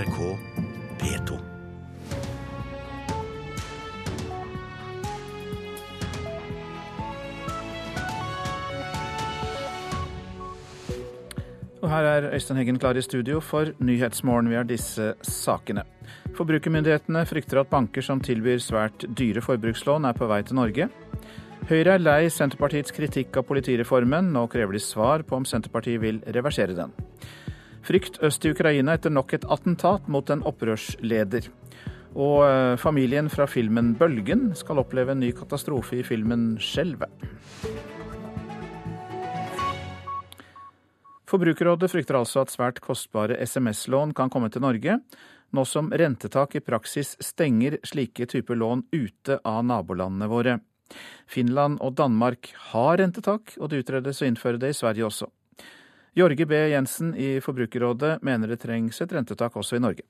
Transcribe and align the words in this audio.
NRK 0.00 0.18
P2. 1.00 1.36
Og 11.80 11.90
her 11.90 12.06
er 12.06 12.34
Øystein 12.34 12.56
Heggen 12.56 12.78
klar 12.78 12.96
i 12.96 13.02
studio 13.02 13.40
for 13.40 13.64
Nyhetsmorgen. 13.78 14.48
Vi 14.48 14.54
har 14.54 14.62
disse 14.62 15.14
sakene. 15.22 15.82
Forbrukermyndighetene 16.36 17.26
frykter 17.26 17.60
at 17.60 17.68
banker 17.68 18.00
som 18.00 18.20
tilbyr 18.24 18.62
svært 18.64 19.04
dyre 19.18 19.44
forbrukslån, 19.44 20.04
er 20.04 20.16
på 20.16 20.30
vei 20.30 20.40
til 20.42 20.56
Norge. 20.56 20.88
Høyre 21.68 21.98
er 21.98 22.06
lei 22.06 22.30
Senterpartiets 22.32 22.94
kritikk 22.96 23.36
av 23.36 23.44
politireformen. 23.50 24.32
Nå 24.32 24.46
krever 24.48 24.78
de 24.78 24.80
svar 24.80 25.26
på 25.28 25.42
om 25.42 25.44
Senterpartiet 25.44 26.00
vil 26.00 26.24
reversere 26.24 26.78
den. 26.78 26.96
Frykt 27.86 28.20
øst 28.22 28.44
i 28.44 28.52
Ukraina 28.52 28.94
etter 28.98 29.12
nok 29.12 29.32
et 29.34 29.46
attentat 29.48 30.08
mot 30.08 30.30
en 30.30 30.44
opprørsleder. 30.46 31.48
Og 32.14 32.42
eh, 32.44 32.76
familien 32.76 33.30
fra 33.30 33.46
filmen 33.46 33.94
'Bølgen' 33.96 34.54
skal 34.58 34.82
oppleve 34.82 35.14
en 35.14 35.20
ny 35.22 35.30
katastrofe 35.32 36.00
i 36.00 36.02
filmen 36.02 36.58
'Skjelvet'. 36.58 37.28
Forbrukerrådet 41.30 41.90
frykter 41.92 42.18
altså 42.18 42.42
at 42.42 42.50
svært 42.50 42.80
kostbare 42.82 43.38
SMS-lån 43.38 44.14
kan 44.18 44.30
komme 44.30 44.50
til 44.50 44.64
Norge, 44.64 44.96
nå 45.54 45.64
som 45.66 45.92
rentetak 45.94 46.56
i 46.58 46.62
praksis 46.64 47.14
stenger 47.22 47.78
slike 47.86 48.26
typer 48.26 48.58
lån 48.58 48.82
ute 48.90 49.38
av 49.46 49.62
nabolandene 49.64 50.26
våre. 50.30 50.58
Finland 51.30 51.78
og 51.86 51.94
Danmark 51.94 52.50
har 52.72 52.98
rentetak, 52.98 53.54
og 53.58 53.70
det 53.70 53.84
utredes 53.84 54.22
å 54.22 54.26
innføre 54.26 54.58
det 54.58 54.72
i 54.74 54.78
Sverige 54.80 55.06
også. 55.06 55.30
Jorge 56.14 56.46
B. 56.46 56.54
Jensen 56.54 57.14
i 57.14 57.40
Forbrukerrådet 57.40 58.22
mener 58.22 58.48
det 58.50 58.62
trengs 58.64 59.00
et 59.00 59.12
rentetak 59.12 59.56
også 59.56 59.78
i 59.78 59.84
Norge. 59.84 60.06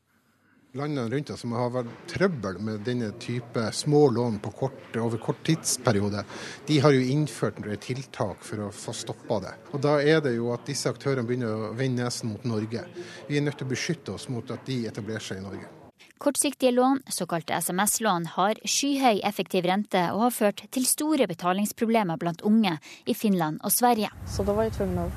Landene 0.72 1.10
rundt 1.10 1.30
oss 1.34 1.40
som 1.42 1.52
har 1.58 1.72
vært 1.74 1.90
trøbbel 2.12 2.60
med 2.62 2.84
denne 2.86 3.08
type 3.18 3.64
små 3.74 4.04
lån 4.14 4.36
på 4.38 4.52
kort, 4.54 4.84
over 5.02 5.18
kort 5.18 5.40
tidsperiode, 5.44 6.22
de 6.68 6.76
har 6.78 6.94
jo 6.94 7.00
innført 7.02 7.58
tiltak 7.82 8.44
for 8.46 8.68
å 8.68 8.70
få 8.70 8.94
stoppa 8.94 9.40
det. 9.42 9.52
Og 9.74 9.82
Da 9.82 9.98
er 9.98 10.22
det 10.22 10.36
jo 10.36 10.52
at 10.54 10.64
disse 10.64 10.88
aktørene 10.88 11.26
begynner 11.26 11.50
å 11.50 11.72
vende 11.74 12.06
nesen 12.06 12.30
mot 12.30 12.44
Norge. 12.44 12.86
Vi 13.26 13.36
er 13.36 13.42
nødt 13.42 13.58
til 13.58 13.66
å 13.66 13.74
beskytte 13.74 14.14
oss 14.14 14.28
mot 14.28 14.46
at 14.50 14.64
de 14.64 14.86
etablerer 14.86 15.26
seg 15.26 15.42
i 15.42 15.44
Norge. 15.48 15.66
Kortsiktige 16.20 16.70
lån, 16.70 17.02
såkalte 17.08 17.58
SMS-lån, 17.58 18.30
har 18.36 18.54
skyhøy 18.64 19.20
effektiv 19.24 19.66
rente 19.66 20.06
og 20.14 20.28
har 20.28 20.38
ført 20.38 20.64
til 20.70 20.86
store 20.86 21.26
betalingsproblemer 21.26 22.20
blant 22.20 22.46
unge 22.46 22.78
i 23.06 23.14
Finland 23.14 23.58
og 23.64 23.72
Sverige. 23.74 24.12
Så 24.28 24.46
da 24.46 24.54
var 24.54 24.68
jeg 24.70 24.78
tvungen 24.78 25.10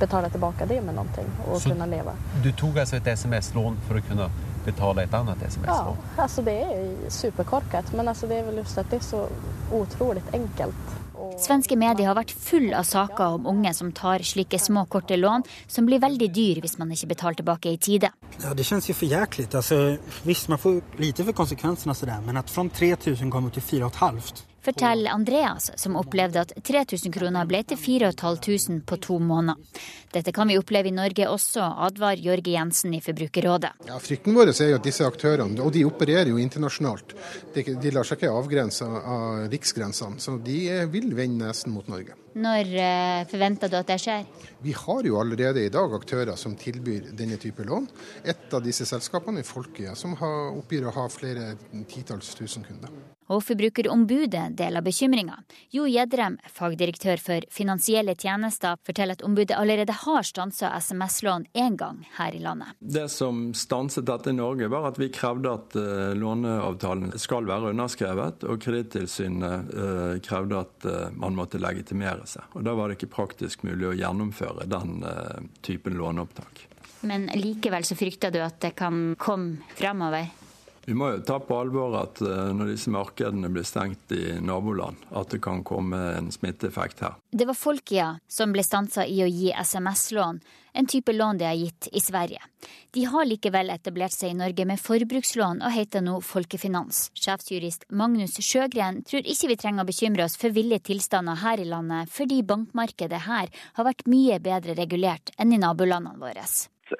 betale 0.00 0.30
tilbake 0.32 0.66
det 0.70 0.80
med 0.84 0.96
noe 0.96 1.26
og 1.46 1.60
Så 1.60 1.72
kunne 1.72 1.86
leve. 1.90 2.16
Du 2.42 2.50
tok 2.52 2.82
altså 2.82 2.96
et 2.98 3.08
SMS-lån 3.14 3.78
for 3.86 4.00
å 4.00 4.04
kunne 4.08 4.28
betale 4.64 5.04
et 5.04 5.14
annet 5.14 5.42
SMS-lån? 5.44 6.02
Ja, 6.16 6.22
altså 6.24 6.42
det 6.46 6.56
er 6.64 7.10
superkorkat, 7.12 7.92
men 7.94 8.08
altså 8.08 8.28
det 8.30 8.40
er 8.40 8.46
vel 8.48 8.62
just 8.62 8.78
at 8.80 8.90
det 8.90 9.00
er 9.02 9.06
så 9.06 9.26
utrolig 9.74 10.22
enkelt. 10.32 10.94
Svenske 11.40 11.76
medier 11.78 12.08
har 12.10 12.16
vært 12.18 12.34
full 12.36 12.70
av 12.76 12.86
saker 12.86 13.38
om 13.38 13.46
unge 13.54 13.72
som 13.74 13.90
tar 13.96 14.22
slike 14.26 14.58
små, 14.60 14.84
korte 14.90 15.16
lån, 15.18 15.44
som 15.66 15.86
blir 15.88 16.02
veldig 16.02 16.28
dyr 16.34 16.60
hvis 16.62 16.76
man 16.78 16.92
ikke 16.94 17.10
betaler 17.14 17.40
tilbake 17.40 17.74
i 17.74 17.80
tide. 17.80 18.10
Ja, 18.42 18.54
det 18.54 18.66
kjennes 18.66 18.88
jo 18.90 18.96
for 18.98 19.10
jæklig. 19.10 19.48
Altså, 19.54 19.96
visst, 20.26 20.50
man 20.52 20.62
får 20.62 20.80
lite 21.00 21.26
for 21.26 21.42
konsekvensene, 21.44 21.94
sådär, 21.94 22.20
men 22.26 22.38
at 22.40 22.50
fra 22.50 22.66
3000 22.68 23.30
kommer 23.30 23.50
til 23.50 23.62
4 23.62 23.90
500 23.90 24.53
Forteller 24.64 25.10
Andreas, 25.12 25.70
som 25.76 25.96
opplevde 26.00 26.40
at 26.40 26.54
3000 26.64 27.12
kroner 27.12 27.44
ble 27.48 27.60
til 27.68 27.76
4500 27.76 28.80
på 28.88 28.96
to 29.04 29.18
måneder. 29.20 29.60
Dette 30.14 30.32
kan 30.32 30.48
vi 30.48 30.56
oppleve 30.56 30.88
i 30.88 30.94
Norge 30.94 31.26
også, 31.28 31.60
advarer 31.88 32.22
Jørge 32.22 32.54
Jensen 32.54 32.94
i 32.96 33.00
Forbrukerrådet. 33.04 33.72
Ja, 33.88 33.98
Frykten 34.00 34.36
vår 34.36 34.52
er 34.54 34.70
jo 34.72 34.78
at 34.78 34.86
disse 34.86 35.04
aktørene, 35.04 35.60
og 35.60 35.72
de 35.74 35.84
opererer 35.84 36.30
jo 36.30 36.40
internasjonalt, 36.40 37.12
de, 37.54 37.64
de 37.82 37.92
lar 37.92 38.08
seg 38.08 38.22
ikke 38.22 38.32
avgrense 38.32 38.86
av 38.88 39.48
riksgrensene. 39.52 40.20
Så 40.22 40.38
de 40.44 40.58
er- 40.70 40.86
vil 40.94 41.10
vende 41.14 41.44
nesen 41.44 41.72
mot 41.74 41.88
Norge. 41.88 42.14
Når 42.34 42.70
eh, 42.82 43.24
forventer 43.30 43.70
du 43.70 43.76
at 43.78 43.86
det 43.90 43.98
skjer? 44.02 44.24
Vi 44.62 44.72
har 44.72 45.02
jo 45.06 45.18
allerede 45.20 45.64
i 45.64 45.72
dag 45.72 45.92
aktører 45.94 46.36
som 46.40 46.56
tilbyr 46.58 47.12
denne 47.14 47.36
type 47.38 47.62
lån. 47.66 47.88
Et 48.24 48.54
av 48.54 48.62
disse 48.64 48.86
selskapene 48.88 49.42
er 49.42 49.48
Folkia, 49.48 49.94
som 49.94 50.16
har, 50.18 50.54
oppgir 50.56 50.86
å 50.86 50.94
ha 50.94 51.08
flere 51.12 51.52
titalls 51.90 52.34
tusen 52.34 52.64
kunder. 52.66 52.90
Og 53.32 53.40
Forbrukerombudet 53.44 54.50
deler 54.58 54.84
bekymringa. 54.84 55.38
Jo 55.72 55.86
Gjedrem, 55.88 56.36
fagdirektør 56.52 57.20
for 57.22 57.46
finansielle 57.52 58.14
tjenester, 58.18 58.76
forteller 58.84 59.16
at 59.16 59.24
ombudet 59.24 59.56
allerede 59.56 59.96
har 60.04 60.26
stansa 60.26 60.72
SMS-lån 60.76 61.46
én 61.54 61.78
gang 61.80 62.02
her 62.18 62.36
i 62.36 62.42
landet. 62.44 62.76
Det 62.78 63.06
som 63.12 63.46
stanset 63.56 64.06
dette 64.06 64.30
i 64.30 64.36
Norge, 64.36 64.68
var 64.68 64.90
at 64.90 65.00
vi 65.00 65.08
krevde 65.14 65.54
at 65.56 65.78
eh, 65.80 66.12
låneavtalen 66.18 67.16
skal 67.20 67.48
være 67.48 67.72
underskrevet, 67.72 68.44
og 68.44 68.60
Kredittilsynet 68.64 69.72
eh, 69.72 70.20
krevde 70.24 70.60
at 70.60 70.88
eh, 70.90 71.08
man 71.16 71.36
måtte 71.38 71.62
legitimere 71.62 72.28
seg. 72.28 72.52
Og 72.52 72.66
Da 72.66 72.76
var 72.76 72.90
det 72.90 73.00
ikke 73.00 73.14
praktisk 73.16 73.64
mulig 73.64 73.88
å 73.88 73.96
gjennomføre 73.96 74.68
den 74.68 75.02
typen 75.64 75.96
låneopptak. 75.98 76.66
Men 77.04 77.26
likevel 77.36 77.84
så 77.84 77.96
frykter 77.98 78.32
du 78.32 78.40
at 78.44 78.60
det 78.64 78.72
kan 78.78 79.12
komme 79.20 79.74
framover? 79.76 80.43
Vi 80.86 80.94
må 80.94 81.10
jo 81.14 81.22
ta 81.24 81.38
på 81.40 81.56
alvor 81.56 81.96
at 82.02 82.20
eh, 82.24 82.50
når 82.56 82.74
disse 82.74 82.92
markedene 82.92 83.48
blir 83.52 83.64
stengt 83.66 84.12
i 84.12 84.36
naboland, 84.44 85.00
at 85.16 85.32
det 85.32 85.40
kan 85.44 85.62
komme 85.64 86.00
en 86.18 86.28
smitteeffekt 86.34 87.00
her. 87.04 87.16
Det 87.32 87.46
var 87.48 87.56
Folkia 87.56 88.10
som 88.28 88.52
ble 88.52 88.64
stansa 88.66 89.06
i 89.08 89.22
å 89.24 89.30
gi 89.30 89.52
SMS-lån, 89.52 90.42
en 90.74 90.90
type 90.90 91.12
lån 91.14 91.38
de 91.38 91.46
har 91.46 91.54
gitt 91.54 91.88
i 91.92 92.02
Sverige. 92.02 92.42
De 92.90 93.04
har 93.06 93.28
likevel 93.28 93.70
etablert 93.70 94.12
seg 94.12 94.34
i 94.34 94.38
Norge 94.38 94.66
med 94.66 94.82
forbrukslån 94.82 95.62
og 95.62 95.74
heter 95.74 96.02
nå 96.02 96.18
Folkefinans. 96.24 97.08
Sjefsjurist 97.14 97.86
Magnus 97.94 98.36
Sjøgren 98.42 99.00
tror 99.06 99.22
ikke 99.22 99.52
vi 99.52 99.58
trenger 99.60 99.86
å 99.86 99.88
bekymre 99.88 100.26
oss 100.26 100.36
for 100.40 100.54
ville 100.54 100.80
tilstander 100.82 101.38
her 101.44 101.62
i 101.62 101.68
landet, 101.70 102.10
fordi 102.10 102.42
bankmarkedet 102.42 103.24
her 103.28 103.50
har 103.78 103.88
vært 103.88 104.06
mye 104.10 104.40
bedre 104.42 104.76
regulert 104.78 105.32
enn 105.38 105.54
i 105.54 105.62
nabolandene 105.62 106.18
våre. 106.20 106.44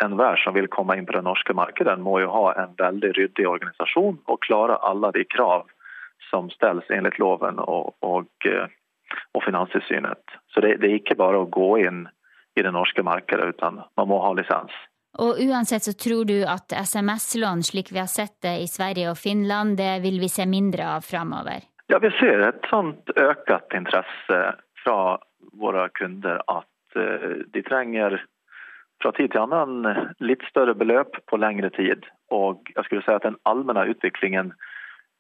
Enhver 0.04 0.36
som 0.36 0.54
vil 0.54 0.68
komme 0.68 0.96
inn 0.98 1.06
på 1.06 1.16
det 1.16 1.24
norske 1.26 1.54
markedet, 1.56 1.98
må 2.00 2.18
jo 2.22 2.30
ha 2.32 2.52
en 2.62 2.74
veldig 2.78 3.12
ryddig 3.18 3.46
organisasjon 3.48 4.20
og 4.24 4.40
klare 4.46 4.80
alle 4.82 5.12
de 5.16 5.24
krav 5.24 5.66
som 6.30 6.50
stilles 6.50 6.88
enligt 6.90 7.18
loven 7.18 7.60
og, 7.62 7.94
og, 8.00 8.30
eh, 8.48 8.66
og 9.34 9.44
Finanstilsynet. 9.44 10.38
Så 10.54 10.64
det, 10.64 10.76
det 10.82 10.90
er 10.90 10.98
ikke 11.02 11.18
bare 11.20 11.42
å 11.42 11.50
gå 11.50 11.70
inn 11.84 12.06
i 12.54 12.62
det 12.62 12.72
norske 12.72 13.02
markedet, 13.02 13.54
utan 13.56 13.82
man 13.96 14.10
må 14.10 14.20
ha 14.22 14.32
lisens. 14.34 14.74
Og 15.18 15.38
uansett 15.38 15.86
så 15.86 15.92
tror 15.94 16.24
du 16.26 16.40
at 16.42 16.74
SMS-lån, 16.74 17.62
slik 17.62 17.92
vi 17.94 18.00
har 18.02 18.10
sett 18.10 18.40
det 18.42 18.56
i 18.64 18.70
Sverige 18.70 19.12
og 19.12 19.18
Finland, 19.18 19.76
det 19.78 20.00
vil 20.02 20.18
vi 20.22 20.30
se 20.30 20.46
mindre 20.46 20.88
av 20.96 21.06
framover? 21.06 21.62
Ja, 21.86 22.00
vi 22.02 22.10
ser 22.18 22.42
et 22.42 22.66
sånt 22.70 23.10
øket 23.14 23.76
interesse 23.76 24.40
fra 24.82 24.98
våre 25.60 25.88
kunder 25.94 26.40
at 26.50 26.98
eh, 26.98 27.44
de 27.52 27.62
trenger 27.62 28.18
fra 29.04 29.12
tid 29.12 29.34
til 29.34 29.44
annen 29.44 30.14
litt 30.24 30.44
større 30.48 30.74
beløp 30.78 31.18
på 31.28 31.38
lengre 31.40 31.68
tid. 31.76 32.06
Og 32.32 32.64
jeg 32.72 32.86
skulle 32.86 33.04
si 33.04 33.12
at 33.12 33.26
den 33.26 33.36
allmenne 33.48 33.84
utviklingen 33.92 34.54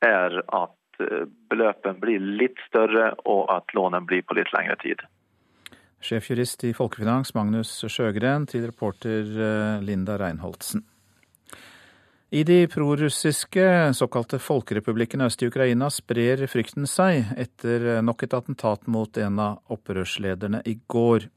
er 0.04 0.40
at 0.48 0.72
beløpen 0.98 1.32
beløpene 1.50 1.98
blir 1.98 2.22
litt 2.38 2.60
større, 2.68 3.12
og 3.26 3.50
at 3.50 3.72
lånen 3.74 4.06
blir 4.06 4.22
på 4.22 4.36
litt 4.38 4.50
lengre 4.54 4.76
tid. 4.82 5.02
Sjefjurist 6.04 6.62
i 6.68 6.74
Folkefinans 6.76 7.34
Magnus 7.34 7.72
Sjøgren 7.88 8.46
til 8.46 8.66
reporter 8.68 9.24
eh, 9.24 9.82
Linda 9.82 10.18
Reinholdsen. 10.20 10.84
I 12.34 12.42
de 12.44 12.64
prorussiske 12.66 13.66
såkalte 13.94 14.40
folkerepublikkene 14.42 15.28
øst 15.30 15.42
i 15.42 15.48
Ukraina 15.50 15.86
sprer 15.92 16.46
frykten 16.50 16.88
seg 16.90 17.30
etter 17.38 18.02
nok 18.02 18.26
et 18.26 18.34
attentat 18.34 18.88
mot 18.90 19.20
en 19.22 19.38
av 19.38 19.74
opprørslederne 19.74 20.64
i 20.66 20.74
går. 20.90 21.28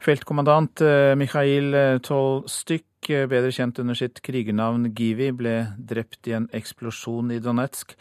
Feltkommandant 0.00 0.80
eh, 0.80 1.12
Mikhail 1.20 1.74
Tolstyk, 2.00 2.86
eh, 3.12 3.26
bedre 3.28 3.52
kjent 3.52 3.82
under 3.82 3.98
sitt 3.98 4.22
krigernavn 4.24 4.88
Givi, 4.96 5.28
ble 5.36 5.54
drept 5.76 6.30
i 6.30 6.38
en 6.38 6.46
eksplosjon 6.56 7.34
i 7.34 7.40
Donetsk. 7.44 7.92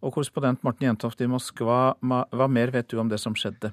Og 0.00 0.14
korrespondent 0.14 0.62
Morten 0.62 0.86
Jentoft 0.86 1.20
i 1.20 1.28
Moskva, 1.28 1.96
hva 2.00 2.46
mer 2.46 2.70
vet 2.70 2.88
du 2.88 3.00
om 3.02 3.10
det 3.10 3.18
som 3.18 3.34
skjedde? 3.34 3.72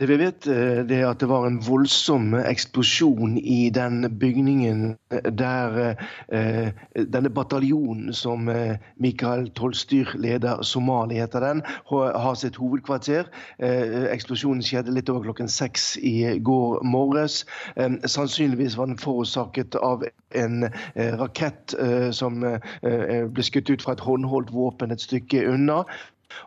Det 0.00 0.06
vi 0.08 0.16
vet, 0.16 0.46
eh, 0.46 0.80
det 0.88 0.96
er 1.02 1.10
at 1.10 1.20
det 1.20 1.28
var 1.28 1.44
en 1.46 1.58
voldsom 1.62 2.32
eksplosjon 2.34 3.34
i 3.38 3.68
den 3.70 4.06
bygningen 4.18 4.96
der 5.38 5.96
eh, 6.32 6.70
denne 6.96 7.30
bataljonen 7.30 8.14
som 8.16 8.48
eh, 8.48 8.80
Mikael 8.96 9.50
Tolstyr 9.52 10.14
leder, 10.16 10.62
Somali 10.64 11.20
heter 11.20 11.44
den, 11.44 11.60
har 11.92 12.34
sitt 12.40 12.56
hovedkvarter. 12.56 13.28
Eh, 13.60 14.08
eksplosjonen 14.14 14.64
skjedde 14.64 14.96
litt 14.96 15.12
over 15.12 15.28
klokken 15.28 15.52
seks 15.52 15.98
i 16.00 16.38
går 16.40 16.80
morges. 16.88 17.42
Eh, 17.76 17.92
sannsynligvis 18.06 18.78
var 18.80 18.88
den 18.88 18.98
forårsaket 18.98 19.76
av 19.76 20.06
en 20.34 20.64
eh, 20.94 21.12
rakett 21.20 21.76
eh, 21.76 22.10
som 22.16 22.40
eh, 22.44 23.28
ble 23.28 23.44
skutt 23.44 23.70
ut 23.70 23.84
fra 23.84 23.92
et 23.92 24.06
håndholdt 24.08 24.52
våpen 24.56 24.90
et 24.96 25.04
stykke 25.04 25.44
unna. 25.52 25.82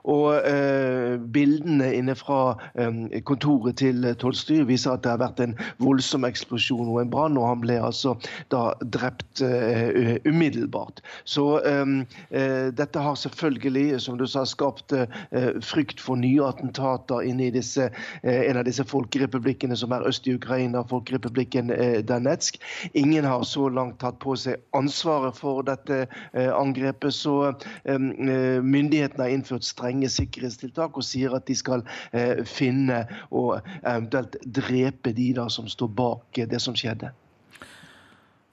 Og 0.03 0.35
eh, 0.45 1.15
bildene 1.35 1.91
inne 1.97 2.15
fra 2.17 2.55
eh, 2.79 3.21
kontoret 3.27 3.79
til 3.81 4.05
Tolstoy 4.21 4.63
viser 4.69 4.95
at 4.95 5.05
det 5.05 5.13
har 5.15 5.23
vært 5.23 5.41
en 5.43 5.55
voldsom 5.83 6.25
eksplosjon 6.27 6.89
og 6.91 7.01
en 7.01 7.11
brann, 7.11 7.39
og 7.39 7.49
han 7.49 7.63
ble 7.63 7.79
altså 7.81 8.15
da 8.53 8.67
drept 8.95 9.41
eh, 9.45 10.17
umiddelbart. 10.25 11.01
Så 11.23 11.59
eh, 11.65 11.83
eh, 12.29 12.67
dette 12.75 12.99
har 12.99 13.15
selvfølgelig, 13.19 14.01
som 14.01 14.19
du 14.19 14.25
sa, 14.29 14.45
skapt 14.45 14.93
eh, 14.95 15.07
frykt 15.65 16.01
for 16.01 16.19
nye 16.19 16.43
attentater 16.45 17.25
inne 17.25 17.47
i 17.49 17.53
disse, 17.53 17.89
en 18.23 18.57
av 18.59 18.65
disse 18.67 18.83
folkerepublikkene 18.87 19.75
som 19.77 19.93
er 19.95 20.05
øst 20.07 20.27
i 20.27 20.35
Ukraina, 20.35 20.83
folkerepublikken 20.89 21.71
Danetsk. 22.07 22.57
Ingen 22.93 23.25
har 23.25 23.43
så 23.47 23.67
langt 23.69 23.99
tatt 24.01 24.17
på 24.23 24.35
seg 24.39 24.61
ansvaret 24.77 25.37
for 25.37 25.65
dette 25.65 26.05
angrepet, 26.33 27.13
så 27.15 27.53
myndighetene 27.85 29.25
har 29.25 29.33
innført 29.33 29.67
strenge 29.75 30.09
sikkerhetstiltak 30.11 30.95
og 30.95 31.05
sier 31.05 31.35
at 31.35 31.45
de 31.49 31.57
skal 31.59 31.85
eh, 32.15 32.41
finne 32.47 33.03
og 33.29 33.59
eventuelt 33.83 34.39
drepe 34.43 35.13
de 35.15 35.31
da 35.37 35.49
som 35.51 35.69
står 35.71 35.93
bak 35.95 36.43
det 36.49 36.63
som 36.63 36.77
skjedde. 36.77 37.11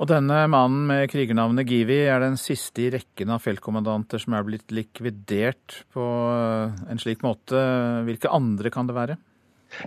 Og 0.02 0.08
denne 0.10 0.40
mannen 0.50 0.88
med 0.88 1.04
krigernavnet 1.12 1.68
Givi 1.70 2.00
er 2.10 2.18
den 2.24 2.34
siste 2.40 2.82
i 2.82 2.90
rekken 2.90 3.30
av 3.30 3.44
feltkommandanter 3.44 4.18
som 4.18 4.34
er 4.34 4.46
blitt 4.48 4.72
likvidert 4.74 5.84
på 5.94 6.06
en 6.90 6.98
slik 6.98 7.22
måte. 7.22 7.60
Hvilke 8.08 8.32
andre 8.34 8.72
kan 8.74 8.90
det 8.90 8.96
være? 8.96 9.18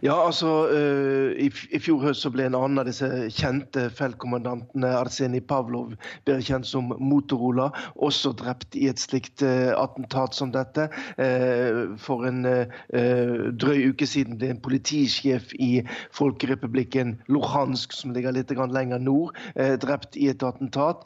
Ja, 0.02 0.16
altså 0.26 0.50
uh, 0.72 1.32
i, 1.38 1.50
i, 1.70 1.80
fjor 1.82 2.02
høst 2.08 2.26
så 2.26 2.32
ble 2.34 2.48
en 2.48 2.58
annen 2.58 2.82
av 2.82 2.88
disse 2.90 3.08
kjente 3.34 3.88
feltkommandantene, 3.94 4.90
Arsenij 4.98 5.44
Pavlov, 5.50 5.94
bedre 6.26 6.46
kjent 6.46 6.68
som 6.68 6.92
Motorola, 7.00 7.70
også 7.96 8.34
drept 8.40 8.78
i 8.78 8.88
et 8.90 9.02
slikt 9.02 9.44
uh, 9.46 9.74
attentat 9.78 10.38
som 10.38 10.54
dette. 10.56 10.88
Uh, 11.20 11.96
for 12.02 12.26
en 12.28 12.44
drøy 12.46 13.92
uke 13.92 14.08
siden 14.08 14.38
ble 14.40 14.52
en 14.54 14.60
politisjef 14.64 15.52
i 15.62 15.84
folkerepublikken 16.16 17.16
Luhansk, 17.32 17.94
som 17.96 18.14
ligger 18.16 18.36
litt 18.36 18.52
lenger 18.56 19.02
nord, 19.02 19.36
drept 19.82 20.16
i 20.18 20.30
et 20.32 20.44
attentat. 20.46 21.04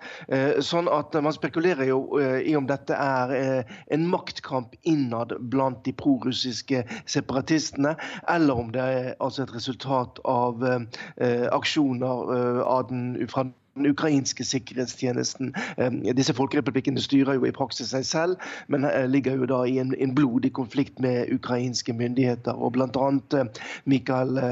sånn 0.66 0.90
at 0.92 1.16
man 1.24 1.34
spekulerer 1.34 1.90
jo 1.90 2.20
i 2.20 2.56
om 2.58 2.68
dette 2.70 2.96
er 2.96 3.64
en 3.94 4.06
maktkamp 4.12 4.76
innad 4.90 5.34
blant 5.52 5.82
de 5.88 5.94
prorussiske 5.98 6.84
separatistene, 7.10 7.96
eller 8.30 8.64
om 8.64 8.69
det 8.74 8.82
er 8.82 9.14
altså 9.20 9.44
et 9.44 9.56
resultat 9.56 10.20
av 10.26 10.64
eh, 10.66 11.48
aksjoner 11.52 12.34
eh, 12.36 12.62
av 12.64 12.88
den, 12.90 13.28
fra 13.32 13.46
den 13.48 13.90
ukrainske 13.90 14.44
sikkerhetstjenesten. 14.44 15.54
Eh, 15.78 16.00
disse 16.18 16.36
folkerepublikkene 16.36 17.02
styrer 17.02 17.40
jo 17.40 17.48
i 17.48 17.54
praksis 17.56 17.94
seg 17.96 18.08
selv, 18.08 18.50
men 18.68 18.88
ligger 19.12 19.40
jo 19.40 19.50
da 19.50 19.62
i 19.68 19.78
en, 19.82 19.94
en 19.98 20.16
blodig 20.16 20.54
konflikt 20.58 21.00
med 21.00 21.32
ukrainske 21.34 21.94
myndigheter. 21.94 22.54
og 22.54 22.74
Bl.a. 22.78 23.46
Mikael 23.86 24.44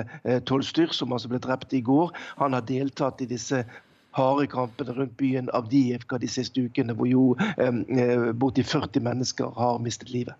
Tolstyr, 0.45 0.93
som 0.95 1.13
altså 1.13 1.31
ble 1.33 1.43
drept 1.43 1.73
i 1.73 1.83
går, 1.83 2.15
han 2.37 2.55
har 2.57 2.65
deltatt 2.69 3.21
i 3.21 3.29
disse 3.29 3.65
harde 4.17 4.47
kampene 4.49 4.95
rundt 4.97 5.17
byen 5.17 5.49
Avdiivka 5.53 6.17
de 6.17 6.29
siste 6.31 6.65
ukene, 6.65 6.95
hvor 6.97 7.09
jo 7.09 7.23
eh, 7.57 8.33
borti 8.33 8.65
40 8.65 9.05
mennesker 9.05 9.53
har 9.57 9.81
mistet 9.83 10.13
livet. 10.13 10.35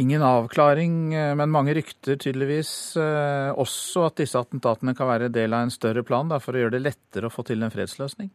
Ingen 0.00 0.22
avklaring, 0.24 1.14
eh, 1.14 1.34
men 1.36 1.52
mange 1.52 1.74
rykter 1.76 2.16
tydeligvis 2.16 2.96
eh, 2.96 3.50
også 3.52 4.06
at 4.08 4.22
disse 4.22 4.40
attentatene 4.40 4.94
kan 4.96 5.10
være 5.10 5.32
del 5.32 5.52
av 5.52 5.66
en 5.66 5.74
større 5.74 6.04
plan 6.06 6.32
for 6.40 6.56
å 6.56 6.62
gjøre 6.62 6.78
det 6.78 6.86
lettere 6.86 7.28
å 7.28 7.32
få 7.32 7.44
til 7.44 7.60
en 7.60 7.72
fredsløsning? 7.72 8.30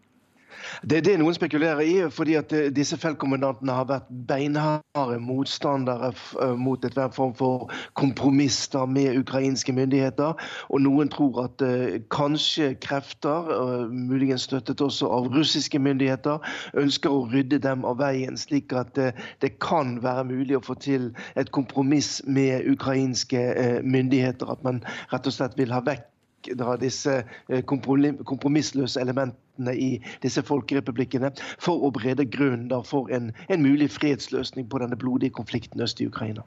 Det 0.81 0.98
er 0.98 1.06
det 1.06 1.15
noen 1.19 1.36
spekulerer 1.36 1.81
i, 1.83 1.95
fordi 2.13 2.36
at 2.39 2.54
eh, 2.56 2.69
disse 2.74 2.98
feltkommandantene 3.00 3.75
har 3.75 3.88
vært 3.89 4.09
beinharde 4.30 5.19
motstandere 5.24 6.12
eh, 6.13 6.56
mot 6.57 6.86
enhver 6.86 7.12
form 7.15 7.33
for 7.38 7.71
kompromisser 8.00 8.86
med 8.89 9.19
ukrainske 9.21 9.74
myndigheter. 9.75 10.36
Og 10.69 10.83
noen 10.83 11.09
tror 11.13 11.44
at 11.45 11.63
uh, 11.63 11.98
kanskje 12.13 12.71
krefter, 12.83 13.48
muligens 13.92 14.48
støttet 14.48 14.81
også 14.81 15.09
av 15.12 15.30
russiske 15.33 15.80
myndigheter, 15.81 16.44
ønsker 16.77 17.13
å 17.13 17.25
rydde 17.31 17.60
dem 17.63 17.86
av 17.88 18.00
veien, 18.01 18.38
slik 18.39 18.74
at 18.77 18.98
det 18.98 19.53
kan 19.63 19.98
være 20.03 20.27
mulig 20.30 20.57
å 20.57 20.63
få 20.65 20.77
til 20.81 21.10
et 21.39 21.51
kompromiss 21.56 22.19
med 22.25 22.68
ukrainske 22.69 23.81
myndigheter. 23.83 24.51
At 24.51 24.63
man 24.68 24.83
rett 25.13 25.27
og 25.27 25.36
slett 25.36 25.57
vil 25.60 25.74
ha 25.75 25.83
vekk 25.86 26.06
da 26.55 26.75
disse 26.79 27.23
kompromissløse 27.67 29.01
elementene 29.01 29.73
i 29.73 29.89
disse 30.23 30.44
folkerepublikkene 30.45 31.33
for 31.57 31.83
å 31.83 31.91
brede 31.95 32.27
grunnen 32.29 32.71
for 32.88 33.11
en, 33.13 33.33
en 33.49 33.65
mulig 33.65 33.89
fredsløsning 33.95 34.69
på 34.69 34.79
denne 34.83 34.99
blodige 34.99 35.35
konflikten 35.35 35.81
øst 35.83 36.01
i 36.01 36.07
Ukraina. 36.07 36.45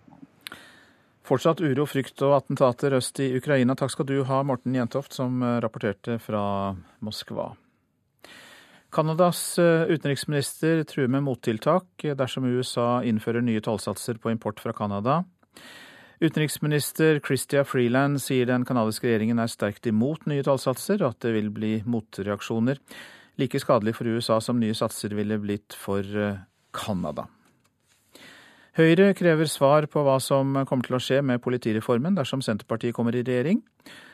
Fortsatt 1.31 1.61
uro, 1.63 1.85
frykt 1.87 2.23
og 2.27 2.35
attentater 2.41 2.97
øst 2.97 3.21
i 3.23 3.29
Ukraina. 3.39 3.77
Takk 3.79 3.93
skal 3.95 4.09
du 4.09 4.17
ha, 4.27 4.41
Morten 4.43 4.75
Jentoft, 4.75 5.15
som 5.15 5.43
eh, 5.47 5.59
rapporterte 5.63 6.17
fra 6.19 6.43
Moskva. 7.07 7.53
Canadas 8.91 9.59
eh, 9.63 9.93
utenriksminister 9.95 10.83
truer 10.91 11.13
med 11.13 11.23
mottiltak 11.23 12.03
dersom 12.19 12.49
USA 12.51 13.05
innfører 13.07 13.45
nye 13.47 13.63
tollsatser 13.63 14.19
på 14.19 14.33
import 14.35 14.59
fra 14.65 14.75
Canada. 14.75 15.21
Utenriksminister 16.21 17.17
Christia 17.25 17.63
Freeland 17.65 18.21
sier 18.21 18.45
den 18.51 18.67
canadiske 18.69 19.09
regjeringen 19.09 19.39
er 19.41 19.49
sterkt 19.49 19.87
imot 19.89 20.27
nye 20.29 20.45
tollsatser, 20.45 21.01
og 21.01 21.15
at 21.15 21.25
det 21.25 21.33
vil 21.33 21.49
bli 21.55 21.71
motreaksjoner. 21.89 22.77
Like 23.41 23.61
skadelig 23.63 23.95
for 23.97 24.11
USA 24.13 24.37
som 24.45 24.61
nye 24.61 24.77
satser 24.77 25.17
ville 25.17 25.41
blitt 25.41 25.73
for 25.81 26.05
eh, 26.05 26.43
Canada. 26.77 27.25
Høyre 28.77 29.15
krever 29.17 29.49
svar 29.49 29.89
på 29.91 30.05
hva 30.05 30.19
som 30.21 30.61
kommer 30.69 30.87
til 30.87 30.99
å 30.99 31.03
skje 31.03 31.25
med 31.25 31.41
politireformen 31.43 32.21
dersom 32.21 32.45
Senterpartiet 32.45 32.95
kommer 32.95 33.17
i 33.17 33.25
regjering. 33.25 33.65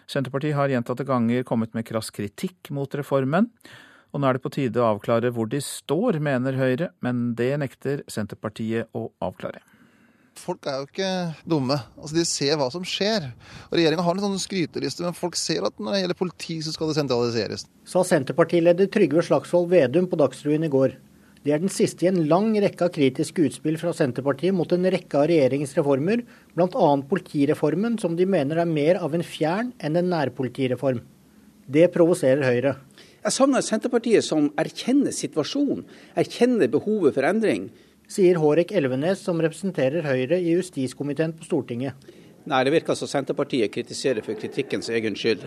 Senterpartiet 0.06 0.54
har 0.56 0.70
gjentatte 0.70 1.04
ganger 1.08 1.42
kommet 1.48 1.74
med 1.74 1.90
krass 1.90 2.14
kritikk 2.14 2.70
mot 2.70 2.94
reformen. 2.94 3.50
Og 4.14 4.22
nå 4.22 4.30
er 4.30 4.38
det 4.38 4.46
på 4.46 4.54
tide 4.54 4.78
å 4.78 4.92
avklare 4.94 5.34
hvor 5.34 5.50
de 5.50 5.58
står, 5.58 6.22
mener 6.22 6.54
Høyre, 6.54 6.94
men 7.02 7.32
det 7.36 7.56
nekter 7.60 8.06
Senterpartiet 8.06 8.94
å 8.94 9.08
avklare. 9.26 9.66
Folk 10.36 10.66
er 10.68 10.82
jo 10.82 10.86
ikke 10.88 11.10
dumme. 11.48 11.78
Altså, 11.96 12.14
De 12.18 12.24
ser 12.28 12.58
hva 12.60 12.68
som 12.72 12.84
skjer. 12.86 13.30
Og 13.70 13.78
Regjeringa 13.78 14.04
har 14.04 14.18
en 14.18 14.26
sånn 14.26 14.42
skryteliste, 14.42 15.04
men 15.06 15.16
folk 15.16 15.38
ser 15.40 15.66
at 15.66 15.80
når 15.80 15.96
det 15.96 16.02
gjelder 16.02 16.20
politi, 16.20 16.58
så 16.62 16.74
skal 16.74 16.90
det 16.90 16.98
sentraliseres. 17.00 17.66
Sa 17.88 18.04
Senterpartileder 18.06 18.90
Trygve 18.92 19.24
Slagsvold 19.26 19.70
Vedum 19.72 20.08
på 20.10 20.18
Dagsrevyen 20.20 20.68
i 20.68 20.72
går. 20.72 20.96
Det 21.46 21.54
er 21.54 21.60
den 21.62 21.70
siste 21.70 22.02
i 22.02 22.10
en 22.10 22.24
lang 22.26 22.48
rekke 22.58 22.88
av 22.88 22.94
kritiske 22.94 23.44
utspill 23.46 23.76
fra 23.78 23.92
Senterpartiet 23.94 24.54
mot 24.56 24.72
en 24.74 24.88
rekke 24.90 25.20
av 25.20 25.28
regjeringens 25.30 25.76
reformer, 25.78 26.24
bl.a. 26.58 26.88
politireformen, 27.06 28.00
som 28.02 28.16
de 28.18 28.26
mener 28.26 28.58
er 28.58 28.66
mer 28.66 28.98
av 28.98 29.14
en 29.14 29.22
fjern 29.22 29.70
enn 29.78 30.00
en 30.00 30.10
nærpolitireform. 30.10 31.04
Det 31.70 31.86
provoserer 31.94 32.42
Høyre. 32.46 32.74
Jeg 33.26 33.34
savner 33.34 33.62
Senterpartiet 33.62 34.26
som 34.26 34.50
erkjenner 34.58 35.14
situasjonen, 35.14 35.86
erkjenner 36.18 36.70
behovet 36.70 37.14
for 37.14 37.26
endring 37.26 37.68
sier 38.08 38.38
Hårek 38.42 38.72
Elvenes, 38.76 39.22
som 39.24 39.40
representerer 39.42 40.06
Høyre 40.06 40.38
i 40.38 40.54
justiskomiteen 40.54 41.34
på 41.36 41.46
Stortinget. 41.48 41.94
Nei, 42.46 42.62
Det 42.64 42.72
virker 42.72 42.94
som 42.94 43.10
Senterpartiet 43.10 43.72
kritiserer 43.74 44.22
for 44.22 44.38
kritikkens 44.38 44.88
egen 44.94 45.16
skyld. 45.18 45.42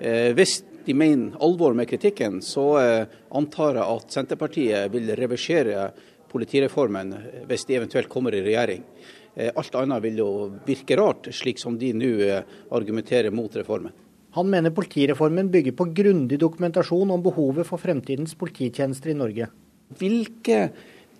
Eh, 0.00 0.32
hvis 0.34 0.62
de 0.84 0.94
mener 0.94 1.36
alvor 1.40 1.74
med 1.74 1.86
kritikken, 1.88 2.40
så 2.42 2.66
eh, 2.80 3.06
antar 3.30 3.78
jeg 3.78 3.86
at 3.86 4.16
Senterpartiet 4.18 4.90
vil 4.92 5.14
reversere 5.14 5.90
politireformen 6.30 7.14
hvis 7.48 7.66
de 7.68 7.78
eventuelt 7.78 8.10
kommer 8.10 8.34
i 8.34 8.42
regjering. 8.42 8.84
Eh, 9.34 9.50
alt 9.54 9.74
annet 9.78 10.02
vil 10.02 10.20
jo 10.20 10.30
virke 10.66 10.98
rart, 10.98 11.30
slik 11.34 11.60
som 11.62 11.78
de 11.78 11.92
nå 11.94 12.12
eh, 12.26 12.54
argumenterer 12.74 13.34
mot 13.34 13.54
reformen. 13.56 13.94
Han 14.36 14.50
mener 14.50 14.74
politireformen 14.74 15.50
bygger 15.50 15.74
på 15.78 15.88
grundig 15.94 16.38
dokumentasjon 16.38 17.10
om 17.10 17.22
behovet 17.22 17.66
for 17.66 17.82
fremtidens 17.82 18.36
polititjenester 18.38 19.10
i 19.10 19.18
Norge. 19.18 19.48
Hvilke 19.98 20.68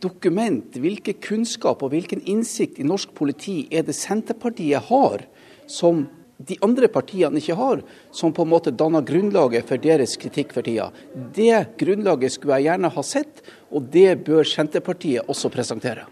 dokument, 0.02 0.76
hvilke 0.80 1.14
kunnskap 1.22 1.82
og 1.84 1.92
hvilken 1.94 2.22
innsikt 2.28 2.80
i 2.80 2.86
norsk 2.86 3.12
politi 3.16 3.64
er 3.72 3.84
det 3.86 3.96
Senterpartiet 3.98 4.88
har, 4.88 5.26
som 5.70 6.06
de 6.40 6.56
andre 6.64 6.88
partiene 6.88 7.40
ikke 7.40 7.56
har, 7.58 7.82
som 8.16 8.32
på 8.32 8.46
en 8.46 8.52
måte 8.52 8.72
danner 8.72 9.04
grunnlaget 9.04 9.68
for 9.68 9.80
deres 9.82 10.16
kritikk 10.20 10.54
for 10.56 10.64
tida. 10.64 10.88
Det 11.36 11.76
grunnlaget 11.80 12.32
skulle 12.32 12.56
jeg 12.58 12.70
gjerne 12.70 12.92
ha 12.94 13.04
sett, 13.04 13.42
og 13.68 13.90
det 13.92 14.22
bør 14.24 14.48
Senterpartiet 14.48 15.28
også 15.28 15.52
presentere. 15.52 16.06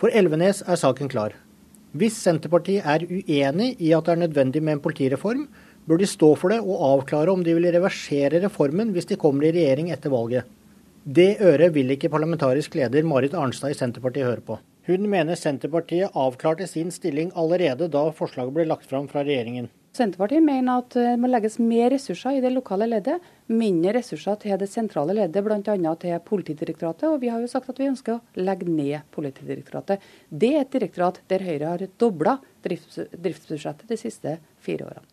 For 0.00 0.12
Elvenes 0.12 0.60
er 0.66 0.80
saken 0.80 1.08
klar. 1.08 1.36
Hvis 1.96 2.18
Senterpartiet 2.20 2.84
er 2.88 3.04
uenig 3.08 3.74
i 3.80 3.92
at 3.96 4.08
det 4.08 4.14
er 4.14 4.24
nødvendig 4.26 4.62
med 4.64 4.78
en 4.78 4.84
politireform, 4.84 5.46
bør 5.88 5.98
de 6.00 6.08
stå 6.08 6.34
for 6.38 6.52
det 6.52 6.60
og 6.62 6.84
avklare 6.92 7.32
om 7.32 7.42
de 7.44 7.54
vil 7.56 7.72
reversere 7.74 8.42
reformen 8.44 8.92
hvis 8.94 9.08
de 9.10 9.18
kommer 9.20 9.48
i 9.48 9.54
regjering 9.56 9.90
etter 9.92 10.12
valget. 10.12 10.46
Det 11.02 11.40
øret 11.42 11.74
vil 11.74 11.90
ikke 11.90 12.08
parlamentarisk 12.12 12.76
leder 12.78 13.02
Marit 13.02 13.32
Arnstad 13.34 13.72
i 13.72 13.74
Senterpartiet 13.74 14.22
høre 14.22 14.42
på. 14.46 14.58
Hun 14.86 15.08
mener 15.10 15.34
Senterpartiet 15.34 16.14
avklarte 16.14 16.66
sin 16.70 16.92
stilling 16.94 17.32
allerede 17.34 17.88
da 17.90 18.04
forslaget 18.14 18.54
ble 18.54 18.66
lagt 18.70 18.86
fram 18.86 19.08
fra 19.10 19.24
regjeringen. 19.26 19.66
Senterpartiet 19.92 20.44
mener 20.46 20.78
at 20.78 20.94
det 20.94 21.16
må 21.18 21.26
legges 21.26 21.58
mer 21.58 21.90
ressurser 21.90 22.38
i 22.38 22.42
det 22.44 22.52
lokale 22.54 22.86
leddet, 22.86 23.18
mindre 23.50 23.96
ressurser 23.98 24.38
til 24.44 24.54
det 24.60 24.68
sentrale 24.70 25.16
leddet, 25.18 25.42
bl.a. 25.42 25.94
til 26.04 26.22
Politidirektoratet. 26.28 27.08
Og 27.10 27.18
vi 27.20 27.32
har 27.34 27.42
jo 27.42 27.50
sagt 27.50 27.68
at 27.68 27.82
vi 27.82 27.90
ønsker 27.90 28.20
å 28.20 28.38
legge 28.38 28.70
ned 28.70 29.02
Politidirektoratet. 29.10 30.06
Det 30.30 30.52
er 30.54 30.62
et 30.62 30.76
direktorat 30.78 31.18
der 31.28 31.42
Høyre 31.48 31.74
har 31.74 31.84
dobla 31.98 32.38
driftsbudsjettet 32.62 33.90
de 33.90 33.98
siste 34.00 34.38
fire 34.62 34.86
årene. 34.86 35.04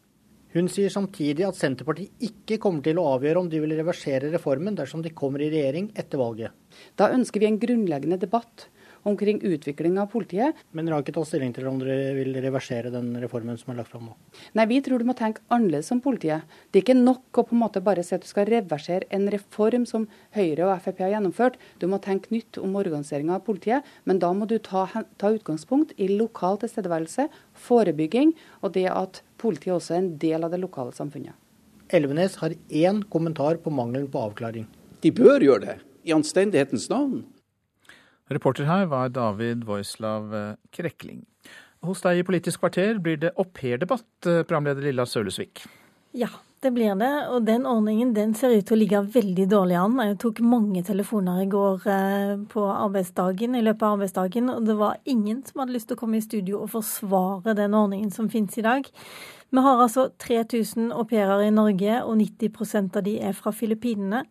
Hun 0.56 0.66
sier 0.72 0.90
samtidig 0.90 1.46
at 1.46 1.58
Senterpartiet 1.60 2.26
ikke 2.26 2.58
kommer 2.62 2.82
til 2.82 2.98
å 2.98 3.06
avgjøre 3.14 3.44
om 3.44 3.50
de 3.52 3.62
vil 3.62 3.76
reversere 3.78 4.32
reformen 4.34 4.78
dersom 4.78 5.04
de 5.06 5.14
kommer 5.14 5.44
i 5.46 5.52
regjering 5.54 5.92
etter 5.94 6.18
valget. 6.18 6.56
Da 6.98 7.12
ønsker 7.14 7.44
vi 7.44 7.50
en 7.52 7.60
grunnleggende 7.62 8.18
debatt 8.18 8.66
omkring 9.08 9.40
utvikling 9.46 10.00
av 10.02 10.10
politiet. 10.12 10.58
Men 10.72 10.86
dere 10.88 10.98
har 10.98 11.06
ikke 11.06 11.16
tatt 11.16 11.30
stilling 11.30 11.54
til 11.56 11.68
om 11.70 11.78
dere 11.82 12.16
vil 12.18 12.34
reversere 12.42 12.92
den 12.94 13.12
reformen 13.22 13.60
som 13.62 13.72
er 13.74 13.80
lagt 13.80 13.94
fram 13.94 14.10
nå? 14.10 14.16
Nei, 14.58 14.66
vi 14.72 14.82
tror 14.86 15.00
du 15.00 15.08
må 15.08 15.16
tenke 15.18 15.46
annerledes 15.54 15.92
om 15.96 16.02
politiet. 16.04 16.50
Det 16.70 16.82
er 16.82 16.88
ikke 16.88 16.98
nok 16.98 17.42
å 17.42 17.46
på 17.46 17.56
en 17.56 17.64
måte 17.64 17.84
bare 17.86 18.04
si 18.06 18.18
at 18.18 18.26
du 18.26 18.30
skal 18.30 18.50
reversere 18.50 19.08
en 19.16 19.30
reform 19.32 19.86
som 19.90 20.10
Høyre 20.36 20.68
og 20.68 20.84
Frp 20.84 21.06
har 21.06 21.14
gjennomført. 21.16 21.62
Du 21.80 21.88
må 21.92 22.02
tenke 22.04 22.34
nytt 22.34 22.60
om 22.62 22.76
organiseringa 22.80 23.38
av 23.38 23.46
politiet, 23.48 23.88
men 24.10 24.22
da 24.22 24.34
må 24.36 24.50
du 24.50 24.58
ta, 24.58 24.88
ta 25.22 25.34
utgangspunkt 25.36 25.96
i 25.98 26.12
lokal 26.12 26.60
tilstedeværelse, 26.66 27.30
forebygging 27.70 28.36
og 28.64 28.74
det 28.76 28.90
at 28.92 29.24
politiet 29.42 29.76
også 29.76 29.96
er 29.96 30.04
en 30.04 30.12
del 30.22 30.46
av 30.46 30.54
det 30.54 30.62
lokale 30.62 30.94
samfunnet. 30.96 31.36
Elvenes 31.90 32.38
har 32.42 32.54
én 32.70 33.02
kommentar 33.10 33.58
på 33.64 33.74
mangelen 33.74 34.10
på 34.12 34.22
avklaring. 34.22 34.68
De 35.02 35.12
bør 35.16 35.42
gjøre 35.42 35.64
det, 35.66 35.78
i 36.06 36.14
anstendighetens 36.14 36.90
navn. 36.92 37.24
Reporter 38.30 38.68
her 38.70 38.86
var 38.92 39.10
David 39.10 39.64
Voislav 39.66 40.34
eh, 40.38 40.52
Krekling. 40.76 41.24
Hos 41.86 42.04
deg 42.04 42.20
i 42.20 42.26
Politisk 42.28 42.62
kvarter 42.62 43.00
blir 43.02 43.18
det 43.18 43.32
aupairdebatt, 43.40 44.10
eh, 44.28 44.44
programleder 44.44 44.86
Lilla 44.86 45.08
Sølesvik. 45.10 45.64
Ja, 46.14 46.30
det 46.64 46.72
blir 46.76 46.96
det. 47.00 47.12
Og 47.32 47.46
den 47.48 47.66
ordningen 47.70 48.14
den 48.16 48.34
ser 48.36 48.54
ut 48.58 48.68
til 48.68 48.76
å 48.76 48.80
ligge 48.82 49.02
veldig 49.16 49.48
dårlig 49.52 49.78
an. 49.80 49.98
Jeg 50.04 50.20
tok 50.24 50.42
mange 50.44 50.84
telefoner 50.88 51.44
i 51.44 51.50
går 51.52 51.88
eh, 51.88 52.36
på 52.52 52.66
arbeidsdagen, 52.74 53.56
i 53.56 53.64
løpet 53.66 53.86
av 53.86 53.98
arbeidsdagen, 53.98 54.52
og 54.54 54.68
det 54.68 54.78
var 54.80 55.00
ingen 55.10 55.42
som 55.48 55.64
hadde 55.64 55.76
lyst 55.78 55.90
til 55.92 56.00
å 56.00 56.04
komme 56.04 56.20
i 56.20 56.26
studio 56.26 56.64
og 56.64 56.74
forsvare 56.76 57.56
den 57.58 57.78
ordningen 57.78 58.12
som 58.14 58.32
finnes 58.32 58.60
i 58.60 58.66
dag. 58.66 58.90
Vi 59.50 59.62
har 59.66 59.80
altså 59.82 60.12
3000 60.22 60.92
au 60.94 61.08
pairer 61.10 61.48
i 61.48 61.54
Norge, 61.54 62.04
og 62.04 62.20
90% 62.20 63.00
av 63.00 63.06
de 63.08 63.16
er 63.32 63.34
fra 63.34 63.50
Filippinene. 63.56 64.22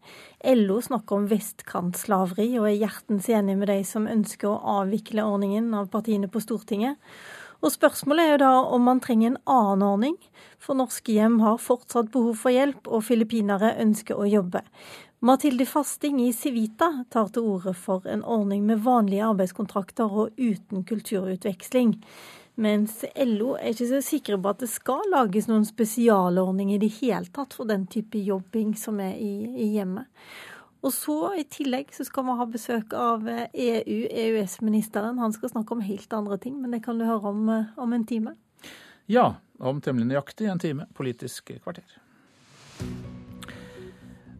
LO 0.54 0.76
snakker 0.84 1.18
om 1.18 1.26
vestkantslaveri, 1.32 2.52
og 2.60 2.68
er 2.68 2.78
hjertens 2.84 3.26
enig 3.34 3.56
med 3.58 3.72
de 3.72 3.80
som 3.88 4.06
ønsker 4.06 4.52
å 4.52 4.78
avvikle 4.78 5.26
ordningen 5.26 5.72
av 5.74 5.90
partiene 5.90 6.30
på 6.30 6.44
Stortinget. 6.44 7.00
Og 7.58 7.72
Spørsmålet 7.74 8.24
er 8.24 8.32
jo 8.32 8.40
da 8.44 8.52
om 8.76 8.84
man 8.86 9.00
trenger 9.02 9.32
en 9.32 9.40
annen 9.50 9.82
ordning, 9.82 10.16
for 10.62 10.78
norske 10.78 11.14
hjem 11.16 11.40
har 11.42 11.58
fortsatt 11.62 12.12
behov 12.14 12.36
for 12.44 12.54
hjelp, 12.54 12.86
og 12.86 13.06
filippinere 13.08 13.74
ønsker 13.82 14.18
å 14.18 14.28
jobbe. 14.28 14.62
Mathilde 15.18 15.66
Fasting 15.66 16.20
i 16.22 16.32
Civita 16.32 16.92
tar 17.10 17.32
til 17.34 17.48
orde 17.56 17.72
for 17.74 18.06
en 18.06 18.22
ordning 18.22 18.62
med 18.68 18.84
vanlige 18.84 19.26
arbeidskontrakter 19.26 20.06
og 20.06 20.38
uten 20.38 20.84
kulturutveksling. 20.86 21.96
Mens 22.58 23.00
LO 23.14 23.56
er 23.58 23.72
ikke 23.72 23.88
så 23.90 23.98
sikre 24.02 24.38
på 24.38 24.52
at 24.52 24.62
det 24.62 24.70
skal 24.70 25.02
lages 25.10 25.50
noen 25.50 25.66
spesialordning 25.66 26.70
i 26.74 26.78
det 26.82 26.92
hele 27.00 27.26
tatt 27.34 27.54
for 27.58 27.66
den 27.70 27.88
type 27.90 28.18
jobbing 28.22 28.76
som 28.78 29.02
er 29.02 29.18
i, 29.18 29.32
i 29.58 29.68
hjemmet. 29.74 30.06
Og 30.78 30.92
så 30.94 31.16
I 31.40 31.44
tillegg 31.50 31.90
så 31.94 32.06
skal 32.06 32.26
vi 32.28 32.36
ha 32.38 32.46
besøk 32.48 32.94
av 32.94 33.26
EU, 33.26 33.98
EØS-ministeren. 34.08 35.18
Han 35.18 35.34
skal 35.34 35.50
snakke 35.50 35.74
om 35.74 35.82
helt 35.82 36.12
andre 36.14 36.38
ting, 36.38 36.60
men 36.62 36.74
det 36.74 36.84
kan 36.84 36.98
du 36.98 37.06
høre 37.08 37.32
om 37.34 37.48
om 37.76 37.92
en 37.96 38.06
time. 38.06 38.36
Ja, 39.10 39.38
om 39.58 39.80
temmelig 39.80 40.10
nøyaktig 40.10 40.50
en 40.52 40.60
time. 40.62 40.86
Politisk 40.94 41.50
kvarter. 41.64 41.98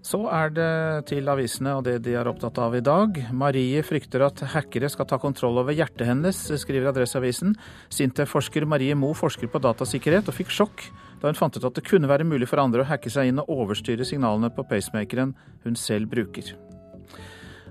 Så 0.09 0.23
er 0.33 0.53
det 0.57 0.73
til 1.11 1.27
avisene 1.29 1.75
og 1.77 1.83
det 1.85 1.99
de 2.07 2.15
er 2.17 2.29
opptatt 2.31 2.57
av 2.63 2.77
i 2.79 2.85
dag. 2.85 3.19
Marie 3.35 3.83
frykter 3.85 4.23
at 4.25 4.41
hackere 4.55 4.89
skal 4.89 5.09
ta 5.11 5.19
kontroll 5.21 5.59
over 5.61 5.77
hjertet 5.77 6.07
hennes, 6.09 6.39
skriver 6.63 6.93
Adresseavisen. 6.95 7.57
Sintef-forsker 7.93 8.65
Marie 8.65 8.97
Mo 8.97 9.11
forsker 9.17 9.51
på 9.53 9.61
datasikkerhet 9.61 10.31
og 10.31 10.39
fikk 10.39 10.55
sjokk 10.55 10.87
da 11.21 11.29
hun 11.29 11.39
fant 11.39 11.59
ut 11.59 11.67
at 11.69 11.77
det 11.79 11.87
kunne 11.87 12.11
være 12.11 12.27
mulig 12.29 12.49
for 12.51 12.63
andre 12.63 12.85
å 12.85 12.89
hacke 12.89 13.11
seg 13.13 13.31
inn 13.31 13.43
og 13.43 13.51
overstyre 13.65 14.07
signalene 14.07 14.51
på 14.55 14.67
pacemakeren 14.71 15.35
hun 15.65 15.79
selv 15.79 16.11
bruker. 16.13 16.55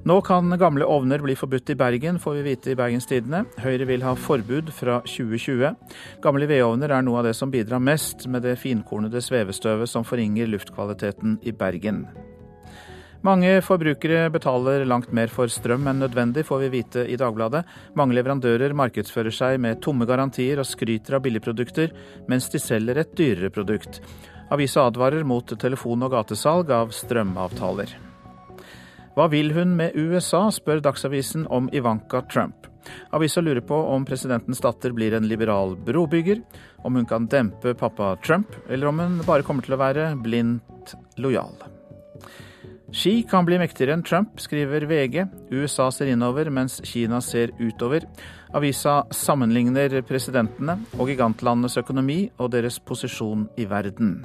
Nå 0.07 0.21
kan 0.23 0.53
gamle 0.59 0.85
ovner 0.87 1.19
bli 1.19 1.35
forbudt 1.35 1.73
i 1.73 1.75
Bergen, 1.75 2.19
får 2.19 2.37
vi 2.37 2.43
vite 2.45 2.71
i 2.71 2.77
Bergens 2.79 3.09
Tidende. 3.09 3.41
Høyre 3.59 3.87
vil 3.89 4.05
ha 4.05 4.13
forbud 4.15 4.71
fra 4.71 5.01
2020. 5.09 5.73
Gamle 6.23 6.47
vedovner 6.47 6.93
er 6.95 7.03
noe 7.03 7.19
av 7.19 7.27
det 7.27 7.35
som 7.35 7.51
bidrar 7.51 7.83
mest 7.83 8.23
med 8.31 8.45
det 8.47 8.55
finkornede 8.61 9.19
svevestøvet 9.25 9.91
som 9.91 10.07
forringer 10.07 10.47
luftkvaliteten 10.53 11.41
i 11.43 11.51
Bergen. 11.51 12.05
Mange 13.25 13.49
forbrukere 13.65 14.27
betaler 14.29 14.85
langt 14.85 15.09
mer 15.15 15.31
for 15.33 15.49
strøm 15.49 15.87
enn 15.89 16.03
nødvendig, 16.03 16.45
får 16.45 16.59
vi 16.65 16.73
vite 16.77 17.05
i 17.09 17.17
Dagbladet. 17.17 17.63
Mange 17.97 18.13
leverandører 18.13 18.75
markedsfører 18.77 19.33
seg 19.33 19.61
med 19.63 19.81
tomme 19.81 20.05
garantier 20.05 20.61
og 20.61 20.67
skryter 20.69 21.17
av 21.17 21.23
billigprodukter, 21.25 21.95
mens 22.29 22.49
de 22.53 22.61
selger 22.61 23.01
et 23.01 23.15
dyrere 23.17 23.49
produkt. 23.53 24.01
Avisa 24.53 24.85
advarer 24.87 25.25
mot 25.27 25.49
telefon- 25.59 26.05
og 26.05 26.13
gatesalg 26.13 26.69
av 26.71 26.93
strømavtaler. 26.95 27.95
Hva 29.17 29.25
vil 29.33 29.49
hun 29.55 29.73
med 29.79 29.97
USA, 29.97 30.45
spør 30.53 30.83
Dagsavisen 30.85 31.47
om 31.49 31.71
Ivanka 31.73 32.21
Trump. 32.29 32.67
Avisa 33.11 33.41
lurer 33.41 33.65
på 33.65 33.79
om 33.95 34.05
presidentens 34.05 34.61
datter 34.63 34.93
blir 34.95 35.17
en 35.17 35.27
liberal 35.27 35.73
brobygger, 35.75 36.43
om 36.85 36.95
hun 36.95 37.09
kan 37.09 37.25
dempe 37.27 37.73
pappa 37.73 38.13
Trump, 38.23 38.53
eller 38.69 38.87
om 38.87 39.01
hun 39.01 39.17
bare 39.25 39.43
kommer 39.43 39.65
til 39.65 39.75
å 39.75 39.81
være 39.81 40.11
blindt 40.21 40.93
lojal. 41.17 41.76
Ski 42.95 43.25
kan 43.27 43.43
bli 43.43 43.57
mektigere 43.59 43.97
enn 43.97 44.03
Trump, 44.07 44.37
skriver 44.39 44.85
VG. 44.87 45.25
USA 45.51 45.89
ser 45.91 46.07
innover, 46.13 46.47
mens 46.47 46.79
Kina 46.87 47.19
ser 47.19 47.51
utover. 47.59 48.05
Avisa 48.55 49.01
sammenligner 49.11 49.99
presidentene 50.07 50.77
og 50.95 51.11
gigantlandenes 51.11 51.75
økonomi 51.81 52.21
og 52.39 52.53
deres 52.55 52.79
posisjon 52.79 53.49
i 53.59 53.67
verden. 53.67 54.21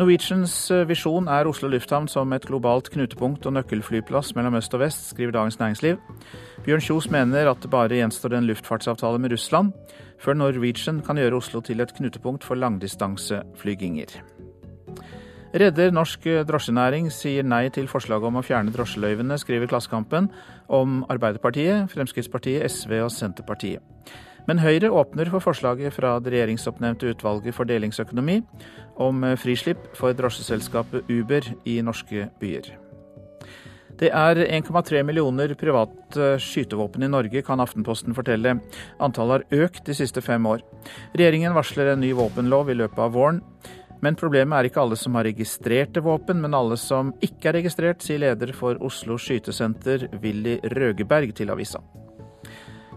Norwegians 0.00 0.54
visjon 0.88 1.28
er 1.30 1.46
Oslo 1.46 1.68
lufthavn 1.70 2.08
som 2.10 2.32
et 2.32 2.46
globalt 2.48 2.90
knutepunkt 2.90 3.46
og 3.46 3.54
nøkkelflyplass 3.58 4.32
mellom 4.34 4.56
øst 4.58 4.74
og 4.74 4.82
vest, 4.82 5.10
skriver 5.12 5.36
Dagens 5.36 5.60
Næringsliv. 5.60 6.02
Bjørn 6.64 6.82
Kjos 6.82 7.10
mener 7.14 7.50
at 7.50 7.62
det 7.62 7.70
bare 7.70 8.00
gjenstår 8.00 8.38
en 8.38 8.48
luftfartsavtale 8.50 9.22
med 9.22 9.36
Russland 9.36 9.74
før 10.18 10.40
Norwegian 10.40 11.02
kan 11.06 11.20
gjøre 11.20 11.38
Oslo 11.38 11.62
til 11.62 11.84
et 11.84 11.94
knutepunkt 11.94 12.42
for 12.48 12.58
langdistanseflyginger. 12.58 14.18
Redder 15.50 15.90
norsk 15.90 16.26
drosjenæring 16.46 17.08
sier 17.10 17.42
nei 17.42 17.64
til 17.74 17.88
forslaget 17.90 18.28
om 18.28 18.36
å 18.38 18.42
fjerne 18.46 18.70
drosjeløyvene, 18.70 19.34
skriver 19.40 19.66
Klassekampen 19.70 20.28
om 20.70 21.00
Arbeiderpartiet, 21.10 21.90
Fremskrittspartiet, 21.90 22.70
SV 22.70 23.00
og 23.02 23.10
Senterpartiet. 23.10 23.82
Men 24.46 24.62
Høyre 24.62 24.92
åpner 24.94 25.30
for 25.32 25.42
forslaget 25.42 25.94
fra 25.96 26.14
det 26.22 26.32
regjeringsoppnevnte 26.36 27.10
utvalget 27.12 27.56
for 27.56 27.68
delingsøkonomi 27.68 28.38
om 29.02 29.26
frislipp 29.42 29.90
for 29.98 30.14
drosjeselskapet 30.16 31.10
Uber 31.10 31.50
i 31.66 31.80
norske 31.82 32.28
byer. 32.40 32.70
Det 34.00 34.08
er 34.16 34.38
1,3 34.46 35.02
millioner 35.04 35.52
private 35.60 36.38
skytevåpen 36.40 37.02
i 37.04 37.10
Norge, 37.10 37.42
kan 37.44 37.60
Aftenposten 37.60 38.16
fortelle. 38.16 38.54
Antallet 39.02 39.44
har 39.50 39.66
økt 39.66 39.82
de 39.84 39.96
siste 39.98 40.22
fem 40.24 40.46
år. 40.48 40.62
Regjeringen 41.12 41.52
varsler 41.52 41.92
en 41.92 42.00
ny 42.00 42.14
våpenlov 42.16 42.70
i 42.72 42.78
løpet 42.80 43.02
av 43.02 43.12
våren. 43.12 43.42
Men 44.00 44.16
problemet 44.16 44.56
er 44.56 44.68
ikke 44.68 44.80
alle 44.82 44.96
som 44.96 45.16
har 45.18 45.26
registrerte 45.28 46.02
våpen, 46.04 46.40
men 46.40 46.56
alle 46.56 46.78
som 46.80 47.12
ikke 47.24 47.50
er 47.50 47.58
registrert, 47.60 48.04
sier 48.04 48.22
leder 48.22 48.54
for 48.56 48.80
Oslo 48.84 49.18
skytesenter, 49.20 50.08
Willy 50.22 50.56
Røgeberg, 50.72 51.34
til 51.36 51.52
avisa. 51.52 51.82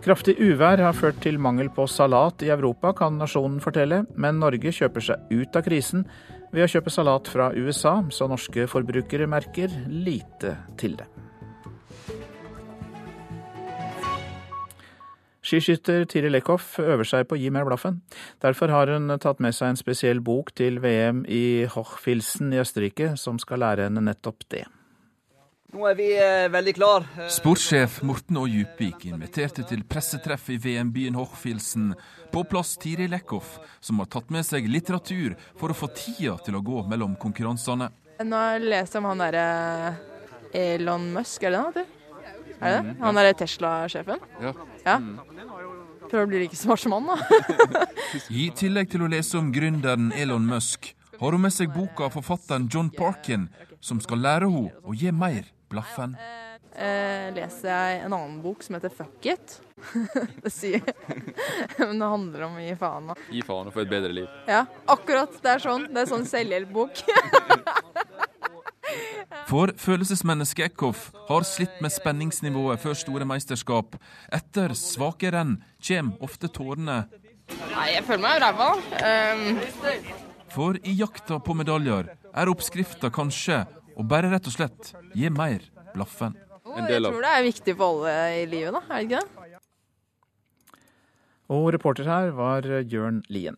Kraftig 0.04 0.36
uvær 0.44 0.82
har 0.84 0.96
ført 0.96 1.22
til 1.24 1.38
mangel 1.40 1.70
på 1.72 1.86
salat 1.88 2.44
i 2.44 2.52
Europa, 2.52 2.92
kan 2.98 3.16
nasjonen 3.20 3.62
fortelle, 3.64 4.02
men 4.20 4.42
Norge 4.42 4.74
kjøper 4.76 5.06
seg 5.06 5.32
ut 5.32 5.56
av 5.56 5.64
krisen 5.64 6.04
ved 6.52 6.66
å 6.66 6.72
kjøpe 6.76 6.92
salat 6.92 7.32
fra 7.32 7.52
USA, 7.56 8.02
så 8.12 8.28
norske 8.28 8.68
forbrukere 8.68 9.30
merker 9.32 9.72
lite 9.88 10.58
til 10.80 11.00
det. 11.00 11.13
Skiskytter 15.44 16.06
Tiril 16.08 16.32
Lekhoff 16.38 16.78
øver 16.80 17.08
seg 17.08 17.28
på 17.28 17.36
å 17.36 17.42
gi 17.42 17.50
mer 17.52 17.68
blaffen. 17.68 18.00
Derfor 18.44 18.72
har 18.72 18.94
hun 18.96 19.12
tatt 19.20 19.42
med 19.44 19.56
seg 19.56 19.74
en 19.74 19.80
spesiell 19.80 20.24
bok 20.24 20.54
til 20.56 20.80
VM 20.84 21.26
i 21.28 21.66
Hochfilsen 21.74 22.54
i 22.56 22.62
Østerrike, 22.64 23.18
som 23.20 23.42
skal 23.42 23.64
lære 23.66 23.90
henne 23.90 24.06
nettopp 24.08 24.48
det. 24.54 24.64
Nå 25.74 25.88
er 25.90 25.96
vi 25.98 26.08
eh, 26.14 26.48
veldig 26.54 26.74
klar. 26.78 27.06
Sportssjef 27.34 27.98
Morten 28.06 28.38
Å 28.38 28.44
Djupvik 28.46 29.08
inviterte 29.10 29.66
til 29.66 29.82
pressetreff 29.90 30.52
i 30.54 30.60
VM-byen 30.62 31.18
Hochfilsen. 31.18 31.88
På 32.30 32.44
plass 32.46 32.76
Tiril 32.78 33.10
Lekhoff, 33.10 33.58
som 33.82 33.98
har 34.04 34.12
tatt 34.14 34.30
med 34.34 34.46
seg 34.46 34.70
litteratur 34.70 35.34
for 35.58 35.74
å 35.74 35.78
få 35.78 35.90
tida 35.98 36.38
til 36.46 36.60
å 36.60 36.64
gå 36.64 36.86
mellom 36.92 37.18
konkurransene. 37.18 37.90
Nå 38.22 38.38
har 38.38 38.60
jeg 38.60 38.70
lest 38.70 39.00
om 39.02 39.10
han 39.10 39.26
derre 39.26 39.48
Elon 40.54 41.10
Musk, 41.18 41.42
er 41.42 41.56
det 41.56 41.58
han 41.58 41.72
heter? 41.74 41.92
Er 42.64 42.78
det 42.78 42.90
det? 42.90 42.96
Han 43.04 43.20
derre 43.20 43.34
Tesla-sjefen? 43.44 44.24
Ja. 44.42 44.54
ja. 44.86 44.98
Prøver 46.10 46.26
å 46.26 46.32
bli 46.32 46.44
like 46.46 46.60
smart 46.60 46.84
som 46.84 46.96
han, 46.96 47.10
da. 47.12 47.88
I 48.44 48.50
tillegg 48.56 48.92
til 48.94 49.06
å 49.06 49.10
lese 49.12 49.40
om 49.40 49.52
gründeren 49.56 50.12
Elon 50.20 50.46
Musk, 50.48 50.94
har 51.20 51.36
hun 51.36 51.46
med 51.46 51.54
seg 51.56 51.74
boka 51.74 52.08
av 52.08 52.16
forfatteren 52.18 52.70
John 52.72 52.92
Parkin, 52.94 53.48
som 53.84 54.00
skal 54.04 54.24
lære 54.24 54.50
henne 54.50 54.74
å 54.84 54.96
gi 54.98 55.12
mer 55.16 55.48
blaffen. 55.72 56.16
Eh, 56.74 57.28
leser 57.36 57.70
jeg 57.70 57.98
en 58.08 58.16
annen 58.16 58.40
bok 58.42 58.64
som 58.66 58.78
heter 58.78 58.90
Fuck 58.94 59.28
it. 59.30 59.60
det 60.44 60.50
sier 60.54 60.82
Men 61.78 62.00
det 62.00 62.08
handler 62.08 62.46
om 62.48 62.56
å 62.58 62.64
gi 62.64 62.74
faen. 62.80 63.12
Gi 63.30 63.44
faen 63.46 63.70
og 63.70 63.76
få 63.76 63.84
et 63.84 63.92
bedre 63.92 64.14
liv. 64.16 64.30
Ja, 64.50 64.64
akkurat. 64.90 65.36
Det 65.44 65.52
er 65.54 65.62
sånn. 65.62 65.86
Det 65.94 66.02
er 66.02 66.10
sånn 66.10 66.26
selvhjelpbok. 66.30 67.04
For 69.48 69.72
følelsesmennesket 69.80 70.72
Eckhoff 70.72 71.10
har 71.30 71.46
slitt 71.48 71.80
med 71.84 71.94
spenningsnivået 71.94 72.82
før 72.84 72.98
store 72.98 73.28
meisterskap. 73.28 73.96
Etter 74.34 74.74
svake 74.78 75.32
renn 75.34 75.58
kommer 75.84 76.26
ofte 76.26 76.50
tårene. 76.52 77.04
Nei, 77.74 77.88
jeg 77.94 78.06
føler 78.08 78.24
meg 78.24 78.42
ræva. 78.44 78.70
Um, 79.04 79.62
For 80.54 80.78
i 80.84 80.96
jakta 81.00 81.40
på 81.44 81.56
medaljer 81.58 82.12
er 82.14 82.52
oppskrifta 82.52 83.12
kanskje 83.14 83.64
å 83.98 84.06
bare 84.08 84.32
rett 84.34 84.50
og 84.50 84.56
slett 84.56 84.94
gi 85.14 85.30
mer 85.34 85.66
blaffen. 85.94 86.36
jeg 86.90 87.02
tror 87.04 87.22
det 87.22 87.34
er 87.38 87.44
viktig 87.46 87.76
for 87.78 88.08
alle 88.08 88.44
i 88.44 88.46
livet, 88.50 88.74
da. 88.74 88.84
Er 88.90 88.96
det 88.96 89.06
ikke 89.08 89.22
det? 89.22 89.30
Og 91.54 91.68
reporter 91.76 92.08
her 92.08 92.32
var 92.34 92.66
Jørn 92.90 93.22
Lien. 93.30 93.58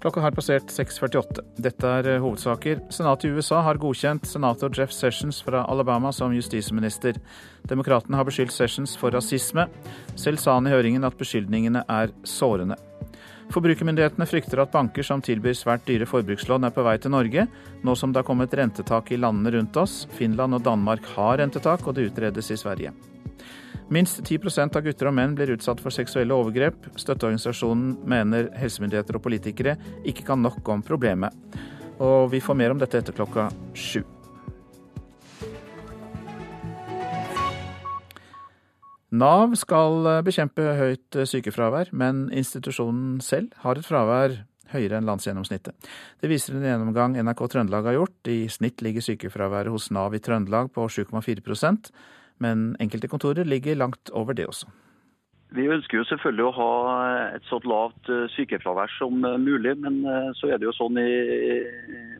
Klokka 0.00 0.20
har 0.24 0.32
passert 0.32 0.70
6.48. 0.72 1.42
Dette 1.60 1.88
er 2.00 2.06
eh, 2.08 2.22
hovedsaker. 2.24 2.78
Senatet 2.88 3.28
i 3.28 3.34
USA 3.36 3.58
har 3.66 3.80
godkjent 3.80 4.24
senator 4.24 4.72
Jeff 4.72 4.94
Sessions 4.96 5.42
fra 5.44 5.66
Alabama 5.68 6.08
som 6.12 6.32
justisminister. 6.32 7.18
Demokratene 7.68 8.16
har 8.16 8.24
beskyldt 8.24 8.54
Sessions 8.56 8.96
for 8.96 9.12
rasisme. 9.12 9.66
Selv 10.16 10.40
sa 10.40 10.56
han 10.56 10.70
i 10.70 10.72
høringen 10.72 11.04
at 11.04 11.20
beskyldningene 11.20 11.84
er 11.84 12.14
sårende. 12.24 12.80
Forbrukermyndighetene 13.52 14.28
frykter 14.30 14.62
at 14.62 14.72
banker 14.72 15.04
som 15.04 15.20
tilbyr 15.20 15.58
svært 15.58 15.84
dyre 15.84 16.08
forbrukslån 16.08 16.64
er 16.64 16.72
på 16.72 16.86
vei 16.86 16.96
til 17.02 17.12
Norge, 17.12 17.48
nå 17.84 17.98
som 17.98 18.14
det 18.14 18.22
har 18.22 18.30
kommet 18.30 18.54
rentetak 18.56 19.10
i 19.12 19.20
landene 19.20 19.52
rundt 19.58 19.76
oss. 19.82 20.04
Finland 20.16 20.56
og 20.56 20.64
Danmark 20.64 21.12
har 21.18 21.42
rentetak, 21.42 21.84
og 21.84 21.98
det 21.98 22.08
utredes 22.08 22.54
i 22.54 22.60
Sverige. 22.62 22.94
Minst 23.90 24.20
10% 24.22 24.76
av 24.78 24.84
gutter 24.86 25.08
og 25.10 25.16
menn 25.16 25.32
blir 25.34 25.50
utsatt 25.50 25.80
for 25.82 25.90
seksuelle 25.90 26.30
overgrep. 26.30 26.84
Støtteorganisasjonen 26.94 27.96
mener 28.06 28.46
helsemyndigheter 28.54 29.18
og 29.18 29.24
politikere 29.24 29.74
ikke 30.06 30.22
kan 30.28 30.38
nok 30.44 30.68
om 30.70 30.84
problemet. 30.86 31.34
Og 31.98 32.30
vi 32.30 32.38
får 32.38 32.58
mer 32.60 32.70
om 32.70 32.78
dette 32.78 33.00
etter 33.00 33.16
klokka 33.16 33.48
sju. 33.74 34.04
Nav 39.10 39.56
skal 39.58 40.06
bekjempe 40.22 40.68
høyt 40.78 41.18
sykefravær, 41.26 41.90
men 41.90 42.28
institusjonen 42.30 43.18
selv 43.26 43.58
har 43.64 43.74
et 43.74 43.90
fravær 43.90 44.38
høyere 44.70 45.00
enn 45.00 45.10
landsgjennomsnittet. 45.10 45.90
Det 46.22 46.30
viser 46.30 46.54
en 46.54 46.68
gjennomgang 46.68 47.18
NRK 47.18 47.42
Trøndelag 47.50 47.90
har 47.90 47.98
gjort. 47.98 48.30
I 48.30 48.46
snitt 48.46 48.86
ligger 48.86 49.02
sykefraværet 49.02 49.74
hos 49.74 49.90
Nav 49.90 50.14
i 50.14 50.22
Trøndelag 50.22 50.70
på 50.78 50.86
7,4 50.86 51.42
men 52.40 52.72
enkelte 52.80 53.10
kontorer 53.12 53.48
ligger 53.48 53.78
langt 53.78 54.10
over 54.16 54.36
det 54.36 54.48
også. 54.50 54.70
Vi 55.50 55.64
ønsker 55.66 55.98
jo 55.98 56.06
selvfølgelig 56.06 56.44
å 56.46 56.54
ha 56.54 56.72
et 57.34 57.46
så 57.48 57.58
lavt 57.66 58.10
eh, 58.12 58.28
sykefravær 58.36 58.90
som 58.94 59.24
eh, 59.26 59.38
mulig, 59.42 59.72
men 59.82 59.96
eh, 60.06 60.28
så 60.38 60.46
er 60.46 60.60
det 60.60 60.68
jo 60.68 60.74
sånn 60.76 60.98
i 61.02 61.08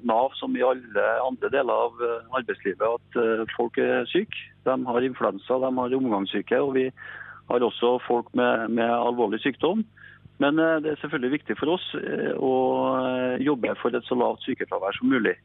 Nav 0.02 0.34
som 0.40 0.56
i 0.58 0.64
alle 0.66 1.04
andre 1.22 1.50
deler 1.54 1.84
av 1.86 2.00
arbeidslivet 2.40 2.82
at 2.88 3.52
folk 3.54 3.78
er 3.78 4.08
syke. 4.10 4.34
De 4.66 4.74
har 4.88 5.06
influensa, 5.06 5.60
de 5.62 5.70
har 5.76 5.96
omgangssyke, 6.00 6.58
og 6.58 6.74
vi 6.78 6.86
har 7.50 7.66
også 7.66 7.98
folk 8.06 8.32
med, 8.34 8.72
med 8.80 8.90
alvorlig 8.90 9.42
sykdom. 9.44 9.84
Men 10.40 10.56
det 10.56 10.94
er 10.94 11.00
selvfølgelig 11.02 11.34
viktig 11.34 11.58
for 11.60 11.74
oss 11.76 11.84
å 12.40 12.52
jobbe 13.44 13.76
for 13.82 13.92
et 13.92 14.08
så 14.08 14.16
lavt 14.16 14.46
sykefravær 14.48 14.96
som 14.96 15.12
mulig. 15.12 15.36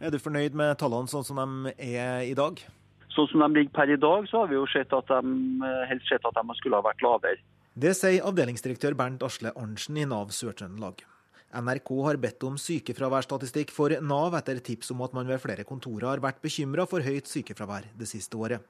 Er 0.00 0.08
du 0.08 0.16
fornøyd 0.16 0.56
med 0.56 0.78
tallene 0.80 1.12
sånn 1.12 1.28
som 1.28 1.44
de 1.44 1.74
er 1.76 2.24
i 2.24 2.32
dag? 2.38 2.64
Sånn 3.14 3.26
som 3.30 3.42
de 3.42 3.48
ligger 3.58 3.74
per 3.74 3.90
i 3.90 3.98
dag, 3.98 4.26
så 4.30 4.42
har 4.42 4.50
vi 4.50 4.58
jo 4.58 4.66
sett 4.70 4.92
at 4.94 5.08
de, 5.10 5.70
helst 5.90 6.10
sett 6.10 6.26
at 6.26 6.36
de 6.36 6.58
skulle 6.58 6.78
ha 6.78 6.86
vært 6.86 7.02
lavere. 7.02 7.42
Det 7.80 7.94
sier 7.96 8.26
avdelingsdirektør 8.26 8.96
Bernt 8.98 9.22
Asle 9.26 9.52
Arntzen 9.58 9.98
i 9.98 10.06
Nav 10.06 10.32
Sør-Trøndelag. 10.34 11.02
NRK 11.50 11.90
har 12.06 12.18
bedt 12.22 12.44
om 12.46 12.58
sykefraværsstatistikk 12.60 13.72
for 13.74 13.94
Nav 14.06 14.36
etter 14.38 14.60
tips 14.62 14.92
om 14.94 15.02
at 15.02 15.14
man 15.16 15.26
ved 15.26 15.40
flere 15.42 15.66
kontorer 15.66 16.12
har 16.12 16.22
vært 16.22 16.42
bekymra 16.44 16.86
for 16.90 17.02
høyt 17.02 17.30
sykefravær 17.30 17.88
det 17.98 18.06
siste 18.10 18.38
året. 18.38 18.62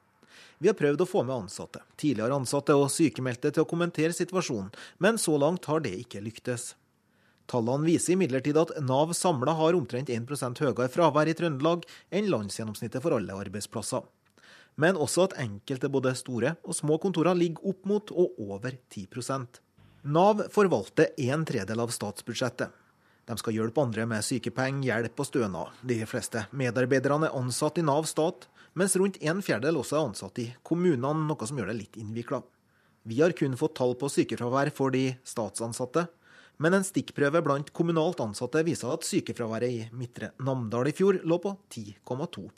Vi 0.60 0.68
har 0.70 0.76
prøvd 0.76 1.02
å 1.04 1.08
få 1.08 1.24
med 1.24 1.34
ansatte, 1.36 1.82
tidligere 2.00 2.36
ansatte 2.36 2.76
og 2.76 2.88
sykemeldte 2.92 3.52
til 3.52 3.64
å 3.64 3.68
kommentere 3.68 4.16
situasjonen, 4.16 4.70
men 5.00 5.20
så 5.20 5.36
langt 5.40 5.68
har 5.68 5.84
det 5.84 5.92
ikke 6.00 6.22
lyktes. 6.24 6.74
Tallene 7.50 7.88
viser 7.88 8.14
imidlertid 8.14 8.56
at 8.60 8.72
Nav 8.84 9.12
samla 9.16 9.56
har 9.58 9.76
omtrent 9.76 10.12
1% 10.12 10.64
høyere 10.64 10.88
fravær 10.92 11.28
i 11.28 11.36
Trøndelag 11.36 11.84
enn 12.14 12.30
landsgjennomsnittet 12.32 13.04
for 13.04 13.16
alle 13.16 13.36
arbeidsplasser 13.44 14.06
men 14.80 14.96
også 14.96 15.28
at 15.28 15.38
enkelte 15.42 15.90
både 15.92 16.14
store 16.16 16.54
og 16.64 16.76
små 16.76 16.96
kontorer 17.02 17.36
ligger 17.36 17.72
opp 17.72 17.88
mot 17.88 18.12
og 18.14 18.38
over 18.40 18.78
10% 18.88 19.60
Nav 20.02 20.46
forvalter 20.48 21.10
en 21.28 21.42
tredel 21.44 21.80
av 21.82 21.90
statsbudsjettet. 21.92 22.70
De 23.28 23.34
skal 23.36 23.52
hjelpe 23.52 23.82
andre 23.82 24.06
med 24.08 24.24
sykepenger, 24.24 24.86
hjelp 24.88 25.20
og 25.20 25.28
stønad. 25.28 25.74
De 25.84 25.98
fleste 26.08 26.46
medarbeiderne 26.56 27.28
er 27.28 27.36
ansatt 27.36 27.76
i 27.78 27.84
Nav 27.84 28.08
stat, 28.08 28.46
mens 28.72 28.96
rundt 28.96 29.20
en 29.20 29.42
fjerdedel 29.44 29.76
også 29.82 29.98
er 29.98 30.06
ansatt 30.08 30.40
i 30.40 30.46
kommunene, 30.64 31.26
noe 31.28 31.46
som 31.50 31.60
gjør 31.60 31.68
det 31.68 31.76
litt 31.82 32.00
innvikla. 32.00 32.40
Vi 33.04 33.20
har 33.20 33.36
kun 33.36 33.58
fått 33.60 33.76
tall 33.76 33.92
på 34.00 34.08
sykefravær 34.08 34.72
for 34.72 34.96
de 34.96 35.10
statsansatte, 35.20 36.06
men 36.60 36.76
en 36.76 36.84
stikkprøve 36.84 37.44
blant 37.44 37.70
kommunalt 37.76 38.24
ansatte 38.24 38.64
viser 38.64 38.92
at 38.92 39.04
sykefraværet 39.04 39.68
i 39.68 39.86
Midtre 39.96 40.32
Namdal 40.40 40.88
i 40.88 40.96
fjor 40.96 41.20
lå 41.28 41.40
på 41.44 41.54
10,2 41.72 42.48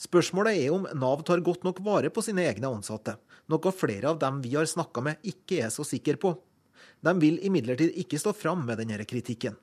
Spørsmålet 0.00 0.56
er 0.56 0.72
om 0.72 0.86
Nav 0.96 1.20
tar 1.28 1.42
godt 1.44 1.66
nok 1.66 1.82
vare 1.84 2.08
på 2.08 2.22
sine 2.24 2.46
egne 2.48 2.70
ansatte, 2.72 3.18
noe 3.52 3.72
flere 3.76 4.08
av 4.08 4.20
dem 4.22 4.38
vi 4.40 4.54
har 4.54 4.68
snakka 4.68 5.02
med 5.04 5.26
ikke 5.28 5.58
er 5.66 5.74
så 5.74 5.84
sikre 5.84 6.16
på. 6.16 6.32
De 7.04 7.12
vil 7.20 7.36
imidlertid 7.44 7.98
ikke 8.00 8.20
stå 8.20 8.32
fram 8.32 8.64
med 8.64 8.80
denne 8.80 9.04
kritikken. 9.04 9.58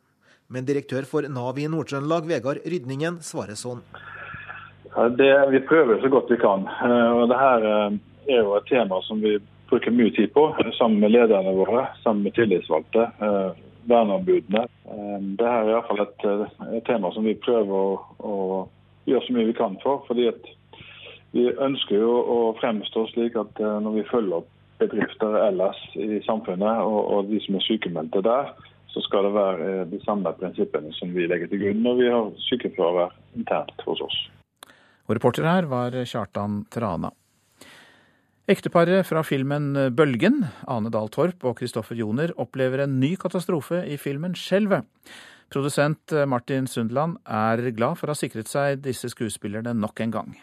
Men 0.54 0.68
direktør 0.68 1.10
for 1.10 1.26
Nav 1.26 1.58
i 1.58 1.66
Nord-Trøndelag, 1.66 2.30
Vegard 2.30 2.62
Rydningen, 2.70 3.18
svarer 3.26 3.58
sånn. 3.58 3.82
Det, 5.18 5.32
vi 5.52 5.64
prøver 5.66 6.00
så 6.02 6.14
godt 6.14 6.30
vi 6.32 6.40
kan. 6.42 6.70
Eh, 6.86 7.10
og 7.18 7.28
det 7.34 7.42
her 7.42 7.68
eh, 7.72 7.98
er 8.38 8.40
jo 8.46 8.56
et 8.58 8.70
tema 8.70 9.02
som 9.10 9.20
vi 9.26 9.36
bruker 9.70 9.94
mye 9.94 10.14
tid 10.16 10.32
på, 10.38 10.48
sammen 10.78 11.02
med 11.02 11.16
lederne 11.18 11.58
våre, 11.58 11.90
sammen 12.06 12.30
med 12.30 12.38
tillitsvalgte, 12.38 13.10
eh, 13.26 13.60
verneombudene. 13.90 14.64
Det 15.38 15.50
her 15.50 15.66
er 15.66 15.76
iallfall 15.76 16.06
et, 16.06 16.26
et 16.78 16.86
tema 16.88 17.12
som 17.16 17.26
vi 17.28 17.36
prøver 17.42 17.74
å, 17.74 18.00
å 18.22 18.34
gjøre 19.08 19.26
så 19.26 19.36
mye 19.36 19.50
vi 19.50 19.58
kan 19.58 19.78
for. 19.84 20.04
fordi 20.08 20.30
vi 21.36 21.50
ønsker 21.52 22.00
jo 22.00 22.14
å 22.18 22.38
fremstå 22.62 23.08
slik 23.12 23.36
at 23.40 23.60
eh, 23.62 23.80
når 23.84 24.00
vi 24.00 24.08
følger 24.12 24.40
opp 24.40 24.54
bedrifter 24.82 25.40
ellers 25.42 25.80
i 25.98 26.22
samfunnet, 26.26 26.84
og, 26.86 27.00
og 27.14 27.30
de 27.32 27.42
som 27.44 27.58
er 27.58 27.66
sykemeldte 27.66 28.22
der, 28.26 28.52
så 28.94 29.04
skal 29.06 29.28
det 29.28 29.36
være 29.36 29.70
eh, 29.74 29.86
de 29.92 30.02
samme 30.06 30.34
prinsippene 30.40 30.94
som 30.98 31.14
vi 31.16 31.28
legger 31.30 31.52
til 31.52 31.64
grunn 31.66 31.86
når 31.86 32.02
vi 32.02 32.10
har 32.14 32.34
sykefravær 32.48 33.16
internt 33.38 33.86
hos 33.88 34.04
oss. 34.06 34.20
Og 35.08 35.16
reporter 35.16 35.48
her 35.48 35.70
var 35.72 35.96
Kjartan 36.04 36.66
Trana. 36.74 37.14
Ekteparet 38.48 39.04
fra 39.04 39.26
filmen 39.28 39.74
Bølgen, 39.92 40.46
Ane 40.72 40.92
Dahl 40.92 41.10
Torp 41.12 41.44
og 41.44 41.58
Kristoffer 41.60 42.00
Joner, 42.00 42.32
opplever 42.40 42.86
en 42.86 42.94
ny 43.02 43.18
katastrofe 43.20 43.82
i 43.84 43.98
filmen 44.00 44.38
Skjelvet. 44.40 44.88
Produsent 45.54 46.12
eh, 46.12 46.28
Martin 46.28 46.68
Sundland 46.68 47.18
er 47.24 47.72
glad 47.72 48.00
for 48.00 48.10
å 48.10 48.16
ha 48.16 48.20
sikret 48.20 48.52
seg 48.52 48.84
disse 48.84 49.10
skuespillerne 49.14 49.76
nok 49.78 50.04
en 50.04 50.16
gang. 50.16 50.38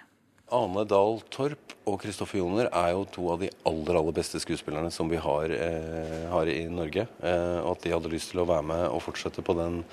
Ane 0.54 0.84
Dahl 0.86 1.18
Torp 1.32 1.72
og 1.88 1.98
Kristoffer 2.02 2.38
Joner 2.38 2.68
er 2.68 2.92
jo 2.92 3.04
to 3.12 3.26
av 3.32 3.40
de 3.40 3.50
aller 3.68 3.98
aller 3.98 4.16
beste 4.16 4.40
skuespillerne 4.42 4.90
som 4.92 5.08
vi 5.10 5.20
har, 5.20 5.50
eh, 5.50 6.24
har 6.30 6.48
i 6.48 6.66
Norge. 6.68 7.06
Eh, 7.22 7.58
og 7.64 7.76
at 7.76 7.82
de 7.82 7.94
hadde 7.94 8.12
lyst 8.12 8.30
til 8.32 8.40
å 8.44 8.48
være 8.48 8.66
med 8.70 8.88
og 8.88 9.02
fortsette 9.02 9.44
på 9.44 9.56
den 9.56 9.84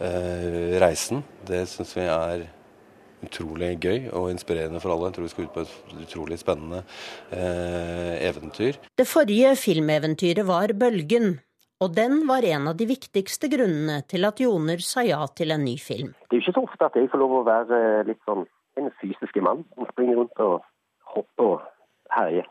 eh, 0.00 0.78
reisen, 0.80 1.24
det 1.46 1.66
syns 1.68 1.94
vi 1.96 2.08
er 2.08 2.48
utrolig 3.24 3.72
gøy 3.82 4.08
og 4.14 4.30
inspirerende 4.30 4.80
for 4.82 4.94
alle. 4.94 5.10
Jeg 5.10 5.16
tror 5.16 5.26
vi 5.26 5.32
skal 5.32 5.48
ut 5.48 5.54
på 5.56 5.64
et 5.64 6.06
utrolig 6.06 6.38
spennende 6.38 6.84
eh, 7.34 8.14
eventyr. 8.28 8.78
Det 8.98 9.08
forrige 9.08 9.56
filmeventyret 9.58 10.46
var 10.46 10.72
Bølgen, 10.78 11.40
og 11.78 11.94
den 11.94 12.24
var 12.26 12.42
en 12.42 12.68
av 12.72 12.78
de 12.78 12.88
viktigste 12.90 13.50
grunnene 13.52 14.00
til 14.10 14.26
at 14.26 14.40
Joner 14.42 14.82
sa 14.82 15.04
ja 15.06 15.20
til 15.30 15.54
en 15.54 15.62
ny 15.62 15.76
film. 15.78 16.14
Det 16.26 16.36
er 16.36 16.40
jo 16.40 16.44
ikke 16.46 16.56
så 16.56 16.64
ofte 16.66 16.88
at 16.88 16.96
jeg 16.98 17.10
får 17.12 17.22
lov 17.22 17.34
å 17.38 17.42
være 17.46 17.78
eh, 17.78 18.06
litt 18.08 18.22
sånn 18.26 18.46
en 18.78 18.90
fysisk 19.00 19.38
mann 19.42 19.64
som 19.74 19.86
springer 19.92 20.18
rundt 20.20 20.42
og 20.42 20.62
hopper 21.14 21.44
og 21.44 21.66
herjer. 22.14 22.46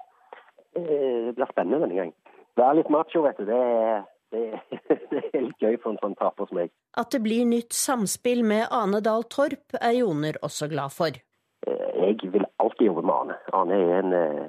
Det 0.76 1.34
blir 1.36 1.52
spennende 1.52 1.82
denne 1.86 2.00
gang. 2.00 2.14
Være 2.58 2.80
litt 2.80 2.92
macho, 2.94 3.24
vet 3.26 3.40
du, 3.40 3.48
det 3.50 3.58
er, 3.58 4.06
det, 4.34 4.44
det 5.12 5.24
er 5.32 5.46
litt 5.46 5.64
gøy 5.64 5.78
for 5.82 5.94
en 5.94 6.02
sånn 6.04 6.18
taper 6.20 6.50
som 6.50 6.60
meg. 6.60 6.72
At 7.00 7.12
det 7.16 7.22
blir 7.26 7.48
nytt 7.48 7.76
samspill 7.76 8.44
med 8.48 8.68
Ane 8.74 9.02
Dahl 9.04 9.28
Torp, 9.32 9.76
er 9.80 9.98
Joner 10.00 10.40
også 10.46 10.70
glad 10.72 10.96
for. 10.96 11.20
Eh, 11.68 11.92
jeg 12.08 12.32
vil 12.34 12.48
alltid 12.64 12.90
jobbe 12.90 13.06
med 13.08 13.16
Ane. 13.18 13.40
Ane 13.60 13.80
er 13.84 13.94
en 14.02 14.18
eh, 14.18 14.48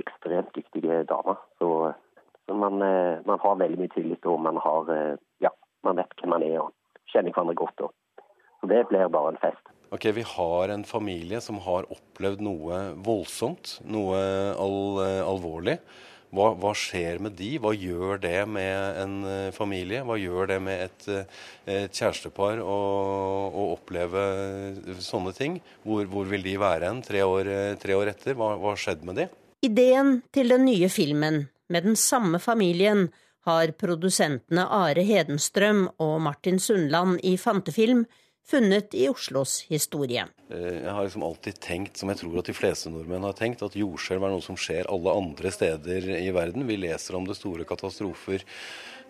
ekstremt 0.00 0.54
dyktig 0.56 0.86
dame. 1.10 1.36
Så, 1.58 1.70
man, 2.52 2.82
eh, 2.82 3.20
man, 3.26 3.38
har 3.40 3.60
veldig 3.60 3.80
mye 3.80 3.92
tillit, 3.94 4.26
og 4.26 4.40
man, 4.40 4.58
har, 4.60 4.90
eh, 4.94 5.16
ja, 5.44 5.52
man 5.86 6.00
vet 6.00 6.16
hvem 6.20 6.34
man 6.34 6.46
er 6.46 6.58
og 6.62 6.72
kjenner 7.12 7.32
hverandre 7.32 7.58
godt. 7.58 7.86
Og. 7.86 8.24
Så 8.60 8.70
det 8.70 8.86
blir 8.88 9.12
bare 9.12 9.34
en 9.34 9.42
fest. 9.42 9.70
Ok, 9.94 10.08
Vi 10.16 10.24
har 10.26 10.68
en 10.74 10.84
familie 10.84 11.40
som 11.40 11.60
har 11.62 11.86
opplevd 11.92 12.40
noe 12.42 12.80
voldsomt, 13.04 13.78
noe 13.86 14.18
all, 14.58 14.98
alvorlig. 15.22 15.78
Hva, 16.34 16.48
hva, 16.58 16.72
skjer 16.74 17.20
med 17.22 17.36
de? 17.38 17.52
Hva 17.62 17.70
gjør 17.78 18.18
det 18.22 18.40
med 18.50 18.98
en 18.98 19.14
eh, 19.28 19.52
familie? 19.54 20.02
Hva 20.06 20.16
gjør 20.18 20.50
det 20.50 20.58
med 20.66 20.82
et, 20.88 21.06
eh, 21.12 21.44
et 21.70 21.94
kjærestepar 21.94 22.58
å, 22.58 22.78
å, 23.46 23.66
oppleve 23.76 24.24
sånne 25.04 25.34
ting? 25.36 25.60
Hvor, 25.86 26.08
hvor, 26.10 26.26
vil 26.30 26.42
de 26.42 26.56
være 26.58 26.90
en 26.90 27.02
tre 27.06 27.22
år, 27.22 27.52
tre 27.78 27.94
år 27.94 28.10
etter? 28.16 28.34
Hva 28.40 28.56
har 28.58 28.80
skjedd 28.80 29.06
med 29.06 29.22
de? 29.22 29.28
Ideen 29.64 30.18
til 30.34 30.50
den 30.50 30.66
nye 30.66 30.90
filmen, 30.92 31.44
med 31.68 31.86
den 31.88 31.96
samme 31.96 32.40
familien, 32.42 33.08
har 33.44 33.74
produsentene 33.76 34.64
Are 34.72 35.02
Hedenstrøm 35.04 35.86
og 36.00 36.14
Martin 36.24 36.56
Sundland 36.62 37.18
i 37.20 37.34
Fantefilm 37.36 38.06
funnet 38.44 38.94
i 38.96 39.06
Oslos 39.08 39.58
historie. 39.68 40.24
Eh, 40.48 40.80
jeg 40.84 40.92
har 40.92 41.04
liksom 41.04 41.24
alltid 41.26 41.60
tenkt, 41.60 42.00
som 42.00 42.12
jeg 42.12 42.22
tror 42.22 42.40
at 42.40 42.48
de 42.48 42.56
fleste 42.56 42.92
nordmenn 42.92 43.24
har 43.24 43.36
tenkt, 43.36 43.64
at 43.64 43.76
jordskjelv 43.76 44.24
er 44.24 44.34
noe 44.34 44.44
som 44.44 44.56
skjer 44.60 44.88
alle 44.92 45.12
andre 45.12 45.52
steder 45.52 46.08
i 46.18 46.32
verden. 46.34 46.66
Vi 46.68 46.80
leser 46.80 47.16
om 47.18 47.28
det 47.28 47.36
store 47.36 47.68
katastrofer 47.68 48.44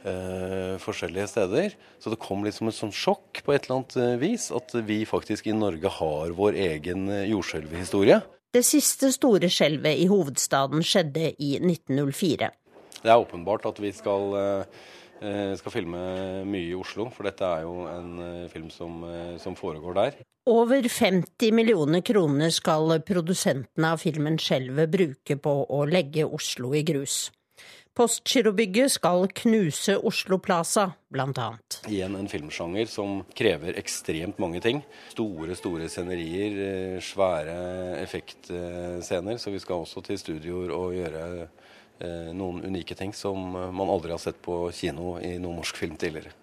eh, 0.04 0.76
forskjellige 0.82 1.28
steder. 1.30 1.74
Så 1.98 2.12
det 2.12 2.20
kom 2.22 2.44
litt 2.44 2.56
som 2.58 2.70
et 2.70 2.78
sånt 2.78 2.96
sjokk 2.96 3.42
på 3.44 3.54
et 3.54 3.66
eller 3.66 3.80
annet 3.80 3.98
eh, 4.02 4.14
vis 4.22 4.50
at 4.54 4.76
vi 4.86 5.02
faktisk 5.08 5.48
i 5.50 5.56
Norge 5.56 5.90
har 5.98 6.34
vår 6.36 6.58
egen 6.68 7.08
eh, 7.10 7.26
jordskjelvhistorie. 7.32 8.20
Det 8.54 8.62
siste 8.62 9.08
store 9.10 9.48
skjelvet 9.50 9.98
i 9.98 10.04
hovedstaden 10.06 10.84
skjedde 10.86 11.32
i 11.42 11.56
1904. 11.58 12.50
Det 13.02 13.10
er 13.10 13.18
åpenbart 13.18 13.64
at 13.66 13.80
vi 13.82 13.90
skal 13.90 14.36
eh, 14.38 15.56
skal 15.58 15.74
filme 15.74 16.02
mye 16.46 16.68
i 16.68 16.76
Oslo, 16.78 17.08
for 17.10 17.26
dette 17.26 17.48
er 17.48 17.64
jo 17.66 17.88
en 17.90 18.12
eh, 18.22 18.44
film 18.52 18.68
som, 18.70 19.02
eh, 19.08 19.34
som, 19.42 19.56
foregår 19.58 19.98
der. 19.98 20.20
Over 20.46 20.86
50 20.86 21.50
millioner 21.50 22.04
kroner 22.06 22.54
skal 22.54 23.00
produsentene 23.02 23.90
av 23.96 23.98
filmen 24.04 24.38
Skjelvet 24.38 24.92
bruke 24.92 25.36
på 25.36 25.56
å 25.74 25.82
legge 25.90 26.22
Oslo 26.22 26.70
i 26.78 26.84
grus. 26.86 27.32
Postgirobygget 27.94 28.96
skal 28.96 29.28
knuse 29.38 29.94
Oslo 30.02 30.40
Plaza, 30.42 30.88
annet. 31.14 31.78
Igjen 31.86 32.16
en 32.18 32.26
filmsjanger 32.28 32.90
som 32.90 33.20
krever 33.38 33.78
ekstremt 33.78 34.40
mange 34.42 34.58
ting. 34.60 34.82
Store, 35.14 35.54
store 35.54 35.86
scenerier, 35.88 36.98
svære 36.98 37.54
effektscener. 38.02 39.38
Så 39.38 39.54
vi 39.54 39.62
skal 39.62 39.86
også 39.86 40.02
til 40.08 40.18
studioer 40.18 40.74
og 40.74 40.98
gjøre 40.98 41.46
Eh, 42.02 42.32
noen 42.34 42.64
unike 42.66 42.96
ting 42.98 43.12
som 43.14 43.54
eh, 43.54 43.70
man 43.70 43.90
aldri 43.90 44.10
har 44.10 44.18
sett 44.22 44.40
på 44.42 44.66
kino 44.74 45.14
i 45.22 45.36
noen 45.38 45.60
norsk 45.60 45.78
film 45.78 45.94
tidligere. 46.00 46.34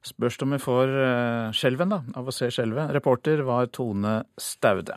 Spørs 0.00 0.38
om 0.40 0.54
vi 0.54 0.60
får 0.62 0.88
skjelven, 0.88 1.50
skjelven 1.52 1.92
av 2.16 2.28
å 2.28 2.32
se 2.32 2.48
skjelvet. 2.48 2.94
Reporter 2.96 3.42
var 3.44 3.68
Tone 3.76 4.22
Staude. 4.40 4.96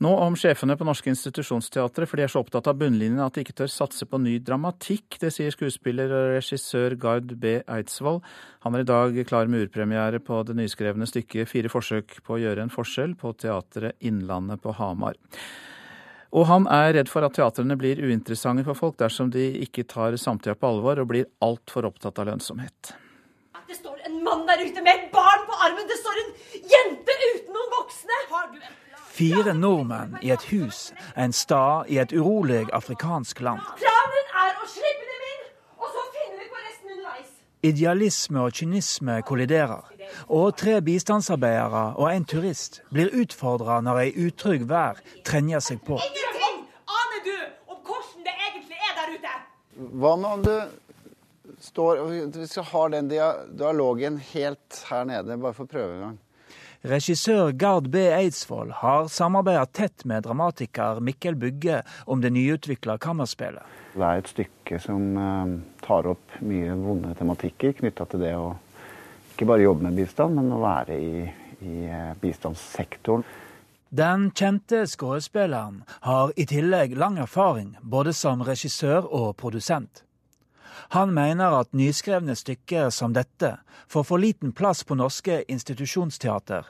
Nå 0.00 0.10
om 0.16 0.32
sjefene 0.32 0.78
på 0.80 0.86
Norske 0.88 1.10
institusjonsteatre, 1.12 2.06
for 2.08 2.16
de 2.16 2.24
er 2.24 2.30
så 2.32 2.40
opptatt 2.40 2.70
av 2.70 2.78
bunnlinjen 2.80 3.20
at 3.20 3.34
de 3.36 3.42
ikke 3.44 3.58
tør 3.58 3.68
satse 3.68 4.06
på 4.08 4.16
ny 4.24 4.38
dramatikk. 4.40 5.18
Det 5.20 5.28
sier 5.34 5.52
skuespiller 5.52 6.08
og 6.08 6.30
regissør 6.38 6.96
Gard 7.02 7.34
B. 7.42 7.58
Eidsvoll. 7.68 8.22
Han 8.64 8.78
er 8.78 8.86
i 8.86 8.88
dag 8.88 9.18
klar 9.28 9.50
med 9.52 9.66
urpremiere 9.66 10.22
på 10.24 10.40
det 10.48 10.56
nyskrevne 10.56 11.04
stykket 11.04 11.52
'Fire 11.52 11.68
forsøk 11.68 12.16
på 12.24 12.38
å 12.38 12.40
gjøre 12.40 12.64
en 12.64 12.72
forskjell' 12.72 13.12
på 13.20 13.34
Teatret 13.44 14.00
Innlandet 14.00 14.64
på 14.64 14.72
Hamar. 14.80 15.20
Og 16.32 16.48
han 16.48 16.64
er 16.72 16.94
redd 16.96 17.12
for 17.12 17.26
at 17.26 17.36
teatrene 17.36 17.76
blir 17.76 18.00
uinteressante 18.00 18.64
for 18.64 18.80
folk 18.80 18.96
dersom 18.96 19.28
de 19.28 19.50
ikke 19.68 19.84
tar 19.84 20.16
samtida 20.16 20.56
på 20.56 20.72
alvor 20.72 21.04
og 21.04 21.12
blir 21.12 21.28
altfor 21.44 21.84
opptatt 21.84 22.22
av 22.22 22.32
lønnsomhet. 22.32 22.94
Det 23.68 23.76
står 23.76 24.00
en 24.08 24.22
mann 24.24 24.46
der 24.48 24.64
ute 24.64 24.80
med 24.80 24.94
et 24.96 25.10
barn 25.12 25.44
på 25.44 25.60
armen! 25.60 25.84
Det 25.84 26.00
står 26.00 26.24
en 26.24 26.36
jente 26.72 27.22
uten 27.34 27.52
noen 27.52 27.74
voksne! 27.82 28.24
Har 28.30 28.48
du 28.48 28.56
en 28.56 28.89
Fire 29.20 29.52
nordmenn 29.52 30.14
i 30.24 30.30
et 30.32 30.44
hus 30.48 30.76
en 31.12 31.32
stad 31.36 31.90
i 31.92 31.98
et 32.00 32.12
urolig 32.16 32.62
afrikansk 32.72 33.42
land. 33.44 33.60
Planen 33.76 34.30
er 34.42 34.54
å 34.56 34.68
slippe 34.70 35.08
dem 35.10 35.26
inn, 35.26 35.42
og 35.76 35.90
så 35.92 36.04
finner 36.14 36.38
vi 36.38 36.46
på 36.48 36.60
resten 36.62 36.94
underveis. 36.94 37.34
Idealisme 37.68 38.40
og 38.46 38.54
kynisme 38.56 39.18
kolliderer. 39.28 39.90
Og 40.32 40.56
tre 40.62 40.78
bistandsarbeidere 40.86 41.82
og 42.00 42.06
en 42.08 42.24
turist 42.32 42.80
blir 42.88 43.12
utfordra 43.20 43.76
når 43.84 44.00
ei 44.06 44.14
utrygg 44.24 44.64
vær 44.72 45.04
trenger 45.28 45.60
seg 45.68 45.84
på. 45.84 46.00
Ingenting 46.00 46.64
aner 46.96 47.20
du 47.28 47.36
om 47.74 47.84
hvordan 47.90 48.24
det 48.24 48.36
egentlig 48.46 48.80
er 48.88 48.96
der 49.02 49.14
ute! 49.18 49.36
Hva 50.00 50.14
med 50.24 50.30
om 50.30 50.48
du 50.48 51.60
står 51.60 52.02
Vi 52.08 52.48
skal 52.48 52.70
ha 52.72 52.88
den 52.96 53.12
dialogen 53.12 54.16
helt 54.32 54.82
her 54.88 55.04
nede, 55.12 55.36
bare 55.36 55.60
for 55.60 55.68
å 55.68 55.74
prøve 55.76 55.92
en 55.98 56.04
gang. 56.08 56.18
Regissør 56.82 57.50
Gard 57.52 57.90
B. 57.92 58.06
Eidsvoll 58.08 58.70
har 58.72 59.08
samarbeidet 59.12 59.72
tett 59.76 60.04
med 60.08 60.24
dramatiker 60.24 61.00
Mikkel 61.04 61.36
Bugge 61.36 61.82
om 62.08 62.22
det 62.24 62.30
nyutvikla 62.32 62.96
kammerspillet. 62.98 63.66
Det 63.92 64.06
er 64.06 64.22
et 64.22 64.30
stykke 64.30 64.78
som 64.80 65.18
uh, 65.18 65.52
tar 65.84 66.08
opp 66.08 66.40
mye 66.40 66.72
vonde 66.80 67.12
tematikker 67.18 67.76
knytta 67.82 68.06
til 68.08 68.24
det 68.24 68.32
å 68.38 68.54
ikke 69.34 69.48
bare 69.50 69.66
jobbe 69.66 69.88
med 69.88 70.00
bistand, 70.00 70.40
men 70.40 70.52
å 70.52 70.60
være 70.60 70.96
i, 71.00 71.22
i 71.64 71.74
eh, 71.88 72.10
bistandssektoren. 72.20 73.22
Den 73.88 74.26
kjente 74.36 74.82
skuespilleren 74.86 75.80
har 76.04 76.32
i 76.36 76.44
tillegg 76.46 76.92
lang 77.00 77.16
erfaring 77.18 77.72
både 77.80 78.12
som 78.16 78.44
regissør 78.44 79.08
og 79.08 79.32
produsent. 79.40 80.04
Han 80.92 81.12
mener 81.14 81.54
at 81.54 81.70
nyskrevne 81.76 82.34
stykker 82.34 82.88
som 82.90 83.12
dette 83.14 83.52
får 83.86 84.04
for 84.08 84.18
liten 84.18 84.50
plass 84.52 84.82
på 84.82 84.96
norske 84.98 85.44
institusjonsteater. 85.46 86.66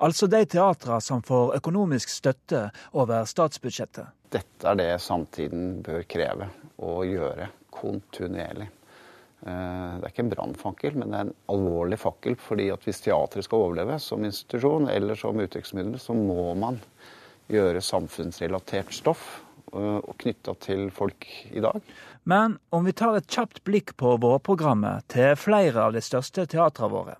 Altså 0.00 0.26
de 0.26 0.40
teatra 0.48 0.96
som 1.04 1.20
får 1.20 1.58
økonomisk 1.58 2.08
støtte 2.08 2.62
over 2.96 3.28
statsbudsjettet. 3.28 4.08
Dette 4.32 4.72
er 4.72 4.80
det 4.80 4.88
samtiden 5.04 5.82
bør 5.84 6.00
kreve 6.08 6.48
å 6.80 7.02
gjøre 7.04 7.50
kontinuerlig. 7.76 8.70
Eh, 9.44 9.92
det 10.00 10.02
er 10.02 10.10
ikke 10.14 10.24
en 10.26 10.32
brannfakkel, 10.32 10.96
men 10.96 11.12
det 11.12 11.20
er 11.20 11.28
en 11.28 11.36
alvorlig 11.52 12.00
fakkel. 12.00 12.40
fordi 12.40 12.70
at 12.72 12.88
hvis 12.88 13.04
teatret 13.04 13.44
skal 13.44 13.68
overleve 13.68 14.00
som 14.00 14.24
institusjon 14.24 14.88
eller 14.88 15.14
som 15.14 15.40
uttrykksmiddel, 15.44 16.00
så 16.00 16.16
må 16.16 16.54
man 16.56 16.80
gjøre 17.52 17.84
samfunnsrelatert 17.84 18.96
stoff 18.96 19.42
eh, 19.72 20.00
og 20.00 20.14
knytta 20.24 20.56
til 20.64 20.88
folk 20.90 21.28
i 21.52 21.60
dag. 21.60 21.84
Men 22.28 22.58
om 22.70 22.84
vi 22.84 22.92
tar 22.92 23.16
et 23.16 23.30
kjapt 23.32 23.62
blikk 23.64 23.94
på 23.96 24.10
vårprogrammet 24.20 25.06
til 25.08 25.30
flere 25.40 25.86
av 25.86 25.94
de 25.96 26.02
største 26.04 26.42
teatrene 26.52 26.90
våre, 26.92 27.14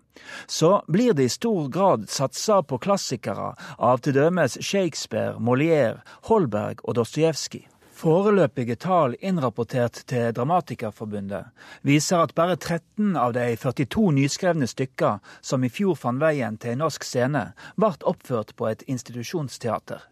så 0.45 0.83
blir 0.85 1.15
det 1.17 1.25
i 1.25 1.33
stor 1.33 1.71
grad 1.73 2.05
satsa 2.13 2.59
på 2.61 2.77
klassikere 2.85 3.55
av 3.79 4.03
til 4.05 4.19
dømes 4.19 4.59
Shakespeare, 4.61 5.39
Molière, 5.41 6.03
Holberg 6.29 6.85
og 6.85 6.99
Dostojevskij. 7.01 7.65
Foreløpige 7.99 8.77
tall 8.77 9.17
innrapportert 9.25 10.03
til 10.13 10.29
Dramatikerforbundet 10.37 11.57
viser 11.89 12.27
at 12.27 12.37
bare 12.37 12.59
13 12.61 13.17
av 13.17 13.33
de 13.33 13.49
42 13.57 14.13
nyskrevne 14.21 14.69
stykker 14.69 15.25
som 15.41 15.65
i 15.65 15.73
fjor 15.73 15.97
fant 15.97 16.21
veien 16.21 16.61
til 16.61 16.77
en 16.77 16.85
norsk 16.85 17.09
scene, 17.09 17.47
ble 17.81 17.95
oppført 18.13 18.53
på 18.61 18.69
et 18.69 18.85
institusjonsteater. 18.93 20.05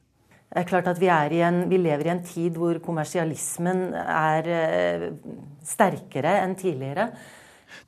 Det 0.46 0.62
er 0.62 0.68
klart 0.68 0.86
at 0.88 1.00
vi, 1.02 1.08
en, 1.10 1.64
vi, 1.68 1.78
lever 1.82 2.06
i 2.06 2.12
en 2.14 2.22
tid 2.24 2.56
hvor 2.56 2.78
kommersialismen 2.84 3.90
er 3.98 4.46
eh, 4.46 5.06
sterkere 5.66 6.38
enn 6.44 6.54
tidligere. 6.58 7.10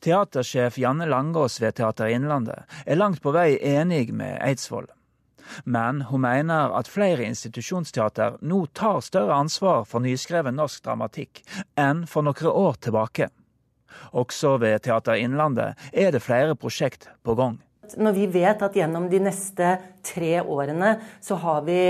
Teatersjef 0.03 0.79
Janne 0.83 1.07
Langås 1.07 1.61
ved 1.63 1.79
Teater 1.79 2.11
Innlandet 2.13 2.67
er 2.85 2.99
langt 2.99 3.23
på 3.23 3.33
vei 3.33 3.57
enig 3.63 4.11
med 4.13 4.41
Eidsvoll. 4.43 4.89
Men 5.65 6.03
hun 6.11 6.21
mener 6.27 6.75
at 6.77 6.91
flere 6.91 7.25
institusjonsteater 7.25 8.37
nå 8.45 8.67
tar 8.77 9.01
større 9.07 9.39
ansvar 9.39 9.87
for 9.89 10.05
nyskreven 10.05 10.59
norsk 10.59 10.85
dramatikk 10.85 11.41
enn 11.79 12.05
for 12.11 12.27
noen 12.27 12.51
år 12.53 12.77
tilbake. 12.85 13.31
Også 14.13 14.57
ved 14.61 14.83
Teater 14.85 15.17
Innlandet 15.17 15.79
er 15.93 16.13
det 16.13 16.25
flere 16.25 16.59
prosjekt 16.59 17.09
på 17.25 17.39
gang. 17.39 17.59
Når 17.97 18.13
vi 18.13 18.27
vet 18.29 18.63
at 18.63 18.77
gjennom 18.77 19.09
de 19.09 19.23
neste 19.25 19.79
tre 20.05 20.43
årene 20.43 20.99
så 21.25 21.39
har 21.41 21.65
vi 21.65 21.81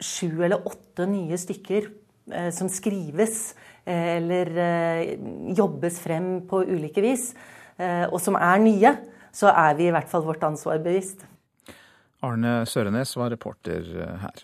sju 0.00 0.42
eller 0.44 0.66
åtte 0.66 1.06
nye 1.08 1.38
stykker 1.38 1.88
eh, 2.32 2.50
som 2.54 2.68
skrives 2.72 3.54
eh, 3.84 4.16
eller 4.16 4.52
eh, 4.64 5.14
jobbes 5.56 6.00
frem 6.02 6.30
på 6.48 6.64
ulike 6.68 7.04
vis, 7.04 7.32
og 7.80 8.18
som 8.20 8.34
er 8.36 8.58
nye, 8.60 8.90
så 9.32 9.48
er 9.56 9.76
vi 9.78 9.86
i 9.88 9.92
hvert 9.94 10.10
fall 10.10 10.20
vårt 10.26 10.42
ansvar 10.44 10.82
bevisst. 10.84 11.22
Arne 12.20 12.66
Sørenes 12.68 13.14
var 13.16 13.30
reporter 13.32 13.86
her. 14.20 14.42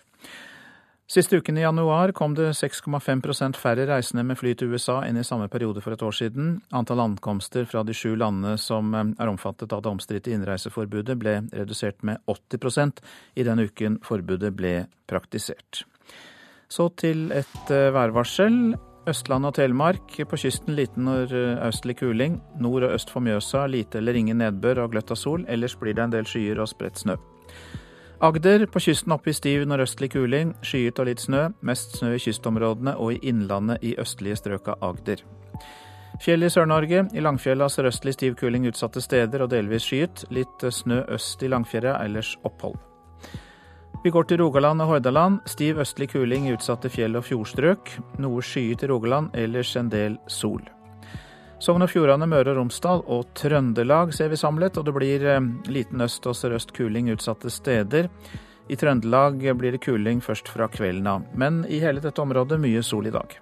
Siste 1.07 1.37
uken 1.37 1.57
i 1.57 1.61
januar 1.61 2.11
kom 2.11 2.33
det 2.35 2.49
6,5% 2.51 3.55
færre 3.55 3.85
reisende 3.87 4.25
med 4.27 4.35
fly 4.35 4.51
til 4.59 4.73
USA 4.73 4.97
enn 5.07 5.15
i 5.15 5.23
samme 5.23 5.47
periode 5.47 5.79
for 5.79 5.95
et 5.95 6.01
år 6.03 6.15
siden. 6.17 6.57
Antall 6.75 6.99
ankomster 6.99 7.63
fra 7.63 7.85
de 7.87 7.95
sju 7.95 8.17
landene 8.19 8.57
som 8.59 8.91
eh, 8.91 9.13
er 9.15 9.31
omfattet 9.31 9.71
av 9.71 9.85
det 9.85 9.93
omstridte 9.93 10.33
innreiseforbudet, 10.35 11.15
ble 11.15 11.37
redusert 11.55 12.03
med 12.03 12.19
80% 12.27 12.99
i 13.39 13.47
den 13.47 13.63
uken 13.63 13.95
forbudet 14.03 14.51
ble 14.59 14.73
praktisert. 15.07 15.85
Så 16.67 16.89
til 16.99 17.31
et 17.31 17.71
eh, 17.71 17.87
værvarsel. 17.95 18.75
Østland 19.07 19.47
og 19.47 19.55
Telemark. 19.55 20.11
På 20.27 20.35
kysten 20.35 20.75
liten 20.75 21.07
nordøstlig 21.07 22.01
kuling. 22.01 22.41
Nord 22.59 22.83
og 22.83 22.99
øst 22.99 23.15
for 23.15 23.23
Mjøsa 23.23 23.63
lite 23.71 24.03
eller 24.03 24.19
ingen 24.19 24.43
nedbør 24.43 24.83
og 24.83 24.91
gløtt 24.91 25.15
av 25.15 25.23
sol. 25.23 25.47
Ellers 25.47 25.79
blir 25.79 25.95
det 25.95 26.03
en 26.03 26.19
del 26.19 26.27
skyer 26.27 26.59
og 26.59 26.67
spredt 26.67 26.99
snø. 26.99 27.15
Agder 28.19 28.65
på 28.65 28.79
kysten 28.81 29.13
oppe 29.13 29.29
i 29.29 29.33
stiv 29.37 29.67
nordøstlig 29.69 30.09
kuling. 30.15 30.55
Skyet 30.65 30.97
og 30.97 31.05
litt 31.05 31.21
snø. 31.21 31.51
Mest 31.61 31.99
snø 31.99 32.15
i 32.15 32.21
kystområdene 32.21 32.95
og 32.97 33.13
i 33.13 33.19
innlandet 33.29 33.83
i 33.85 33.91
østlige 34.01 34.39
strøk 34.39 34.71
av 34.73 34.81
Agder. 34.87 35.21
Fjell 36.25 36.41
i 36.41 36.49
Sør-Norge. 36.49 37.03
I 37.13 37.21
Langfjella 37.21 37.67
sørøstlig 37.69 38.15
stiv 38.15 38.33
kuling 38.39 38.65
utsatte 38.65 39.03
steder 39.05 39.43
og 39.45 39.51
delvis 39.53 39.85
skyet. 39.85 40.23
Litt 40.33 40.65
snø 40.65 41.03
øst 41.13 41.45
i 41.45 41.51
Langfjella, 41.53 41.99
ellers 42.01 42.33
opphold. 42.41 42.79
Vi 44.01 44.09
går 44.09 44.23
til 44.23 44.41
Rogaland 44.41 44.81
og 44.81 44.95
Hordaland. 44.95 45.43
Stiv 45.45 45.77
østlig 45.85 46.09
kuling 46.09 46.47
i 46.47 46.55
utsatte 46.57 46.89
fjell- 46.89 47.19
og 47.21 47.27
fjordstrøk. 47.29 47.99
Noe 48.17 48.41
skyet 48.41 48.81
i 48.81 48.89
Rogaland, 48.89 49.29
ellers 49.37 49.75
en 49.77 49.93
del 49.93 50.17
sol. 50.27 50.65
Sogn 51.57 51.81
og 51.81 51.89
Fjordane, 51.89 52.27
Møre 52.29 52.51
og 52.53 52.59
Romsdal 52.59 52.99
og 53.09 53.31
Trøndelag 53.37 54.11
ser 54.13 54.29
vi 54.29 54.37
samlet, 54.37 54.77
og 54.77 54.85
det 54.85 54.93
blir 54.93 55.23
eh, 55.25 55.47
liten 55.73 56.03
øst 56.05 56.27
og 56.29 56.37
sørøst 56.37 56.73
kuling 56.77 57.09
utsatte 57.09 57.49
steder. 57.49 58.11
I 58.69 58.77
Trøndelag 58.77 59.41
blir 59.57 59.73
det 59.73 59.81
kuling 59.81 60.21
først 60.21 60.51
fra 60.53 60.67
kvelden 60.69 61.09
av, 61.09 61.25
men 61.33 61.63
i 61.65 61.79
hele 61.81 62.03
dette 62.03 62.21
området 62.21 62.59
mye 62.61 62.83
sol 62.85 63.09
i 63.09 63.13
dag. 63.15 63.33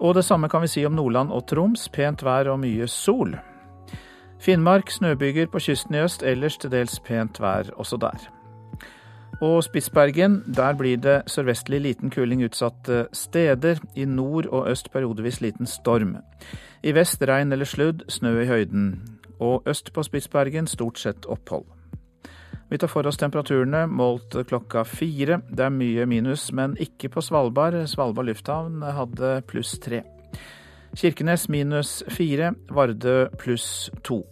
Og 0.00 0.16
det 0.16 0.24
samme 0.24 0.48
kan 0.48 0.64
vi 0.64 0.72
si 0.72 0.86
om 0.88 0.96
Nordland 0.96 1.32
og 1.32 1.44
Troms. 1.48 1.88
Pent 1.92 2.24
vær 2.24 2.48
og 2.52 2.60
mye 2.64 2.88
sol. 2.88 3.36
Finnmark 4.40 4.92
snøbyger 4.92 5.52
på 5.52 5.60
kysten 5.68 5.96
i 5.96 6.04
øst, 6.04 6.24
ellers 6.24 6.56
til 6.60 6.72
dels 6.72 6.98
pent 7.00 7.40
vær 7.40 7.72
også 7.76 8.00
der. 8.00 8.35
Og 9.40 9.64
Spitsbergen, 9.64 10.44
der 10.56 10.72
blir 10.72 10.96
det 10.96 11.22
sørvestlig 11.28 11.80
liten 11.80 12.10
kuling 12.10 12.40
utsatte 12.44 13.06
steder. 13.12 13.76
I 13.96 14.04
nord 14.04 14.46
og 14.46 14.70
øst 14.70 14.88
periodevis 14.92 15.40
liten 15.40 15.66
storm. 15.66 16.16
I 16.82 16.94
vest 16.94 17.22
regn 17.22 17.52
eller 17.52 17.64
sludd, 17.64 18.04
snø 18.08 18.40
i 18.42 18.46
høyden. 18.46 19.02
Og 19.40 19.62
øst 19.66 19.92
på 19.92 20.02
Spitsbergen 20.02 20.66
stort 20.66 20.98
sett 20.98 21.26
opphold. 21.26 21.66
Vi 22.70 22.78
tar 22.78 22.88
for 22.88 23.06
oss 23.06 23.16
temperaturene 23.20 23.86
målt 23.86 24.38
klokka 24.48 24.82
fire. 24.82 25.40
Det 25.50 25.64
er 25.64 25.70
mye 25.70 26.06
minus, 26.06 26.52
men 26.52 26.76
ikke 26.80 27.08
på 27.08 27.20
Svalbard. 27.20 27.76
Svalbard 27.86 28.26
lufthavn 28.26 28.82
hadde 28.82 29.42
pluss 29.46 29.78
tre. 29.78 30.02
Kirkenes 30.96 31.48
minus 31.48 32.02
fire, 32.08 32.54
Vardø 32.70 33.26
pluss 33.38 33.90
to. 34.04 34.24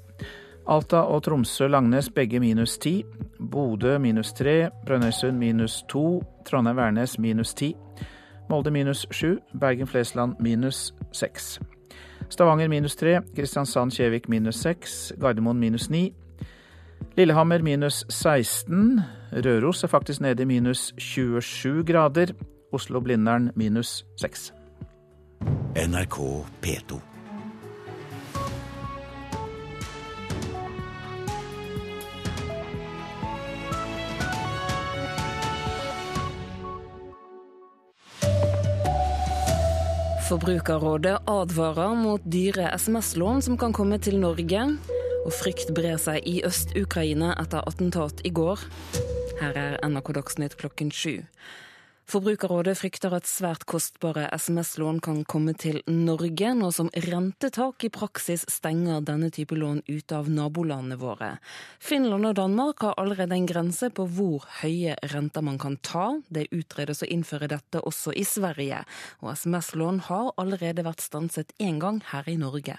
Alta 0.67 0.97
og 0.97 1.27
Tromsø-Langnes 1.27 2.09
begge 2.15 2.41
minus 2.41 2.79
10. 2.79 3.05
Bodø 3.51 3.99
minus 3.99 4.33
3. 4.33 4.71
Brønnøysund 4.87 5.39
minus 5.39 5.83
2. 5.89 6.23
Trondheim-Værnes 6.49 7.19
minus 7.19 7.55
10. 7.55 7.75
Molde 8.51 8.71
minus 8.71 9.07
7. 9.11 9.39
Bergen-Flesland 9.61 10.35
minus 10.41 10.95
6. 11.13 11.61
Stavanger 12.29 12.69
minus 12.69 12.97
3. 12.97 13.21
Kristiansand-Kjevik 13.37 14.29
minus 14.29 14.57
6. 14.57 15.13
Gardermoen 15.21 15.61
minus 15.61 15.91
9. 15.91 16.15
Lillehammer 17.17 17.63
minus 17.63 18.05
16. 18.09 19.01
Røros 19.33 19.85
er 19.85 19.89
faktisk 19.89 20.21
nede 20.21 20.43
i 20.43 20.47
minus 20.47 20.95
27 20.99 21.85
grader. 21.85 22.33
Oslo-Blindern 22.73 23.51
minus 23.55 24.07
6. 24.21 24.53
NRK 25.77 26.47
P2. 26.67 27.14
Forbrukerrådet 40.25 41.19
advarer 41.29 41.95
mot 41.95 42.23
dyre 42.33 42.71
SMS-lån 42.79 43.43
som 43.45 43.59
kan 43.61 43.75
komme 43.77 43.99
til 44.01 44.17
Norge. 44.23 44.63
Og 45.27 45.33
frykt 45.37 45.75
brer 45.77 45.99
seg 46.01 46.25
i 46.25 46.39
Øst-Ukraina 46.49 47.35
etter 47.43 47.61
attentat 47.69 48.23
i 48.25 48.33
går. 48.33 48.63
Her 49.43 49.59
er 49.61 49.77
NRK 49.85 50.15
Dagsnytt 50.17 50.57
klokken 50.57 50.89
sju. 50.89 51.19
Forbrukerrådet 52.05 52.75
frykter 52.77 53.15
at 53.17 53.29
svært 53.29 53.65
kostbare 53.69 54.27
SMS-lån 54.37 54.99
kan 55.05 55.23
komme 55.25 55.55
til 55.57 55.79
Norge, 55.89 56.51
nå 56.53 56.69
som 56.75 56.91
rentetak 57.07 57.87
i 57.87 57.91
praksis 57.93 58.45
stenger 58.53 59.01
denne 59.09 59.31
type 59.33 59.57
lån 59.57 59.81
ut 59.89 60.13
av 60.13 60.29
nabolandene 60.29 60.99
våre. 61.01 61.31
Finland 61.81 62.29
og 62.29 62.37
Danmark 62.37 62.85
har 62.85 62.99
allerede 63.01 63.39
en 63.39 63.49
grense 63.49 63.89
på 63.89 64.05
hvor 64.19 64.45
høye 64.61 64.99
renter 65.15 65.47
man 65.47 65.57
kan 65.59 65.79
ta. 65.81 66.11
Det 66.29 66.51
utredes 66.53 67.01
å 67.01 67.09
innføre 67.09 67.49
dette 67.55 67.81
også 67.81 68.13
i 68.13 68.27
Sverige, 68.29 68.85
og 69.25 69.33
SMS-lån 69.33 70.05
har 70.11 70.35
allerede 70.37 70.85
vært 70.85 71.05
stanset 71.05 71.57
én 71.57 71.81
gang 71.81 72.03
her 72.13 72.29
i 72.29 72.37
Norge. 72.37 72.77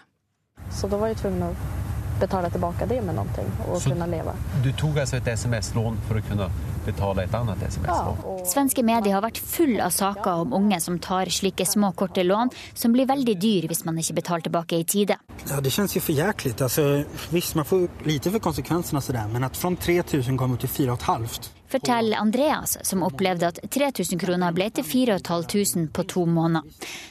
Så 0.69 0.87
da 0.87 1.01
var 1.01 1.11
jeg 1.11 1.23
tvungen 1.23 1.49
å 1.49 1.84
betale 2.19 2.49
tilbake 2.53 2.87
det 2.89 3.01
med 3.03 3.17
noe 3.17 3.45
og 3.67 3.81
Så 3.81 3.91
kunne 3.91 4.07
leve. 4.09 4.33
Du 4.63 4.71
tok 4.77 5.01
altså 5.03 5.17
et 5.19 5.27
SMS-lån 5.33 5.97
for 6.07 6.19
å 6.19 6.23
kunne 6.29 6.49
betale 6.85 7.25
et 7.25 7.33
annet 7.35 7.63
SMS-lån? 7.67 8.45
Svenske 8.47 8.83
medier 8.85 9.17
har 9.17 9.23
vært 9.25 9.41
full 9.41 9.79
av 9.81 9.93
saker 9.95 10.45
om 10.45 10.53
unge 10.59 10.79
som 10.83 10.99
tar 10.99 11.31
slike 11.33 11.65
små, 11.65 11.91
korte 11.97 12.23
lån, 12.23 12.53
som 12.73 12.93
blir 12.95 13.09
veldig 13.09 13.35
dyr 13.41 13.67
hvis 13.71 13.85
man 13.87 13.99
ikke 14.01 14.19
betaler 14.21 14.47
tilbake 14.47 14.79
i 14.79 14.87
tide. 14.87 15.17
Ja, 15.49 15.59
det 15.61 15.73
kjennes 15.73 15.95
jo 15.97 16.03
for 16.03 16.17
jæklig. 16.17 16.55
Altså, 16.61 17.03
visst, 17.33 17.55
man 17.55 17.67
får 17.67 17.87
lite 18.05 18.31
for 18.31 18.39
konsekvensene, 18.39 19.01
sådär, 19.01 19.27
men 19.33 19.43
at 19.43 19.57
fra 19.57 19.73
3000 19.75 20.37
kommer 20.37 20.61
til 20.61 20.69
4 20.69 20.97
500. 20.97 21.51
Forteller 21.75 22.17
Andreas, 22.17 22.77
som 22.87 23.03
opplevde 23.03 23.49
at 23.51 23.59
3000 23.71 24.19
kroner 24.21 24.53
ble 24.55 24.69
til 24.71 24.85
4500 24.87 25.89
på 25.91 26.05
to 26.07 26.23
måneder. 26.23 26.63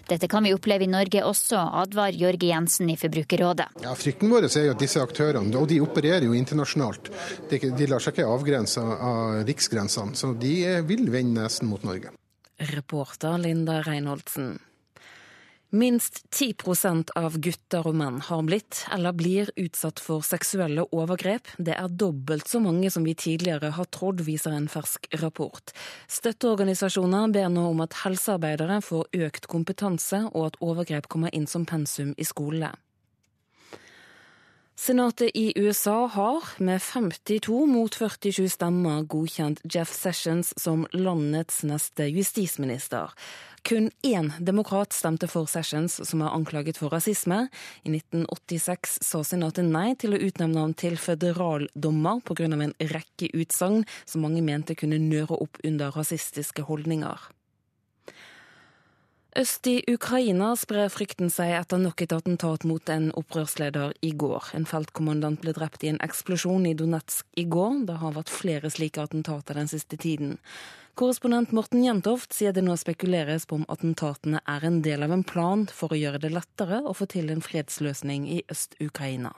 Dette 0.08 0.28
kan 0.30 0.46
vi 0.46 0.54
oppleve 0.56 0.86
i 0.86 0.88
Norge 0.88 1.20
også, 1.24 1.60
advarer 1.82 2.16
Jørge 2.16 2.48
Jensen 2.48 2.88
i 2.88 2.96
Forbrukerrådet. 2.96 3.68
Ja, 3.84 3.92
Frykten 3.98 4.32
vår 4.32 4.48
er 4.48 4.68
jo 4.70 4.74
at 4.74 4.80
disse 4.80 5.04
aktørene, 5.04 5.52
og 5.60 5.68
de 5.68 5.82
opererer 5.84 6.24
jo 6.24 6.36
internasjonalt, 6.36 7.12
de, 7.50 7.60
de 7.76 7.88
lar 7.90 8.00
seg 8.00 8.16
ikke 8.16 8.28
avgrense 8.32 8.80
av 8.80 9.42
riksgrensene, 9.44 10.16
så 10.16 10.32
de 10.32 10.54
vil 10.88 11.10
vende 11.12 11.44
nesen 11.44 11.68
mot 11.68 11.84
Norge. 11.84 12.14
Reporter 12.72 13.36
Linda 13.44 13.82
Reinholdsen. 13.84 14.56
Minst 15.74 16.20
10% 16.30 17.08
av 17.18 17.34
gutter 17.42 17.88
og 17.90 17.96
menn 17.98 18.20
har 18.22 18.44
blitt 18.46 18.84
eller 18.94 19.10
blir 19.18 19.48
utsatt 19.58 19.98
for 19.98 20.22
seksuelle 20.22 20.84
overgrep. 20.94 21.50
Det 21.58 21.74
er 21.74 21.90
dobbelt 21.90 22.46
så 22.46 22.60
mange 22.62 22.92
som 22.94 23.02
vi 23.02 23.16
tidligere 23.18 23.72
har 23.74 23.88
trodd, 23.90 24.22
viser 24.22 24.54
en 24.54 24.68
fersk 24.70 25.08
rapport. 25.18 25.74
Støtteorganisasjoner 26.06 27.34
ber 27.34 27.50
nå 27.50 27.64
om 27.72 27.82
at 27.82 27.96
helsearbeidere 28.04 28.78
får 28.86 29.18
økt 29.26 29.48
kompetanse, 29.50 30.20
og 30.30 30.52
at 30.52 30.60
overgrep 30.62 31.10
kommer 31.10 31.34
inn 31.34 31.50
som 31.50 31.66
pensum 31.66 32.14
i 32.14 32.28
skolene. 32.28 32.70
Senatet 34.78 35.30
i 35.38 35.52
USA 35.56 36.06
har, 36.10 36.46
med 36.58 36.82
52 36.82 37.60
mot 37.70 37.94
47 37.94 38.48
stemmer, 38.50 39.04
godkjent 39.06 39.62
Jeff 39.70 39.90
Sessions 39.94 40.50
som 40.58 40.82
landets 40.92 41.62
neste 41.66 42.08
justisminister. 42.10 43.14
Kun 43.64 43.90
én 44.02 44.32
demokrat 44.44 44.92
stemte 44.92 45.24
for 45.24 45.48
Sessions, 45.48 45.94
som 46.04 46.20
er 46.20 46.34
anklaget 46.36 46.76
for 46.76 46.92
rasisme. 46.92 47.46
I 47.88 47.94
1986 47.94 48.98
sa 49.00 49.22
senatet 49.24 49.64
nei 49.64 49.94
til 49.96 50.12
å 50.12 50.20
utnevne 50.20 50.66
ham 50.66 50.74
til 50.76 50.98
føderaldommer 51.00 52.20
pga. 52.28 52.44
en 52.44 52.74
rekke 52.92 53.30
utsagn 53.32 53.86
som 54.04 54.20
mange 54.20 54.42
mente 54.42 54.76
kunne 54.76 54.98
nøre 54.98 55.40
opp 55.40 55.56
under 55.64 55.96
rasistiske 55.96 56.62
holdninger. 56.68 57.16
Øst 59.34 59.66
i 59.66 59.80
Ukraina 59.90 60.52
sprer 60.54 60.86
frykten 60.94 61.26
seg 61.26 61.56
etter 61.58 61.80
nok 61.82 62.04
et 62.04 62.12
attentat 62.14 62.62
mot 62.70 62.90
en 62.94 63.08
opprørsleder 63.18 63.96
i 64.06 64.12
går. 64.14 64.52
En 64.54 64.66
feltkommandant 64.70 65.40
ble 65.42 65.50
drept 65.56 65.82
i 65.82 65.90
en 65.90 65.98
eksplosjon 66.06 66.68
i 66.70 66.74
Donetsk 66.78 67.26
i 67.42 67.42
går. 67.50 67.80
Det 67.88 67.96
har 67.98 68.14
vært 68.14 68.30
flere 68.30 68.70
slike 68.70 69.02
attentater 69.02 69.58
den 69.58 69.72
siste 69.72 69.98
tiden. 69.98 70.36
Korrespondent 70.94 71.50
Morten 71.50 71.82
Jentoft 71.82 72.30
sier 72.36 72.54
det 72.54 72.62
nå 72.62 72.76
spekuleres 72.78 73.48
på 73.50 73.58
om 73.58 73.66
attentatene 73.74 74.38
er 74.46 74.68
en 74.68 74.78
del 74.86 75.02
av 75.02 75.16
en 75.16 75.26
plan 75.26 75.66
for 75.66 75.90
å 75.90 75.98
gjøre 75.98 76.22
det 76.22 76.30
lettere 76.30 76.84
å 76.86 76.94
få 76.94 77.10
til 77.10 77.34
en 77.34 77.42
fredsløsning 77.42 78.30
i 78.30 78.44
Øst-Ukraina. 78.46 79.34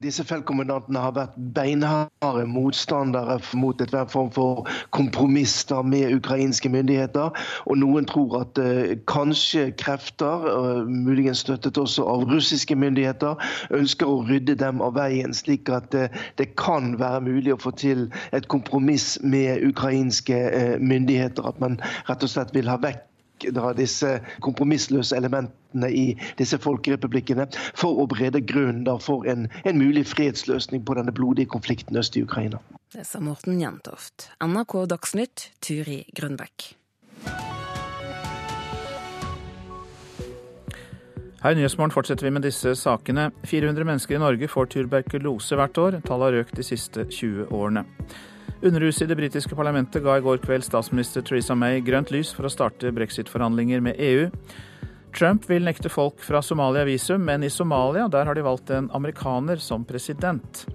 Disse 0.00 0.24
feltkommandantene 0.24 1.00
har 1.04 1.10
vært 1.12 1.34
beinharde 1.52 2.46
motstandere 2.48 3.34
mot 3.60 3.82
enhver 3.84 4.06
form 4.08 4.30
for 4.32 4.70
kompromisser 4.96 5.82
med 5.84 6.14
ukrainske 6.16 6.70
myndigheter. 6.72 7.36
Og 7.66 7.76
noen 7.82 8.08
tror 8.08 8.38
at 8.38 8.60
eh, 8.62 8.94
kanskje 9.12 9.66
krefter, 9.82 10.46
eh, 10.54 10.88
muligens 10.88 11.44
støttet 11.44 11.76
også 11.82 12.06
av 12.14 12.24
russiske 12.32 12.78
myndigheter, 12.80 13.36
ønsker 13.76 14.08
å 14.08 14.24
rydde 14.30 14.56
dem 14.64 14.80
av 14.80 14.96
veien, 14.96 15.36
slik 15.36 15.68
at 15.68 15.92
eh, 15.92 16.08
det 16.40 16.48
kan 16.56 16.94
være 16.96 17.20
mulig 17.28 17.52
å 17.58 17.60
få 17.60 17.76
til 17.84 18.08
et 18.32 18.48
kompromiss 18.48 19.18
med 19.20 19.60
ukrainske 19.68 20.40
eh, 20.48 20.74
myndigheter. 20.80 21.44
At 21.52 21.60
man 21.60 21.76
rett 22.08 22.24
og 22.24 22.32
slett 22.38 22.56
vil 22.56 22.72
ha 22.72 22.80
vekk 22.80 23.04
da, 23.56 23.72
disse 23.76 24.18
kompromissløse 24.44 25.16
elementene 25.16 25.90
i 25.92 26.06
disse 26.38 26.58
folkerepublikkene 26.60 27.48
for 27.78 28.02
å 28.02 28.08
brede 28.10 28.42
grunnen 28.44 28.84
da, 28.88 28.98
for 29.02 29.28
en, 29.30 29.48
en 29.64 29.80
mulig 29.80 30.06
fredsløsning 30.10 30.84
på 30.86 30.98
denne 30.98 31.14
blodige 31.14 31.50
konflikten 31.52 31.96
øst 32.00 32.18
i 32.18 32.24
Ukraina. 32.26 32.60
Det 32.90 33.06
sa 33.06 33.20
Morten 33.22 33.60
Jentoft. 33.62 34.30
NRK 34.42 34.76
Dagsnytt, 34.90 35.50
Turi 35.62 36.02
Grønbekk. 36.16 36.72
Her 41.40 41.54
i 41.54 41.56
Nyhetsmorgen 41.56 41.92
fortsetter 41.94 42.26
vi 42.26 42.34
med 42.36 42.44
disse 42.44 42.74
sakene. 42.76 43.30
400 43.48 43.86
mennesker 43.88 44.18
i 44.18 44.20
Norge 44.20 44.48
får 44.48 44.66
tuberkulose 44.74 45.56
hvert 45.56 45.78
år. 45.80 45.94
Tallet 46.04 46.26
har 46.26 46.42
økt 46.42 46.58
de 46.58 46.66
siste 46.66 47.06
20 47.08 47.46
årene. 47.56 47.86
Underhuset 48.62 49.02
i 49.02 49.06
det 49.06 49.16
britiske 49.16 49.56
parlamentet 49.56 50.02
ga 50.04 50.18
i 50.18 50.20
går 50.20 50.42
kveld 50.44 50.66
statsminister 50.66 51.24
Theresa 51.24 51.54
May 51.56 51.78
grønt 51.80 52.10
lys 52.12 52.34
for 52.36 52.44
å 52.44 52.50
starte 52.52 52.90
brexit-forhandlinger 52.92 53.80
med 53.80 53.96
EU. 53.96 54.26
Trump 55.16 55.48
vil 55.48 55.64
nekte 55.64 55.88
folk 55.88 56.20
fra 56.20 56.42
Somalia 56.44 56.84
visum, 56.84 57.24
men 57.24 57.40
i 57.42 57.50
Somalia 57.50 58.04
der 58.12 58.28
har 58.28 58.36
de 58.36 58.44
valgt 58.44 58.68
en 58.76 58.90
amerikaner 58.92 59.56
som 59.64 59.86
president. 59.88 60.66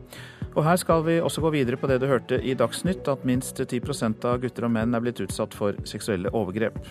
Og 0.55 0.63
her 0.65 0.81
skal 0.81 1.05
vi 1.05 1.19
også 1.21 1.45
gå 1.45 1.53
videre 1.53 1.77
på 1.77 1.85
det 1.91 1.99
du 2.01 2.09
hørte 2.09 2.41
i 2.41 2.57
Dagsnytt, 2.57 3.05
at 3.11 3.27
minst 3.27 3.61
10% 3.61 4.25
av 4.25 4.41
gutter 4.41 4.65
og 4.65 4.73
menn 4.79 4.97
er 4.97 5.05
blitt 5.05 5.21
utsatt 5.21 5.53
for 5.53 5.77
seksuelle 5.85 6.33
overgrep. 6.33 6.81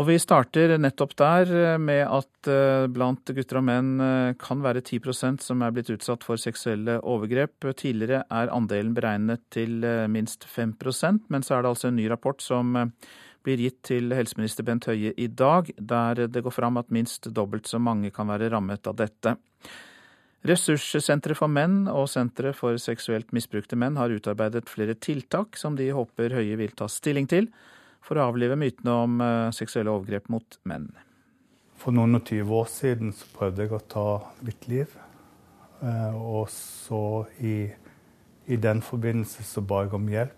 Og 0.00 0.06
vi 0.08 0.14
starter 0.16 0.78
nettopp 0.80 1.10
der 1.20 1.50
eh, 1.52 1.74
med 1.76 2.06
at 2.08 2.48
eh, 2.48 2.86
blant 2.88 3.28
gutter 3.36 3.58
og 3.60 3.64
menn 3.68 3.88
eh, 4.00 4.36
kan 4.40 4.62
være 4.64 4.80
10% 4.80 5.42
som 5.44 5.60
er 5.60 5.74
blitt 5.76 5.90
utsatt 5.92 6.22
for 6.24 6.40
seksuelle 6.40 6.94
overgrep. 7.04 7.66
Tidligere 7.76 8.22
er 8.32 8.52
andelen 8.54 8.94
beregnet 8.96 9.42
til 9.52 9.84
minst 10.08 10.46
5% 10.48 11.26
men 11.28 11.44
så 11.44 11.58
er 11.58 11.66
det 11.66 11.72
altså 11.74 11.90
en 11.90 11.98
ny 12.00 12.06
rapport 12.08 12.40
som 12.40 12.78
blir 13.44 13.60
gitt 13.60 13.82
til 13.90 14.14
helseminister 14.16 14.64
Bent 14.64 14.88
Høie 14.88 15.12
i 15.20 15.26
dag, 15.28 15.68
der 15.76 16.26
det 16.32 16.42
går 16.46 16.54
fram 16.54 16.80
at 16.80 16.92
minst 16.92 17.28
dobbelt 17.36 17.68
så 17.68 17.80
mange 17.80 18.12
kan 18.12 18.28
være 18.32 18.48
rammet 18.52 18.88
av 18.88 18.96
dette. 19.00 19.34
Ressurssenteret 20.48 21.36
for 21.36 21.52
menn 21.52 21.82
og 21.92 22.08
Senteret 22.08 22.56
for 22.56 22.80
seksuelt 22.80 23.34
misbrukte 23.36 23.76
menn 23.76 24.00
har 24.00 24.12
utarbeidet 24.12 24.72
flere 24.72 24.96
tiltak 24.96 25.60
som 25.60 25.76
de 25.76 25.90
håper 25.92 26.38
Høie 26.38 26.56
vil 26.60 26.72
ta 26.76 26.88
stilling 26.88 27.28
til 27.28 27.50
for 28.04 28.18
å 28.18 28.30
avlive 28.30 28.58
mytene 28.58 28.96
om 29.04 29.20
eh, 29.24 29.52
seksuelle 29.56 29.92
overgrep 29.92 30.28
mot 30.32 30.58
menn. 30.68 30.90
For 31.80 31.96
noen 31.96 32.18
og 32.18 32.26
tyve 32.28 32.52
år 32.60 32.68
siden 32.68 33.14
så 33.16 33.28
prøvde 33.32 33.64
jeg 33.64 33.72
å 33.76 33.84
ta 33.88 34.08
mitt 34.44 34.68
liv. 34.68 34.92
Eh, 35.80 36.16
og 36.16 36.50
så 36.52 37.24
i, 37.40 37.64
i 38.46 38.60
den 38.60 38.82
forbindelse 38.84 39.46
så 39.46 39.64
ba 39.64 39.84
jeg 39.86 39.96
om 39.96 40.08
hjelp. 40.12 40.36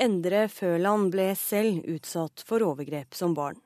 Endre 0.00 0.46
Føland 0.48 1.10
ble 1.12 1.34
selv 1.36 1.84
utsatt 1.92 2.42
for 2.48 2.64
overgrep 2.64 3.14
som 3.14 3.34
barn. 3.36 3.58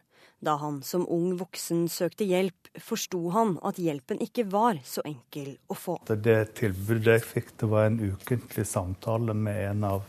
Da 0.45 0.59
han 0.61 0.83
som 0.85 1.07
ung 1.09 1.37
voksen 1.41 1.87
søkte 1.89 2.27
hjelp, 2.29 2.69
forsto 2.83 3.21
han 3.33 3.55
at 3.65 3.79
hjelpen 3.81 4.19
ikke 4.21 4.45
var 4.53 4.81
så 4.85 5.01
enkel 5.07 5.55
å 5.73 5.77
få. 5.79 5.95
Det 6.11 6.41
tilbudet 6.59 7.15
jeg 7.15 7.25
fikk, 7.31 7.55
det 7.63 7.69
var 7.71 7.89
en 7.89 8.01
ukentlig 8.03 8.67
samtale 8.69 9.33
med 9.39 9.63
en 9.71 9.87
av 9.89 10.03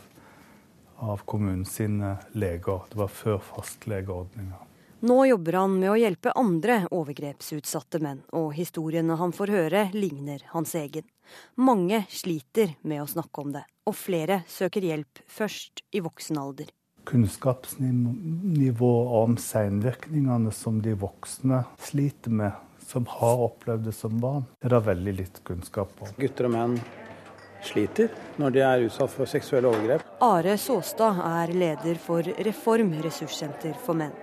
av 0.98 1.24
kommunens 1.24 1.78
leger. 2.32 2.80
Det 2.90 2.98
var 2.98 3.08
før 3.08 3.38
fastlegeordninga. 3.38 4.62
Nå 5.06 5.24
jobber 5.28 5.52
han 5.52 5.74
med 5.76 5.90
å 5.92 5.98
hjelpe 6.00 6.32
andre 6.40 6.78
overgrepsutsatte 6.88 8.00
menn, 8.00 8.22
og 8.32 8.54
historiene 8.56 9.18
han 9.20 9.34
får 9.36 9.52
høre, 9.52 9.82
ligner 9.92 10.40
hans 10.54 10.72
egen. 10.74 11.04
Mange 11.60 12.04
sliter 12.08 12.72
med 12.80 13.02
å 13.02 13.10
snakke 13.10 13.44
om 13.44 13.52
det, 13.58 13.62
og 13.84 13.94
flere 13.98 14.40
søker 14.48 14.88
hjelp 14.88 15.20
først 15.28 15.84
i 15.92 16.00
voksen 16.00 16.40
alder. 16.40 16.72
Kunnskapsnivå 17.06 18.92
om 19.20 19.36
seinvirkningene 19.38 20.50
som 20.50 20.80
de 20.82 20.96
voksne 20.98 21.62
sliter 21.78 22.32
med, 22.40 22.56
som 22.88 23.06
har 23.20 23.44
opplevd 23.50 23.86
det 23.90 23.94
som 23.94 24.16
barn, 24.22 24.48
er 24.64 24.72
det 24.72 24.86
veldig 24.88 25.18
litt 25.20 25.42
kunnskap 25.46 25.92
om. 26.00 26.16
Gutter 26.18 26.48
og 26.48 26.56
menn 26.56 26.80
sliter 27.66 28.12
når 28.40 28.54
de 28.54 28.62
er 28.66 28.86
utsatt 28.86 29.12
for 29.12 29.30
seksuelle 29.30 29.70
overgrep. 29.70 30.06
Are 30.24 30.56
Såstad 30.60 31.20
er 31.26 31.52
leder 31.52 31.98
for 32.00 32.26
Reform 32.46 32.94
ressurssenter 33.04 33.76
for 33.84 33.98
menn. 33.98 34.14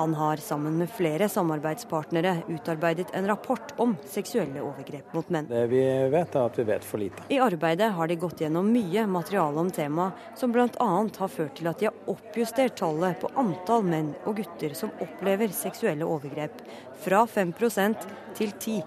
Han 0.00 0.14
har 0.14 0.36
sammen 0.36 0.78
med 0.78 0.90
flere 0.90 1.28
samarbeidspartnere 1.28 2.36
utarbeidet 2.48 3.06
en 3.12 3.26
rapport 3.26 3.74
om 3.76 3.96
seksuelle 4.08 4.62
overgrep 4.62 5.14
mot 5.14 5.28
menn. 5.28 5.48
Det 5.50 5.66
vi 5.68 5.82
vet 6.12 6.34
er 6.34 6.46
at 6.46 6.58
vi 6.58 6.64
vet 6.70 6.86
for 6.86 7.02
lite. 7.02 7.26
I 7.28 7.40
arbeidet 7.42 7.90
har 7.92 8.08
de 8.08 8.16
gått 8.16 8.40
gjennom 8.40 8.70
mye 8.72 9.06
materiale 9.10 9.60
om 9.60 9.70
temaet, 9.70 10.16
som 10.40 10.54
bl.a. 10.54 10.90
har 11.18 11.28
ført 11.28 11.56
til 11.58 11.68
at 11.68 11.82
de 11.82 11.90
har 11.90 12.12
oppjustert 12.14 12.78
tallet 12.80 13.20
på 13.20 13.32
antall 13.40 13.84
menn 13.84 14.14
og 14.24 14.40
gutter 14.40 14.76
som 14.78 14.94
opplever 15.04 15.52
seksuelle 15.52 16.08
overgrep, 16.08 16.62
fra 17.04 17.26
5% 17.28 18.08
til 18.38 18.56
10 18.56 18.80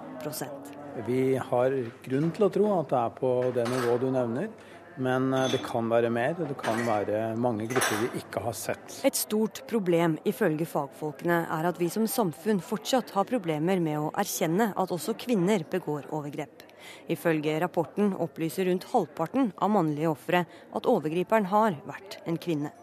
vi 1.08 1.36
har 1.38 1.75
grunn 2.06 2.29
til 2.36 2.45
å 2.47 2.51
tro 2.53 2.69
at 2.79 2.93
det 2.93 2.99
er 2.99 3.17
på 3.17 3.34
det 3.56 3.65
nivået 3.69 4.03
du 4.03 4.12
nevner. 4.13 4.53
Men 5.01 5.32
eh, 5.34 5.47
det 5.49 5.63
kan 5.65 5.88
være 5.89 6.12
mer, 6.13 6.36
og 6.38 6.51
det 6.51 6.58
kan 6.60 6.77
være 6.86 7.21
mange 7.41 7.65
grupper 7.71 8.03
vi 8.03 8.21
ikke 8.21 8.43
har 8.45 8.53
sett. 8.58 8.99
Et 9.08 9.17
stort 9.17 9.63
problem 9.69 10.19
ifølge 10.29 10.67
fagfolkene 10.69 11.39
er 11.56 11.69
at 11.69 11.79
vi 11.82 11.89
som 11.93 12.06
samfunn 12.10 12.62
fortsatt 12.62 13.15
har 13.15 13.25
problemer 13.29 13.82
med 13.82 13.97
å 13.97 14.12
erkjenne 14.21 14.69
at 14.77 14.93
også 14.93 15.17
kvinner 15.17 15.65
begår 15.71 16.12
overgrep. 16.13 16.67
Ifølge 17.12 17.58
rapporten 17.63 18.13
opplyser 18.24 18.69
rundt 18.69 18.89
halvparten 18.93 19.52
av 19.58 19.74
mannlige 19.74 20.12
ofre 20.12 20.46
at 20.48 20.89
overgriperen 20.89 21.50
har 21.52 21.78
vært 21.88 22.19
en 22.26 22.39
kvinne. 22.41 22.74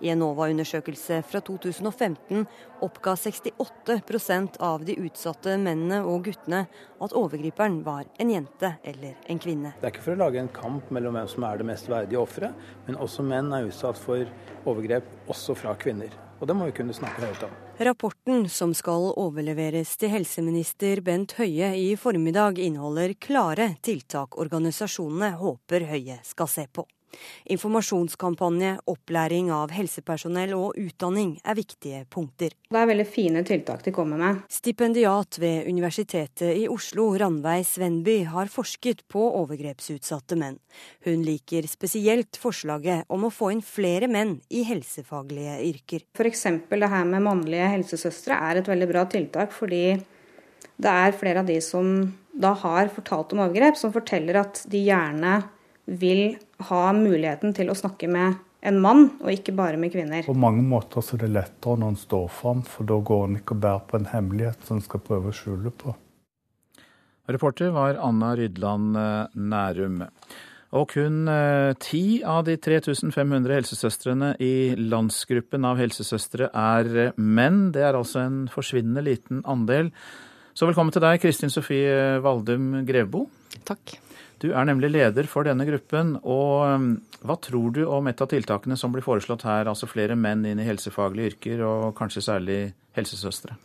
I 0.00 0.12
en 0.12 0.20
NOVA-undersøkelse 0.22 1.22
fra 1.26 1.40
2015 1.42 2.44
oppga 2.86 3.16
68% 3.18 4.60
av 4.62 4.84
de 4.86 4.94
utsatte 5.02 5.56
mennene 5.58 6.04
og 6.06 6.28
guttene 6.28 6.60
at 7.02 7.16
overgriperen 7.18 7.80
var 7.86 8.06
en 8.22 8.30
jente 8.30 8.76
eller 8.86 9.18
en 9.26 9.42
kvinne. 9.42 9.74
Det 9.80 9.88
er 9.90 9.96
ikke 9.96 10.06
for 10.06 10.14
å 10.14 10.22
lage 10.22 10.38
en 10.42 10.52
kamp 10.54 10.94
mellom 10.94 11.18
hvem 11.18 11.34
som 11.34 11.48
er 11.50 11.58
det 11.58 11.68
mest 11.72 11.90
verdige 11.90 12.22
offeret, 12.22 12.70
men 12.86 13.02
også 13.02 13.26
menn 13.26 13.50
er 13.56 13.66
utsatt 13.72 13.98
for 13.98 14.22
overgrep 14.68 15.30
også 15.34 15.58
fra 15.58 15.74
kvinner. 15.82 16.14
Og 16.38 16.46
det 16.46 16.54
må 16.54 16.68
vi 16.68 16.74
kunne 16.76 16.94
snakke 16.94 17.24
høyt 17.24 17.46
om. 17.48 17.54
Rapporten 17.88 18.46
som 18.52 18.74
skal 18.76 19.10
overleveres 19.14 19.96
til 19.98 20.12
helseminister 20.14 21.02
Bent 21.06 21.34
Høie 21.38 21.72
i 21.78 21.88
formiddag, 21.98 22.60
inneholder 22.62 23.14
klare 23.18 23.72
tiltak 23.82 24.38
organisasjonene 24.38 25.34
håper 25.40 25.88
Høie 25.90 26.20
skal 26.26 26.50
se 26.50 26.68
på. 26.70 26.86
Informasjonskampanje, 27.52 28.74
opplæring 28.90 29.50
av 29.54 29.72
helsepersonell 29.72 30.52
og 30.56 30.76
utdanning 30.78 31.36
er 31.44 31.56
viktige 31.58 32.02
punkter. 32.12 32.52
Det 32.68 32.80
er 32.80 32.90
veldig 32.90 33.06
fine 33.08 33.42
tiltak 33.48 33.84
de 33.86 33.94
kommer 33.94 34.20
med. 34.20 34.42
Stipendiat 34.52 35.40
ved 35.40 35.68
Universitetet 35.70 36.52
i 36.52 36.66
Oslo, 36.70 37.08
Ranveig 37.18 37.64
Svenby, 37.68 38.20
har 38.28 38.52
forsket 38.52 39.04
på 39.08 39.22
overgrepsutsatte 39.40 40.38
menn. 40.38 40.60
Hun 41.06 41.24
liker 41.26 41.66
spesielt 41.70 42.38
forslaget 42.40 43.08
om 43.08 43.26
å 43.26 43.32
få 43.32 43.52
inn 43.54 43.64
flere 43.64 44.10
menn 44.10 44.38
i 44.52 44.64
helsefaglige 44.68 45.58
yrker. 45.64 46.06
F.eks. 46.18 46.46
det 46.68 46.92
her 46.92 47.08
med 47.08 47.24
mannlige 47.24 47.72
helsesøstre 47.74 48.38
er 48.50 48.60
et 48.60 48.70
veldig 48.70 48.88
bra 48.92 49.04
tiltak, 49.10 49.54
fordi 49.56 49.84
det 50.78 50.90
er 50.90 51.16
flere 51.18 51.42
av 51.42 51.48
de 51.48 51.58
som 51.64 51.94
da 52.38 52.52
har 52.54 52.90
fortalt 52.94 53.32
om 53.34 53.42
overgrep, 53.42 53.78
som 53.78 53.94
forteller 53.94 54.38
at 54.44 54.62
de 54.70 54.84
gjerne 54.86 55.40
vil 55.88 56.36
ha 56.68 56.82
muligheten 56.92 57.54
til 57.56 57.72
å 57.72 57.76
snakke 57.78 58.10
med 58.12 58.36
en 58.68 58.80
mann, 58.82 59.04
og 59.22 59.30
ikke 59.30 59.54
bare 59.56 59.78
med 59.80 59.92
kvinner. 59.94 60.26
På 60.26 60.34
mange 60.36 60.64
måter 60.66 61.04
så 61.04 61.16
er 61.16 61.24
det 61.26 61.30
lettere 61.36 61.78
når 61.78 61.94
en 61.94 62.00
står 62.00 62.26
fram, 62.40 62.64
for 62.66 62.88
da 62.88 62.98
går 62.98 63.24
en 63.28 63.38
ikke 63.38 63.54
og 63.56 63.62
bærer 63.64 63.86
på 63.88 64.00
en 64.00 64.10
hemmelighet 64.12 64.66
som 64.66 64.80
en 64.80 64.84
skal 64.84 65.02
prøve 65.04 65.30
å 65.30 65.36
skjule 65.36 65.72
på. 65.72 65.94
Reporter 67.28 67.70
var 67.74 67.98
Anna 68.00 68.32
Rydland 68.38 68.96
eh, 68.96 69.34
Nærum. 69.36 70.00
Og 70.78 70.90
kun 70.92 71.28
eh, 71.32 71.74
ti 71.80 72.20
av 72.24 72.42
de 72.48 72.56
3500 72.60 73.54
helsesøstrene 73.60 74.32
i 74.44 74.72
landsgruppen 74.80 75.64
av 75.68 75.80
helsesøstre 75.80 76.48
er 76.48 76.90
eh, 77.04 77.14
menn. 77.20 77.68
Det 77.76 77.84
er 77.84 78.00
altså 78.00 78.24
en 78.24 78.42
forsvinnende 78.52 79.04
liten 79.06 79.44
andel. 79.48 79.92
Så 80.56 80.66
velkommen 80.66 80.92
til 80.92 81.04
deg, 81.04 81.20
Kristin 81.22 81.52
Sofie 81.52 82.18
Valdum 82.24 82.80
Grevbo. 82.88 83.28
Takk. 83.68 83.98
Du 84.38 84.50
er 84.52 84.66
nemlig 84.68 84.92
leder 84.94 85.26
for 85.26 85.46
denne 85.46 85.66
gruppen. 85.66 86.16
og 86.22 86.66
um, 86.70 86.90
Hva 87.26 87.38
tror 87.42 87.72
du 87.74 87.82
om 87.90 88.06
et 88.10 88.20
av 88.22 88.30
tiltakene 88.30 88.78
som 88.78 88.94
blir 88.94 89.06
foreslått 89.06 89.46
her, 89.48 89.70
altså 89.70 89.90
flere 89.90 90.18
menn 90.18 90.46
inn 90.46 90.62
i 90.62 90.68
helsefaglige 90.68 91.34
yrker, 91.34 91.64
og 91.66 91.96
kanskje 91.98 92.22
særlig 92.28 92.60
helsesøstre? 92.98 93.58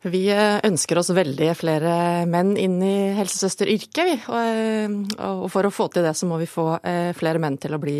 Vi 0.00 0.22
eh, 0.32 0.56
ønsker 0.64 0.96
oss 0.96 1.10
veldig 1.12 1.50
flere 1.58 1.94
menn 2.28 2.54
inn 2.56 2.78
i 2.80 3.12
helsesøsteryrket. 3.18 4.30
Eh, 4.32 4.94
og 5.26 5.48
for 5.52 5.68
å 5.68 5.72
få 5.74 5.90
til 5.92 6.06
det, 6.08 6.14
så 6.16 6.28
må 6.28 6.38
vi 6.40 6.48
få 6.48 6.70
eh, 6.78 7.10
flere 7.16 7.42
menn 7.42 7.58
til 7.60 7.76
å 7.76 7.80
bli 7.82 7.98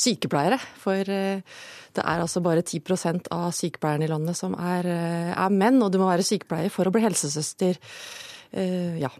sykepleiere. 0.00 0.56
For 0.80 1.04
det 1.04 2.04
er 2.04 2.24
altså 2.24 2.40
bare 2.44 2.64
10% 2.64 3.28
av 3.36 3.52
sykepleierne 3.56 4.08
i 4.08 4.12
landet 4.12 4.40
som 4.40 4.56
er, 4.56 4.88
er 5.34 5.52
menn, 5.52 5.82
og 5.84 5.92
du 5.92 6.00
må 6.00 6.08
være 6.08 6.24
sykepleier 6.24 6.72
for 6.72 6.88
å 6.88 6.94
bli 6.94 7.04
helsesøster. 7.04 7.76
Ja. 9.02 9.10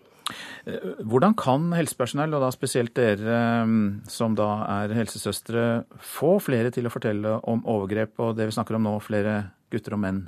Hvordan 1.08 1.36
kan 1.38 1.70
helsepersonell, 1.72 2.34
og 2.36 2.42
da 2.44 2.50
spesielt 2.52 2.94
dere 2.98 3.38
mm, 3.68 4.08
som 4.12 4.34
da 4.38 4.48
er 4.80 4.96
helsesøstre, 4.98 5.68
få 6.04 6.36
flere 6.44 6.72
til 6.74 6.88
å 6.88 6.92
fortelle 6.92 7.38
om 7.48 7.62
overgrep 7.64 8.20
og 8.24 8.36
det 8.38 8.50
vi 8.50 8.58
snakker 8.58 8.76
om 8.76 8.88
nå, 8.88 8.98
flere 9.04 9.40
gutter 9.72 9.96
og 9.96 10.04
menn? 10.04 10.26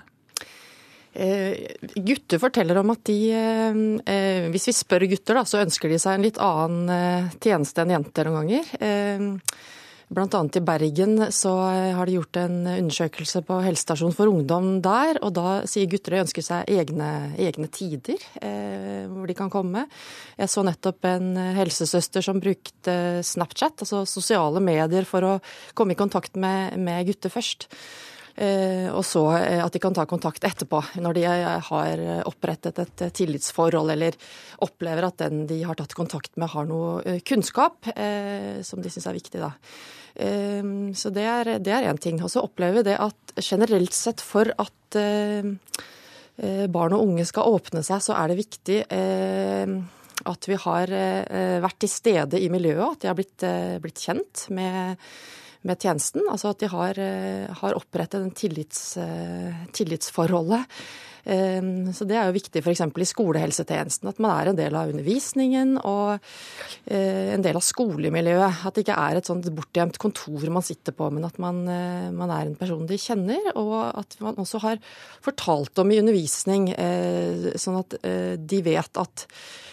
Eh, 1.12 1.74
gutter 2.06 2.38
forteller 2.38 2.78
om 2.78 2.92
at 2.92 3.00
de 3.08 3.16
eh, 3.34 3.78
eh, 4.06 4.44
Hvis 4.54 4.68
vi 4.68 4.74
spør 4.78 5.08
gutter, 5.10 5.40
da, 5.40 5.42
så 5.42 5.58
ønsker 5.64 5.90
de 5.90 5.98
seg 5.98 6.16
en 6.16 6.26
litt 6.26 6.38
annen 6.38 6.92
eh, 6.94 7.32
tjeneste 7.42 7.82
enn 7.82 7.96
jenter 7.96 8.30
noen 8.30 8.38
ganger. 8.44 8.70
Eh, 8.78 9.24
Annet 10.10 10.56
i 10.58 10.60
Bergen 10.60 11.32
så 11.32 11.52
har 11.94 12.06
de 12.06 12.16
gjort 12.16 12.36
en 12.40 12.66
undersøkelse 12.66 13.44
på 13.46 13.60
helsestasjonen 13.62 14.16
for 14.16 14.26
ungdom 14.26 14.80
der, 14.82 15.20
og 15.22 15.36
da 15.38 15.60
sier 15.70 15.86
gutter 15.86 16.16
de 16.16 16.22
ønsker 16.24 16.42
seg 16.42 16.66
egne, 16.66 17.30
egne 17.38 17.70
tider 17.70 18.18
eh, 18.42 19.06
hvor 19.06 19.30
de 19.30 19.36
kan 19.38 19.52
komme. 19.52 19.84
Jeg 20.34 20.50
så 20.50 20.64
nettopp 20.66 21.06
en 21.06 21.38
helsesøster 21.54 22.26
som 22.26 22.42
brukte 22.42 23.22
Snapchat, 23.22 23.86
altså 23.86 24.02
sosiale 24.02 24.58
medier, 24.58 25.06
for 25.06 25.22
å 25.22 25.34
komme 25.78 25.94
i 25.94 26.00
kontakt 26.00 26.34
med, 26.34 26.74
med 26.74 27.06
gutter 27.06 27.30
først. 27.30 27.70
Eh, 28.36 28.88
og 28.94 29.02
så 29.06 29.24
eh, 29.36 29.60
at 29.62 29.74
de 29.74 29.80
kan 29.82 29.94
ta 29.96 30.06
kontakt 30.08 30.44
etterpå, 30.46 30.80
når 31.02 31.16
de 31.18 31.24
eh, 31.28 31.70
har 31.70 32.02
opprettet 32.28 32.78
et 32.82 33.04
tillitsforhold 33.16 33.92
eller 33.94 34.16
opplever 34.64 35.08
at 35.08 35.18
den 35.24 35.46
de 35.50 35.62
har 35.66 35.78
tatt 35.78 35.96
kontakt 35.98 36.36
med 36.40 36.52
har 36.52 36.68
noe 36.68 37.18
kunnskap 37.26 37.88
som 38.66 38.82
de 38.82 38.90
syns 38.92 39.06
er 39.08 39.16
viktig. 39.16 39.40
da. 39.40 39.50
Så 40.96 41.12
det 41.14 41.24
er 41.24 41.86
én 41.88 42.00
ting. 42.00 42.20
Og 42.22 42.30
så 42.32 42.42
opplever 42.44 42.80
vi 42.80 42.90
det 42.90 42.98
at 43.00 43.34
generelt 43.40 43.96
sett 43.96 44.20
for 44.20 44.50
at 44.60 44.98
barn 46.70 46.96
og 46.96 47.06
unge 47.06 47.24
skal 47.28 47.48
åpne 47.56 47.82
seg, 47.86 48.04
så 48.04 48.16
er 48.18 48.30
det 48.30 48.40
viktig 48.40 48.78
at 50.30 50.48
vi 50.50 50.58
har 50.66 50.94
vært 51.64 51.80
til 51.80 51.92
stede 51.92 52.40
i 52.40 52.50
miljøet, 52.52 52.98
at 52.98 53.02
de 53.04 53.10
har 53.10 53.18
blitt, 53.18 53.46
blitt 53.84 54.04
kjent 54.04 54.46
med 54.52 55.00
med 55.66 55.80
tjenesten. 55.80 56.24
Altså 56.30 56.54
at 56.54 56.62
de 56.62 56.70
har, 56.72 56.98
eh, 56.98 57.46
har 57.60 57.76
opprettet 57.76 58.20
en 58.22 58.32
tillits, 58.32 58.96
eh, 58.96 59.54
tillitsforholdet. 59.72 60.64
Eh, 61.26 61.60
så 61.92 62.06
Det 62.06 62.16
er 62.16 62.26
jo 62.26 62.38
viktig 62.38 62.62
f.eks. 62.64 62.80
i 62.80 63.04
skolehelsetjenesten, 63.04 64.08
at 64.08 64.18
man 64.18 64.40
er 64.40 64.48
en 64.48 64.56
del 64.56 64.74
av 64.74 64.88
undervisningen 64.88 65.76
og 65.84 66.18
en 66.88 67.42
del 67.42 67.56
av 67.56 67.62
skolemiljøet. 67.62 68.66
At 68.66 68.74
det 68.74 68.86
ikke 68.86 68.98
er 68.98 69.16
et 69.16 69.26
sånt 69.26 69.44
bortgjemt 69.44 69.98
kontor 69.98 70.50
man 70.50 70.62
sitter 70.62 70.92
på, 70.92 71.12
men 71.12 71.24
at 71.24 71.38
man, 71.38 71.64
man, 72.16 72.30
er 72.30 72.46
en 72.46 72.56
person 72.56 72.86
de 72.86 72.96
kjenner. 72.96 73.54
Og 73.54 73.98
at 73.98 74.16
man 74.20 74.34
også 74.36 74.60
har 74.60 74.78
fortalt 75.20 75.78
om 75.78 75.90
i 75.90 76.00
undervisning, 76.00 76.74
sånn 77.54 77.78
at 77.78 78.00
de 78.46 78.62
vet 78.62 78.96
at 78.96 79.26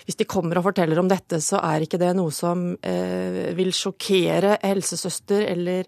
hvis 0.08 0.16
de 0.22 0.28
kommer 0.30 0.56
og 0.60 0.70
forteller 0.70 1.02
om 1.02 1.10
dette, 1.12 1.42
så 1.44 1.60
er 1.68 1.84
ikke 1.84 2.00
det 2.00 2.14
noe 2.16 2.32
som 2.32 2.70
eh, 2.80 3.52
vil 3.58 3.74
sjokkere 3.76 4.56
helsesøster, 4.62 5.44
eller 5.52 5.84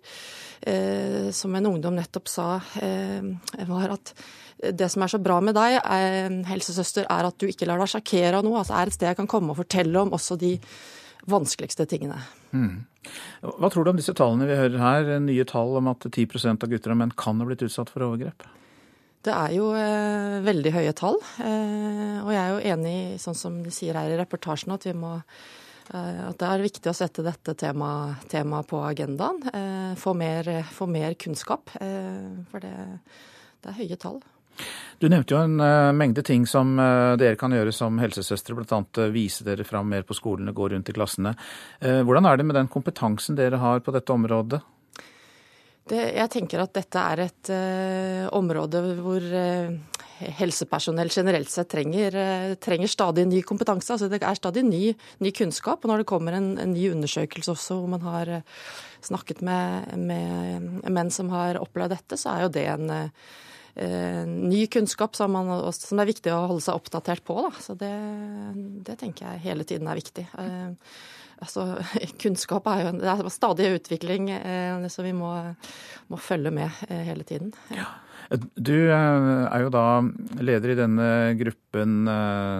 eh, 0.67 1.29
som 1.35 1.55
en 1.55 1.69
ungdom 1.71 1.95
nettopp 1.95 2.27
sa, 2.27 2.49
eh, 2.83 3.63
var 3.69 3.95
at 3.95 4.13
det 4.59 4.89
som 4.91 5.05
er 5.05 5.13
så 5.13 5.21
bra 5.23 5.39
med 5.39 5.55
deg, 5.55 5.77
eh, 5.79 6.27
helsesøster, 6.51 7.07
er 7.07 7.29
at 7.29 7.39
du 7.39 7.47
ikke 7.47 7.69
lar 7.69 7.79
deg 7.79 7.93
sjokkere 7.93 8.41
av 8.41 8.43
noe. 8.43 8.59
Altså 8.59 8.75
er 8.75 8.91
et 8.91 8.97
sted 8.97 9.07
jeg 9.07 9.21
kan 9.21 9.31
komme 9.31 9.55
og 9.55 9.61
fortelle 9.61 10.03
om 10.03 10.11
også 10.19 10.35
de 10.41 10.57
vanskeligste 11.29 11.87
tingene. 11.87 12.19
Mm. 12.51 12.83
Hva 13.39 13.71
tror 13.71 13.85
du 13.85 13.93
om 13.93 13.99
disse 13.99 14.15
tallene 14.17 14.49
vi 14.49 14.59
hører 14.59 14.83
her, 14.83 15.15
nye 15.23 15.47
tall 15.47 15.77
om 15.79 15.93
at 15.93 16.11
10 16.11 16.57
av 16.57 16.67
gutter 16.67 16.91
og 16.91 16.99
menn 16.99 17.15
kan 17.15 17.39
ha 17.39 17.47
blitt 17.47 17.63
utsatt 17.63 17.91
for 17.93 18.03
overgrep? 18.03 18.43
Det 19.19 19.31
er 19.35 19.51
jo 19.51 19.71
eh, 19.75 20.39
veldig 20.45 20.71
høye 20.71 20.91
tall. 20.95 21.17
Eh, 21.43 22.19
og 22.23 22.29
jeg 22.31 22.39
er 22.39 22.53
jo 22.53 22.75
enig 22.75 22.99
sånn 23.19 23.35
som 23.35 23.57
de 23.65 23.73
sier 23.73 23.97
her 23.99 24.13
i 24.13 24.19
reportasjen, 24.19 24.71
at, 24.71 24.87
må, 24.95 25.17
eh, 25.91 26.21
at 26.29 26.39
det 26.39 26.47
er 26.47 26.63
viktig 26.63 26.87
å 26.87 26.95
sette 26.95 27.25
dette 27.25 27.57
temaet 27.59 28.29
tema 28.31 28.63
på 28.63 28.79
agendaen. 28.87 29.43
Eh, 29.51 29.91
få 29.99 30.15
mer, 30.15 30.47
få, 30.71 30.87
mer, 30.87 31.19
kunnskap. 31.19 31.75
Eh, 31.83 32.45
for 32.51 32.63
det, 32.63 32.71
det, 33.59 33.73
er 33.73 33.79
høye 33.81 33.99
tall. 33.99 34.21
Du 35.03 35.09
nevnte 35.11 35.35
jo 35.35 35.43
en 35.43 35.59
mengde 35.95 36.23
ting 36.27 36.43
som 36.47 36.73
dere 36.75 37.37
kan 37.39 37.53
gjøre 37.55 37.71
som 37.75 37.99
helsesøstre, 37.99 38.55
bl.a. 38.55 38.79
Vise 39.11 39.45
dere 39.47 39.67
fram 39.67 39.87
mer 39.87 40.03
på 40.07 40.15
skolene, 40.15 40.51
gå 40.55 40.67
rundt 40.73 40.91
i 40.91 40.95
klassene. 40.95 41.31
hvordan 41.79 42.27
er 42.27 42.35
det 42.35 42.47
med 42.49 42.59
den 42.59 42.67
kompetansen 42.67 43.39
dere 43.39 43.61
har 43.63 43.79
på 43.79 43.95
dette 43.95 44.11
området? 44.11 44.59
Det, 45.89 46.01
jeg 46.13 46.29
tenker 46.33 46.61
at 46.61 46.75
dette 46.75 47.01
er 47.13 47.23
et 47.23 47.49
uh, 47.53 48.25
område 48.37 48.81
hvor 48.99 49.23
uh, 49.23 49.71
helsepersonell 50.37 51.09
generelt 51.13 51.49
sett 51.49 51.71
trenger, 51.71 52.13
uh, 52.13 52.53
trenger, 52.61 52.91
stadig 52.91 53.25
ny 53.29 53.41
kompetanse. 53.47 53.95
Altså 53.95 54.09
det 54.11 54.21
er 54.21 54.37
stadig 54.37 54.65
ny, 54.67 54.93
ny, 55.23 55.33
kunnskap. 55.35 55.81
Og 55.81 55.91
når 55.91 56.03
det 56.03 56.09
kommer 56.11 56.37
en, 56.37 56.51
en, 56.61 56.75
ny 56.75 56.91
undersøkelse 56.93 57.55
også 57.55 57.79
hvor 57.79 57.93
man 57.95 58.05
har 58.05 58.39
snakket 59.05 59.41
med, 59.45 59.95
med, 59.97 60.71
menn 60.91 61.13
som 61.13 61.31
har 61.33 61.61
opplevd 61.61 61.95
dette, 61.95 62.19
så 62.19 62.35
er 62.35 62.45
jo 62.45 62.53
det 62.53 62.65
en 62.73 62.89
ny 64.49 64.65
kunnskap 64.67 65.15
som, 65.15 65.31
man, 65.31 65.47
som, 65.71 65.95
det 65.95 66.03
er 66.03 66.09
viktig 66.09 66.33
å 66.35 66.41
holde 66.51 66.65
seg 66.65 66.75
oppdatert 66.75 67.23
på. 67.23 67.37
Da. 67.45 67.51
Så 67.63 67.77
det, 67.79 67.93
det 68.85 68.97
tenker 68.99 69.29
jeg 69.29 69.45
hele 69.45 69.65
tiden 69.65 69.87
er 69.87 70.01
viktig. 70.01 70.25
Uh, 70.35 70.75
altså, 71.43 71.65
kunnskap 72.23 72.67
er 72.71 72.83
jo 72.85 72.91
det 72.99 73.09
er 73.13 73.31
stadig 73.33 73.71
utvikling, 73.79 74.29
eh, 74.35 74.85
så 74.91 75.05
vi 75.05 75.15
må, 75.15 75.31
må 76.11 76.19
følge 76.21 76.53
med 76.53 76.69
eh, 76.89 77.03
hele 77.07 77.27
tiden. 77.27 77.53
Ja. 77.73 77.87
Du 78.29 78.75
eh, 78.75 78.93
er 78.93 79.63
jo 79.63 79.71
da 79.73 79.85
leder 80.37 80.73
i 80.73 80.77
denne 80.77 81.09
gruppen, 81.39 82.03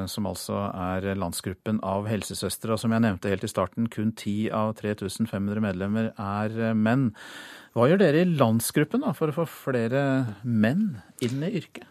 som 0.09 0.29
altså 0.29 0.63
er 0.71 1.11
landsgruppen 1.19 1.81
av 1.85 2.09
helsesøstre. 2.09 2.73
Og 2.73 2.81
som 2.81 2.95
jeg 2.95 3.05
nevnte 3.05 3.29
helt 3.29 3.45
i 3.45 3.51
starten, 3.51 3.91
kun 3.91 4.15
10 4.15 4.49
av 4.55 4.73
3500 4.79 5.61
medlemmer 5.67 6.11
er 6.15 6.73
menn. 6.73 7.11
Hva 7.77 7.85
gjør 7.91 8.01
dere 8.01 8.23
i 8.23 8.31
landsgruppen 8.33 9.05
da, 9.05 9.13
for 9.17 9.29
å 9.29 9.41
få 9.41 9.47
flere 9.69 10.01
menn 10.41 10.97
inn 11.21 11.45
i 11.45 11.53
yrket? 11.61 11.85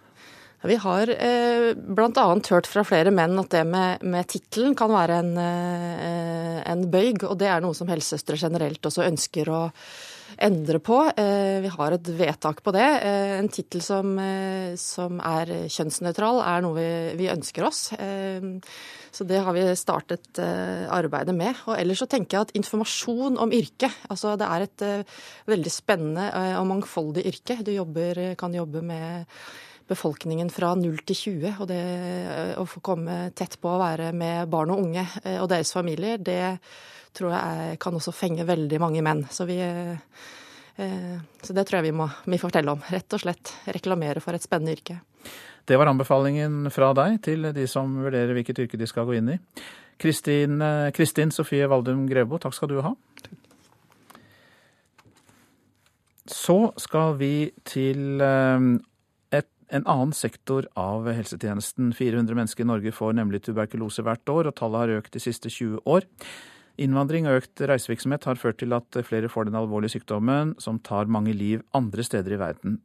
Vi 0.66 0.74
har 0.82 1.10
eh, 1.14 1.70
bl.a. 1.76 2.26
hørt 2.50 2.66
fra 2.66 2.82
flere 2.82 3.12
menn 3.14 3.38
at 3.38 3.52
det 3.54 3.62
med, 3.68 4.02
med 4.02 4.26
tittelen 4.26 4.74
kan 4.78 4.90
være 4.90 5.20
en, 5.22 5.32
eh, 5.38 6.56
en, 6.66 6.82
bøyg, 6.90 7.22
og 7.28 7.36
det 7.38 7.46
er 7.46 7.62
noe 7.62 7.76
som 7.78 7.90
helsesøstre 7.90 8.38
generelt 8.40 8.82
også 8.90 9.06
ønsker 9.06 9.50
å 9.54 9.60
endre 10.42 10.80
på. 10.82 10.96
Eh, 11.14 11.60
vi 11.62 11.70
har 11.70 11.94
et 11.94 12.10
vedtak 12.18 12.64
på 12.66 12.74
det. 12.74 12.88
Eh, 13.06 13.36
en 13.38 13.50
tittel 13.54 13.84
som, 13.86 14.10
eh, 14.18 14.74
som, 14.74 15.22
er 15.22 15.70
kjønnsnøytral 15.70 16.42
er 16.42 16.66
noe 16.66 16.74
vi, 16.74 16.90
vi 17.22 17.30
ønsker 17.30 17.68
oss. 17.68 17.92
Eh, 17.94 18.50
så 19.14 19.28
det 19.30 19.38
har 19.46 19.54
vi 19.54 19.62
startet 19.78 20.38
arbeidet 20.42 21.32
med. 21.34 21.54
Og 21.70 21.78
ellers 21.78 22.02
så 22.02 22.10
tenker 22.10 22.36
jeg 22.36 22.46
at 22.46 22.58
informasjon 22.58 23.38
om 23.40 23.54
yrket 23.56 23.90
Altså 24.12 24.34
det 24.38 24.46
er 24.46 24.66
et 24.66 24.84
veldig 25.48 25.72
spennende 25.72 26.26
og 26.60 26.68
mangfoldig 26.68 27.24
yrke. 27.26 27.56
Du 27.64 27.72
jobber, 27.72 28.20
kan 28.38 28.54
jobbe 28.54 28.84
med 28.84 29.24
befolkningen 29.88 30.50
fra 30.50 30.74
0 30.74 31.00
til 31.08 31.16
20. 31.16 31.54
Og 31.62 31.68
det 31.70 31.80
eh, 31.80 32.52
å 32.60 32.66
få 32.68 32.82
komme 32.84 33.18
tett 33.36 33.58
på 33.60 33.72
å 33.72 33.80
være 33.80 34.12
med 34.16 34.48
barn 34.52 34.74
og 34.74 34.84
unge 34.84 35.04
eh, 35.24 35.38
og 35.40 35.48
deres 35.50 35.72
familier, 35.74 36.20
det 36.20 36.58
tror 37.16 37.34
jeg 37.34 37.78
kan 37.82 37.96
også 37.96 38.14
fenge 38.14 38.46
veldig 38.46 38.80
mange 38.82 39.02
menn. 39.04 39.24
Så, 39.32 39.48
vi, 39.48 39.58
eh, 39.64 41.16
så 41.42 41.56
det 41.56 41.66
tror 41.66 41.80
jeg 41.80 41.88
vi 41.88 41.98
må 42.02 42.08
vi 42.28 42.40
fortelle 42.40 42.76
om. 42.76 42.84
Rett 42.92 43.16
og 43.16 43.24
slett 43.24 43.54
reklamere 43.78 44.22
for 44.24 44.36
et 44.36 44.44
spennende 44.44 44.76
yrke. 44.76 45.00
Det 45.68 45.76
var 45.76 45.90
anbefalingen 45.90 46.70
fra 46.72 46.92
deg 46.96 47.18
til 47.24 47.50
de 47.52 47.66
som 47.68 47.98
vurderer 48.04 48.32
hvilket 48.36 48.62
yrke 48.64 48.80
de 48.80 48.88
skal 48.88 49.08
gå 49.08 49.18
inn 49.18 49.34
i. 49.34 49.40
Kristin, 49.98 50.62
Kristin 50.94 51.32
Sofie 51.34 51.66
Valdum 51.68 52.06
Grevbo, 52.08 52.38
takk 52.40 52.54
skal 52.54 52.70
du 52.70 52.78
ha. 52.86 52.92
Så 56.28 56.56
skal 56.78 57.16
vi 57.18 57.32
til 57.66 58.22
en 59.68 59.86
annen 59.86 60.12
sektor 60.16 60.66
av 60.78 61.08
helsetjenesten. 61.12 61.92
400 61.96 62.36
mennesker 62.36 62.64
i 62.64 62.68
Norge 62.68 62.92
får 62.94 63.16
nemlig 63.18 63.42
tuberkulose 63.46 64.04
hvert 64.06 64.32
år, 64.32 64.48
og 64.48 64.56
tallet 64.58 64.84
har 64.84 64.94
økt 65.00 65.16
de 65.16 65.22
siste 65.22 65.52
20 65.52 65.82
år. 65.88 66.06
Innvandring 66.78 67.26
og 67.26 67.40
økt 67.40 67.64
reisevirksomhet 67.66 68.28
har 68.28 68.38
ført 68.38 68.60
til 68.62 68.74
at 68.76 69.00
flere 69.06 69.30
får 69.32 69.48
den 69.48 69.58
alvorlige 69.58 69.96
sykdommen, 69.96 70.54
som 70.62 70.78
tar 70.78 71.10
mange 71.10 71.34
liv 71.34 71.64
andre 71.74 72.06
steder 72.06 72.36
i 72.36 72.40
verden. 72.40 72.78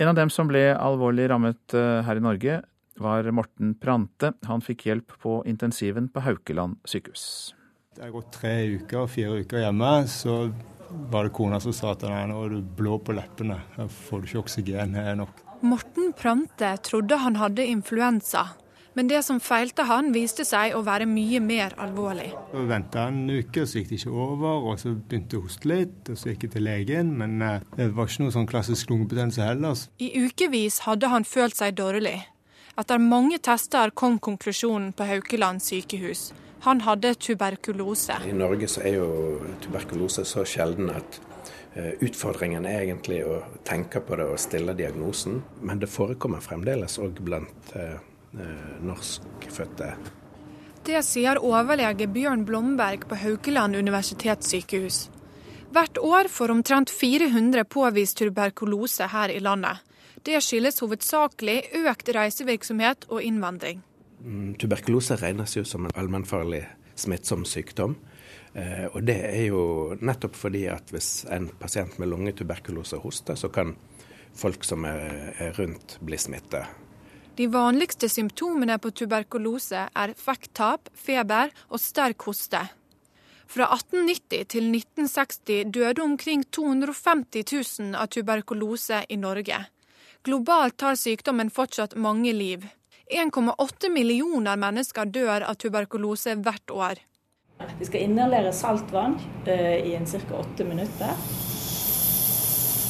En 0.00 0.08
av 0.08 0.16
dem 0.16 0.32
som 0.32 0.48
ble 0.48 0.70
alvorlig 0.72 1.28
rammet 1.28 1.76
eh, 1.76 2.00
her 2.06 2.16
i 2.16 2.24
Norge, 2.24 2.60
var 3.00 3.30
Morten 3.32 3.74
Prante. 3.80 4.32
Han 4.48 4.64
fikk 4.64 4.86
hjelp 4.88 5.14
på 5.22 5.40
intensiven 5.48 6.08
på 6.12 6.24
Haukeland 6.24 6.80
sykehus. 6.88 7.54
Det 7.96 8.04
har 8.06 8.12
gått 8.14 8.32
tre 8.34 8.54
uker, 8.76 9.06
fire 9.10 9.40
uker 9.44 9.64
hjemme. 9.64 9.92
Så 10.08 10.36
var 11.12 11.26
det 11.26 11.34
kona 11.36 11.60
som 11.60 11.74
sa 11.76 11.94
at 11.94 12.04
nå 12.04 12.42
er 12.44 12.56
du 12.56 12.60
blå 12.76 12.98
på 13.04 13.14
leppene, 13.16 13.60
da 13.76 13.86
får 14.08 14.22
du 14.22 14.30
ikke 14.30 14.44
oksygen 14.44 14.96
her 14.98 15.16
nok. 15.20 15.49
Morten 15.62 16.12
Prante 16.16 16.76
trodde 16.82 17.16
han 17.20 17.36
hadde 17.36 17.64
influensa, 17.68 18.46
men 18.94 19.08
det 19.10 19.20
som 19.26 19.40
feilte 19.44 19.84
han 19.84 20.08
viste 20.14 20.44
seg 20.48 20.72
å 20.72 20.80
være 20.86 21.04
mye 21.06 21.40
mer 21.44 21.74
alvorlig. 21.80 22.30
Så 22.50 22.64
venta 22.70 23.04
en 23.10 23.26
uke, 23.28 23.66
så 23.68 23.78
gikk 23.78 23.90
det 23.90 23.98
ikke 24.00 24.14
over, 24.24 24.64
og 24.70 24.80
så 24.80 24.94
begynte 24.96 25.36
jeg 25.36 25.42
å 25.42 25.44
hoste 25.44 25.70
litt. 25.70 26.00
og 26.08 26.18
Så 26.18 26.32
gikk 26.32 26.48
jeg 26.48 26.54
til 26.56 26.64
legen, 26.64 27.12
men 27.20 27.36
eh, 27.44 27.66
det 27.76 27.90
var 27.94 28.08
ikke 28.08 28.24
noe 28.24 28.34
sånn 28.38 28.48
klassisk 28.50 28.90
lungebetennelse 28.90 29.46
heller. 29.46 29.84
I 30.00 30.10
ukevis 30.24 30.80
hadde 30.88 31.12
han 31.12 31.28
følt 31.28 31.60
seg 31.60 31.76
dårlig. 31.76 32.16
Etter 32.80 33.02
mange 33.02 33.36
tester 33.44 33.92
kom 33.92 34.16
konklusjonen 34.18 34.94
på 34.96 35.04
Haukeland 35.04 35.60
sykehus. 35.60 36.30
Han 36.64 36.80
hadde 36.84 37.14
tuberkulose. 37.20 38.16
I 38.28 38.36
Norge 38.36 38.68
så 38.68 38.82
er 38.84 38.96
jo 38.96 39.10
tuberkulose 39.60 40.24
så 40.28 40.44
sjelden 40.48 40.88
at 40.92 41.20
utfordringen 42.02 42.66
er 42.66 42.82
egentlig 42.82 43.20
å 43.22 43.40
tenke 43.66 44.00
på 44.02 44.16
det 44.18 44.26
og 44.32 44.40
stille 44.42 44.74
diagnosen, 44.74 45.40
men 45.62 45.78
det 45.78 45.90
forekommer 45.90 46.42
fremdeles 46.42 46.98
òg 46.98 47.20
blant 47.22 47.74
eh, 47.78 47.98
eh, 48.34 48.72
norskfødte. 48.82 49.92
Det 50.86 51.02
sier 51.04 51.38
overlege 51.44 52.08
Bjørn 52.10 52.42
Blomberg 52.48 53.04
på 53.06 53.18
Haukeland 53.20 53.76
universitetssykehus. 53.76 55.04
Hvert 55.70 56.00
år 56.02 56.26
får 56.32 56.50
omtrent 56.50 56.90
400 56.90 57.62
påvist 57.70 58.18
tuberkulose 58.18 59.06
her 59.12 59.30
i 59.30 59.38
landet. 59.38 59.84
Det 60.26 60.40
skyldes 60.42 60.82
hovedsakelig 60.82 61.60
økt 61.84 62.10
reisevirksomhet 62.16 63.06
og 63.08 63.22
innvandring. 63.22 63.84
Mm, 64.20 64.56
tuberkulose 64.60 65.16
regnes 65.20 65.54
jo 65.56 65.62
som 65.64 65.86
en 65.86 65.94
allmennfarlig 65.94 66.64
smittsom 66.98 67.46
sykdom. 67.48 67.94
Eh, 68.54 68.86
og 68.90 69.02
det 69.06 69.18
er 69.28 69.46
jo 69.50 69.62
nettopp 70.00 70.34
fordi 70.38 70.64
at 70.72 70.90
hvis 70.90 71.24
en 71.30 71.48
pasient 71.60 71.98
med 72.02 72.10
lungetuberkulose 72.10 72.98
hoster, 73.02 73.38
så 73.38 73.50
kan 73.52 73.76
folk 74.36 74.64
som 74.64 74.84
er 74.86 75.54
rundt 75.58 75.98
bli 76.06 76.18
smittet. 76.18 76.66
De 77.38 77.46
vanligste 77.48 78.08
symptomene 78.10 78.76
på 78.82 78.90
tuberkulose 78.92 79.86
er 79.96 80.12
fekttap, 80.18 80.90
feber 80.94 81.52
og 81.70 81.80
sterk 81.80 82.26
hoste. 82.26 82.60
Fra 83.50 83.66
1890 83.74 84.44
til 84.52 84.66
1960 84.68 85.70
døde 85.74 86.02
omkring 86.04 86.44
250 86.52 87.46
000 87.80 87.96
av 87.98 88.10
tuberkulose 88.12 89.00
i 89.08 89.16
Norge. 89.18 89.58
Globalt 90.22 90.76
tar 90.78 90.98
sykdommen 91.00 91.50
fortsatt 91.50 91.96
mange 91.96 92.34
liv. 92.36 92.66
1,8 93.10 93.90
millioner 93.90 94.60
mennesker 94.60 95.08
dør 95.10 95.48
av 95.48 95.56
tuberkulose 95.58 96.36
hvert 96.44 96.70
år. 96.70 97.00
Vi 97.78 97.88
skal 97.88 98.04
inhalere 98.06 98.52
saltvann 98.52 99.18
uh, 99.46 99.76
i 99.76 99.98
ca. 100.06 100.36
åtte 100.38 100.64
minutter. 100.64 101.14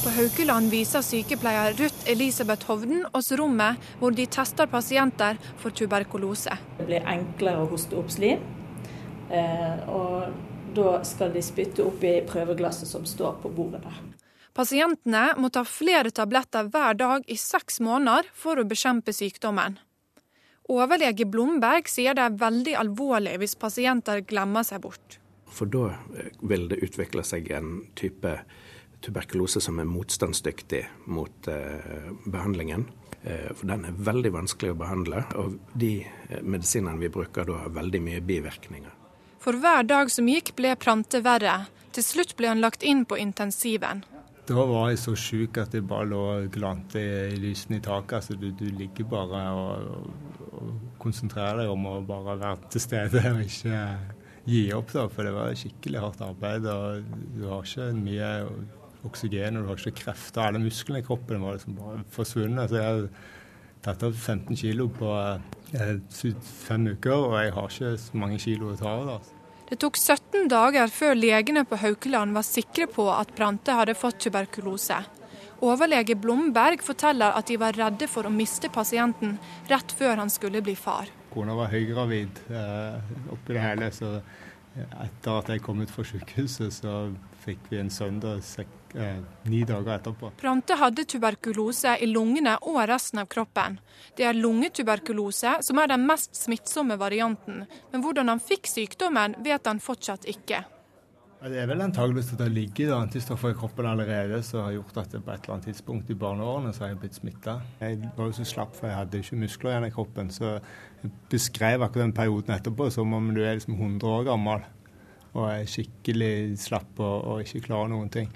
På 0.04 0.10
Haukeland 0.16 0.70
viser 0.70 1.02
sykepleier 1.04 1.74
Ruth 1.76 2.10
Elisabeth 2.10 2.66
Hovden 2.66 3.02
oss 3.12 3.32
rommet 3.36 3.76
hvor 4.00 4.14
de 4.16 4.24
tester 4.26 4.66
pasienter 4.66 5.36
for 5.60 5.76
tuberkulose. 5.76 6.56
Det 6.78 6.86
blir 6.88 7.04
enklere 7.04 7.66
å 7.66 7.68
hoste 7.68 7.98
opp 8.00 8.08
slim. 8.14 8.40
Uh, 9.30 9.76
og 9.92 10.74
da 10.74 11.00
skal 11.06 11.34
de 11.34 11.42
spytte 11.44 11.84
opp 11.84 12.02
i 12.06 12.20
prøveglasset 12.26 12.88
som 12.88 13.04
står 13.06 13.42
på 13.42 13.52
bordet 13.52 13.82
der. 13.84 14.00
Pasientene 14.56 15.28
må 15.38 15.50
ta 15.52 15.62
flere 15.66 16.10
tabletter 16.14 16.66
hver 16.72 16.96
dag 16.98 17.28
i 17.30 17.36
seks 17.38 17.78
måneder 17.84 18.26
for 18.34 18.58
å 18.58 18.66
bekjempe 18.66 19.14
sykdommen. 19.14 19.78
Overlege 20.70 21.26
Blomberg 21.26 21.88
sier 21.90 22.14
det 22.14 22.26
er 22.26 22.38
veldig 22.40 22.76
alvorlig 22.78 23.36
hvis 23.42 23.56
pasienter 23.58 24.22
glemmer 24.22 24.66
seg 24.66 24.84
bort. 24.86 25.18
For 25.50 25.66
da 25.66 25.90
eh, 26.14 26.30
vil 26.46 26.68
det 26.70 26.82
utvikle 26.86 27.24
seg 27.26 27.50
en 27.54 27.80
type 27.98 28.36
tuberkulose 29.04 29.60
som 29.60 29.80
er 29.80 29.88
motstandsdyktig 29.88 30.84
mot 31.10 31.48
eh, 31.48 32.10
behandlingen. 32.24 32.86
Eh, 33.22 33.50
for 33.54 33.68
den 33.68 33.84
er 33.84 33.98
veldig 34.10 34.32
vanskelig 34.32 34.74
å 34.74 34.78
behandle, 34.80 35.24
og 35.40 35.58
de 35.74 35.92
eh, 36.04 36.40
medisinene 36.42 37.00
vi 37.00 37.12
bruker 37.12 37.48
da 37.48 37.64
har 37.64 37.74
veldig 37.76 38.00
mye 38.04 38.22
bivirkninger. 38.24 38.96
For 39.40 39.56
hver 39.56 39.86
dag 39.88 40.12
som 40.12 40.28
gikk 40.28 40.54
ble 40.56 40.74
Prante 40.76 41.22
verre. 41.24 41.64
Til 41.96 42.04
slutt 42.06 42.36
ble 42.38 42.52
han 42.52 42.60
lagt 42.62 42.84
inn 42.86 43.06
på 43.08 43.18
intensiven. 43.18 44.04
Da 44.48 44.64
var 44.66 44.88
jeg 44.90 44.98
så 44.98 45.14
sjuk 45.18 45.58
at 45.60 45.74
jeg 45.76 45.86
bare 45.86 46.08
lå 46.10 46.20
og 46.32 46.48
glante 46.54 47.00
i 47.00 47.36
lysene 47.38 47.78
i 47.78 47.84
taket. 47.84 48.16
Altså, 48.18 48.36
du, 48.40 48.48
du, 48.56 48.66
ligger 48.74 49.06
bare 49.10 49.42
og, 49.54 50.08
og, 50.50 50.72
konsentrerer 51.02 51.62
deg 51.62 51.72
om 51.72 51.86
å 51.86 52.00
bare 52.06 52.38
være 52.40 52.70
til 52.72 52.82
stede 52.82 53.22
og 53.30 53.44
ikke 53.44 53.82
gi 54.50 54.62
opp. 54.76 54.94
Da, 54.96 55.06
for 55.12 55.28
det 55.28 55.34
var 55.36 55.56
skikkelig 55.58 56.04
hardt 56.04 56.24
arbeid. 56.26 56.66
og 56.66 57.10
Du 57.36 57.46
har 57.50 57.66
ikke 57.66 57.90
mye 58.00 58.30
oksygen 59.06 59.56
og 59.56 59.64
du 59.64 59.72
har 59.72 59.84
ikke 59.84 60.04
krefter. 60.04 60.46
Alle 60.48 60.62
musklene 60.62 61.02
i 61.02 61.06
kroppen 61.06 61.44
var 61.44 61.58
liksom 61.58 61.78
bare 61.78 62.02
forsvunnet. 62.16 62.72
Så 62.72 62.80
jeg 62.80 62.88
har 62.88 63.10
tatt 63.84 64.06
opp 64.08 64.16
15 64.16 64.56
kilo 64.60 64.88
på 64.92 65.12
eh, 65.72 65.98
fem 66.66 66.90
uker, 66.90 67.14
og 67.14 67.36
jeg 67.40 67.54
har 67.56 67.70
ikke 67.70 67.92
så 68.02 68.24
mange 68.24 68.40
kilo 68.42 68.72
å 68.72 68.80
ta 68.80 68.96
av. 68.96 69.12
Altså. 69.18 69.39
Det 69.70 69.78
tok 69.78 69.94
17 69.96 70.48
dager 70.50 70.90
før 70.90 71.14
legene 71.14 71.62
på 71.62 71.76
Haukeland 71.78 72.34
var 72.34 72.42
sikre 72.42 72.88
på 72.90 73.04
at 73.14 73.30
Brante 73.38 73.76
hadde 73.78 73.94
fått 73.94 74.18
tuberkulose. 74.24 74.96
Overlege 75.62 76.16
Blomberg 76.18 76.82
forteller 76.82 77.36
at 77.38 77.46
de 77.46 77.58
var 77.60 77.76
redde 77.78 78.08
for 78.10 78.26
å 78.26 78.32
miste 78.34 78.66
pasienten 78.72 79.36
rett 79.70 79.94
før 79.94 80.16
han 80.18 80.32
skulle 80.32 80.62
bli 80.66 80.74
far. 80.74 81.12
Kona 81.30 81.54
var 81.54 81.70
høygravid 81.70 82.42
eh, 82.50 83.14
oppi 83.30 83.54
det 83.54 83.62
hele, 83.62 83.92
så 83.94 84.16
etter 84.74 85.36
at 85.36 85.54
jeg 85.54 85.62
kom 85.62 85.84
ut 85.84 85.94
fra 85.94 86.02
sykehuset, 86.08 86.74
så 86.74 86.96
fikk 87.44 87.70
vi 87.70 87.78
en 87.78 87.94
sønn 87.94 88.18
eh, 88.94 89.20
ni 89.50 89.62
dager 89.68 89.94
etterpå. 89.96 90.32
Prante 90.40 90.76
hadde 90.80 91.04
tuberkulose 91.08 91.96
i 92.00 92.08
lungene 92.10 92.56
og 92.70 92.80
resten 92.90 93.22
av 93.22 93.30
kroppen. 93.32 93.78
Det 94.16 94.26
er 94.26 94.38
lungetuberkulose 94.38 95.58
som 95.66 95.80
er 95.82 95.92
den 95.92 96.06
mest 96.08 96.34
smittsomme 96.36 96.98
varianten, 97.00 97.64
men 97.92 98.04
hvordan 98.04 98.32
han 98.32 98.42
fikk 98.42 98.70
sykdommen 98.70 99.38
vet 99.44 99.66
han 99.66 99.82
fortsatt 99.82 100.28
ikke. 100.30 100.64
Det 101.40 101.56
er 101.56 101.70
vel 101.70 101.80
antageligvis 101.80 102.34
at 102.34 102.42
det 102.42 102.50
ligger 102.52 102.90
antistoffer 102.98 103.54
i 103.54 103.56
kroppen 103.56 103.86
allerede 103.88 104.42
som 104.44 104.66
har 104.66 104.74
gjort 104.74 104.98
at 105.00 105.14
det 105.14 105.22
på 105.24 105.32
et 105.32 105.46
eller 105.46 105.54
annet 105.54 105.68
tidspunkt 105.70 106.10
i 106.12 106.16
barneårene 106.20 106.72
så 106.76 106.84
har 106.84 106.90
jeg 106.90 106.98
blitt 107.00 107.16
smitta. 107.16 107.54
Jeg 107.80 108.10
var 108.18 108.28
jo 108.28 108.34
så 108.36 108.44
slapp, 108.44 108.74
for 108.76 108.90
jeg 108.90 108.98
hadde 108.98 109.22
ikke 109.22 109.38
muskler 109.40 109.72
igjen 109.72 109.86
i 109.88 109.94
kroppen. 109.94 110.28
Så 110.36 110.50
jeg 110.50 111.12
beskrev 111.32 111.80
akkurat 111.80 112.10
den 112.10 112.12
perioden 112.18 112.52
etterpå 112.58 112.90
som 112.92 113.16
om 113.16 113.32
du 113.32 113.40
er 113.40 113.56
liksom 113.56 113.78
100 113.78 114.12
år 114.18 114.28
gammel 114.28 114.68
og 115.30 115.46
er 115.46 115.68
skikkelig 115.70 116.58
slapp 116.60 117.00
og, 117.00 117.16
og 117.24 117.42
ikke 117.46 117.64
klarer 117.70 117.92
noen 117.94 118.12
ting. 118.12 118.28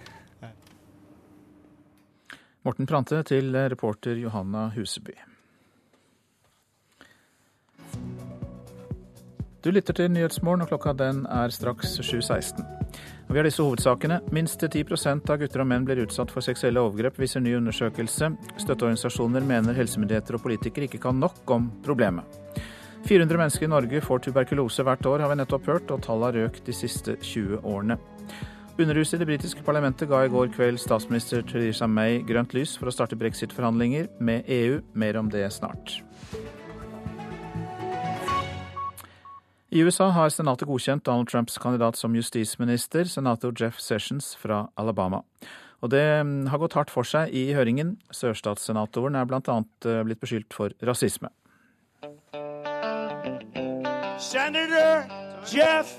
Morten 2.65 2.87
Prante 2.89 3.19
til 3.29 3.53
reporter 3.53 4.17
Johanna 4.17 4.71
Huseby. 4.73 5.13
Du 9.65 9.69
lytter 9.71 9.93
til 9.93 10.09
Nyhetsmorgen, 10.13 10.65
og 10.65 10.71
klokka 10.71 10.95
den 10.97 11.27
er 11.29 11.53
straks 11.53 11.99
7.16. 12.01 12.65
Vi 13.29 13.37
har 13.37 13.45
disse 13.45 13.61
hovedsakene. 13.65 14.23
Minst 14.33 14.65
10% 14.65 15.29
av 15.33 15.43
gutter 15.43 15.61
og 15.61 15.69
menn 15.69 15.85
blir 15.85 16.01
utsatt 16.07 16.33
for 16.33 16.45
seksuelle 16.45 16.81
overgrep, 16.81 17.21
viser 17.21 17.45
ny 17.45 17.53
undersøkelse. 17.59 18.33
Støtteorganisasjoner 18.65 19.45
mener 19.45 19.77
helsemyndigheter 19.77 20.39
og 20.39 20.45
politikere 20.47 20.89
ikke 20.89 21.03
kan 21.05 21.21
nok 21.21 21.53
om 21.53 21.69
problemet. 21.85 22.25
400 23.05 23.43
mennesker 23.43 23.69
i 23.69 23.73
Norge 23.75 24.01
får 24.01 24.25
tuberkulose 24.25 24.89
hvert 24.89 25.05
år, 25.05 25.21
har 25.21 25.33
vi 25.33 25.41
nettopp 25.43 25.69
hørt, 25.69 25.93
og 25.93 26.01
tallet 26.09 26.33
har 26.33 26.49
økt 26.49 26.65
de 26.65 26.81
siste 26.81 27.19
20 27.21 27.61
årene. 27.61 28.01
Underhuset 28.75 29.15
i 29.15 29.19
det 29.23 29.27
britiske 29.29 29.63
parlamentet 29.63 30.09
ga 30.11 30.25
i 30.25 30.31
går 30.33 30.49
kveld 30.57 30.81
statsminister 30.83 31.45
Theresa 31.47 31.87
May 31.87 32.17
grønt 32.27 32.57
lys 32.57 32.73
for 32.75 32.91
å 32.91 32.95
starte 32.95 33.15
brexit-forhandlinger 33.15 34.09
med 34.19 34.49
EU. 34.51 34.81
Mer 34.99 35.19
om 35.21 35.29
det 35.31 35.47
snart. 35.55 36.01
I 39.71 39.83
USA 39.87 40.09
har 40.15 40.31
senatet 40.35 40.67
godkjent 40.67 41.05
Donald 41.07 41.31
Trumps 41.31 41.59
kandidat 41.63 41.99
som 41.99 42.15
justisminister, 42.19 43.07
senator 43.07 43.55
Jeff 43.55 43.79
Sessions 43.79 44.33
fra 44.43 44.65
Alabama. 44.75 45.23
Og 45.83 45.91
det 45.95 46.03
mm, 46.27 46.47
har 46.51 46.59
gått 46.63 46.75
hardt 46.75 46.91
for 46.91 47.07
seg 47.07 47.31
i 47.31 47.53
høringen. 47.55 47.95
Sørstatssenatoren 48.11 49.19
er 49.21 49.31
bl.a. 49.31 49.59
Eh, 49.87 50.03
blitt 50.07 50.23
beskyldt 50.23 50.55
for 50.57 50.75
rasisme. 50.83 51.31
Senator 54.19 55.07
Jeff 55.47 55.95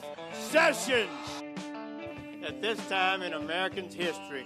Sessions. 0.51 1.24
At 2.45 2.61
this 2.61 2.77
time 2.89 3.23
in 3.23 3.33
American 3.33 3.89
history, 3.89 4.45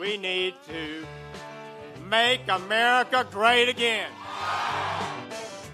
we 0.00 0.16
need 0.16 0.54
to 0.66 1.04
make 2.08 2.40
America 2.48 3.26
great 3.30 3.68
again. 3.68 4.08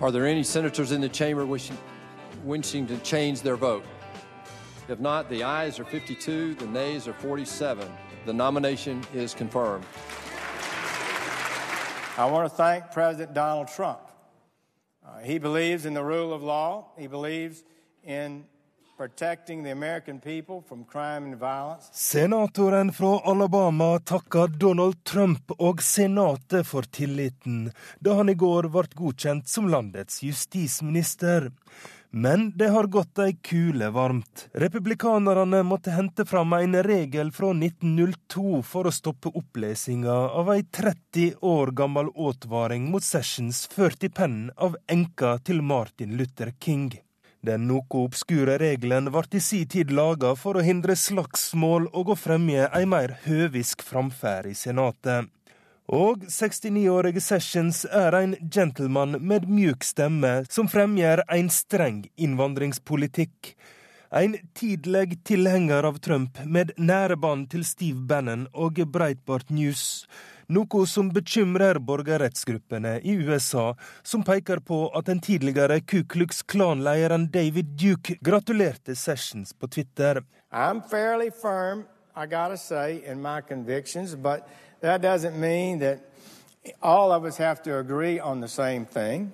Are 0.00 0.10
there 0.10 0.26
any 0.26 0.42
senators 0.42 0.90
in 0.90 1.00
the 1.00 1.08
chamber 1.08 1.46
wishing, 1.46 1.78
wishing 2.42 2.88
to 2.88 2.98
change 2.98 3.42
their 3.42 3.54
vote? 3.54 3.84
If 4.88 4.98
not, 4.98 5.30
the 5.30 5.44
ayes 5.44 5.78
are 5.78 5.84
52, 5.84 6.54
the 6.54 6.66
nays 6.66 7.06
are 7.06 7.12
47. 7.12 7.88
The 8.26 8.32
nomination 8.32 9.04
is 9.14 9.32
confirmed. 9.32 9.84
I 12.18 12.28
want 12.28 12.50
to 12.50 12.56
thank 12.56 12.90
President 12.90 13.32
Donald 13.32 13.68
Trump 13.68 14.00
Uh, 15.06 15.18
he 15.20 15.38
believes 15.38 15.86
in 15.86 15.94
the 15.94 16.02
rule 16.02 16.32
of 16.32 16.42
law. 16.42 16.90
He 16.98 17.06
believes 17.06 17.62
in 18.02 18.44
Senatoren 21.92 22.92
fra 22.92 23.20
Alabama 23.24 23.98
takka 23.98 24.46
Donald 24.46 25.04
Trump 25.04 25.50
og 25.58 25.82
senatet 25.82 26.66
for 26.68 26.86
tilliten 26.86 27.72
da 27.98 28.14
han 28.20 28.30
i 28.30 28.36
går 28.38 28.68
ble 28.70 28.86
godkjent 28.94 29.50
som 29.50 29.66
landets 29.72 30.22
justisminister. 30.22 31.50
Men 32.14 32.52
det 32.54 32.68
har 32.70 32.86
gått 32.86 33.18
ei 33.18 33.32
kule 33.42 33.88
varmt. 33.90 34.44
Republikanerne 34.62 35.64
måtte 35.66 35.90
hente 35.90 36.22
fram 36.24 36.52
en 36.54 36.76
regel 36.86 37.32
fra 37.34 37.50
1902 37.50 38.60
for 38.62 38.86
å 38.86 38.92
stoppe 38.94 39.32
opplesinga 39.34 40.14
av 40.38 40.52
ei 40.54 40.62
30 40.62 41.42
år 41.42 41.74
gammel 41.74 42.12
advaring 42.28 42.86
mot 42.92 43.02
Sessions 43.02 43.64
ført 43.74 44.06
i 44.06 44.12
pennen 44.20 44.54
av 44.54 44.78
enka 44.86 45.40
til 45.42 45.66
Martin 45.66 46.14
Luther 46.20 46.54
King. 46.62 46.92
Den 47.44 47.66
noe 47.68 47.84
obskure 48.00 48.54
regelen 48.56 49.10
ble 49.12 49.36
i 49.36 49.40
si 49.42 49.64
tid 49.68 49.90
laga 49.92 50.30
for 50.40 50.56
å 50.56 50.64
hindre 50.64 50.94
slagsmål 50.96 51.90
og 51.92 52.14
å 52.14 52.16
fremje 52.16 52.70
ei 52.72 52.86
mer 52.88 53.18
høvisk 53.26 53.84
framferd 53.84 54.48
i 54.48 54.54
Senatet. 54.56 55.28
Og 55.92 56.24
69-årige 56.24 57.20
Sessions 57.20 57.82
er 57.84 58.16
en 58.16 58.32
gentleman 58.48 59.18
med 59.20 59.44
mjuk 59.44 59.84
stemme 59.84 60.32
som 60.48 60.70
fremgjør 60.72 61.26
en 61.36 61.50
streng 61.52 62.06
innvandringspolitikk. 62.16 63.52
En 64.08 64.38
tidlig 64.56 65.18
tilhenger 65.28 65.84
av 65.84 66.00
Trump 66.00 66.40
med 66.46 66.72
nære 66.80 67.18
bånd 67.20 67.50
til 67.52 67.66
Steve 67.68 68.00
Bannon 68.08 68.46
og 68.54 68.80
Breitbart 68.88 69.52
News. 69.52 70.06
Noe 70.48 70.86
som 70.86 71.08
bekymrer 71.08 71.78
borgerrettsgruppene 71.78 72.98
i 73.02 73.14
USA, 73.16 73.74
som 74.02 74.24
peker 74.24 74.60
på 74.60 74.88
at 74.96 75.06
den 75.06 75.20
tidligere 75.20 75.80
Ku 75.80 76.02
Klux 76.04 76.42
Klan-lederen 76.42 77.30
David 77.32 77.76
Duke 77.80 78.18
gratulerte 78.20 78.96
Sessions 78.96 79.52
på 79.52 79.66
Twitter. 79.66 80.22
I'm 80.52 80.82
fairly 80.90 81.30
firm, 81.30 81.84
I 82.16 82.26
gotta 82.26 82.56
say, 82.56 83.02
in 83.06 83.22
my 83.22 83.40
convictions, 83.40 84.14
but 84.14 84.48
that 84.80 85.02
doesn't 85.02 85.38
mean 85.40 85.78
that 85.80 85.98
all 86.82 87.12
of 87.12 87.24
us 87.24 87.36
have 87.38 87.62
to 87.62 87.78
agree 87.78 88.20
on 88.20 88.40
the 88.40 88.48
same 88.48 88.84
thing. 88.86 89.32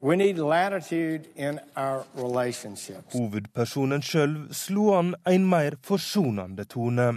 We 0.00 0.16
need 0.16 0.38
latitude 0.38 1.28
in 1.36 1.60
our 1.76 2.04
relationships. 2.14 3.14
Hovedpersonen 3.14 4.02
sjøl 4.02 4.34
slo 4.50 4.96
an 4.98 5.14
en 5.30 5.46
mer 5.46 5.76
forsonende 5.82 6.64
tone. 6.64 7.12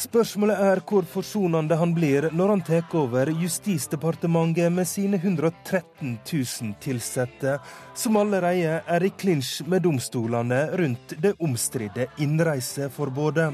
Spørsmålet 0.00 0.56
er 0.64 0.80
hvor 0.88 1.04
forsonende 1.04 1.76
han 1.76 1.90
blir 1.92 2.30
når 2.32 2.54
han 2.54 2.62
tar 2.64 2.94
over 2.96 3.28
Justisdepartementet 3.36 4.72
med 4.72 4.88
sine 4.88 5.18
113 5.20 6.14
000 6.24 6.70
ansatte, 6.88 7.58
som 7.92 8.16
allerede 8.16 8.78
er 8.80 9.04
i 9.04 9.10
klinsj 9.12 9.66
med 9.68 9.84
domstolene 9.84 10.62
rundt 10.80 11.12
det 11.20 11.34
omstridte 11.36 12.06
innreiseforbudet. 12.16 13.50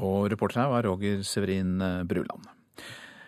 Og 0.00 0.30
reporter 0.32 0.62
her 0.62 0.72
var 0.72 0.88
Roger 0.88 1.20
Severin 1.20 1.82
eh, 1.82 2.04
Bruland. 2.08 2.48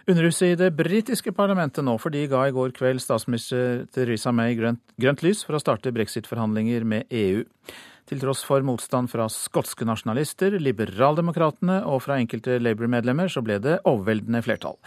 Underhuset 0.09 0.55
i 0.55 0.57
det 0.57 0.71
britiske 0.73 1.35
parlamentet 1.37 1.85
nå, 1.85 1.99
for 2.01 2.09
de 2.09 2.25
ga 2.33 2.47
i 2.49 2.57
går 2.57 2.73
kveld 2.73 3.03
statsminister 3.05 3.85
Theresa 3.93 4.33
May 4.33 4.57
grønt, 4.57 4.81
grønt 4.97 5.21
lys 5.27 5.45
for 5.45 5.59
å 5.59 5.61
starte 5.61 5.93
brexit-forhandlinger 5.93 6.89
med 6.89 7.13
EU. 7.13 7.45
Til 8.09 8.23
tross 8.23 8.41
for 8.47 8.65
motstand 8.65 9.11
fra 9.13 9.27
skotske 9.29 9.85
nasjonalister, 9.85 10.55
liberaldemokratene 10.65 11.83
og 11.91 12.01
fra 12.07 12.17
enkelte 12.17 12.57
Labour-medlemmer, 12.63 13.29
så 13.29 13.43
ble 13.45 13.59
det 13.61 13.77
overveldende 13.89 14.41
flertall. 14.47 14.79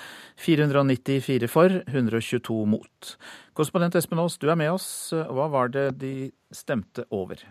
494 0.41 1.49
for, 1.51 1.81
122 1.85 2.59
mot. 2.73 3.15
Korrespondent 3.53 3.99
Espen 3.99 4.21
Aas, 4.23 4.39
du 4.41 4.49
er 4.49 4.57
med 4.57 4.73
oss. 4.73 4.87
Hva 5.13 5.45
var 5.53 5.69
det 5.69 5.91
de 6.01 6.15
stemte 6.55 7.05
over? 7.13 7.43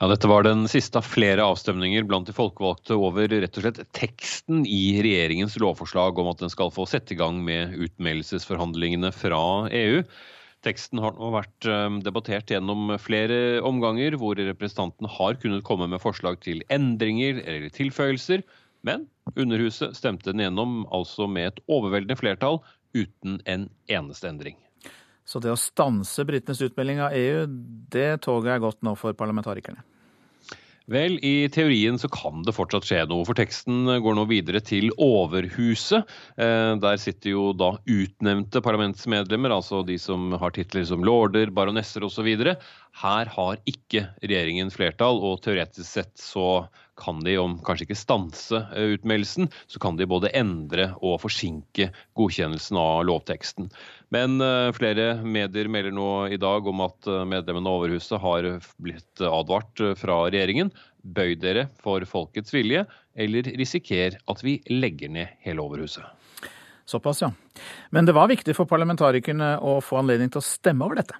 Ja, 0.00 0.08
Dette 0.10 0.30
var 0.32 0.46
den 0.46 0.64
siste 0.70 0.98
av 0.98 1.06
flere 1.06 1.44
avstemninger 1.44 2.06
blant 2.08 2.30
de 2.30 2.34
folkevalgte 2.34 2.96
over 2.96 3.28
rett 3.30 3.58
og 3.60 3.66
slett 3.66 3.82
teksten 3.94 4.64
i 4.64 4.96
regjeringens 5.04 5.58
lovforslag 5.60 6.18
om 6.18 6.32
at 6.32 6.40
den 6.40 6.52
skal 6.52 6.72
få 6.74 6.88
sette 6.88 7.14
i 7.14 7.20
gang 7.20 7.44
med 7.44 7.76
utmeldelsesforhandlingene 7.84 9.12
fra 9.14 9.42
EU. 9.70 10.00
Teksten 10.64 11.00
har 11.04 11.16
nå 11.18 11.30
vært 11.34 11.68
eh, 11.68 11.98
debattert 12.04 12.52
gjennom 12.52 12.94
flere 13.02 13.60
omganger, 13.64 14.16
hvor 14.20 14.38
representanten 14.40 15.10
har 15.18 15.40
kunnet 15.42 15.64
komme 15.66 15.88
med 15.92 16.02
forslag 16.02 16.40
til 16.44 16.64
endringer 16.72 17.42
eller 17.44 17.72
tilføyelser, 17.74 18.44
men 18.84 19.06
Underhuset 19.40 19.96
stemte 19.96 20.32
den 20.32 20.42
gjennom 20.44 20.82
altså 20.92 21.26
med 21.30 21.48
et 21.48 21.62
overveldende 21.72 22.18
flertall 22.20 22.60
uten 22.94 23.38
en 23.48 23.70
eneste 23.88 24.28
endring. 24.28 24.58
Så 25.24 25.40
det 25.40 25.48
å 25.54 25.58
stanse 25.58 26.26
britenes 26.28 26.60
utmelding 26.66 27.00
av 27.00 27.16
EU, 27.16 27.46
det 27.94 28.20
toget 28.26 28.52
er 28.54 28.62
godt 28.62 28.84
nå 28.84 28.92
for 29.00 29.16
parlamentarikerne? 29.16 29.80
Vel, 30.84 31.14
i 31.24 31.48
teorien 31.48 31.96
så 31.96 32.10
kan 32.12 32.42
det 32.44 32.52
fortsatt 32.52 32.84
skje 32.84 32.98
noe, 33.08 33.24
for 33.24 33.38
teksten 33.38 33.86
går 34.04 34.16
nå 34.18 34.26
videre 34.28 34.60
til 34.60 34.90
Overhuset. 35.00 36.04
Eh, 36.36 36.74
der 36.76 36.98
sitter 37.00 37.32
jo 37.32 37.44
da 37.56 37.70
utnevnte 37.88 38.60
parlamentsmedlemmer, 38.64 39.54
altså 39.56 39.80
de 39.88 39.96
som 40.00 40.34
har 40.36 40.52
titler 40.52 40.84
som 40.84 41.06
lorder, 41.08 41.48
baronesser 41.56 42.04
osv. 42.04 42.28
Her 43.00 43.32
har 43.32 43.62
ikke 43.64 44.04
regjeringen 44.20 44.72
flertall, 44.74 45.22
og 45.24 45.40
teoretisk 45.46 45.88
sett 45.88 46.12
så 46.20 46.66
kan 47.00 47.24
de, 47.24 47.38
om 47.40 47.56
kanskje 47.64 47.88
ikke 47.88 47.98
stanse 47.98 48.60
eh, 48.76 48.94
utmeldelsen, 48.98 49.48
så 49.66 49.80
kan 49.82 49.96
de 49.96 50.06
både 50.10 50.34
endre 50.36 50.90
og 51.00 51.22
forsinke 51.24 51.88
godkjennelsen 52.18 52.78
av 52.78 53.06
lovteksten. 53.08 53.72
Men 54.14 54.38
eh, 54.44 54.70
flere 54.76 55.06
medier 55.26 55.68
melder 55.72 55.94
nå 55.94 56.08
i 56.30 56.38
dag 56.40 56.66
om 56.70 56.82
at 56.84 57.08
eh, 57.10 57.24
medlemmene 57.26 57.70
av 57.70 57.80
Overhuset 57.80 58.20
har 58.22 58.48
blitt 58.82 59.22
advart 59.26 59.82
fra 59.98 60.20
regjeringen. 60.28 60.70
Bøy 61.02 61.34
dere 61.40 61.66
for 61.82 62.04
folkets 62.08 62.54
vilje, 62.54 62.84
eller 63.18 63.50
risiker 63.58 64.18
at 64.30 64.44
vi 64.44 64.60
legger 64.70 65.10
ned 65.12 65.34
hele 65.44 65.64
Overhuset. 65.64 66.06
Såpass, 66.86 67.22
ja. 67.24 67.32
Men 67.90 68.06
det 68.06 68.14
var 68.16 68.28
viktig 68.28 68.54
for 68.56 68.68
parlamentarikerne 68.68 69.56
å 69.64 69.78
få 69.82 70.02
anledning 70.02 70.30
til 70.32 70.42
å 70.42 70.46
stemme 70.46 70.84
over 70.84 71.00
dette. 71.00 71.16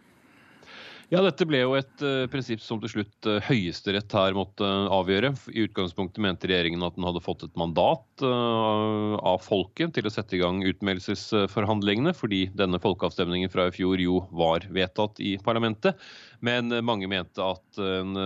Ja, 1.12 1.20
dette 1.20 1.44
ble 1.44 1.60
jo 1.60 1.74
et 1.76 2.02
uh, 2.04 2.24
prinsipp 2.32 2.62
som 2.64 2.80
til 2.80 2.90
slutt 2.92 3.28
uh, 3.28 3.36
Høyesterett 3.44 4.14
her 4.16 4.36
måtte 4.36 4.64
uh, 4.64 4.88
avgjøre. 4.94 5.34
I 5.52 5.66
utgangspunktet 5.66 6.22
mente 6.24 6.48
regjeringen 6.48 6.84
at 6.86 6.96
den 6.96 7.04
hadde 7.04 7.22
fått 7.24 7.44
et 7.44 7.60
mandat 7.60 8.00
av 8.24 9.40
folket 9.42 9.90
til 9.96 10.06
å 10.06 10.12
sette 10.12 10.36
i 10.36 10.40
gang 10.40 10.60
utmeldelsesforhandlingene, 10.64 12.12
fordi 12.14 12.44
denne 12.56 12.78
folkeavstemningen 12.80 13.50
fra 13.50 13.66
i 13.68 13.74
fjor 13.74 14.00
jo 14.00 14.20
var 14.30 14.64
vedtatt 14.72 15.18
i 15.18 15.34
parlamentet. 15.42 15.98
Men 16.44 16.72
mange 16.84 17.08
mente 17.08 17.40
at 17.40 17.78
en 17.80 18.16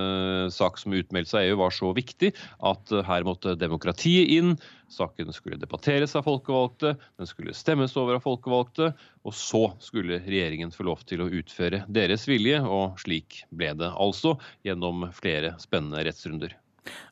sak 0.51 0.81
som 0.81 0.97
utmeldelse 0.97 1.39
av 1.39 1.47
EU 1.47 1.59
var 1.61 1.75
så 1.75 1.93
viktig 1.95 2.33
at 2.67 2.93
her 3.07 3.27
måtte 3.27 3.55
demokratiet 3.59 4.33
inn. 4.35 4.57
Saken 4.91 5.31
skulle 5.37 5.59
debatteres 5.61 6.17
av 6.19 6.25
folkevalgte, 6.27 6.95
den 7.21 7.29
skulle 7.29 7.55
stemmes 7.55 7.95
over 8.01 8.17
av 8.17 8.25
folkevalgte, 8.25 8.91
og 9.23 9.37
så 9.37 9.65
skulle 9.85 10.23
regjeringen 10.25 10.73
få 10.75 10.89
lov 10.89 11.05
til 11.09 11.23
å 11.23 11.29
utføre 11.41 11.85
deres 11.93 12.25
vilje, 12.31 12.63
og 12.65 12.99
slik 13.03 13.43
ble 13.55 13.75
det 13.79 13.93
altså 13.93 14.35
gjennom 14.67 15.07
flere 15.17 15.55
spennende 15.63 16.03
rettsrunder. 16.09 16.57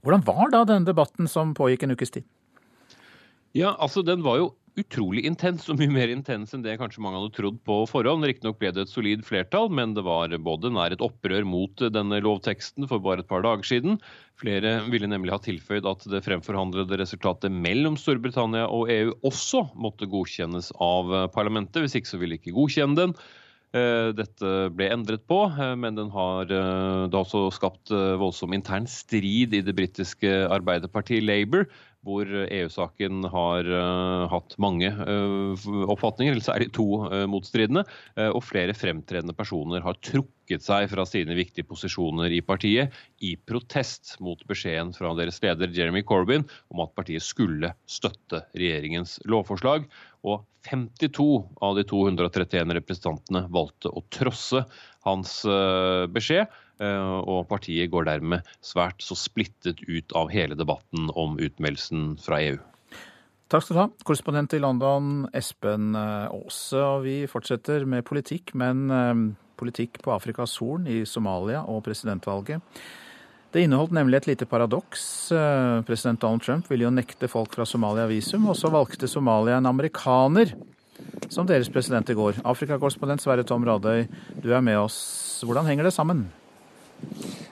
Hvordan 0.03 0.25
var 0.25 0.51
da 0.55 0.65
denne 0.65 0.89
debatten 0.89 1.29
som 1.31 1.55
pågikk 1.57 1.85
en 1.85 1.97
ukes 1.97 2.17
tid? 2.17 2.27
Ja, 3.57 3.73
altså 3.81 4.05
Den 4.05 4.25
var 4.25 4.41
jo 4.43 4.55
utrolig 4.77 5.23
intens, 5.25 5.65
og 5.73 5.79
mye 5.81 5.89
mer 5.89 6.11
intens 6.13 6.51
enn 6.53 6.61
det 6.61 6.75
kanskje 6.77 7.01
mange 7.01 7.17
hadde 7.17 7.33
trodd 7.33 7.57
på 7.65 7.79
forhånd. 7.89 8.27
Riktignok 8.29 8.59
ble 8.61 8.75
det 8.77 8.83
et 8.85 8.93
solid 8.93 9.23
flertall, 9.25 9.71
men 9.73 9.95
det 9.97 10.05
var 10.05 10.35
både 10.45 10.69
nær 10.75 10.93
et 10.93 11.01
opprør 11.01 11.47
mot 11.49 11.81
denne 11.95 12.19
lovteksten 12.21 12.85
for 12.91 13.01
bare 13.01 13.25
et 13.25 13.31
par 13.31 13.41
dager 13.47 13.65
siden. 13.65 13.97
Flere 14.37 14.75
ville 14.93 15.09
nemlig 15.09 15.33
ha 15.33 15.41
tilføyd 15.41 15.89
at 15.89 16.05
det 16.13 16.21
fremforhandlede 16.27 17.01
resultatet 17.01 17.55
mellom 17.55 17.97
Storbritannia 17.97 18.67
og 18.69 18.93
EU 18.93 19.17
også 19.25 19.65
måtte 19.81 20.11
godkjennes 20.13 20.75
av 20.77 21.17
parlamentet, 21.33 21.81
hvis 21.81 21.97
ikke 21.97 22.13
så 22.13 22.21
ville 22.21 22.37
ikke 22.37 22.57
godkjenne 22.59 23.01
den. 23.01 23.19
Eh, 23.77 24.13
dette 24.17 24.53
ble 24.77 24.93
endret 24.93 25.25
på, 25.29 25.41
eh, 25.57 25.73
men 25.81 25.97
den 25.97 26.13
har, 26.13 26.45
da 26.53 26.61
det 27.09 27.17
har 27.17 27.25
også 27.25 27.49
skapt 27.57 27.97
voldsom 28.21 28.53
intern 28.53 28.85
strid 28.85 29.57
i 29.57 29.65
det 29.65 29.75
britiske 29.81 30.37
arbeiderpartiet 30.53 31.25
Labour, 31.25 31.65
hvor 32.07 32.31
EU-saken 32.47 33.27
har 33.33 33.67
uh, 33.67 34.27
hatt 34.31 34.55
mange 34.63 34.93
uh, 34.95 35.67
oppfatninger, 35.91 36.37
eller 36.37 36.47
særlig 36.47 36.71
to 36.77 36.87
uh, 37.09 37.25
motstridende. 37.31 37.85
og 38.31 38.43
flere 38.45 38.75
fremtredende 38.77 39.35
personer 39.37 39.83
har 39.85 39.99
trukket 39.99 40.46
seg 40.63 40.89
fra 40.93 41.05
sine 41.09 41.35
viktige 41.37 41.67
posisjoner 41.67 42.33
i 42.33 42.43
partiet 42.47 42.95
i 43.25 43.35
protest 43.37 44.15
mot 44.23 44.41
beskjeden 44.49 44.93
fra 44.97 45.11
deres 45.19 45.41
leder 45.43 45.73
Jeremy 45.75 46.05
Corbyn 46.07 46.47
om 46.73 46.85
at 46.85 46.95
partiet 46.97 47.25
skulle 47.27 47.73
støtte 47.91 48.45
regjeringens 48.55 49.19
lovforslag. 49.27 49.89
Og 50.27 50.47
52 50.67 51.27
av 51.63 51.77
de 51.79 51.85
231 51.87 52.75
representantene 52.81 53.45
valgte 53.55 53.91
å 53.91 54.03
trosse 54.11 54.65
hans 55.07 55.43
beskjed. 56.15 56.51
Eh, 56.77 57.19
og 57.25 57.47
partiet 57.49 57.89
går 57.93 58.05
dermed 58.09 58.45
svært 58.65 59.01
så 59.05 59.17
splittet 59.17 59.81
ut 59.89 60.13
av 60.19 60.29
hele 60.33 60.57
debatten 60.59 61.09
om 61.17 61.39
utmeldelsen 61.41 62.17
fra 62.21 62.41
EU. 62.45 62.59
Takk 63.49 63.63
skal 63.63 63.77
du 63.77 63.81
ha, 63.81 63.89
korrespondent 64.05 64.57
i 64.57 64.61
London 64.61 65.25
Espen 65.37 65.95
eh, 65.97 66.27
Aase. 66.29 66.85
Vi 67.07 67.17
fortsetter 67.31 67.87
med 67.89 68.05
politikk, 68.09 68.53
men 68.59 68.87
eh, 68.93 69.15
politikk 69.59 70.01
på 70.05 70.15
Afrikas 70.15 70.57
Horn, 70.61 70.87
i 70.87 71.03
Somalia 71.09 71.65
og 71.65 71.83
presidentvalget. 71.87 72.63
Det 73.53 73.63
inneholdt 73.65 73.95
nemlig 73.97 74.21
et 74.21 74.31
lite 74.33 74.47
paradoks. 74.49 75.33
President 75.89 76.21
Donald 76.21 76.43
Trump 76.45 76.71
ville 76.71 76.85
jo 76.85 76.93
nekte 76.93 77.31
folk 77.31 77.55
fra 77.57 77.65
Somalia 77.65 78.05
visum, 78.11 78.49
og 78.51 78.59
så 78.59 78.69
valgte 78.73 79.09
Somalia 79.09 79.57
en 79.57 79.71
amerikaner 79.71 80.53
som 81.33 81.47
deres 81.49 81.71
president 81.73 82.11
i 82.11 82.17
går. 82.17 82.43
Afrikakorrespondent 82.45 83.23
Sverre 83.23 83.47
Tom 83.47 83.65
Radøy, 83.65 84.05
du 84.43 84.51
er 84.53 84.65
med 84.65 84.77
oss. 84.81 84.99
Hvordan 85.45 85.69
henger 85.69 85.89
det 85.89 85.97
sammen? 85.97 86.27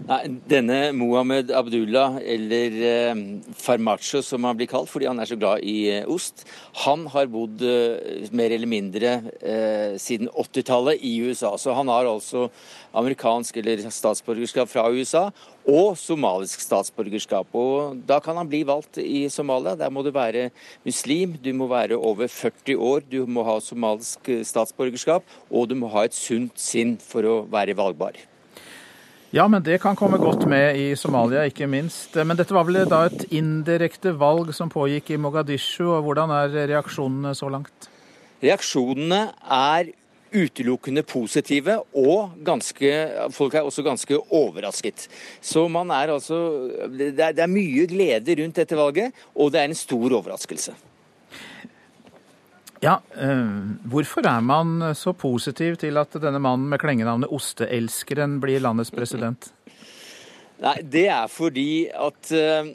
Nei, 0.04 0.26
denne 0.44 0.92
Mohammed 0.92 1.48
Abdullah, 1.56 2.18
eller 2.20 2.74
eh, 2.84 3.20
Farmacho 3.56 4.20
som 4.20 4.44
han 4.44 4.58
blir 4.58 4.68
kalt 4.68 4.90
fordi 4.92 5.06
han 5.08 5.22
er 5.22 5.30
så 5.30 5.38
glad 5.40 5.62
i 5.64 5.86
eh, 5.94 6.08
ost, 6.12 6.42
han 6.82 7.06
har 7.08 7.30
bodd 7.32 7.62
eh, 7.64 8.26
mer 8.36 8.52
eller 8.52 8.68
mindre 8.68 9.14
eh, 9.40 9.94
siden 9.96 10.28
80-tallet 10.28 11.00
i 11.00 11.14
USA. 11.24 11.54
Så 11.56 11.72
han 11.72 11.88
har 11.88 12.10
altså 12.10 12.50
amerikansk 12.92 13.56
eller 13.62 13.86
statsborgerskap 13.88 14.68
fra 14.68 14.84
USA 14.92 15.30
og 15.64 15.96
somalisk 15.96 16.60
statsborgerskap. 16.60 17.48
Og 17.56 17.96
da 18.04 18.20
kan 18.20 18.36
han 18.36 18.50
bli 18.52 18.60
valgt 18.68 19.00
i 19.00 19.24
Somalia. 19.32 19.72
Der 19.80 19.88
må 19.88 20.04
du 20.04 20.12
være 20.12 20.50
muslim, 20.84 21.38
du 21.40 21.48
må 21.56 21.70
være 21.72 21.96
over 21.96 22.28
40 22.28 22.76
år, 22.76 23.08
du 23.08 23.22
må 23.24 23.48
ha 23.48 23.56
somalisk 23.64 24.28
statsborgerskap, 24.52 25.24
og 25.48 25.72
du 25.72 25.78
må 25.80 25.88
ha 25.96 26.04
et 26.04 26.20
sunt 26.20 26.60
sinn 26.60 26.98
for 27.00 27.24
å 27.24 27.40
være 27.48 27.80
valgbar. 27.80 28.20
Ja, 29.34 29.48
men 29.50 29.64
det 29.66 29.80
kan 29.82 29.96
komme 29.98 30.14
godt 30.22 30.44
med 30.46 30.76
i 30.78 30.92
Somalia, 30.94 31.40
ikke 31.50 31.66
minst. 31.66 32.12
Men 32.14 32.38
dette 32.38 32.54
var 32.54 32.68
vel 32.68 32.84
da 32.86 33.00
et 33.08 33.24
indirekte 33.34 34.12
valg 34.14 34.52
som 34.54 34.70
pågikk 34.70 35.10
i 35.10 35.18
Mogadishu, 35.18 35.88
og 35.88 36.04
hvordan 36.06 36.30
er 36.30 36.54
reaksjonene 36.70 37.32
så 37.34 37.48
langt? 37.50 37.88
Reaksjonene 38.44 39.18
er 39.56 39.90
utelukkende 40.30 41.02
positive, 41.02 41.80
og 41.98 42.38
ganske, 42.46 42.94
folk 43.34 43.58
er 43.58 43.66
også 43.66 43.82
ganske 43.82 44.22
overrasket. 44.30 45.08
Så 45.42 45.66
man 45.66 45.90
er 45.90 46.14
altså 46.14 46.38
det 46.94 47.10
er, 47.18 47.34
det 47.34 47.42
er 47.42 47.50
mye 47.50 47.90
glede 47.90 48.38
rundt 48.38 48.62
dette 48.62 48.78
valget, 48.78 49.18
og 49.34 49.50
det 49.50 49.64
er 49.64 49.72
en 49.72 49.82
stor 49.82 50.14
overraskelse. 50.20 50.78
Ja, 52.84 52.98
øh, 53.16 53.88
Hvorfor 53.88 54.26
er 54.28 54.40
man 54.44 54.94
så 54.94 55.14
positiv 55.16 55.76
til 55.80 55.96
at 55.96 56.12
denne 56.20 56.38
mannen 56.42 56.68
med 56.68 56.78
klengenavnet 56.82 57.30
Osteelskeren 57.32 58.40
blir 58.42 58.60
landets 58.60 58.92
president? 58.92 59.52
Nei, 60.60 60.76
Det 60.82 61.06
er 61.08 61.26
fordi 61.32 61.86
at 61.88 62.32
øh, 62.32 62.74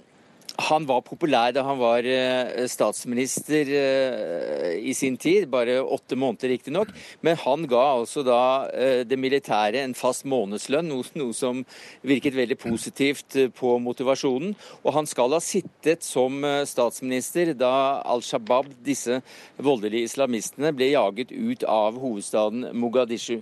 han 0.59 0.85
var 0.89 1.03
populær 1.05 1.53
da 1.55 1.63
han 1.65 1.79
var 1.79 2.05
eh, 2.07 2.65
statsminister 2.69 3.69
eh, 3.79 4.75
i 4.89 4.93
sin 4.97 5.17
tid, 5.19 5.47
bare 5.51 5.79
åtte 5.81 6.17
måneder 6.19 6.51
riktignok. 6.53 6.91
Men 7.25 7.39
han 7.43 7.65
ga 7.69 7.83
altså 7.95 8.23
da 8.27 8.41
eh, 8.73 9.01
det 9.07 9.19
militære 9.19 9.83
en 9.83 9.95
fast 9.97 10.25
månedslønn, 10.29 10.89
noe, 10.89 11.33
som 11.35 11.63
virket 12.07 12.37
veldig 12.37 12.59
positivt 12.59 13.37
på 13.57 13.75
motivasjonen. 13.83 14.55
Og 14.83 14.95
han 14.97 15.09
skal 15.09 15.35
ha 15.35 15.41
sittet 15.43 16.05
som 16.05 16.43
statsminister 16.67 17.53
da 17.57 18.01
Al 18.03 18.23
Shabaab, 18.25 18.71
disse 18.85 19.21
voldelige 19.57 20.09
islamistene, 20.09 20.73
ble 20.75 20.91
jaget 20.93 21.31
ut 21.33 21.65
av 21.69 21.99
hovedstaden 22.01 22.69
Mogadishu. 22.79 23.39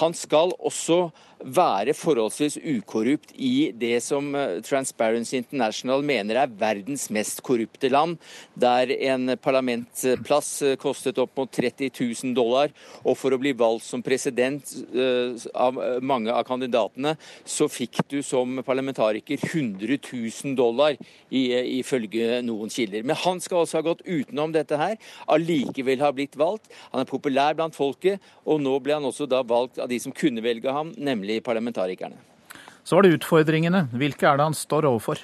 Han 0.00 0.14
skal 0.16 0.54
også 0.58 1.08
være 1.44 1.94
forholdsvis 1.96 2.58
ukorrupt 2.76 3.32
i 3.40 3.70
det 3.76 3.98
som 4.04 4.34
eh, 4.36 4.58
Transparency 4.64 5.38
International 5.38 6.04
mener 6.04 6.42
er 6.42 6.52
verdens 6.60 7.08
mest 7.12 7.40
korrupte 7.46 7.90
land, 7.90 8.18
der 8.54 8.92
en 9.10 9.36
parlamentsplass 9.40 10.50
eh, 10.66 10.76
kostet 10.80 11.18
opp 11.22 11.36
mot 11.38 11.50
30 11.50 11.90
000 11.96 12.34
dollar. 12.36 12.74
Og 13.04 13.16
for 13.18 13.32
å 13.32 13.40
bli 13.40 13.54
valgt 13.56 13.86
som 13.88 14.04
president 14.04 14.74
eh, 14.92 15.36
av 15.54 15.80
mange 16.02 16.32
av 16.34 16.44
kandidatene, 16.48 17.16
så 17.44 17.68
fikk 17.70 18.02
du 18.10 18.20
som 18.26 18.60
parlamentariker 18.66 19.40
100 19.40 19.98
000 20.12 20.56
dollar, 20.58 20.98
ifølge 21.30 22.40
noen 22.42 22.72
kilder. 22.72 23.04
Men 23.06 23.18
han 23.22 23.40
skal 23.42 23.62
også 23.62 23.78
ha 23.78 23.86
gått 23.86 24.04
utenom 24.04 24.52
dette 24.54 24.76
her, 24.78 24.96
allikevel 25.30 26.02
ha 26.02 26.10
blitt 26.14 26.36
valgt. 26.38 26.70
Han 26.90 27.02
er 27.02 27.08
populær 27.08 27.56
blant 27.56 27.76
folket, 27.76 28.20
og 28.44 28.60
nå 28.62 28.76
ble 28.82 28.96
han 28.98 29.06
også 29.06 29.28
da 29.30 29.42
valgt 29.46 29.78
av 29.80 29.90
de 29.90 30.00
som 30.02 30.14
kunne 30.14 30.42
velge 30.44 30.72
ham, 30.74 30.92
nemlig 30.98 31.29
nemlig 31.30 31.44
parlamentarikerne. 31.44 32.16
Så 32.84 32.96
var 32.96 33.02
det 33.02 33.18
utfordringene. 33.18 33.88
Hvilke 33.92 34.26
er 34.26 34.36
det 34.36 34.44
han 34.44 34.54
står 34.54 34.88
overfor? 34.88 35.18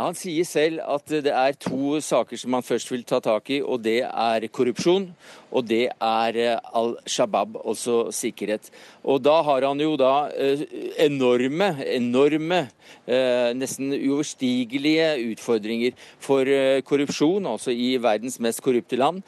Han 0.00 0.14
sier 0.14 0.44
selv 0.44 0.80
at 0.80 1.04
det 1.08 1.32
er 1.32 1.52
to 1.60 2.00
saker 2.00 2.36
som 2.36 2.54
han 2.56 2.62
først 2.62 2.90
vil 2.90 3.02
ta 3.04 3.20
tak 3.20 3.50
i, 3.50 3.60
og 3.60 3.82
det 3.84 4.00
er 4.02 4.46
korrupsjon 4.48 5.10
og 5.50 5.66
det 5.66 5.88
er 5.90 6.38
eh, 6.38 6.58
Al 6.78 6.94
Shabaab, 7.06 7.58
også 7.58 8.10
sikkerhet. 8.14 8.70
Og 9.04 9.20
da 9.22 9.40
har 9.46 9.66
han 9.66 9.80
jo 9.82 9.96
da 10.00 10.30
eh, 10.30 10.62
enorme, 11.04 11.72
enorme, 11.84 12.62
eh, 13.06 13.50
nesten 13.58 13.92
uoverstigelige 13.96 15.10
utfordringer 15.32 15.96
for 16.22 16.48
korrupsjon, 16.86 17.46
altså 17.50 17.74
i 17.74 17.96
verdens 18.00 18.38
mest 18.42 18.62
korrupte 18.64 18.98
land 18.98 19.22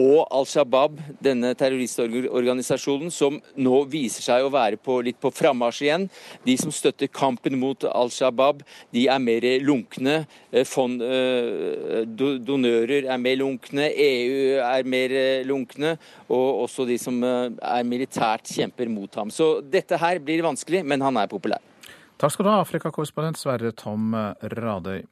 og 0.00 0.24
Al 0.34 0.46
Shabaab, 0.48 0.96
denne 1.22 1.52
terroristorganisasjonen, 1.58 3.12
som 3.14 3.36
nå 3.54 3.82
viser 3.90 4.24
seg 4.26 4.44
å 4.46 4.50
være 4.52 4.78
på, 4.82 4.98
litt 5.06 5.20
på 5.22 5.30
frammarsj 5.34 5.84
igjen. 5.86 6.06
De 6.46 6.56
som 6.58 6.72
støtter 6.74 7.10
kampen 7.14 7.56
mot 7.60 7.86
Al 7.90 8.10
Shabaab, 8.14 8.64
de 8.94 9.06
er 9.10 9.22
mer 9.22 9.46
lunkne. 9.62 10.16
Eh, 10.50 10.66
fond, 10.66 11.02
eh, 11.02 12.02
donører 12.10 13.06
er 13.06 13.22
mer 13.22 13.38
lunkne, 13.38 13.86
EU 13.90 14.58
er 14.64 14.88
mer 14.88 15.14
eh, 15.14 15.46
lunkne, 15.46 15.94
og 16.28 16.64
også 16.66 16.88
de 16.88 16.98
som 16.98 17.22
er 17.22 17.86
militært 17.86 18.50
kjemper 18.50 18.90
mot 18.90 19.14
ham. 19.14 19.30
Så 19.30 19.60
dette 19.62 19.98
her 20.00 20.18
blir 20.18 20.42
vanskelig, 20.42 20.82
men 20.84 21.02
han 21.04 21.22
er 21.22 21.30
populær. 21.30 21.62
Takk 22.18 22.34
skal 22.34 22.46
du 22.46 22.50
ha, 22.50 22.60
Afrikakorrespondent 22.62 23.38
Sverre 23.38 23.70
Tom 23.76 24.14
Radøy. 24.14 25.02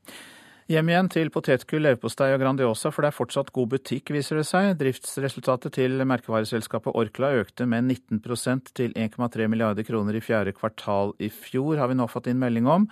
Hjem 0.72 0.88
igjen 0.88 1.08
til 1.12 1.28
potetgull, 1.28 1.82
leverpostei 1.84 2.30
og 2.32 2.38
Grandiosa, 2.40 2.88
for 2.94 3.04
det 3.04 3.10
er 3.10 3.16
fortsatt 3.18 3.50
god 3.52 3.74
butikk, 3.74 4.08
viser 4.14 4.38
det 4.38 4.46
seg. 4.48 4.70
Driftsresultatet 4.80 5.74
til 5.76 6.00
merkevareselskapet 6.08 6.96
Orkla 6.96 7.28
økte 7.42 7.66
med 7.68 7.90
19% 7.90 8.70
til 8.78 8.94
1,3 8.96 9.50
milliarder 9.52 9.84
kroner 9.84 10.16
i 10.16 10.22
fjerde 10.24 10.54
kvartal 10.56 11.12
i 11.20 11.28
fjor, 11.28 11.76
har 11.76 11.90
vi 11.92 11.98
nå 11.98 12.06
fått 12.08 12.30
inn 12.32 12.40
melding 12.40 12.70
om. 12.72 12.86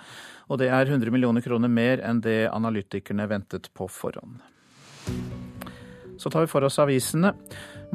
Og 0.53 0.61
det 0.61 0.69
er 0.69 0.93
100 0.93 1.09
millioner 1.15 1.41
kroner 1.47 1.73
mer 1.73 2.05
enn 2.05 2.21
det 2.21 2.51
analytikerne 2.53 3.25
ventet 3.31 3.71
på 3.73 3.89
forhånd. 3.89 4.43
Så 6.21 6.29
tar 6.29 6.45
vi 6.45 6.53
for 6.53 6.67
oss 6.69 6.77
avisene. 6.83 7.33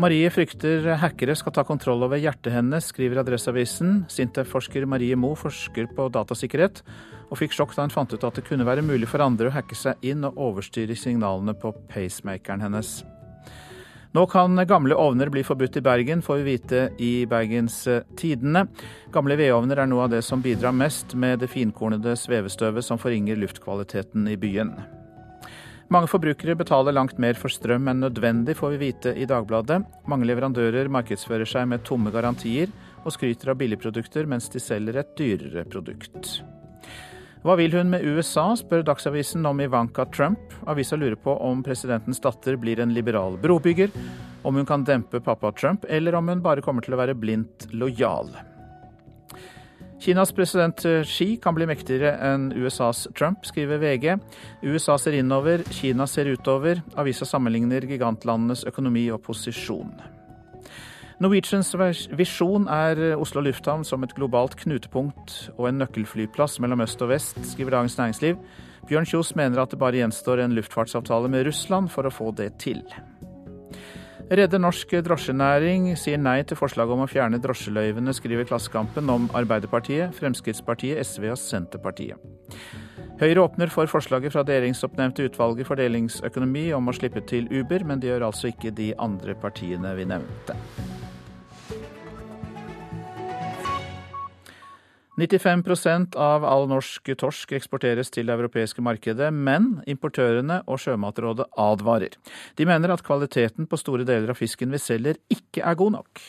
Marie 0.01 0.31
frykter 0.33 0.95
hackere 0.97 1.37
skal 1.37 1.53
ta 1.53 1.61
kontroll 1.67 2.01
over 2.07 2.17
hjertet 2.17 2.55
hennes, 2.57 2.89
skriver 2.89 3.21
Adresseavisen. 3.21 4.07
Sintef-forsker 4.09 4.89
Marie 4.89 5.13
Moe 5.19 5.37
forsker 5.37 5.93
på 5.93 6.09
datasikkerhet, 6.09 6.81
og 7.29 7.39
fikk 7.39 7.55
sjokk 7.55 7.75
da 7.75 7.85
hun 7.85 7.93
fant 7.93 8.13
ut 8.13 8.23
at 8.23 8.37
det 8.37 8.45
kunne 8.47 8.67
være 8.67 8.85
mulig 8.85 9.09
for 9.11 9.23
andre 9.23 9.49
å 9.49 9.55
hacke 9.55 9.77
seg 9.77 10.01
inn 10.05 10.25
og 10.27 10.37
overstyre 10.37 10.97
signalene 10.97 11.55
på 11.57 11.73
pacemakeren 11.91 12.63
hennes. 12.65 12.99
Nå 14.15 14.23
kan 14.31 14.55
gamle 14.63 14.95
ovner 14.95 15.27
bli 15.27 15.41
forbudt 15.43 15.75
i 15.75 15.81
Bergen, 15.83 16.21
får 16.23 16.37
vi 16.39 16.43
vite 16.53 16.83
i 17.03 17.25
Bergens 17.27 17.81
Tidende. 18.15 18.61
Gamle 19.11 19.35
vedovner 19.35 19.81
er 19.83 19.89
noe 19.91 20.05
av 20.05 20.13
det 20.13 20.21
som 20.23 20.43
bidrar 20.43 20.71
mest 20.71 21.17
med 21.19 21.43
det 21.43 21.49
finkornede 21.51 22.15
svevestøvet 22.21 22.85
som 22.87 23.01
forringer 23.01 23.35
luftkvaliteten 23.41 24.29
i 24.31 24.37
byen. 24.39 24.71
Mange 25.91 26.07
forbrukere 26.07 26.55
betaler 26.57 26.95
langt 26.95 27.19
mer 27.21 27.35
for 27.37 27.51
strøm 27.51 27.91
enn 27.91 28.01
nødvendig, 28.01 28.55
får 28.57 28.73
vi 28.73 28.83
vite 28.87 29.11
i 29.19 29.27
Dagbladet. 29.29 29.83
Mange 30.07 30.31
leverandører 30.31 30.87
markedsfører 30.89 31.51
seg 31.51 31.67
med 31.69 31.83
tomme 31.85 32.13
garantier 32.15 32.71
og 33.03 33.13
skryter 33.13 33.51
av 33.51 33.59
billigprodukter, 33.59 34.25
mens 34.25 34.47
de 34.49 34.63
selger 34.63 35.03
et 35.03 35.11
dyrere 35.19 35.67
produkt. 35.67 36.39
Hva 37.45 37.53
vil 37.59 37.75
hun 37.77 37.91
med 37.93 38.01
USA, 38.01 38.55
spør 38.57 38.81
Dagsavisen 38.87 39.45
om 39.45 39.59
Ivanka 39.61 40.07
Trump. 40.09 40.53
Avisa 40.65 40.97
lurer 40.97 41.13
på 41.21 41.35
om 41.45 41.59
presidentens 41.61 42.17
datter 42.23 42.55
blir 42.57 42.79
en 42.81 42.95
liberal 42.95 43.37
brobygger, 43.37 43.91
om 44.41 44.57
hun 44.57 44.65
kan 44.65 44.81
dempe 44.87 45.21
pappa 45.21 45.51
Trump, 45.53 45.85
eller 45.85 46.17
om 46.17 46.31
hun 46.33 46.41
bare 46.41 46.63
kommer 46.65 46.81
til 46.81 46.95
å 46.97 46.99
være 47.03 47.13
blindt 47.13 47.67
lojal. 47.69 48.33
Kinas 50.01 50.33
president 50.33 50.81
Xi 51.05 51.35
kan 51.37 51.53
bli 51.53 51.69
mektigere 51.69 52.15
enn 52.31 52.49
USAs 52.49 53.05
Trump, 53.13 53.45
skriver 53.45 53.77
VG. 53.77 54.17
USA 54.65 54.97
ser 54.97 55.19
innover, 55.21 55.61
Kina 55.69 56.09
ser 56.09 56.33
utover. 56.33 56.81
Avisa 56.97 57.29
sammenligner 57.29 57.85
gigantlandenes 57.85 58.65
økonomi 58.65 59.05
og 59.13 59.21
posisjon. 59.29 59.93
Norwegians 61.23 61.69
visjon 62.11 62.65
er 62.67 62.99
Oslo 63.15 63.39
lufthavn 63.45 63.85
som 63.87 64.03
et 64.03 64.13
globalt 64.17 64.57
knutepunkt 64.59 65.35
og 65.55 65.69
en 65.69 65.79
nøkkelflyplass 65.79 66.59
mellom 66.59 66.83
øst 66.83 67.03
og 67.05 67.13
vest, 67.13 67.39
skriver 67.53 67.77
Dagens 67.77 67.95
Næringsliv. 67.97 68.41
Bjørn 68.89 69.07
Kjos 69.07 69.31
mener 69.39 69.61
at 69.63 69.71
det 69.71 69.79
bare 69.79 70.01
gjenstår 70.01 70.43
en 70.43 70.57
luftfartsavtale 70.57 71.31
med 71.31 71.47
Russland 71.47 71.87
for 71.93 72.05
å 72.05 72.11
få 72.13 72.33
det 72.35 72.51
til. 72.59 72.83
Redde 74.25 74.57
norsk 74.59 74.91
drosjenæring 75.05 75.91
sier 76.01 76.17
nei 76.17 76.39
til 76.43 76.57
forslaget 76.57 76.97
om 76.97 77.03
å 77.05 77.09
fjerne 77.09 77.39
drosjeløyvene, 77.39 78.13
skriver 78.17 78.47
Klassekampen 78.49 79.09
om 79.13 79.29
Arbeiderpartiet, 79.37 80.15
Fremskrittspartiet, 80.17 80.99
SV 81.05 81.29
og 81.29 81.39
Senterpartiet. 81.39 82.19
Høyre 83.21 83.45
åpner 83.45 83.71
for 83.71 83.87
forslaget 83.87 84.33
fra 84.33 84.43
det 84.43 84.57
regjeringsoppnevnte 84.57 85.29
utvalget 85.29 85.69
for 85.69 85.79
delingsøkonomi 85.79 86.65
om 86.75 86.89
å 86.89 86.97
slippe 86.97 87.23
til 87.29 87.47
Uber, 87.53 87.85
men 87.87 88.01
det 88.01 88.11
gjør 88.11 88.27
altså 88.27 88.51
ikke 88.51 88.73
de 88.75 88.91
andre 88.99 89.37
partiene 89.39 89.93
vi 89.95 90.09
nevnte. 90.09 90.57
95% 95.15 96.15
av 96.19 96.45
all 96.45 96.67
norsk 96.67 97.13
torsk 97.19 97.53
eksporteres 97.55 98.11
til 98.11 98.27
det 98.27 98.35
europeiske 98.35 98.83
markedet, 98.83 99.31
men 99.33 99.77
importørene 99.87 100.61
og 100.67 100.81
Sjømatrådet 100.83 101.47
advarer. 101.57 102.17
De 102.59 102.67
mener 102.67 102.91
at 102.91 103.03
kvaliteten 103.05 103.69
på 103.69 103.79
store 103.79 104.07
deler 104.07 104.33
av 104.33 104.39
fisken 104.39 104.73
vi 104.73 104.81
selger 104.81 105.21
ikke 105.31 105.63
er 105.63 105.79
god 105.79 105.95
nok. 105.99 106.25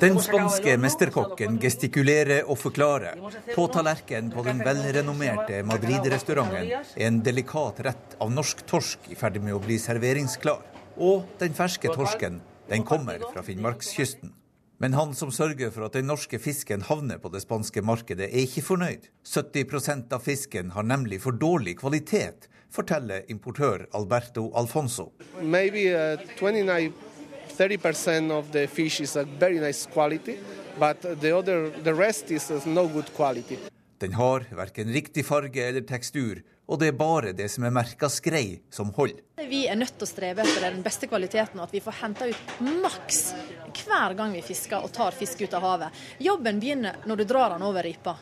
Den 0.00 0.16
spanske 0.18 0.72
mesterkokken 0.82 1.60
gestikulerer 1.62 2.48
og 2.50 2.58
forklarer. 2.58 3.20
På 3.54 3.68
tallerkenen 3.70 4.32
på 4.34 4.42
den 4.46 4.64
velrenommerte 4.66 5.60
Madrid-restauranten 5.66 6.72
er 6.72 7.06
en 7.06 7.20
delikat 7.22 7.78
rett 7.86 8.18
av 8.18 8.34
norsk 8.34 8.64
torsk 8.66 9.06
i 9.14 9.18
ferd 9.18 9.38
med 9.44 9.54
å 9.54 9.62
bli 9.62 9.78
serveringsklar. 9.78 10.66
Og 10.98 11.38
den 11.38 11.54
ferske 11.54 11.94
torsken, 11.94 12.42
den 12.70 12.82
kommer 12.86 13.22
fra 13.30 13.46
Finnmarkskysten. 13.46 14.34
Men 14.80 14.94
han 14.96 15.10
som 15.14 15.28
sørger 15.28 15.68
for 15.74 15.84
at 15.90 15.96
den 15.98 16.06
norske 16.08 16.38
fisken 16.40 16.80
havner 16.88 17.18
på 17.20 17.28
det 17.28 17.42
spanske 17.44 17.82
markedet, 17.84 18.30
er 18.30 18.46
ikke 18.46 18.62
fornøyd. 18.64 19.10
70% 19.28 20.14
av 20.16 20.24
fisken 20.24 20.70
har 20.72 20.86
nemlig 20.88 21.18
for 21.20 21.36
dårlig 21.36 21.76
kvalitet, 21.82 22.48
forteller 22.72 23.26
importør 23.28 23.84
Alberto 23.92 24.46
Alfonso. 24.56 25.10
Maybe, 25.42 25.84
uh, 25.92 26.16
29 26.38 26.94
30% 27.58 28.32
of 28.32 28.52
the 28.52 28.66
fish 28.66 29.02
is 29.02 29.16
a 29.16 29.26
very 29.38 29.60
nice 29.60 29.84
quality, 29.84 30.38
but 30.78 31.02
the 31.20 31.36
other, 31.36 31.68
the 31.84 31.92
rest 31.92 32.30
is 32.30 32.48
no 32.64 32.88
good 32.88 33.12
quality. 33.16 33.58
Den 34.00 34.14
har 34.16 34.46
verken 34.56 34.88
riktig 34.88 35.26
farge 35.28 35.60
eller 35.60 35.84
tekstur, 35.84 36.40
og 36.70 36.78
det 36.78 36.92
er 36.92 36.98
bare 36.98 37.32
det 37.34 37.48
som 37.50 37.64
er 37.66 37.72
merka 37.74 38.08
skrei 38.12 38.60
som 38.70 38.92
holder. 38.94 39.24
Vi 39.50 39.64
er 39.66 39.78
nødt 39.78 39.96
til 39.98 40.06
å 40.06 40.10
strebe 40.10 40.44
etter 40.44 40.68
den 40.68 40.84
beste 40.86 41.08
kvaliteten, 41.10 41.58
og 41.58 41.66
at 41.66 41.74
vi 41.74 41.82
får 41.82 41.96
henta 42.04 42.28
ut 42.30 42.60
maks 42.62 43.22
hver 43.80 44.14
gang 44.18 44.36
vi 44.36 44.44
fisker 44.44 44.86
og 44.86 44.92
tar 44.94 45.16
fisk 45.16 45.42
ut 45.42 45.56
av 45.58 45.66
havet. 45.66 46.04
Jobben 46.22 46.60
begynner 46.62 47.02
når 47.10 47.22
du 47.22 47.24
drar 47.32 47.56
den 47.56 47.66
over 47.66 47.82
ripa. 47.82 48.14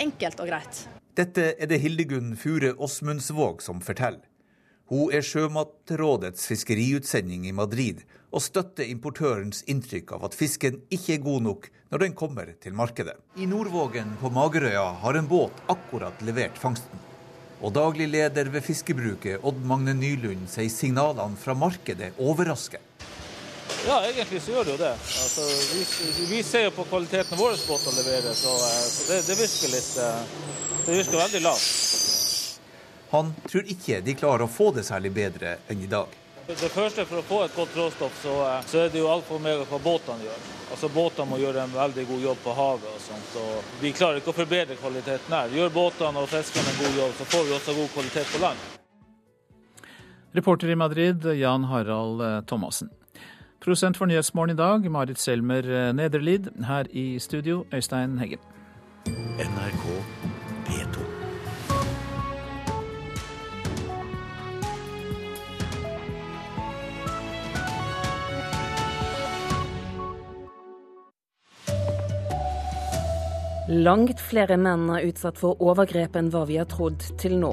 Enkelt 0.00 0.40
og 0.40 0.48
greit. 0.48 0.80
Dette 1.18 1.50
er 1.58 1.68
det 1.68 1.80
Hildegunn 1.82 2.32
Fure 2.40 2.72
Åsmundsvåg 2.72 3.60
som 3.60 3.84
forteller. 3.84 4.24
Hun 4.90 5.12
er 5.14 5.22
Sjømatrådets 5.22 6.48
fiskeriutsending 6.50 7.44
i 7.46 7.52
Madrid, 7.54 8.00
og 8.32 8.42
støtter 8.42 8.88
importørens 8.88 9.60
inntrykk 9.70 10.16
av 10.16 10.24
at 10.30 10.34
fisken 10.38 10.80
ikke 10.90 11.18
er 11.18 11.22
god 11.26 11.44
nok 11.46 11.68
når 11.92 12.04
den 12.06 12.16
kommer 12.18 12.50
til 12.62 12.74
markedet. 12.78 13.14
I 13.36 13.46
Nordvågen 13.50 14.16
på 14.22 14.32
Magerøya 14.34 14.88
har 15.04 15.18
en 15.18 15.30
båt 15.30 15.62
akkurat 15.70 16.26
levert 16.26 16.58
fangsten. 16.58 17.09
Og 17.60 17.72
daglig 17.76 18.06
leder 18.08 18.48
ved 18.48 18.64
fiskebruket, 18.64 19.42
Odd 19.44 19.58
Magne 19.68 19.92
Nylund, 19.96 20.46
sier 20.48 20.70
signalene 20.72 21.36
fra 21.40 21.52
markedet 21.56 22.14
overrasker. 22.18 22.80
Ja, 23.86 24.00
egentlig 24.04 24.40
så 24.42 24.54
gjør 24.54 24.64
det 24.64 24.72
jo 24.74 24.80
det. 24.80 24.92
Altså, 25.24 25.44
vi, 25.72 26.26
vi, 26.34 26.40
ser 26.44 26.66
jo 26.66 26.72
på 26.76 26.84
kvaliteten 26.88 27.38
vår 27.38 27.56
båter 27.68 27.96
leverer, 27.96 28.34
så, 28.36 28.52
eh, 28.66 28.80
så 28.92 29.06
det, 29.12 29.20
det, 29.28 29.36
virker 29.38 29.72
litt 29.72 29.92
eh, 30.04 30.24
Det 30.86 30.96
virker 30.98 31.22
veldig 31.22 31.42
lavt. 31.44 31.68
Han 33.10 33.32
tror 33.48 33.70
ikke 33.74 34.00
de 34.06 34.16
klarer 34.18 34.44
å 34.46 34.50
få 34.50 34.70
det 34.76 34.84
særlig 34.86 35.12
bedre 35.16 35.56
enn 35.70 35.84
i 35.84 35.88
dag. 35.90 36.19
Det 36.50 36.70
første 36.74 37.04
For 37.06 37.20
å 37.20 37.26
få 37.26 37.36
et 37.44 37.54
godt 37.54 37.76
råstoff, 37.78 38.16
så, 38.22 38.32
eh, 38.46 38.64
så 38.66 38.78
er 38.84 38.88
det 38.90 38.98
jo 38.98 39.10
altfor 39.10 39.38
mye 39.38 39.62
hva 39.70 39.78
båtene 39.78 40.26
gjør. 40.26 40.40
Altså 40.70 40.88
Båtene 40.88 41.30
må 41.30 41.38
gjøre 41.38 41.62
en 41.62 41.72
veldig 41.74 42.06
god 42.08 42.20
jobb 42.26 42.42
på 42.44 42.54
havet. 42.54 42.90
og 42.94 43.00
sånt, 43.00 43.36
og 43.42 43.64
Vi 43.80 43.92
klarer 43.92 44.18
ikke 44.18 44.34
å 44.34 44.40
forbedre 44.40 44.76
kvaliteten 44.76 45.34
her. 45.34 45.48
Gjør 45.48 45.70
båtene 45.70 46.18
og 46.18 46.28
fiskerne 46.28 46.70
en 46.70 46.80
god 46.84 46.96
jobb, 47.02 47.12
så 47.18 47.24
får 47.24 47.44
vi 47.46 47.56
også 47.58 47.74
god 47.74 47.88
kvalitet 47.94 48.26
på 48.34 48.42
land. 48.42 48.58
Reporter 50.34 50.70
i 50.70 50.74
Madrid, 50.74 51.24
Jan 51.24 51.64
Harald 51.64 52.22
eh, 52.22 52.40
Thomassen. 52.46 52.90
Prosent 53.60 53.96
for 53.96 54.06
Nyhetsmorgen 54.06 54.54
i 54.54 54.58
dag, 54.58 54.90
Marit 54.90 55.18
Selmer 55.18 55.66
eh, 55.66 55.92
Nederlid. 55.92 56.50
Her 56.64 56.86
i 56.90 57.18
studio, 57.18 57.66
Øystein 57.72 58.18
Heggen. 58.18 58.38
NRK 59.38 59.84
P2. 60.66 61.09
Langt 73.70 74.18
flere 74.18 74.56
menn 74.58 74.88
er 74.90 75.04
utsatt 75.06 75.36
for 75.38 75.60
overgrep 75.62 76.16
enn 76.18 76.32
hva 76.34 76.40
vi 76.48 76.56
har 76.58 76.66
trodd 76.66 77.04
til 77.22 77.36
nå. 77.38 77.52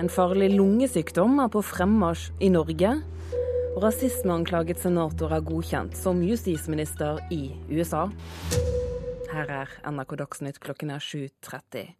En 0.00 0.08
farlig 0.08 0.48
lungesykdom 0.54 1.36
er 1.44 1.50
på 1.52 1.60
fremmarsj 1.60 2.30
i 2.46 2.48
Norge. 2.54 2.94
Rasismeanklaget 3.76 4.80
senator 4.80 5.34
er 5.36 5.44
godkjent 5.44 5.98
som 6.00 6.22
justisminister 6.24 7.20
i 7.28 7.42
USA. 7.68 8.06
Her 9.34 9.52
er 9.60 9.76
NRK 9.84 10.16
Dagsnytt 10.22 10.62
klokken 10.64 10.94
er 10.96 11.04
7.30. 11.04 11.92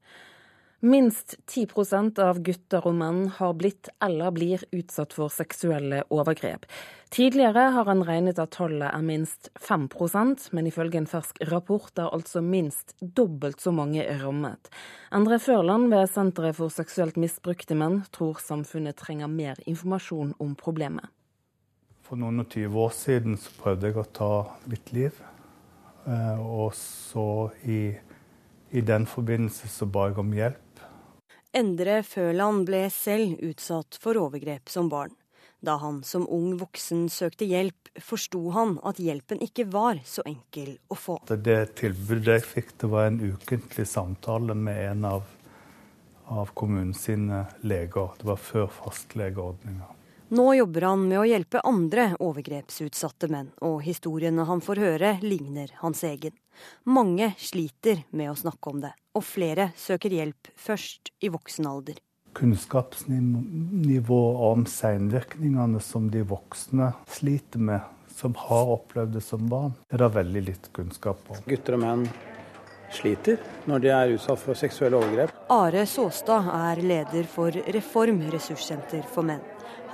Minst 0.88 1.36
10% 1.44 2.24
av 2.24 2.40
gutter 2.44 2.88
og 2.88 2.96
menn 2.96 3.26
har 3.42 3.52
blitt 3.60 3.92
eller 4.04 4.32
blir 4.32 4.64
utsatt 4.72 5.12
for 5.12 5.28
seksuelle 5.28 6.00
overgrep. 6.08 6.64
Tidligere 7.14 7.68
har 7.70 7.84
han 7.86 8.00
regnet 8.02 8.40
at 8.42 8.56
tallet 8.56 8.88
er 8.88 9.02
minst 9.06 9.46
5% 9.62 10.48
men 10.50 10.66
ifølge 10.66 10.98
en 10.98 11.06
fersk 11.06 11.36
rapport 11.46 11.94
er 12.02 12.08
altså 12.10 12.42
minst 12.42 12.96
dobbelt 12.98 13.62
så 13.62 13.70
mange 13.70 14.02
rammet. 14.18 14.66
Endre 15.14 15.38
Førland 15.38 15.92
ved 15.92 16.10
Senteret 16.10 16.58
for 16.58 16.74
seksuelt 16.74 17.14
misbrukte 17.14 17.78
menn 17.78 18.00
tror 18.10 18.42
samfunnet 18.42 18.98
trenger 18.98 19.30
mer 19.30 19.62
informasjon 19.62 20.34
om 20.42 20.58
problemet. 20.58 21.06
For 22.02 22.18
noen 22.18 22.42
og 22.42 22.50
tyve 22.50 22.82
år 22.82 22.98
siden 22.98 23.38
så 23.38 23.54
prøvde 23.62 23.92
jeg 23.92 24.02
å 24.02 24.08
ta 24.10 24.32
mitt 24.66 24.90
liv. 24.90 25.24
Eh, 26.10 26.42
og 26.42 26.74
så 26.74 27.28
i, 27.62 27.82
i 28.74 28.82
den 28.82 29.06
forbindelse 29.06 29.70
så 29.70 29.86
ba 29.86 30.10
jeg 30.10 30.18
om 30.18 30.34
hjelp. 30.34 30.86
Endre 31.54 32.00
Førland 32.02 32.66
ble 32.66 32.88
selv 32.90 33.38
utsatt 33.38 34.02
for 34.02 34.18
overgrep 34.18 34.66
som 34.66 34.90
barn. 34.90 35.14
Da 35.64 35.78
han 35.80 36.02
som 36.04 36.26
ung 36.28 36.58
voksen 36.60 37.06
søkte 37.08 37.46
hjelp, 37.48 37.88
forsto 38.02 38.50
han 38.52 38.76
at 38.84 38.98
hjelpen 39.00 39.40
ikke 39.44 39.64
var 39.72 40.02
så 40.04 40.24
enkel 40.28 40.74
å 40.92 40.98
få. 40.98 41.16
Det 41.30 41.76
tilbudet 41.80 42.38
jeg 42.38 42.44
fikk, 42.50 42.74
det 42.82 42.90
var 42.92 43.08
en 43.08 43.20
ukentlig 43.22 43.86
samtale 43.88 44.56
med 44.58 44.82
en 44.90 45.08
av, 45.08 45.24
av 46.28 46.52
kommunens 46.58 47.06
leger. 47.08 48.12
Det 48.20 48.28
var 48.28 48.40
før 48.50 48.68
fastlegeordninga. 48.82 49.88
Nå 50.34 50.46
jobber 50.58 50.88
han 50.90 51.08
med 51.08 51.20
å 51.20 51.26
hjelpe 51.28 51.60
andre 51.64 52.10
overgrepsutsatte 52.18 53.28
menn, 53.32 53.52
og 53.64 53.82
historiene 53.86 54.44
han 54.48 54.60
får 54.64 54.80
høre, 54.82 55.16
ligner 55.22 55.72
hans 55.80 56.02
egen. 56.04 56.34
Mange 56.84 57.32
sliter 57.38 58.02
med 58.10 58.32
å 58.32 58.36
snakke 58.36 58.72
om 58.72 58.80
det, 58.84 58.92
og 59.14 59.24
flere 59.24 59.70
søker 59.80 60.12
hjelp 60.12 60.50
først 60.56 61.12
i 61.24 61.32
voksen 61.32 61.68
alder. 61.70 62.00
Kunnskapsnivå 62.34 64.22
om 64.50 64.66
seinvirkningene 64.66 65.80
som 65.84 66.10
de 66.10 66.24
voksne 66.26 66.92
sliter 67.10 67.62
med, 67.70 67.80
som 68.14 68.34
har 68.38 68.74
opplevd 68.76 69.16
det 69.16 69.24
som 69.26 69.48
barn, 69.50 69.74
er 69.90 70.02
det 70.02 70.12
veldig 70.18 70.44
litt 70.50 70.70
kunnskap 70.76 71.22
om. 71.30 71.38
Gutter 71.46 71.78
og 71.78 71.84
menn 71.86 72.08
sliter 72.92 73.40
når 73.70 73.84
de 73.84 73.92
er 73.94 74.14
utsatt 74.16 74.40
for 74.42 74.58
seksuelle 74.58 74.98
overgrep. 75.00 75.34
Are 75.52 75.86
Såstad 75.86 76.50
er 76.52 76.82
leder 76.82 77.28
for 77.30 77.54
Reform 77.74 78.22
ressurssenter 78.32 79.04
for 79.14 79.26
menn. 79.26 79.42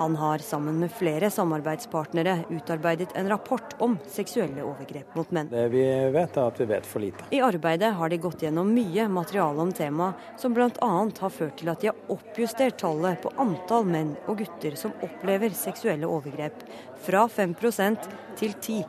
Han 0.01 0.15
har 0.15 0.37
sammen 0.37 0.79
med 0.79 0.91
flere 0.91 1.29
samarbeidspartnere 1.29 2.39
utarbeidet 2.49 3.09
en 3.15 3.29
rapport 3.29 3.75
om 3.77 3.97
seksuelle 4.09 4.63
overgrep 4.63 5.15
mot 5.15 5.31
menn. 5.31 5.51
Det 5.51 5.67
vi 5.69 5.83
vet 6.15 6.37
er 6.37 6.47
at 6.47 6.61
vi 6.61 6.65
vet 6.71 6.89
for 6.89 7.03
lite. 7.03 7.27
I 7.29 7.43
arbeidet 7.45 7.91
har 7.99 8.09
de 8.09 8.17
gått 8.17 8.41
gjennom 8.41 8.71
mye 8.73 9.05
materiale 9.13 9.61
om 9.61 9.73
temaet, 9.77 10.17
som 10.41 10.57
bl.a. 10.57 10.89
har 11.19 11.35
ført 11.35 11.59
til 11.61 11.69
at 11.69 11.85
de 11.85 11.91
har 11.91 12.17
oppjustert 12.17 12.79
tallet 12.81 13.21
på 13.21 13.33
antall 13.37 13.85
menn 13.85 14.15
og 14.25 14.41
gutter 14.41 14.79
som 14.79 14.95
opplever 15.05 15.53
seksuelle 15.53 16.09
overgrep, 16.09 16.65
fra 17.05 17.27
5% 17.29 18.11
til 18.41 18.57
10 18.57 18.83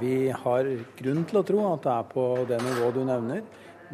Vi 0.00 0.30
har 0.30 0.68
grunn 0.98 1.22
til 1.28 1.38
å 1.40 1.44
tro 1.46 1.62
at 1.72 1.84
det 1.86 1.92
er 1.92 2.08
på 2.10 2.24
det 2.48 2.58
nivået 2.64 2.96
du 2.96 3.04
nevner, 3.06 3.44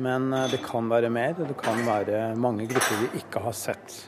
men 0.01 0.31
det 0.49 0.63
kan 0.65 0.89
være 0.89 1.11
mer. 1.13 1.35
Det 1.37 1.57
kan 1.61 1.83
være 1.87 2.33
mange 2.41 2.67
grupper 2.71 3.03
vi 3.05 3.21
ikke 3.21 3.43
har 3.45 3.57
sett. 3.57 3.99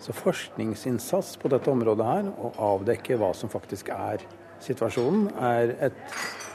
Så 0.00 0.12
forskningsinnsats 0.16 1.34
på 1.40 1.48
dette 1.52 1.68
området 1.72 2.06
her, 2.06 2.28
å 2.40 2.52
avdekke 2.74 3.18
hva 3.20 3.34
som 3.36 3.52
faktisk 3.52 3.90
er 3.92 4.22
situasjonen, 4.64 5.28
er 5.36 5.74
et 5.88 5.98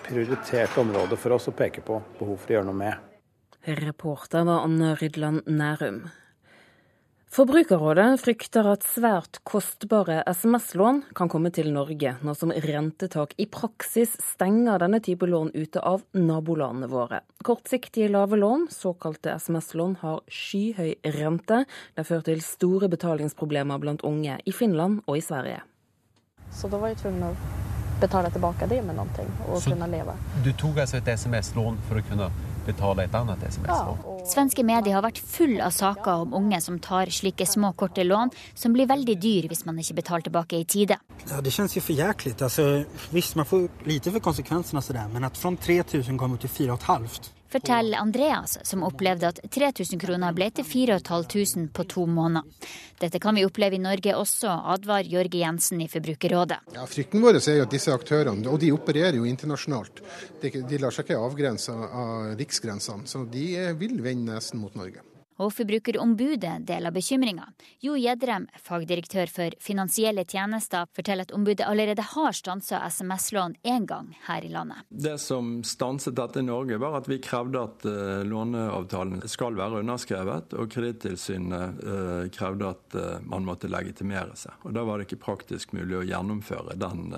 prioritert 0.06 0.78
område 0.82 1.18
for 1.18 1.38
oss 1.38 1.50
å 1.50 1.56
peke 1.58 1.82
på 1.86 2.00
behov 2.20 2.38
for 2.42 2.54
å 2.54 2.58
gjøre 2.58 2.70
noe 2.70 2.80
med. 2.80 3.12
Reporter 3.66 4.46
var 4.46 4.66
Anne 4.68 4.94
Rydland 5.00 5.48
Nærum. 5.50 6.04
Forbrukerrådet 7.36 8.22
frykter 8.24 8.64
at 8.72 8.86
svært 8.88 9.42
kostbare 9.44 10.22
SMS-lån 10.30 11.02
kan 11.18 11.28
komme 11.28 11.50
til 11.52 11.68
Norge, 11.76 12.14
nå 12.24 12.36
som 12.40 12.54
rentetak 12.64 13.34
i 13.44 13.48
praksis 13.52 14.14
stenger 14.24 14.80
denne 14.80 15.02
type 15.04 15.28
lån 15.28 15.50
ute 15.52 15.84
av 15.84 16.06
nabolandene 16.16 16.88
våre. 16.88 17.20
Kortsiktige 17.44 18.08
lave 18.14 18.40
lån, 18.40 18.70
såkalte 18.72 19.36
SMS-lån, 19.36 19.98
har 20.06 20.24
skyhøy 20.32 20.96
rente. 21.18 21.60
Det 21.68 22.06
har 22.06 22.08
ført 22.08 22.30
til 22.32 22.40
store 22.46 22.88
betalingsproblemer 22.96 23.84
blant 23.84 24.08
unge 24.08 24.40
i 24.40 24.56
Finland 24.56 25.04
og 25.04 25.20
i 25.20 25.28
Sverige. 25.28 25.60
Så 26.56 26.72
da 26.72 26.80
var 26.80 26.94
jeg 26.94 27.04
tvungen 27.04 27.34
å 27.34 27.36
betale 28.00 28.32
tilbake 28.32 28.72
det 28.72 28.80
med 28.88 28.96
noe 28.96 29.28
og 29.50 29.60
Så 29.60 29.76
kunne 29.76 29.92
leve. 29.92 30.16
Du 30.48 30.54
tok 30.56 30.86
altså 30.86 31.04
et 31.04 31.18
SMS-lån 31.20 31.84
for 31.90 32.00
å 32.00 32.08
kunne 32.14 32.32
betale 32.68 33.06
et 33.06 33.16
annet 33.18 33.46
SMS-lån. 33.48 34.26
Svenske 34.30 34.66
medier 34.66 34.98
har 34.98 35.06
vært 35.06 35.22
full 35.22 35.60
av 35.64 35.74
saker 35.76 36.26
om 36.26 36.36
unge 36.42 36.60
som 36.64 36.80
tar 36.82 37.12
slike 37.14 37.48
små, 37.50 37.74
korte 37.78 38.06
lån, 38.06 38.34
som 38.58 38.74
blir 38.76 38.90
veldig 38.90 39.18
dyr 39.22 39.50
hvis 39.52 39.66
man 39.68 39.80
ikke 39.82 40.00
betaler 40.02 40.28
tilbake 40.30 40.60
i 40.62 40.68
tide. 40.70 41.00
Ja, 41.30 41.42
det 41.42 41.54
kjennes 41.54 41.78
jo 41.78 41.84
for 41.86 41.98
jæklig. 41.98 42.36
Altså, 42.42 42.86
visst, 43.14 43.38
man 43.40 43.50
får 43.50 43.70
lite 43.86 44.14
for 44.16 44.32
konsekvensene, 44.32 45.08
men 45.14 45.28
at 45.28 45.38
fra 45.38 45.54
3000 45.56 46.18
kommer 46.20 46.42
til 46.42 46.50
4500 46.50 47.35
forteller 47.56 47.98
Andreas, 47.98 48.58
som 48.68 48.84
opplevde 48.84 49.30
at 49.32 49.40
3000 49.52 50.02
kroner 50.02 50.36
ble 50.36 50.50
til 50.56 50.68
4500 50.68 51.72
på 51.76 51.88
to 51.96 52.06
måneder. 52.10 52.44
Dette 53.00 53.20
kan 53.24 53.36
vi 53.36 53.46
oppleve 53.48 53.78
i 53.78 53.82
Norge 53.84 54.16
også, 54.16 54.52
advarer 54.76 55.08
Jørge 55.12 55.40
Jensen 55.42 55.82
i 55.84 55.90
Forbrukerrådet. 55.92 56.62
Ja, 56.76 56.86
frykten 56.90 57.24
vår 57.24 57.40
er 57.40 57.64
at 57.64 57.72
disse 57.72 57.96
aktørene, 57.96 58.48
og 58.52 58.60
de 58.64 58.72
opererer 58.76 59.20
jo 59.20 59.28
internasjonalt, 59.28 60.04
de, 60.44 60.80
lar 60.80 60.96
seg 60.96 61.08
ikke 61.08 61.20
avgrense 61.20 61.76
av 61.76 62.36
riksgrensene, 62.40 63.08
så 63.08 63.24
de 63.32 63.50
vil 63.80 64.00
vende 64.04 64.36
nesen 64.36 64.64
mot 64.64 64.76
Norge. 64.80 65.04
Og 65.42 65.52
Forbrukerombudet 65.52 66.62
deler 66.68 66.94
bekymringa. 66.96 67.50
Jo 67.84 67.98
Gjedrem, 68.00 68.46
fagdirektør 68.64 69.32
for 69.32 69.56
finansielle 69.64 70.24
tjenester, 70.24 70.88
forteller 70.96 71.28
at 71.28 71.34
ombudet 71.36 71.66
allerede 71.68 72.06
har 72.14 72.36
stansa 72.36 72.80
SMS-lån 72.88 73.58
én 73.68 73.88
gang 73.90 74.14
her 74.30 74.46
i 74.48 74.52
landet. 74.54 74.86
Det 74.90 75.18
som 75.20 75.58
stanset 75.68 76.16
dette 76.16 76.40
i 76.40 76.48
Norge, 76.48 76.80
var 76.80 76.96
at 77.02 77.10
vi 77.12 77.20
krevde 77.24 77.66
at 77.68 77.88
uh, 77.90 78.24
låneavtalen 78.28 79.26
skal 79.32 79.60
være 79.60 79.82
underskrevet, 79.84 80.56
og 80.56 80.72
Kredittilsynet 80.72 81.84
uh, 81.84 82.24
krevde 82.32 82.72
at 82.72 82.98
uh, 83.00 83.20
man 83.28 83.48
måtte 83.48 83.72
legitimere 83.72 84.40
seg. 84.40 84.56
Og 84.64 84.76
Da 84.76 84.86
var 84.88 85.00
det 85.00 85.10
ikke 85.10 85.24
praktisk 85.28 85.76
mulig 85.76 86.00
å 86.00 86.06
gjennomføre 86.08 86.80
den 86.80 87.12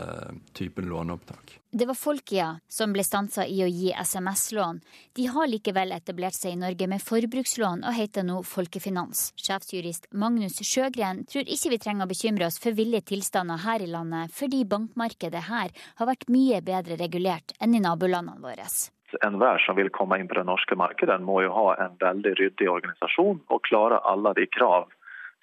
typen 0.57 0.89
låneopptak. 0.89 1.57
Det 1.72 1.86
var 1.86 1.93
Folkia 1.93 2.59
som 2.68 2.93
ble 2.95 3.03
stansa 3.03 3.43
i 3.45 3.57
å 3.59 3.65
gi 3.68 3.89
SMS-lån. 3.91 4.78
De 5.20 5.26
har 5.28 5.49
likevel 5.51 5.91
etablert 5.91 6.38
seg 6.38 6.53
i 6.55 6.59
Norge 6.61 6.88
med 6.88 7.03
forbrukslån 7.03 7.82
og 7.84 7.95
heter 7.97 8.24
nå 8.24 8.38
Folkefinans. 8.47 9.34
Sjefsjurist 9.36 10.07
Magnus 10.15 10.61
Sjøgren 10.63 11.26
tror 11.28 11.43
ikke 11.43 11.74
vi 11.74 11.80
trenger 11.84 12.07
å 12.07 12.11
bekymre 12.13 12.47
oss 12.47 12.55
for 12.63 12.78
ville 12.78 13.01
tilstander 13.03 13.59
her 13.65 13.84
i 13.84 13.89
landet, 13.91 14.32
fordi 14.32 14.61
bankmarkedet 14.63 15.41
her 15.49 15.74
har 15.99 16.07
vært 16.07 16.24
mye 16.32 16.61
bedre 16.63 16.95
regulert 17.01 17.51
enn 17.59 17.76
i 17.76 17.82
nabolandene 17.84 18.39
våre. 18.39 18.68
Enhver 19.28 19.59
som 19.65 19.76
vil 19.76 19.91
komme 19.91 20.22
inn 20.22 20.32
på 20.32 20.38
det 20.39 20.47
norske 20.47 20.78
markedet, 20.80 21.20
må 21.20 21.41
jo 21.43 21.51
ha 21.51 21.74
en 21.84 21.97
veldig 21.99 22.38
ryddig 22.39 22.70
organisasjon 22.72 23.41
og 23.43 23.65
klare 23.68 23.99
alle 24.07 24.32
de 24.39 24.47
krav 24.55 24.88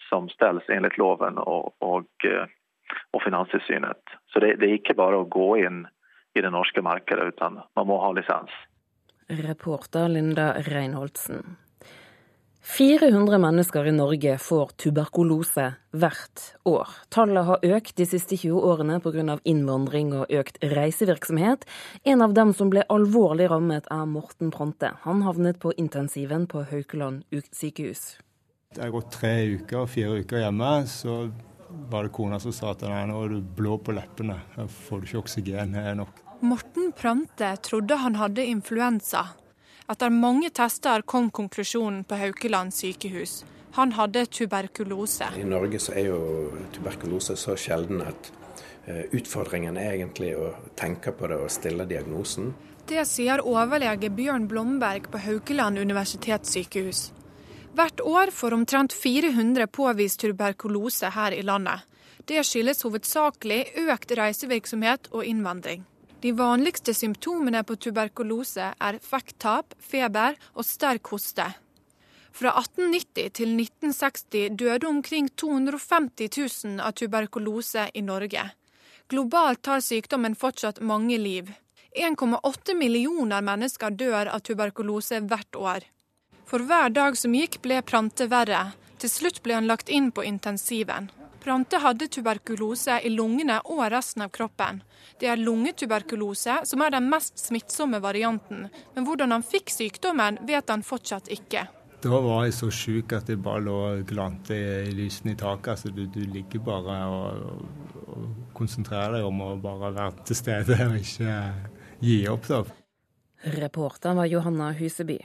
som 0.09 0.31
stilles 0.33 0.73
enligt 0.73 0.97
loven 0.97 1.37
og, 1.45 1.75
og, 1.85 2.09
eh, 2.25 2.49
og 3.13 3.21
Finanstilsynet. 3.29 4.17
Så 4.33 4.41
det, 4.41 4.57
det 4.63 4.71
er 4.71 4.81
ikke 4.81 4.97
bare 4.97 5.21
å 5.21 5.29
gå 5.29 5.51
inn 5.67 5.85
i 6.35 6.43
det 6.43 6.51
norske 6.51 6.83
markedet, 6.83 7.35
uten 7.35 7.61
man 7.77 7.87
må 7.87 7.99
ha 8.03 8.13
lisens. 8.13 8.53
Reporter 9.29 10.09
Linda 10.09 10.53
Reinholdsen. 10.67 11.57
400 12.65 13.39
mennesker 13.39 13.87
i 13.87 13.93
Norge 13.93 14.39
får 14.41 14.71
tuberkulose 14.81 15.67
hvert 15.93 16.45
år. 16.65 16.89
Tallet 17.13 17.45
har 17.45 17.67
økt 17.77 17.93
de 18.01 18.07
siste 18.09 18.39
20 18.41 18.57
årene 18.57 18.97
pga. 19.05 19.37
innvandring 19.45 20.15
og 20.17 20.33
økt 20.33 20.57
reisevirksomhet. 20.65 21.67
En 22.05 22.23
av 22.23 22.33
dem 22.33 22.55
som 22.55 22.71
ble 22.73 22.87
alvorlig 22.89 23.51
rammet, 23.51 23.85
er 23.91 24.07
Morten 24.07 24.51
Pronte. 24.51 24.95
Han 25.05 25.23
havnet 25.23 25.61
på 25.61 25.75
intensiven 25.77 26.47
på 26.47 26.65
Haukeland 26.71 27.23
sykehus. 27.53 28.17
Det 28.75 28.83
har 28.83 28.91
gått 28.91 29.13
tre 29.13 29.45
uker, 29.61 29.87
fire 29.87 30.25
uker 30.25 30.39
hjemme. 30.39 30.87
så 30.87 31.31
var 31.91 32.05
det 32.05 32.15
kona 32.17 32.41
som 32.41 32.53
sa 32.53 32.73
til 32.75 32.89
meg 32.89 33.09
nå 33.11 33.21
er 33.25 33.29
du 33.35 33.41
blå 33.43 33.77
på 33.79 33.93
leppene, 33.93 34.39
får 34.89 35.01
du 35.01 35.07
ikke 35.07 35.23
oksygen 35.25 35.75
her 35.75 35.95
nok. 35.99 36.24
Morten 36.45 36.93
Prante 36.93 37.57
trodde 37.57 37.95
han 37.95 38.15
hadde 38.21 38.45
influensa. 38.45 39.29
Etter 39.89 40.11
mange 40.13 40.51
tester 40.51 41.03
kom 41.03 41.31
konklusjonen 41.31 42.03
på 42.05 42.19
Haukeland 42.21 42.75
sykehus. 42.75 43.45
Han 43.73 43.93
hadde 43.93 44.27
tuberkulose. 44.27 45.31
I 45.41 45.45
Norge 45.49 45.81
så 45.81 45.95
er 45.97 46.11
jo 46.11 46.19
tuberkulose 46.73 47.37
så 47.41 47.57
sjelden 47.57 48.03
at 48.05 48.29
eh, 48.85 49.07
utfordringen 49.17 49.79
er 49.81 49.95
egentlig 49.95 50.35
å 50.37 50.51
tenke 50.77 51.15
på 51.17 51.33
det 51.33 51.41
og 51.47 51.53
stille 51.53 51.89
diagnosen. 51.89 52.53
Det 52.85 53.07
sier 53.09 53.41
overlege 53.41 54.13
Bjørn 54.13 54.45
Blomberg 54.49 55.09
på 55.09 55.23
Haukeland 55.25 55.81
universitetssykehus. 55.81 57.07
Hvert 57.75 58.05
år 58.05 58.35
får 58.37 58.59
omtrent 58.61 58.93
400 58.93 59.67
påvist 59.73 60.21
tuberkulose 60.21 61.09
her 61.17 61.33
i 61.33 61.41
landet. 61.43 61.89
Det 62.29 62.45
skyldes 62.45 62.85
hovedsakelig 62.85 63.65
økt 63.89 64.13
reisevirksomhet 64.21 65.09
og 65.17 65.25
innvandring. 65.25 65.89
De 66.25 66.33
vanligste 66.33 66.95
symptomene 66.97 67.61
på 67.69 67.75
tuberkulose 67.77 68.71
er 68.81 68.97
vekttap, 69.05 69.75
feber 69.77 70.39
og 70.55 70.65
sterk 70.65 71.11
hoste. 71.13 71.45
Fra 72.33 72.55
1890 72.63 73.35
til 73.37 73.51
1960 73.53 74.55
døde 74.57 74.89
omkring 74.89 75.29
250 75.37 76.31
000 76.65 76.81
av 76.81 76.95
tuberkulose 76.97 77.91
i 77.93 78.01
Norge. 78.07 78.47
Globalt 79.13 79.61
tar 79.69 79.85
sykdommen 79.85 80.33
fortsatt 80.33 80.81
mange 80.81 81.19
liv. 81.21 81.51
1,8 81.93 82.73
millioner 82.73 83.45
mennesker 83.45 83.93
dør 83.93 84.33
av 84.33 84.41
tuberkulose 84.49 85.21
hvert 85.29 85.61
år. 85.61 85.85
For 86.49 86.65
hver 86.65 86.89
dag 86.89 87.21
som 87.21 87.37
gikk 87.37 87.61
ble 87.61 87.83
Prante 87.85 88.31
verre. 88.33 88.71
Til 88.97 89.13
slutt 89.13 89.43
ble 89.45 89.61
han 89.61 89.69
lagt 89.69 89.93
inn 89.93 90.09
på 90.09 90.25
intensiven. 90.25 91.13
Prante 91.45 91.77
hadde 91.77 92.07
tuberkulose 92.09 93.03
i 93.05 93.11
lungene 93.13 93.59
og 93.69 93.83
resten 93.93 94.25
av 94.25 94.31
kroppen. 94.33 94.79
Det 95.21 95.29
er 95.29 95.37
lungetuberkulose 95.37 96.63
som 96.65 96.81
er 96.81 96.95
den 96.95 97.11
mest 97.13 97.37
smittsomme 97.37 98.01
varianten, 98.01 98.71
men 98.95 99.05
hvordan 99.05 99.35
han 99.35 99.45
fikk 99.45 99.69
sykdommen 99.75 100.41
vet 100.49 100.73
han 100.73 100.85
fortsatt 100.87 101.29
ikke. 101.29 101.67
Da 102.05 102.21
var 102.25 102.47
jeg 102.47 102.57
så 102.57 102.71
sjuk 102.73 103.13
at 103.17 103.29
jeg 103.29 103.43
bare 103.45 103.61
lå 103.65 103.77
og 103.91 104.09
glante 104.09 104.57
i 104.57 104.97
lysene 104.97 105.35
i 105.35 105.39
taket. 105.41 105.71
Altså, 105.75 105.93
du, 105.93 106.03
du, 106.09 106.21
ligger 106.33 106.65
bare 106.65 106.99
og, 107.13 107.45
og, 107.45 107.95
og, 108.05 108.27
konsentrerer 108.57 109.19
deg 109.19 109.29
om 109.29 109.45
å 109.45 109.53
bare 109.61 109.93
være 109.93 110.27
til 110.29 110.41
stede 110.41 110.81
og 110.89 110.99
ikke 111.01 111.39
gi 112.05 112.19
opp. 112.33 112.49
da. 112.49 112.65
Reporter 113.61 114.17
var 114.17 114.33
Johanna 114.33 114.73
Huseby. 114.77 115.21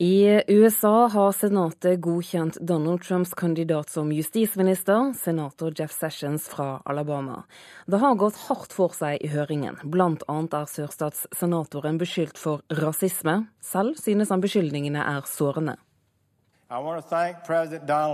I 0.00 0.42
USA 0.48 1.08
har 1.08 1.32
senatet 1.32 2.00
godkjent 2.00 2.56
Donald 2.60 3.02
Trumps 3.02 3.34
kandidat 3.34 3.90
som 3.90 4.12
justisminister, 4.12 5.12
senator 5.12 5.72
Jeff 5.76 5.92
Sessions 5.92 6.48
fra 6.48 6.82
Alabama. 6.84 7.42
Det 7.86 8.00
har 8.00 8.14
gått 8.14 8.36
hardt 8.48 8.72
for 8.72 8.96
seg 8.96 9.20
i 9.20 9.28
høringen. 9.28 9.76
Blant 9.84 10.24
annet 10.32 10.56
er 10.56 10.70
sørstatssenatoren 10.72 12.00
beskyldt 12.00 12.40
for 12.40 12.64
rasisme. 12.72 13.50
Selv 13.60 14.00
synes 14.00 14.32
han 14.32 14.40
beskyldningene 14.40 15.04
er 15.04 15.28
sårende. 15.28 15.76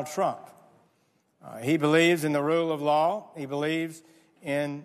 Trump. 0.04 0.50
Uh, 1.40 1.58
he 1.62 1.76
believes 1.76 2.24
in 2.24 2.32
the 2.32 2.42
rule 2.42 2.72
of 2.72 2.82
law. 2.82 3.30
He 3.36 3.46
believes 3.46 4.02
in 4.42 4.82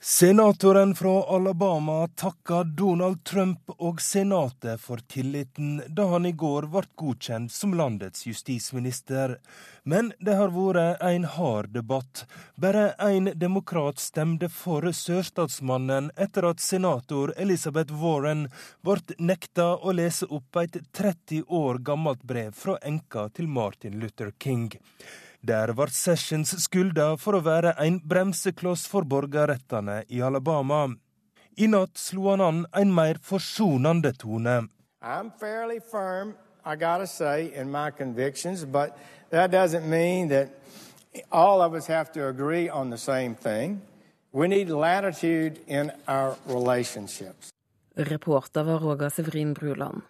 Senatoren 0.00 0.94
fra 0.94 1.22
Alabama 1.36 2.08
takka 2.08 2.64
Donald 2.64 3.24
Trump 3.24 3.70
og 3.78 4.02
Senatet 4.04 4.80
for 4.80 5.00
tilliten 5.08 5.78
da 5.88 6.10
han 6.10 6.28
i 6.28 6.34
går 6.36 6.68
ble 6.74 6.82
godkjent 7.00 7.52
som 7.52 7.72
landets 7.72 8.26
justisminister. 8.28 9.38
Men 9.88 10.12
det 10.20 10.36
har 10.36 10.52
vært 10.52 11.00
en 11.08 11.24
hard 11.38 11.72
debatt. 11.72 12.26
Bare 12.60 12.90
én 13.00 13.32
demokrat 13.32 13.98
stemte 14.04 14.52
for 14.52 14.84
sørstatsmannen 14.92 16.12
etter 16.20 16.50
at 16.52 16.60
senator 16.60 17.32
Elizabeth 17.40 17.96
Warren 17.96 18.50
ble 18.84 19.00
nekta 19.18 19.72
å 19.80 19.96
lese 19.96 20.28
opp 20.28 20.60
et 20.60 20.82
30 20.92 21.48
år 21.48 21.80
gammelt 21.80 22.28
brev 22.28 22.52
fra 22.52 22.76
enka 22.84 23.30
til 23.32 23.48
Martin 23.48 23.96
Luther 24.04 24.36
King. 24.36 24.68
Der 25.44 25.74
ble 25.76 25.92
Sessions 25.92 26.54
skylda 26.64 27.18
for 27.20 27.36
å 27.36 27.42
være 27.44 27.74
en 27.84 27.98
bremsekloss 28.00 28.86
for 28.88 29.04
borgerrettene 29.04 29.98
i 30.08 30.22
Alabama. 30.24 30.86
I 31.60 31.66
natt 31.68 32.00
slo 32.00 32.30
han 32.30 32.40
an 32.40 32.62
en 32.80 32.94
mer 32.96 33.20
forsonende 33.20 34.14
tone. 34.16 34.70
I'm 35.02 35.30
fairly 35.38 35.80
firm, 35.80 36.32
I 36.64 36.76
gotta 36.76 37.06
say, 37.06 37.52
in 37.52 37.70
my 37.70 37.90
convictions, 37.90 38.64
but 38.64 38.96
that 39.28 39.50
doesn't 39.50 39.84
mean 39.84 40.28
that 40.28 40.48
all 41.30 41.60
of 41.60 41.74
us 41.74 41.86
have 41.88 42.10
to 42.12 42.28
agree 42.28 42.70
on 42.70 42.88
the 42.88 42.96
same 42.96 43.34
thing. 43.34 43.82
We 44.32 44.48
need 44.48 44.70
latitude 44.70 45.60
in 45.66 45.92
our 46.08 46.36
relationships. 46.46 47.50
Reporter 47.96 48.62
var 48.62 48.80
Roger 48.80 49.10
Severin 49.10 49.52
Bruland. 49.52 50.02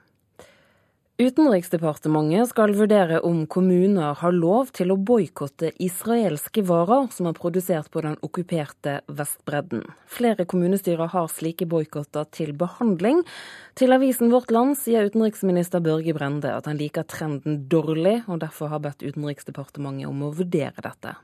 Utenriksdepartementet 1.15 2.49
skal 2.51 2.73
vurdere 2.75 3.21
om 3.23 3.45
kommuner 3.47 4.17
har 4.19 4.33
lov 4.35 4.73
til 4.75 4.91
å 4.91 4.97
boikotte 4.99 5.69
israelske 5.79 6.65
varer 6.67 7.07
som 7.15 7.29
er 7.31 7.37
produsert 7.39 7.87
på 7.95 8.03
den 8.03 8.17
okkuperte 8.27 8.97
Vestbredden. 9.07 9.85
Flere 10.11 10.43
kommunestyrer 10.51 11.13
har 11.13 11.31
slike 11.31 11.69
boikotter 11.71 12.27
til 12.35 12.51
behandling. 12.59 13.23
Til 13.79 13.95
avisen 13.95 14.35
Vårt 14.35 14.51
Land 14.51 14.75
sier 14.83 15.07
utenriksminister 15.07 15.87
Børge 15.87 16.19
Brende 16.19 16.51
at 16.51 16.67
han 16.67 16.83
liker 16.83 17.07
trenden 17.07 17.63
dårlig, 17.71 18.25
og 18.27 18.43
derfor 18.43 18.75
har 18.75 18.83
bedt 18.83 19.07
Utenriksdepartementet 19.07 20.11
om 20.11 20.27
å 20.27 20.35
vurdere 20.35 20.83
dette. 20.83 21.15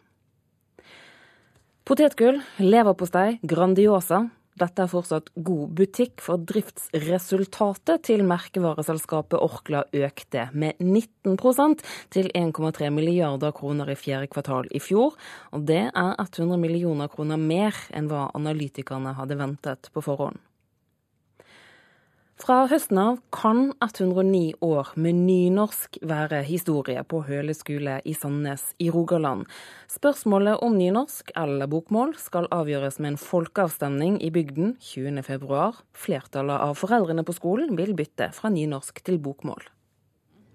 Potetgull, 1.83 2.39
leverpostei, 2.63 3.41
Grandiosa. 3.43 4.29
Dette 4.61 4.85
er 4.85 4.91
fortsatt 4.93 5.31
god 5.41 5.73
butikk, 5.79 6.21
for 6.21 6.43
driftsresultatet 6.45 8.05
til 8.11 8.27
merkevareselskapet 8.29 9.41
Orkla 9.41 9.87
økte 9.97 10.49
med 10.53 10.77
19% 10.85 11.81
til 12.13 12.29
1,3 12.37 12.91
milliarder 12.93 13.55
kroner 13.57 13.89
i 13.89 13.97
fjerde 13.97 14.29
kvartal 14.35 14.69
i 14.69 14.83
fjor. 14.85 15.17
Og 15.57 15.65
det 15.71 15.87
er 15.89 16.13
100 16.21 16.61
millioner 16.61 17.09
kroner 17.09 17.41
mer 17.41 17.77
enn 17.97 18.13
hva 18.13 18.29
analytikerne 18.37 19.17
hadde 19.17 19.41
ventet 19.41 19.89
på 19.95 20.05
forhånd. 20.05 20.37
Fra 22.41 22.63
høsten 22.71 22.97
av 22.97 23.19
kan 23.37 23.67
109 23.85 24.55
år 24.65 24.95
med 24.97 25.19
nynorsk 25.27 25.99
være 26.09 26.39
historie 26.47 27.03
på 27.05 27.19
Høle 27.27 27.53
skole 27.53 27.99
i 28.09 28.15
Sandnes 28.17 28.63
i 28.81 28.87
Rogaland. 28.89 29.45
Spørsmålet 29.93 30.63
om 30.65 30.79
nynorsk 30.79 31.35
eller 31.37 31.69
bokmål 31.69 32.15
skal 32.17 32.49
avgjøres 32.57 32.97
med 32.97 33.13
en 33.13 33.21
folkeavstemning 33.21 34.17
i 34.25 34.33
bygden 34.33 34.73
20.2. 34.81 35.67
Flertallet 35.93 36.65
av 36.65 36.81
foreldrene 36.81 37.27
på 37.29 37.37
skolen 37.37 37.77
vil 37.77 37.93
bytte 37.99 38.31
fra 38.33 38.49
nynorsk 38.49 39.05
til 39.05 39.21
bokmål. 39.21 39.69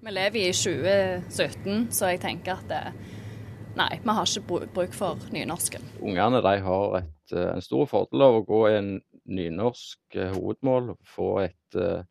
Vi 0.01 0.17
lever 0.17 0.41
i 0.41 0.51
2017, 0.57 1.91
så 1.93 2.15
jeg 2.15 2.23
tenker 2.25 2.57
at 2.57 2.69
det, 2.71 2.83
nei, 3.77 3.91
vi 4.01 4.17
har 4.17 4.25
ikke 4.25 4.65
bruk 4.73 4.97
for 4.97 5.21
nynorsken. 5.38 5.86
Ungene 6.01 6.41
har 6.41 7.01
et, 7.03 7.36
en 7.45 7.61
stor 7.61 7.86
fordel 7.93 8.25
av 8.25 8.41
å 8.41 8.47
gå 8.49 8.69
i 8.71 8.79
en 8.79 8.95
nynorsk 9.26 10.15
eh, 10.15 10.34
hovedmål, 10.36 10.93
få 11.15 11.30
et 11.45 11.78
uh, 11.80 12.03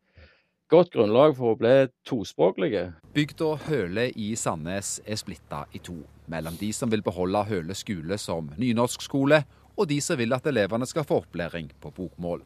godt 0.71 0.91
grunnlag 0.95 1.35
for 1.37 1.53
å 1.53 1.59
bli 1.59 1.73
tospråklige. 2.07 2.87
Bygda 3.15 3.51
Høle 3.67 4.09
i 4.11 4.33
Sandnes 4.39 4.97
er 5.05 5.19
splitta 5.19 5.65
i 5.73 5.81
to, 5.83 5.97
mellom 6.31 6.57
de 6.59 6.71
som 6.75 6.91
vil 6.91 7.05
beholde 7.05 7.45
Høle 7.49 7.77
skole 7.77 8.19
som 8.21 8.51
nynorskskole, 8.59 9.43
og 9.75 9.89
de 9.91 9.99
som 10.01 10.19
vil 10.19 10.35
at 10.35 10.47
elevene 10.47 10.87
skal 10.87 11.07
få 11.07 11.21
opplæring 11.23 11.71
på 11.83 11.91
bokmål. 11.95 12.43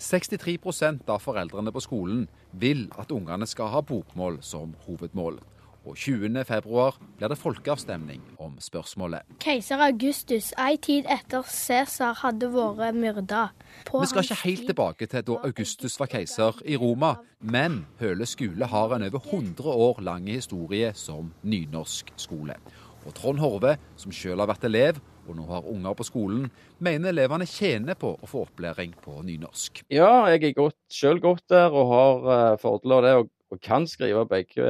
63% 0.00 1.08
av 1.12 1.20
foreldrene 1.20 1.72
på 1.74 1.82
skolen 1.84 2.24
vil 2.56 2.86
at 2.98 3.10
ungene 3.12 3.44
skal 3.48 3.68
ha 3.74 3.82
bokmål 3.84 4.38
som 4.44 4.72
hovedmål 4.86 5.36
og 5.84 5.96
20.2 5.96 6.90
blir 7.18 7.32
det 7.32 7.38
folkeavstemning 7.40 8.22
om 8.38 8.56
spørsmålet. 8.60 9.24
Keiser 9.40 9.80
Augustus, 9.84 10.52
ei 10.60 10.76
tid 10.82 11.08
etter 11.10 11.46
Cæsar 11.46 12.18
hadde 12.22 12.50
vært 12.52 12.98
myrda. 12.98 13.46
Vi 13.88 14.10
skal 14.10 14.26
ikke 14.26 14.40
helt 14.44 14.66
tilbake 14.72 15.08
til 15.10 15.24
da 15.26 15.38
Augustus 15.48 15.98
var 16.00 16.10
keiser 16.12 16.60
i 16.68 16.76
Roma, 16.80 17.14
men 17.40 17.84
Høle 18.00 18.28
skole 18.28 18.68
har 18.68 18.96
en 18.96 19.08
over 19.08 19.24
100 19.24 19.72
år 19.86 20.02
lang 20.04 20.28
historie 20.28 20.92
som 20.94 21.32
nynorsk 21.42 22.12
skole. 22.16 22.58
Og 23.06 23.14
Trond 23.16 23.40
Horve, 23.40 23.78
som 23.96 24.12
sjøl 24.12 24.42
har 24.42 24.50
vært 24.50 24.66
elev 24.68 25.00
og 25.28 25.36
nå 25.38 25.46
har 25.50 25.66
unger 25.70 25.96
på 25.96 26.06
skolen, 26.08 26.46
mener 26.82 27.12
elevene 27.12 27.46
tjener 27.48 27.96
på 27.98 28.12
å 28.16 28.28
få 28.28 28.44
opplæring 28.48 28.96
på 29.04 29.20
nynorsk. 29.26 29.84
Ja, 29.92 30.26
jeg 30.32 30.52
er 30.52 30.72
sjøl 30.92 31.20
godt 31.22 31.46
der 31.52 31.70
og 31.70 31.92
har 31.92 32.26
uh, 32.26 32.56
fordeler 32.60 32.98
av 32.98 33.06
det. 33.06 33.14
Og 33.20 33.30
og 33.50 33.60
kan 33.62 33.86
skrive 33.90 34.26
begge 34.30 34.66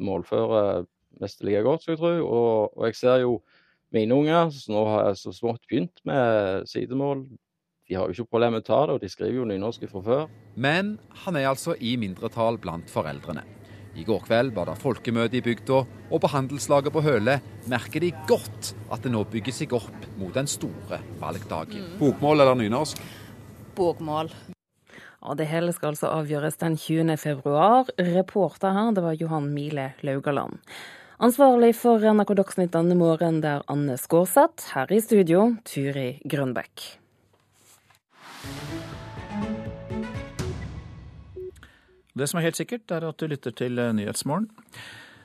målføre 0.00 0.84
nesten 1.20 1.48
like 1.48 1.62
godt, 1.66 1.84
skal 1.84 1.96
jeg 1.96 2.00
tro. 2.00 2.12
Og, 2.24 2.78
og, 2.78 2.86
jeg 2.88 2.98
ser 2.98 3.22
jo 3.24 3.38
mine 3.94 4.14
unger 4.14 4.50
som 4.54 4.76
nå 4.76 4.84
har 4.88 5.14
så 5.18 5.32
smått 5.34 5.64
begynt 5.68 6.02
med 6.06 6.66
sidemål. 6.70 7.24
De 7.90 7.96
har 7.98 8.06
jo 8.06 8.14
ikke 8.14 8.30
problemer 8.30 8.60
med 8.60 8.66
å 8.66 8.68
ta 8.68 8.84
det, 8.86 8.96
og 8.96 9.02
de 9.02 9.10
skriver 9.10 9.40
jo 9.40 9.48
nynorsk 9.50 9.88
fra 9.90 10.02
før. 10.06 10.28
Men 10.54 10.98
han 11.24 11.38
er 11.40 11.48
altså 11.50 11.74
i 11.74 11.96
mindretall 11.98 12.60
blant 12.62 12.92
foreldrene. 12.92 13.42
I 13.98 14.04
går 14.06 14.20
kveld 14.28 14.52
var 14.54 14.68
det 14.70 14.76
folkemøte 14.78 15.40
i 15.40 15.42
bygda, 15.42 15.80
og 16.14 16.22
på 16.22 16.30
handelslaget 16.30 16.94
på 16.94 17.02
Høle 17.02 17.40
merker 17.70 18.04
de 18.04 18.12
godt 18.30 18.70
at 18.94 19.02
det 19.02 19.10
nå 19.10 19.24
bygger 19.32 19.56
seg 19.56 19.74
opp 19.74 20.06
mot 20.20 20.30
den 20.36 20.46
store 20.46 21.00
valgdagen. 21.18 21.88
Mm. 21.88 21.98
Bokmål 21.98 22.46
eller 22.46 22.62
nynorsk? 22.62 23.02
Bokmål. 23.74 24.30
Og 25.20 25.36
det 25.36 25.50
hele 25.50 25.72
skal 25.76 25.92
altså 25.92 26.08
avgjøres 26.14 26.56
den 26.62 26.78
20. 26.80 27.16
februar. 27.20 27.90
Reporter 27.98 28.72
her, 28.72 28.94
det 28.96 29.04
var 29.04 29.18
Johan 29.20 29.50
Mile 29.52 29.90
Laugaland. 30.06 30.56
Ansvarlig 31.20 31.74
for 31.76 32.00
NRK 32.00 32.32
Dagsnytt 32.38 32.72
denne 32.72 32.96
morgenen, 32.96 33.42
det 33.44 33.50
er 33.52 33.66
Anne 33.68 33.98
Skårseth. 34.00 34.70
Her 34.72 34.88
i 34.88 35.02
studio, 35.04 35.50
Turi 35.68 36.14
Grønbekk. 36.24 36.86
Det 42.16 42.28
som 42.28 42.40
er 42.40 42.48
helt 42.48 42.56
sikkert, 42.56 42.88
er 42.88 43.04
at 43.10 43.20
du 43.20 43.28
lytter 43.28 43.52
til 43.52 43.76
Nyhetsmorgen. 43.76 44.48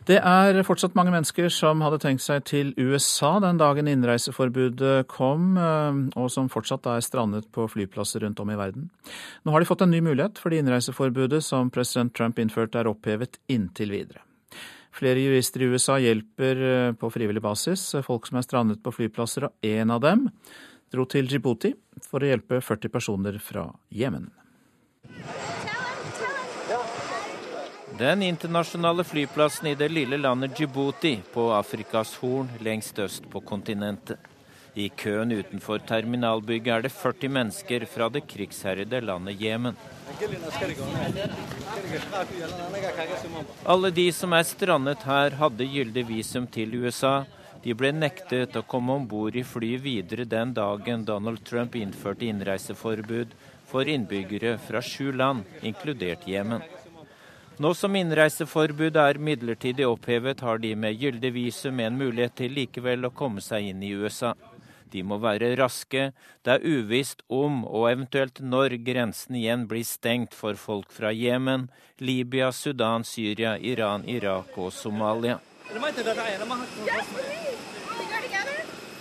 Det 0.06 0.20
er 0.22 0.60
fortsatt 0.62 0.94
mange 0.94 1.10
mennesker 1.10 1.48
som 1.50 1.80
hadde 1.82 1.98
tenkt 2.04 2.22
seg 2.22 2.44
til 2.46 2.68
USA 2.78 3.40
den 3.42 3.58
dagen 3.58 3.88
innreiseforbudet 3.90 5.08
kom, 5.10 5.56
eh, 5.58 5.98
og 6.14 6.30
som 6.30 6.50
fortsatt 6.52 6.86
er 6.92 7.02
strandet 7.02 7.48
på 7.56 7.66
flyplasser 7.74 8.22
rundt 8.22 8.40
om 8.44 8.52
i 8.54 8.58
verden. 8.60 8.92
Nå 9.42 9.56
har 9.56 9.64
de 9.64 9.70
fått 9.70 9.82
en 9.82 9.90
ny 9.90 10.04
mulighet, 10.06 10.38
fordi 10.38 10.62
innreiseforbudet 10.62 11.42
som 11.42 11.74
president 11.74 12.14
Trump 12.14 12.38
innførte 12.38 12.84
er 12.84 12.92
opphevet 12.92 13.40
inntil 13.50 13.96
videre. 13.98 14.22
Flere 14.96 15.26
jurister 15.26 15.66
i 15.66 15.72
USA 15.74 15.98
hjelper 15.98 16.64
eh, 16.70 16.94
på 16.94 17.10
frivillig 17.10 17.42
basis 17.42 17.88
folk 18.06 18.30
som 18.30 18.38
er 18.38 18.46
strandet 18.46 18.86
på 18.86 18.94
flyplasser, 18.94 19.50
og 19.50 19.72
en 19.74 19.96
av 19.98 20.06
dem 20.06 20.28
dro 20.94 21.08
til 21.10 21.26
Djibouti 21.26 21.74
for 22.06 22.22
å 22.22 22.30
hjelpe 22.30 22.62
40 22.62 22.94
personer 22.94 23.42
fra 23.42 23.72
Jemen. 23.90 24.30
Den 27.98 28.22
internasjonale 28.22 29.04
flyplassen 29.04 29.68
i 29.68 29.76
det 29.76 29.88
lille 29.90 30.18
landet 30.18 30.58
Djibouti 30.60 31.14
på 31.34 31.46
Afrikas 31.56 32.16
Horn 32.20 32.50
lengst 32.60 33.00
øst 33.00 33.30
på 33.32 33.40
kontinentet. 33.40 34.20
I 34.76 34.90
køen 34.90 35.32
utenfor 35.32 35.80
terminalbygget 35.88 36.74
er 36.74 36.84
det 36.84 36.92
40 36.92 37.32
mennesker 37.38 37.86
fra 37.88 38.10
det 38.12 38.26
krigsherjede 38.28 39.00
landet 39.00 39.40
Jemen. 39.40 39.80
Alle 43.64 43.94
de 43.96 44.08
som 44.12 44.36
er 44.36 44.44
strandet 44.44 45.08
her, 45.08 45.40
hadde 45.40 45.72
gyldig 45.78 46.08
visum 46.12 46.52
til 46.52 46.76
USA. 46.76 47.22
De 47.64 47.72
ble 47.74 47.96
nektet 47.96 48.60
å 48.60 48.68
komme 48.68 49.00
om 49.00 49.08
bord 49.08 49.40
i 49.40 49.48
fly 49.48 49.78
videre 49.80 50.28
den 50.28 50.52
dagen 50.54 51.08
Donald 51.08 51.48
Trump 51.48 51.80
innførte 51.80 52.28
innreiseforbud 52.28 53.32
for 53.72 53.88
innbyggere 53.88 54.58
fra 54.68 54.84
sju 54.84 55.14
land, 55.16 55.48
inkludert 55.64 56.28
Jemen. 56.28 56.75
Nå 57.58 57.70
som 57.74 57.94
innreiseforbudet 57.96 59.00
er 59.00 59.18
midlertidig 59.22 59.86
opphevet, 59.88 60.42
har 60.44 60.60
de 60.60 60.74
med 60.76 60.98
gyldig 61.00 61.32
visum 61.32 61.80
en 61.80 61.96
mulighet 61.96 62.36
til 62.36 62.52
likevel 62.52 63.08
å 63.08 63.14
komme 63.16 63.40
seg 63.44 63.70
inn 63.70 63.84
i 63.86 63.94
USA. 63.96 64.34
De 64.92 65.04
må 65.08 65.16
være 65.24 65.54
raske. 65.56 66.10
Det 66.44 66.52
er 66.52 66.66
uvisst 66.68 67.24
om 67.32 67.64
og 67.64 67.88
eventuelt 67.94 68.42
når 68.44 68.76
grensen 68.84 69.40
igjen 69.40 69.66
blir 69.72 69.88
stengt 69.88 70.36
for 70.36 70.60
folk 70.60 70.92
fra 70.92 71.14
Jemen, 71.16 71.70
Libya, 72.04 72.52
Sudan, 72.52 73.08
Syria, 73.08 73.56
Iran, 73.56 74.04
Irak 74.04 74.52
og 74.60 74.74
Somalia. 74.76 75.40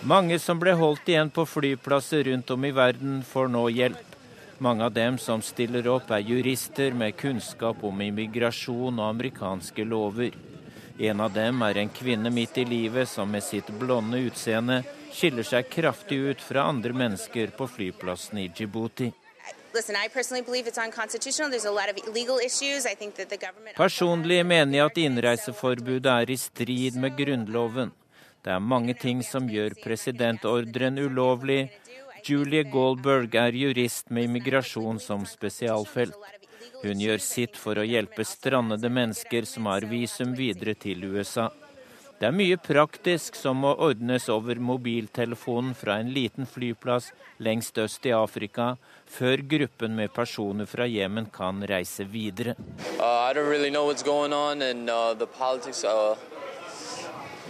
Mange 0.07 0.39
som 0.39 0.63
ble 0.63 0.79
holdt 0.79 1.11
igjen 1.11 1.31
på 1.35 1.43
flyplasser 1.49 2.29
rundt 2.31 2.51
om 2.55 2.71
i 2.71 2.75
verden, 2.77 3.23
får 3.27 3.51
nå 3.51 3.69
hjelp. 3.75 4.14
Mange 4.59 4.85
av 4.85 4.93
dem 4.93 5.19
som 5.19 5.43
stiller 5.43 5.89
opp, 5.91 6.11
er 6.15 6.23
jurister 6.23 6.95
med 6.95 7.17
kunnskap 7.19 7.83
om 7.85 8.01
immigrasjon 8.01 9.01
og 9.01 9.09
amerikanske 9.09 9.85
lover. 9.85 10.37
En 10.99 11.21
av 11.21 11.33
dem 11.35 11.63
er 11.67 11.81
en 11.83 11.91
kvinne 11.91 12.31
midt 12.31 12.59
i 12.63 12.65
livet 12.65 13.09
som 13.11 13.31
med 13.31 13.43
sitt 13.43 13.73
blonde 13.81 14.21
utseende 14.29 14.85
skiller 15.15 15.47
seg 15.47 15.67
kraftig 15.71 16.21
ut 16.31 16.41
fra 16.43 16.69
andre 16.71 16.95
mennesker 16.95 17.51
på 17.59 17.67
flyplassen 17.67 18.39
i 18.45 18.49
Djibouti. 18.55 19.11
Personlig 23.75 24.41
mener 24.47 24.79
jeg 24.79 24.87
at 24.87 25.03
innreiseforbudet 25.03 26.13
er 26.15 26.31
i 26.31 26.39
strid 26.39 26.99
med 27.03 27.19
Grunnloven. 27.19 27.91
Det 28.45 28.53
er 28.53 28.61
mange 28.63 28.95
ting 28.95 29.23
som 29.25 29.49
gjør 29.51 29.75
presidentordren 29.83 30.99
ulovlig, 31.01 31.73
Julie 32.25 32.65
Goldberg 32.65 33.35
er 33.37 33.53
jurist 33.53 34.09
med 34.09 34.31
immigrasjon 34.31 34.97
som 35.03 35.27
spesialfelt. 35.29 36.17
Hun 36.81 37.03
gjør 37.03 37.21
sitt 37.21 37.59
for 37.61 37.77
å 37.77 37.85
hjelpe 37.85 38.25
strandede 38.25 38.89
mennesker 38.89 39.45
som 39.49 39.69
har 39.69 39.85
visum 39.91 40.33
videre 40.39 40.73
til 40.73 41.05
USA. 41.05 41.51
Det 42.17 42.31
er 42.31 42.33
mye 42.33 42.57
praktisk 42.57 43.37
som 43.37 43.61
må 43.61 43.75
ordnes 43.77 44.31
over 44.33 44.57
mobiltelefonen 44.57 45.75
fra 45.77 45.99
en 46.01 46.13
liten 46.17 46.49
flyplass 46.49 47.11
lengst 47.45 47.77
øst 47.83 48.07
i 48.09 48.15
Afrika, 48.17 48.77
før 49.05 49.45
gruppen 49.45 49.97
med 49.99 50.15
personer 50.17 50.65
fra 50.71 50.89
Jemen 50.89 51.27
kan 51.35 51.61
reise 51.69 52.09
videre. 52.09 52.57
Uh, 53.01 53.33
really 53.37 53.75
on, 53.77 54.63
and, 54.63 54.89
uh, 54.89 55.27
politics, 55.39 55.85
uh, 55.85 56.17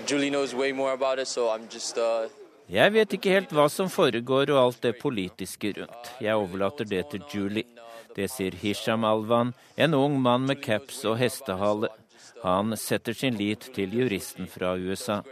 Julie 0.07 0.31
knows 0.31 0.53
way 0.53 0.73
more 0.73 0.95
about 0.95 1.21
it, 1.21 1.29
so 1.29 1.51
I'm 1.51 1.69
just 1.69 1.97
uh, 1.97 2.27
jeg 2.71 2.93
vet 2.95 3.17
ikke 3.17 3.33
helt 3.35 3.53
hva 3.53 3.67
som 3.69 3.91
foregår 3.93 4.53
og 4.55 4.61
alt 4.61 4.83
det 4.87 4.95
politiske 5.01 5.75
rundt. 5.77 6.11
Jeg 6.23 6.37
overlater 6.37 6.89
det 6.89 7.03
til 7.13 7.25
Julie. 7.33 7.67
Det 8.17 8.31
sier 8.31 8.55
Hisham 8.57 9.05
Alvan, 9.05 9.53
en 9.77 9.95
ung 9.95 10.21
mann 10.23 10.47
med 10.49 10.63
caps 10.63 11.03
og 11.05 11.19
hestehale. 11.19 11.91
Han 12.45 12.77
setter 12.79 13.17
sin 13.17 13.37
lit 13.37 13.69
til 13.75 13.93
juristen 13.93 14.49
fra 14.49 14.75
USA. 14.77 15.23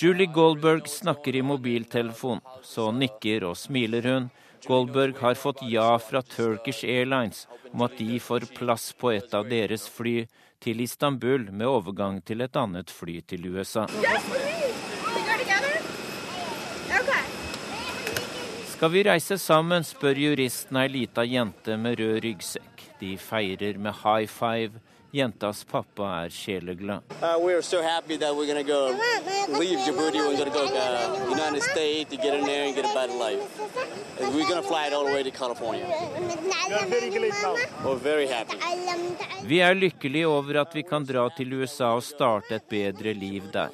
Julie 0.00 0.30
Goldberg 0.32 0.88
snakker 0.88 1.36
i 1.36 1.42
mobiltelefon. 1.44 2.40
Så 2.62 2.88
nikker 2.92 3.44
og 3.50 3.58
smiler 3.60 4.06
hun, 4.08 4.30
Goldberg 4.66 5.18
har 5.20 5.34
fått 5.34 5.62
ja 5.68 5.98
fra 5.98 6.22
Turkish 6.22 6.84
Airlines 6.84 7.46
om 7.72 7.84
at 7.86 7.96
de 7.98 8.20
får 8.20 8.48
plass 8.56 8.92
på 8.92 9.12
et 9.16 9.34
av 9.34 9.48
deres 9.48 9.88
fly 9.88 10.24
til 10.60 10.80
Istanbul 10.84 11.48
med 11.50 11.68
overgang 11.68 12.20
til 12.24 12.44
et 12.44 12.56
annet 12.56 12.92
fly 12.92 13.20
til 13.24 13.48
USA. 13.54 13.86
Skal 18.80 18.90
vi 18.90 19.02
reise 19.04 19.36
sammen, 19.36 19.84
spør 19.84 20.16
juristen 20.16 20.78
ei 20.80 20.88
lita 20.88 21.20
jente 21.28 21.74
med 21.76 21.98
rød 22.00 22.22
ryggsekk. 22.24 22.84
De 22.96 23.10
feirer 23.20 23.76
med 23.76 23.92
high 23.92 24.24
five. 24.24 24.80
Jentas 25.12 25.66
pappa 25.68 26.06
er 26.22 26.32
sjeleglad. 26.32 27.04
Uh, 27.20 27.60
so 27.60 27.76
go 27.76 28.08
Djibouti. 29.84 30.18
Go 30.48 30.64
uh, 30.64 31.60
States. 31.60 32.16
Vi 39.44 39.60
er 39.60 39.74
lykkelige 39.74 40.26
over 40.26 40.60
at 40.60 40.74
vi 40.74 40.82
kan 40.82 41.04
dra 41.04 41.28
til 41.36 41.52
USA 41.52 41.92
og 42.00 42.02
starte 42.02 42.54
et 42.54 42.68
bedre 42.70 43.12
liv 43.12 43.52
der. 43.52 43.68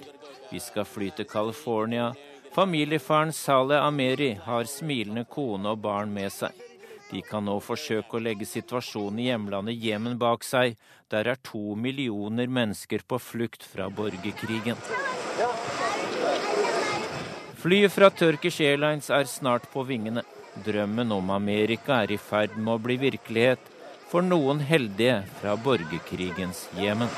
Vi 0.51 0.59
skal 0.59 0.85
fly 0.85 1.11
til 1.15 1.27
California. 1.31 2.13
Familiefaren 2.57 3.33
Saleh 3.33 3.83
Ameri 3.85 4.31
har 4.41 4.65
smilende 4.65 5.27
kone 5.29 5.75
og 5.75 5.83
barn 5.85 6.15
med 6.15 6.33
seg. 6.33 6.55
De 7.11 7.21
kan 7.21 7.45
nå 7.45 7.59
forsøke 7.61 8.17
å 8.17 8.21
legge 8.25 8.49
situasjonen 8.49 9.21
i 9.21 9.27
hjemlandet 9.27 9.77
Jemen 9.77 10.17
bak 10.17 10.41
seg. 10.41 10.79
Der 11.13 11.29
er 11.29 11.43
to 11.45 11.77
millioner 11.77 12.49
mennesker 12.49 13.05
på 13.05 13.21
flukt 13.21 13.67
fra 13.75 13.91
borgerkrigen. 13.93 14.81
Flyet 17.61 17.93
fra 17.93 18.09
Turkish 18.25 18.65
Airlines 18.65 19.13
er 19.13 19.29
snart 19.29 19.69
på 19.69 19.85
vingene. 19.85 20.25
Drømmen 20.65 21.13
om 21.13 21.37
Amerika 21.37 22.01
er 22.07 22.17
i 22.17 22.23
ferd 22.31 22.57
med 22.57 22.79
å 22.79 22.83
bli 22.89 22.97
virkelighet 23.05 23.73
for 24.09 24.25
noen 24.25 24.65
heldige 24.65 25.27
fra 25.43 25.61
borgerkrigens 25.61 26.71
Jemen. 26.81 27.13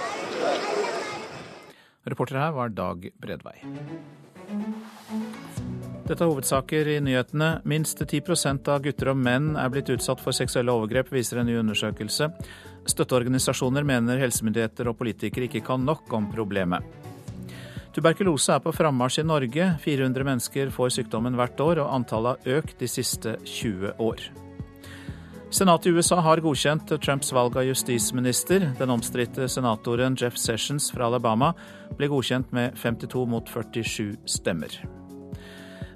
Reporter 2.10 2.42
her 2.42 2.56
var 2.58 2.74
Dag 2.74 3.12
Bredvei. 3.22 3.60
Dette 6.08 6.24
er 6.24 6.30
hovedsaker 6.30 6.88
i 6.88 6.96
nyhetene. 7.04 7.50
Minst 7.68 8.00
10% 8.00 8.70
av 8.72 8.80
gutter 8.86 9.10
og 9.12 9.20
menn 9.20 9.50
er 9.60 9.68
blitt 9.72 9.90
utsatt 9.92 10.22
for 10.24 10.32
seksuelle 10.36 10.72
overgrep, 10.72 11.12
viser 11.12 11.42
en 11.42 11.50
ny 11.50 11.58
undersøkelse. 11.60 12.30
Støtteorganisasjoner 12.88 13.84
mener 13.84 14.22
helsemyndigheter 14.22 14.88
og 14.88 14.96
politikere 15.02 15.50
ikke 15.50 15.66
kan 15.66 15.84
nok 15.84 16.08
om 16.16 16.30
problemet. 16.32 16.86
Tuberkulose 17.92 18.56
er 18.56 18.64
på 18.64 18.72
frammarsj 18.72 19.20
i 19.20 19.28
Norge. 19.28 19.70
400 19.84 20.28
mennesker 20.32 20.72
får 20.72 20.96
sykdommen 20.96 21.36
hvert 21.36 21.60
år, 21.60 21.82
og 21.84 21.94
antallet 22.00 22.40
har 22.46 22.60
økt 22.62 22.78
de 22.80 22.88
siste 22.88 23.36
20 23.44 23.98
år. 24.00 24.28
Senatet 25.50 25.86
i 25.86 25.90
USA 25.90 26.20
har 26.20 26.42
godkjent 26.44 26.90
Trumps 27.00 27.32
valg 27.32 27.54
av 27.56 27.64
justisminister. 27.64 28.66
Den 28.78 28.90
omstridte 28.92 29.46
senatoren 29.48 30.16
Jeff 30.20 30.36
Sessions 30.36 30.90
fra 30.92 31.06
Alabama 31.08 31.54
ble 31.96 32.10
godkjent 32.12 32.52
med 32.52 32.76
52 32.76 33.22
mot 33.32 33.48
47 33.48 34.18
stemmer. 34.28 34.76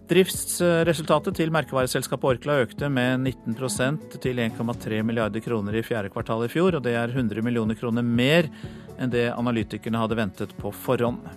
Driftsresultatet 0.08 1.36
til 1.36 1.52
merkevareselskapet 1.52 2.30
Orkla 2.32 2.56
økte 2.64 2.88
med 2.88 3.28
19% 3.28 4.16
til 4.24 4.40
1,3 4.40 5.04
milliarder 5.04 5.44
kroner 5.44 5.76
i 5.76 5.84
fjerde 5.84 6.08
kvartal 6.12 6.48
i 6.48 6.50
fjor, 6.52 6.80
og 6.80 6.86
det 6.88 6.96
er 6.96 7.12
100 7.12 7.44
millioner 7.44 7.76
kroner 7.76 8.04
mer 8.04 8.48
enn 8.96 9.12
det 9.12 9.28
analytikerne 9.36 10.00
hadde 10.00 10.16
ventet 10.16 10.56
på 10.56 10.72
forhånd. 10.72 11.28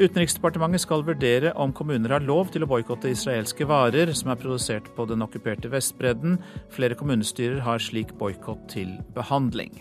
Utenriksdepartementet 0.00 0.80
skal 0.80 1.02
vurdere 1.04 1.50
om 1.60 1.74
kommuner 1.76 2.14
har 2.14 2.24
lov 2.24 2.48
til 2.54 2.64
å 2.64 2.68
boikotte 2.70 3.10
israelske 3.12 3.66
varer 3.68 4.08
som 4.16 4.30
er 4.32 4.38
produsert 4.40 4.88
på 4.96 5.04
den 5.10 5.20
okkuperte 5.20 5.68
Vestbredden. 5.68 6.38
Flere 6.72 6.96
kommunestyrer 6.96 7.60
har 7.66 7.84
slik 7.84 8.14
boikott 8.16 8.64
til 8.72 8.94
behandling. 9.12 9.76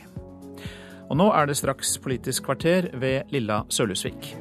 Og 1.07 1.15
nå 1.23 1.31
er 1.31 1.47
det 1.47 1.55
straks 1.61 1.95
Politisk 2.03 2.49
kvarter 2.49 2.91
ved 2.99 3.31
Lilla 3.31 3.63
Sølhusvik. 3.71 4.33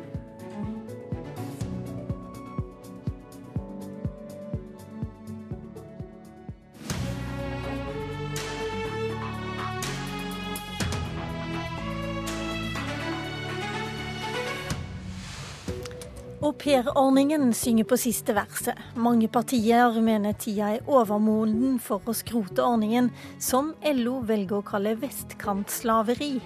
Aupairordningen 16.39 17.55
synger 17.55 17.85
på 17.85 17.97
siste 17.99 18.31
verset. 18.37 18.79
Mange 18.95 19.27
partier 19.27 19.97
mener 19.99 20.37
tida 20.39 20.69
er 20.77 20.85
overmoden 20.87 21.81
for 21.83 21.99
å 22.07 22.15
skrote 22.15 22.63
ordningen, 22.63 23.09
som 23.43 23.73
LO 23.83 24.21
velger 24.29 24.61
å 24.61 24.67
kalle 24.69 24.93
vestkantslaveri. 25.01 26.37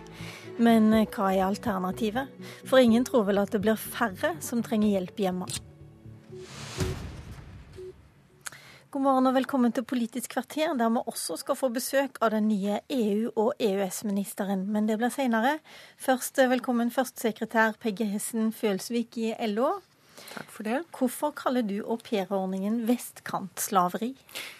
Men 0.64 0.88
hva 1.12 1.28
er 1.34 1.44
alternativet? 1.44 2.32
For 2.64 2.80
ingen 2.80 3.04
tror 3.04 3.28
vel 3.28 3.42
at 3.42 3.52
det 3.52 3.60
blir 3.66 3.76
færre 3.76 4.32
som 4.40 4.64
trenger 4.64 4.94
hjelp 4.94 5.22
hjemme. 5.26 5.50
God 8.92 9.06
morgen 9.06 9.24
og 9.30 9.32
velkommen 9.32 9.72
til 9.72 9.86
Politisk 9.88 10.34
kvarter, 10.34 10.74
der 10.76 10.90
vi 10.92 11.00
også 11.08 11.38
skal 11.40 11.56
få 11.56 11.70
besøk 11.72 12.18
av 12.20 12.34
den 12.34 12.50
nye 12.50 12.74
EU- 12.92 13.30
og 13.40 13.54
EØS-ministeren. 13.56 14.66
Men 14.68 14.84
det 14.84 14.98
blir 15.00 15.08
senere. 15.08 15.54
Først 15.96 16.36
velkommen 16.36 16.92
førstesekretær 16.92 17.78
Pegge 17.80 18.04
Hessen 18.10 18.50
Følsvik 18.52 19.16
i 19.16 19.30
LO. 19.48 19.78
Takk 20.34 20.52
for 20.52 20.68
det. 20.68 20.82
Hvorfor 20.92 21.32
kaller 21.32 21.64
du 21.64 21.78
aupairordningen 21.80 22.82
vestkantslaveri? 22.84 24.10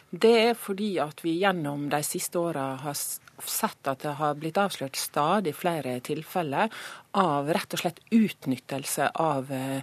Det 0.09 0.33
er 0.47 0.57
fordi 0.57 0.95
at 1.05 1.21
vi 1.21 1.37
gjennom 1.43 1.91
de 1.93 2.01
siste 2.01 2.41
åra 2.41 2.71
har 2.87 2.97
sett 3.51 3.89
at 3.91 4.03
det 4.05 4.17
har 4.19 4.37
blitt 4.39 4.59
avslørt 4.61 4.99
stadig 4.99 5.55
flere 5.57 5.99
tilfeller 6.05 6.73
av 7.19 7.51
rett 7.53 7.75
og 7.77 7.83
slett 7.83 8.01
utnyttelse 8.15 9.11
av 9.21 9.51
uh, 9.53 9.81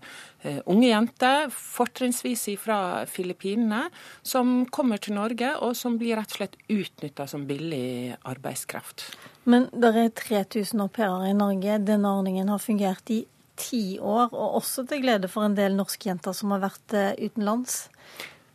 unge 0.65 0.87
jenter, 0.87 1.49
fortrinnsvis 1.53 2.47
fra 2.61 3.05
Filippinene, 3.09 3.87
som 4.21 4.63
kommer 4.73 5.01
til 5.01 5.17
Norge 5.17 5.51
og 5.59 5.75
som 5.77 5.99
blir 6.01 6.17
rett 6.17 6.31
og 6.33 6.41
slett 6.41 6.57
utnytta 6.69 7.27
som 7.29 7.45
billig 7.49 8.15
arbeidskraft. 8.23 9.05
Men 9.49 9.67
det 9.73 9.93
er 9.95 10.15
3000 10.23 10.85
au 10.85 10.89
pairer 10.93 11.29
i 11.29 11.37
Norge. 11.37 11.79
Denne 11.85 12.15
ordningen 12.19 12.49
har 12.49 12.61
fungert 12.63 13.13
i 13.13 13.23
ti 13.59 13.99
år, 13.99 14.31
og 14.31 14.59
også 14.61 14.85
til 14.87 15.03
glede 15.03 15.29
for 15.31 15.45
en 15.45 15.57
del 15.57 15.75
norske 15.77 16.09
jenter 16.09 16.35
som 16.35 16.53
har 16.55 16.63
vært 16.63 16.95
eh, 16.95 17.15
utenlands. 17.19 17.87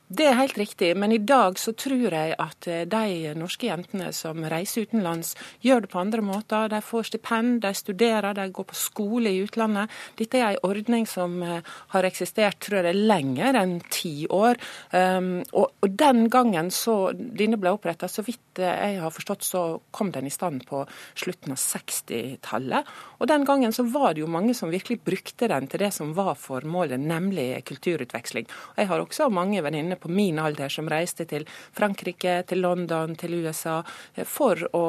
Det 0.04 0.26
er 0.28 0.34
helt 0.36 0.58
riktig, 0.60 0.90
men 1.00 1.14
i 1.16 1.18
dag 1.18 1.56
så 1.56 1.72
tror 1.72 2.12
jeg 2.12 2.34
at 2.36 2.66
eh, 2.68 2.82
de 2.84 3.30
norske 3.40 3.70
jentene 3.70 4.10
som 4.12 4.42
reiser 4.52 4.84
utenlands, 4.84 5.30
gjør 5.64 5.86
det 5.86 5.88
på 5.94 6.00
andre 6.02 6.20
måter. 6.20 6.68
De 6.68 6.80
får 6.84 7.06
stipend, 7.08 7.62
de 7.64 7.70
studerer, 7.72 8.36
de 8.36 8.44
går 8.52 8.66
på 8.68 8.76
skole 8.76 9.32
i 9.32 9.40
utlandet. 9.46 9.88
Dette 10.18 10.42
er 10.42 10.58
en 10.58 10.68
ordning 10.68 11.08
som 11.08 11.38
eh, 11.40 11.70
har 11.94 12.04
eksistert 12.04 12.60
tror 12.66 12.84
jeg, 12.84 13.00
lenger 13.00 13.56
enn 13.56 13.78
ti 13.88 14.26
år. 14.28 14.60
Um, 14.92 15.40
og, 15.56 15.72
og, 15.80 15.96
den 16.04 16.28
gangen 16.28 16.68
så 16.74 16.98
denne 17.16 17.56
ble 17.60 17.72
oppretta, 17.72 18.04
så 18.04 18.26
vidt 18.28 18.60
eh, 18.60 18.76
jeg 18.92 19.00
har 19.00 19.14
forstått, 19.14 19.48
så 19.48 19.64
kom 19.88 20.12
den 20.12 20.28
i 20.28 20.34
stand 20.34 20.66
på 20.68 20.84
slutten 21.16 21.56
av 21.56 21.62
60-tallet. 21.64 22.92
Og 23.24 23.32
den 23.32 23.48
gangen 23.48 23.72
så 23.72 23.86
var 23.88 24.12
det 24.12 24.26
jo 24.26 24.28
mange 24.28 24.52
som 24.52 24.68
virkelig 24.68 25.00
brukte 25.08 25.48
den 25.48 25.64
til 25.72 25.80
det 25.86 25.94
som 25.96 26.12
var 26.12 26.36
formålet, 26.36 27.00
nemlig 27.00 27.48
kulturutveksling. 27.72 28.52
Jeg 28.76 28.92
har 28.92 29.00
også 29.00 29.32
mange 29.32 29.64
venninner 29.64 29.93
på 30.00 30.10
min 30.12 30.38
alder 30.42 30.72
som 30.72 30.88
reiste 30.90 31.26
til 31.30 31.46
Frankrike, 31.74 32.42
til 32.48 32.62
London, 32.64 33.14
til 33.18 33.36
USA 33.44 33.80
eh, 34.14 34.24
for 34.28 34.60
å 34.76 34.84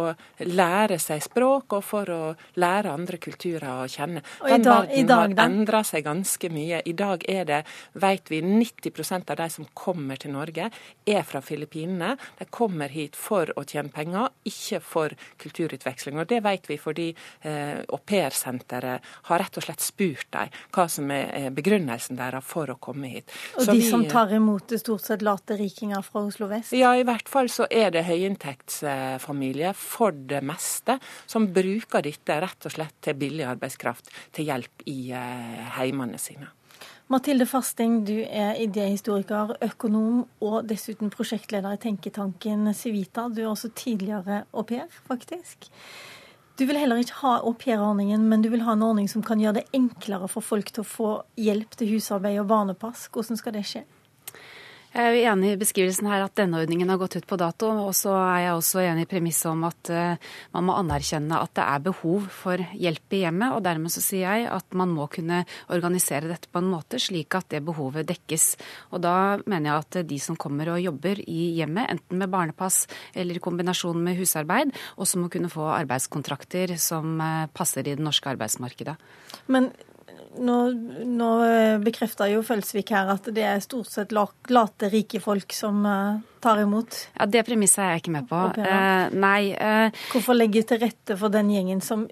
lære 0.46 1.00
seg 1.02 1.24
språk 1.26 1.78
og 1.78 1.86
for 1.86 2.12
å 2.12 2.22
lære 2.62 2.94
andre 2.94 3.20
kulturer 3.22 3.84
å 3.84 3.90
kjenne. 3.92 4.24
Den 4.46 4.66
dag, 4.66 4.90
verden 4.90 5.10
dag, 5.10 5.36
har 5.38 5.46
endra 5.46 5.84
seg 5.88 6.06
ganske 6.06 6.50
mye. 6.54 6.82
I 6.86 6.96
dag 6.98 7.26
er 7.30 7.46
det, 7.50 7.62
vet 8.02 8.32
vi, 8.32 8.42
90% 8.46 9.32
av 9.34 9.40
de 9.42 9.50
som 9.54 9.68
kommer 9.74 10.20
til 10.22 10.36
Norge, 10.36 10.70
er 11.06 11.24
fra 11.28 11.42
Filippinene. 11.46 12.16
De 12.40 12.48
kommer 12.50 12.94
hit 12.94 13.18
for 13.20 13.52
å 13.56 13.66
tjene 13.68 13.94
penger, 13.94 14.32
ikke 14.48 14.82
for 14.84 15.16
kulturutveksling. 15.42 16.20
Og 16.22 16.30
Det 16.30 16.42
vet 16.46 16.70
vi 16.70 16.80
fordi 16.82 17.10
eh, 17.12 17.82
aupairsenteret 17.86 19.14
har 19.30 19.42
rett 19.42 19.60
og 19.60 19.66
slett 19.66 19.84
spurt 19.84 20.32
dem 20.36 20.54
hva 20.76 20.88
som 20.92 21.12
er 21.12 21.52
begrunnelsen 21.56 22.20
deres 22.20 22.46
for 22.46 22.72
å 22.72 22.78
komme 22.82 23.12
hit. 23.12 23.32
Og 23.56 23.66
Så 23.66 23.74
de 23.74 23.82
vi, 23.82 23.90
som 23.90 24.06
tar 24.10 24.34
imot 24.36 24.68
det 24.72 24.82
stort 24.96 25.08
sett 25.08 25.22
late 25.22 25.58
rikinger 25.58 26.02
fra 26.02 26.24
Oslo 26.26 26.48
vest? 26.48 26.74
Ja, 26.74 26.96
i 26.96 27.04
hvert 27.04 27.28
fall 27.30 27.50
så 27.52 27.68
er 27.70 27.92
det 27.92 28.06
høyinntektsfamilier 28.08 29.76
for 29.76 30.16
det 30.16 30.42
meste 30.46 31.00
som 31.26 31.50
bruker 31.54 32.06
dette 32.06 32.40
rett 32.40 32.66
og 32.66 32.72
slett 32.72 32.96
til 33.04 33.18
billig 33.20 33.46
arbeidskraft 33.46 34.12
til 34.36 34.48
hjelp 34.48 34.86
i 34.88 35.12
eh, 35.12 35.66
heimene 35.80 36.20
sine. 36.22 36.48
Mathilde 37.12 37.46
Fasting, 37.46 38.00
du 38.08 38.24
er 38.24 38.58
idéhistoriker, 38.64 39.58
økonom 39.62 40.24
og 40.42 40.66
dessuten 40.66 41.12
prosjektleder 41.14 41.76
i 41.76 41.82
tenketanken 41.82 42.72
Civita. 42.74 43.28
Du 43.30 43.44
er 43.44 43.52
også 43.52 43.70
tidligere 43.78 44.46
au 44.54 44.64
pair, 44.66 44.88
faktisk. 45.06 45.70
Du 46.58 46.64
vil 46.66 46.80
heller 46.80 47.04
ikke 47.04 47.20
ha 47.20 47.36
aupairordningen, 47.44 48.26
men 48.32 48.42
du 48.42 48.50
vil 48.50 48.64
ha 48.66 48.74
en 48.74 48.88
ordning 48.88 49.10
som 49.12 49.22
kan 49.22 49.44
gjøre 49.44 49.60
det 49.60 49.68
enklere 49.76 50.32
for 50.32 50.42
folk 50.42 50.72
til 50.72 50.82
å 50.82 50.88
få 50.88 51.12
hjelp 51.38 51.76
til 51.78 51.94
husarbeid 51.94 52.40
og 52.42 52.50
barnepass. 52.50 53.10
Hvordan 53.14 53.38
skal 53.38 53.58
det 53.58 53.66
skje? 53.70 53.84
Jeg 54.96 55.12
er 55.12 55.26
enig 55.28 55.50
i 55.52 55.58
beskrivelsen 55.60 56.08
her 56.08 56.22
at 56.24 56.38
denne 56.40 56.62
ordningen 56.64 56.88
har 56.88 56.96
gått 57.02 57.18
ut 57.20 57.26
på 57.28 57.36
dato. 57.36 57.68
Og 57.84 57.92
så 57.98 58.14
er 58.16 58.46
jeg 58.46 58.56
også 58.56 58.80
enig 58.80 59.04
i 59.04 59.10
premisset 59.12 59.50
om 59.50 59.66
at 59.68 59.90
uh, 59.92 60.30
man 60.56 60.66
må 60.70 60.78
anerkjenne 60.80 61.36
at 61.36 61.52
det 61.58 61.66
er 61.66 61.82
behov 61.84 62.30
for 62.32 62.62
hjelp 62.80 63.16
i 63.18 63.20
hjemmet. 63.26 63.58
Og 63.58 63.66
dermed 63.66 63.92
så 63.92 64.00
sier 64.06 64.24
jeg 64.24 64.46
at 64.56 64.78
man 64.80 64.94
må 64.96 65.10
kunne 65.12 65.42
organisere 65.68 66.30
dette 66.32 66.48
på 66.48 66.62
en 66.62 66.70
måte 66.72 67.02
slik 67.04 67.36
at 67.36 67.50
det 67.52 67.60
behovet 67.68 68.08
dekkes. 68.08 68.46
Og 68.96 69.04
da 69.04 69.16
mener 69.44 69.68
jeg 69.68 69.84
at 69.84 69.98
de 70.14 70.20
som 70.24 70.38
kommer 70.40 70.72
og 70.72 70.80
jobber 70.80 71.20
i 71.28 71.50
hjemmet, 71.58 71.92
enten 71.92 72.22
med 72.22 72.32
barnepass 72.32 72.86
eller 73.20 73.36
i 73.36 73.44
kombinasjon 73.44 74.00
med 74.00 74.16
husarbeid, 74.22 74.72
også 74.96 75.20
må 75.20 75.28
kunne 75.34 75.52
få 75.52 75.68
arbeidskontrakter 75.74 76.78
som 76.80 77.20
uh, 77.20 77.52
passer 77.52 77.84
i 77.84 77.98
det 77.98 78.06
norske 78.08 78.32
arbeidsmarkedet. 78.32 78.96
Men 79.52 79.74
nå, 80.38 80.56
nå 81.08 81.30
eh, 81.46 81.76
bekrefter 81.84 82.30
jo 82.34 82.44
Følsvik 82.46 82.92
her 82.96 83.12
at 83.14 83.28
det 83.36 83.44
er 83.46 83.62
stort 83.64 83.90
sett 83.92 84.14
late, 84.16 84.90
rike 84.92 85.22
folk 85.24 85.54
som 85.56 85.86
uh, 85.88 86.20
tar 86.44 86.62
imot. 86.64 86.98
Ja, 87.18 87.26
Det 87.26 87.46
premisset 87.48 87.84
er 87.84 87.94
jeg 87.94 88.04
ikke 88.04 88.16
med 88.18 88.28
på. 88.30 88.42
Eh, 88.62 89.16
nei. 89.16 89.54
Eh, 89.54 90.04
Hvorfor 90.12 90.38
legge 90.38 90.66
til 90.68 90.82
rette 90.84 91.18
for 91.20 91.34
den 91.34 91.50
gjengen 91.54 91.82
som 91.84 92.06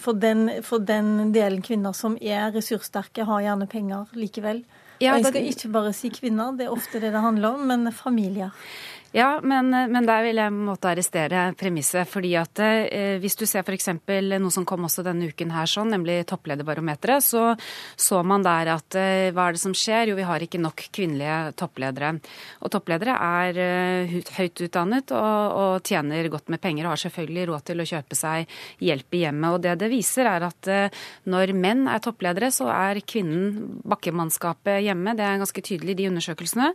for 0.00 0.18
den, 0.18 0.62
for 0.66 0.82
den, 0.82 1.32
delen 1.34 1.64
kvinner 1.66 1.96
som 1.96 2.16
er 2.20 2.52
ressurssterke, 2.54 3.26
har 3.26 3.46
gjerne 3.48 3.68
penger 3.70 4.14
likevel? 4.18 4.62
Ja, 5.00 5.16
jeg 5.16 5.30
skal 5.30 5.48
ikke 5.48 5.72
bare 5.72 5.94
si 5.96 6.10
kvinner, 6.12 6.52
det 6.56 6.66
er 6.68 6.74
ofte 6.74 7.00
det 7.00 7.14
det 7.14 7.22
handler 7.24 7.56
om, 7.56 7.68
men 7.70 7.88
familier. 7.96 8.52
Ja, 9.10 9.40
men, 9.42 9.72
men, 9.74 10.06
der 10.06 10.22
vil 10.22 10.38
jeg 10.38 10.54
måtte 10.54 10.92
arrestere 10.92 11.48
premisset. 11.58 12.06
fordi 12.06 12.36
at 12.38 12.60
eh, 12.62 13.18
Hvis 13.18 13.34
du 13.34 13.42
ser 13.42 13.66
f.eks. 13.66 13.88
noe 14.06 14.50
som 14.54 14.62
kom 14.64 14.86
også 14.86 15.02
denne 15.02 15.26
uken, 15.26 15.50
her, 15.50 15.66
sånn, 15.66 15.90
nemlig 15.90 16.22
topplederbarometeret, 16.30 17.24
så 17.24 17.56
så 17.98 18.20
man 18.22 18.44
der 18.46 18.70
at 18.76 18.94
eh, 18.94 19.32
hva 19.34 19.48
er 19.48 19.56
det 19.56 19.62
som 19.62 19.74
skjer? 19.74 20.12
Jo, 20.12 20.16
vi 20.18 20.26
har 20.28 20.42
ikke 20.44 20.60
nok 20.62 20.84
kvinnelige 20.94 21.56
toppledere. 21.58 22.12
Og 22.62 22.70
toppledere 22.70 23.16
er 23.18 23.58
eh, 23.64 24.14
høyt 24.36 24.62
utdannet 24.68 25.10
og, 25.10 25.58
og, 25.58 25.74
tjener 25.82 26.30
godt 26.30 26.52
med 26.54 26.62
penger 26.62 26.86
og 26.86 26.94
har 26.94 27.02
selvfølgelig 27.02 27.48
råd 27.50 27.66
til 27.66 27.82
å 27.82 27.88
kjøpe 27.90 28.18
seg 28.18 28.54
hjelp 28.78 29.18
i 29.18 29.24
hjemmet. 29.24 29.56
Og 29.56 29.64
det 29.66 29.74
det 29.80 29.90
viser, 29.90 30.30
er 30.30 30.46
at 30.46 30.70
eh, 30.70 31.02
når 31.26 31.54
menn 31.58 31.88
er 31.90 32.04
toppledere, 32.04 32.52
så 32.54 32.70
er 32.70 33.02
kvinnen 33.02 33.82
bakkemannskapet 33.90 34.84
hjemme. 34.86 35.18
Det 35.18 35.26
er 35.26 35.42
ganske 35.42 35.66
tydelig 35.66 35.98
i 35.98 36.00
de 36.04 36.08
undersøkelsene. 36.12 36.70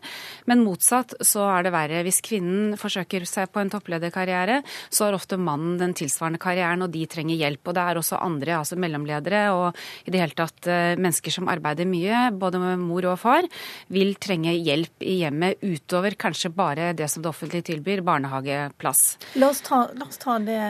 Men 0.52 0.68
motsatt 0.68 1.16
så 1.24 1.48
er 1.54 1.64
det 1.64 1.76
verre. 1.76 2.04
Hvis 2.04 2.25
kvinnen 2.26 2.76
forsøker 2.80 3.26
seg 3.30 3.52
på 3.54 3.62
en 3.62 3.72
topplederkarriere, 3.74 4.62
så 4.90 5.08
har 5.08 5.18
ofte 5.18 5.40
mannen 5.40 5.78
den 5.82 5.96
tilsvarende 5.98 6.42
karrieren, 6.42 6.84
og 6.86 6.94
de 6.94 7.06
trenger 7.10 7.40
hjelp. 7.40 7.64
Og 7.66 7.78
det 7.78 7.86
er 7.86 8.00
også 8.02 8.22
andre, 8.22 8.58
altså 8.60 8.80
mellomledere 8.80 9.46
og 9.56 9.80
i 10.06 10.14
det 10.14 10.22
hele 10.22 10.38
tatt 10.38 10.70
eh, 10.72 10.96
mennesker 11.00 11.34
som 11.34 11.50
arbeider 11.52 11.88
mye, 11.90 12.30
både 12.36 12.62
med 12.62 12.84
mor 12.84 13.08
og 13.12 13.20
far, 13.22 13.48
vil 13.94 14.16
trenge 14.22 14.54
hjelp 14.56 15.06
i 15.06 15.20
hjemmet 15.24 15.64
utover 15.64 16.18
kanskje 16.20 16.54
bare 16.56 16.92
det 16.98 17.10
som 17.12 17.24
det 17.24 17.32
offentlige 17.32 17.70
tilbyr, 17.72 18.04
barnehageplass. 18.06 19.04
La 19.40 19.52
oss 19.54 19.64
ta, 19.66 19.86
la 19.96 20.10
oss 20.10 20.22
ta 20.22 20.38
det, 20.44 20.62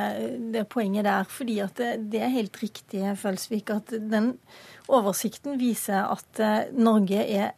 det, 0.53 0.65
poenget 0.71 1.07
der, 1.07 1.27
fordi 1.29 1.59
det, 1.77 1.91
det 2.11 2.23
er 2.25 2.33
helt 2.33 2.57
riktig, 2.61 3.03
Følsvik, 3.21 3.71
at 3.73 3.93
den 4.11 4.33
oversikten 4.91 5.59
viser 5.61 6.05
at 6.11 6.41
eh, 6.41 6.73
Norge 6.75 7.21
er 7.25 7.53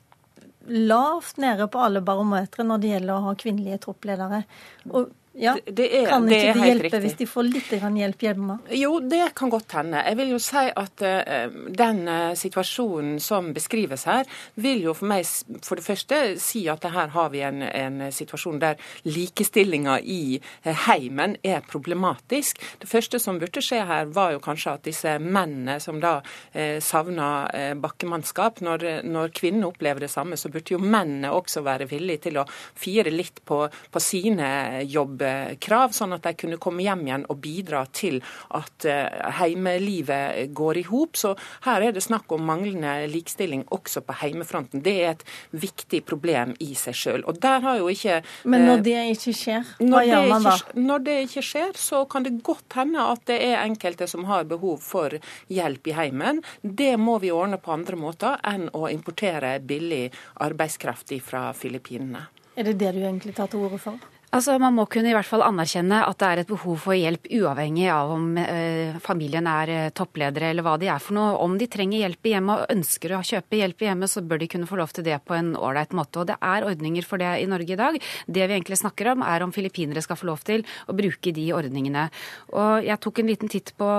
lavt 0.67 1.37
nede 1.41 1.67
på 1.71 1.81
alle 1.83 2.01
barometre 2.05 2.65
når 2.67 2.81
det 2.83 2.91
gjelder 2.91 3.15
å 3.15 3.25
ha 3.29 3.35
kvinnelige 3.39 3.81
toppledere. 3.87 4.43
Og 4.91 5.11
ja, 5.37 5.53
det 5.65 5.85
er, 5.99 6.07
kan 6.09 6.25
ikke 6.25 6.33
det, 6.33 6.53
det 6.53 6.67
hjelpe 6.67 6.83
riktig. 6.87 6.99
hvis 7.03 7.17
de 7.19 7.25
får 7.29 7.45
litt 7.45 7.73
hjelp 7.77 8.23
hjemme? 8.25 8.55
Jo, 8.73 8.97
det 9.05 9.21
kan 9.37 9.51
godt 9.53 9.75
hende. 9.77 10.01
Jeg 10.01 10.17
vil 10.17 10.31
jo 10.33 10.39
si 10.41 10.63
at 10.81 11.03
uh, 11.05 11.57
den 11.77 11.99
uh, 12.09 12.33
situasjonen 12.37 13.19
som 13.21 13.51
beskrives 13.53 14.07
her, 14.09 14.25
vil 14.55 14.81
jo 14.87 14.95
for 14.97 15.09
meg 15.11 15.27
for 15.65 15.77
det 15.77 15.85
første 15.85 16.21
si 16.41 16.63
at 16.71 16.87
her 16.89 17.13
har 17.13 17.29
vi 17.33 17.43
en, 17.45 17.61
en 17.61 18.07
situasjon 18.13 18.57
der 18.63 18.81
likestillinga 19.05 19.99
i 20.01 20.39
uh, 20.39 20.71
heimen 20.87 21.37
er 21.45 21.61
problematisk. 21.69 22.63
Det 22.81 22.89
første 22.89 23.21
som 23.21 23.37
burde 23.37 23.61
skje 23.61 23.83
her, 23.85 24.09
var 24.09 24.33
jo 24.33 24.41
kanskje 24.41 24.73
at 24.73 24.89
disse 24.89 25.17
mennene 25.21 25.77
som 25.83 26.01
da 26.01 26.17
uh, 26.23 26.79
savna 26.81 27.29
bakkemannskap, 27.77 28.63
når, 28.65 28.87
når 29.05 29.31
kvinnene 29.37 29.69
opplever 29.69 30.01
det 30.01 30.11
samme, 30.11 30.37
så 30.39 30.49
burde 30.49 30.73
jo 30.73 30.81
mennene 30.81 31.29
også 31.35 31.61
være 31.65 31.85
villige 31.91 32.25
til 32.25 32.41
å 32.41 32.47
fire 32.49 33.13
litt 33.13 33.43
på, 33.45 33.63
på 33.93 34.01
sine 34.01 34.81
jobber 34.87 35.26
krav, 35.63 35.93
sånn 35.95 36.15
at 36.15 36.25
de 36.27 36.33
kunne 36.37 36.59
komme 36.61 36.85
hjem 36.85 37.05
igjen 37.07 37.25
og 37.31 37.39
bidra 37.43 37.83
til 37.95 38.19
at 38.57 38.87
eh, 38.87 39.31
heimelivet 39.39 40.53
går 40.57 40.81
i 40.81 40.85
hop. 40.89 41.17
Så 41.19 41.33
her 41.65 41.85
er 41.87 41.95
det 41.95 42.03
snakk 42.05 42.31
om 42.35 42.45
manglende 42.47 43.07
likestilling 43.11 43.65
også 43.73 44.03
på 44.07 44.17
heimefronten. 44.21 44.83
Det 44.85 44.95
er 45.03 45.15
et 45.15 45.25
viktig 45.51 46.03
problem 46.07 46.55
i 46.63 46.73
seg 46.77 46.97
sjøl. 46.97 47.25
Og 47.27 47.41
der 47.43 47.63
har 47.65 47.79
jo 47.81 47.89
ikke 47.91 48.21
Men 48.43 48.67
når 48.67 48.81
eh, 48.81 48.85
det 48.89 48.97
ikke 49.15 49.35
skjer, 49.41 49.73
hva 49.83 50.03
gjør 50.07 50.29
man 50.33 50.47
da? 50.47 50.55
Når 50.77 51.05
det 51.07 51.17
ikke 51.27 51.45
skjer, 51.45 51.73
så 51.79 52.03
kan 52.09 52.27
det 52.27 52.35
godt 52.45 52.79
hende 52.79 53.07
at 53.13 53.25
det 53.29 53.39
er 53.49 53.63
enkelte 53.63 54.07
som 54.09 54.27
har 54.29 54.47
behov 54.49 54.79
for 54.83 55.17
hjelp 55.53 55.91
i 55.91 55.97
heimen. 55.97 56.43
Det 56.61 56.93
må 57.01 57.17
vi 57.23 57.33
ordne 57.33 57.59
på 57.61 57.73
andre 57.75 57.99
måter 57.99 58.39
enn 58.47 58.67
å 58.75 58.87
importere 58.91 59.57
billig 59.63 60.07
arbeidskraft 60.43 61.15
fra 61.23 61.51
Filippinene. 61.53 62.27
Er 62.57 62.63
det 62.63 62.79
det 62.81 62.93
du 62.95 63.03
egentlig 63.03 63.35
tar 63.37 63.49
til 63.51 63.67
orde 63.67 63.79
for? 63.81 64.01
Altså, 64.35 64.57
Man 64.59 64.75
må 64.75 64.83
kunne 64.91 65.07
i 65.07 65.15
hvert 65.15 65.27
fall 65.27 65.43
anerkjenne 65.45 66.01
at 66.03 66.17
det 66.19 66.27
er 66.27 66.41
et 66.41 66.49
behov 66.49 66.81
for 66.83 66.97
hjelp, 66.97 67.29
uavhengig 67.31 67.85
av 67.93 68.09
om 68.11 68.25
eh, 68.41 68.97
familien 68.99 69.47
er 69.47 69.69
eh, 69.71 69.85
toppledere 69.95 70.49
eller 70.51 70.65
hva 70.65 70.73
de 70.81 70.89
er 70.91 70.99
for 70.99 71.15
noe. 71.15 71.37
Om 71.45 71.55
de 71.61 71.69
trenger 71.71 72.03
hjelp 72.03 72.27
i 72.27 72.33
hjemmet 72.33 72.59
og 72.65 72.73
ønsker 72.75 73.13
å 73.15 73.21
kjøpe 73.23 73.61
hjelp 73.61 73.85
i 73.85 73.87
hjemmet, 73.87 74.11
så 74.11 74.23
bør 74.27 74.41
de 74.41 74.49
kunne 74.51 74.67
få 74.67 74.79
lov 74.81 74.91
til 74.91 75.05
det 75.07 75.21
på 75.23 75.37
en 75.37 75.53
ålreit 75.55 75.95
måte. 75.95 76.19
Og 76.19 76.27
det 76.27 76.35
er 76.43 76.67
ordninger 76.67 77.07
for 77.07 77.23
det 77.23 77.29
i 77.39 77.47
Norge 77.47 77.71
i 77.71 77.79
dag. 77.79 77.99
Det 78.27 78.49
vi 78.49 78.57
egentlig 78.57 78.79
snakker 78.81 79.13
om, 79.13 79.23
er 79.23 79.45
om 79.45 79.53
filippinere 79.55 80.03
skal 80.03 80.19
få 80.19 80.27
lov 80.27 80.43
til 80.49 80.65
å 80.91 80.97
bruke 80.97 81.31
de 81.31 81.47
ordningene. 81.55 82.09
Og 82.51 82.83
jeg 82.83 83.01
tok 83.07 83.23
en 83.23 83.31
liten 83.31 83.53
titt 83.53 83.71
på 83.79 83.93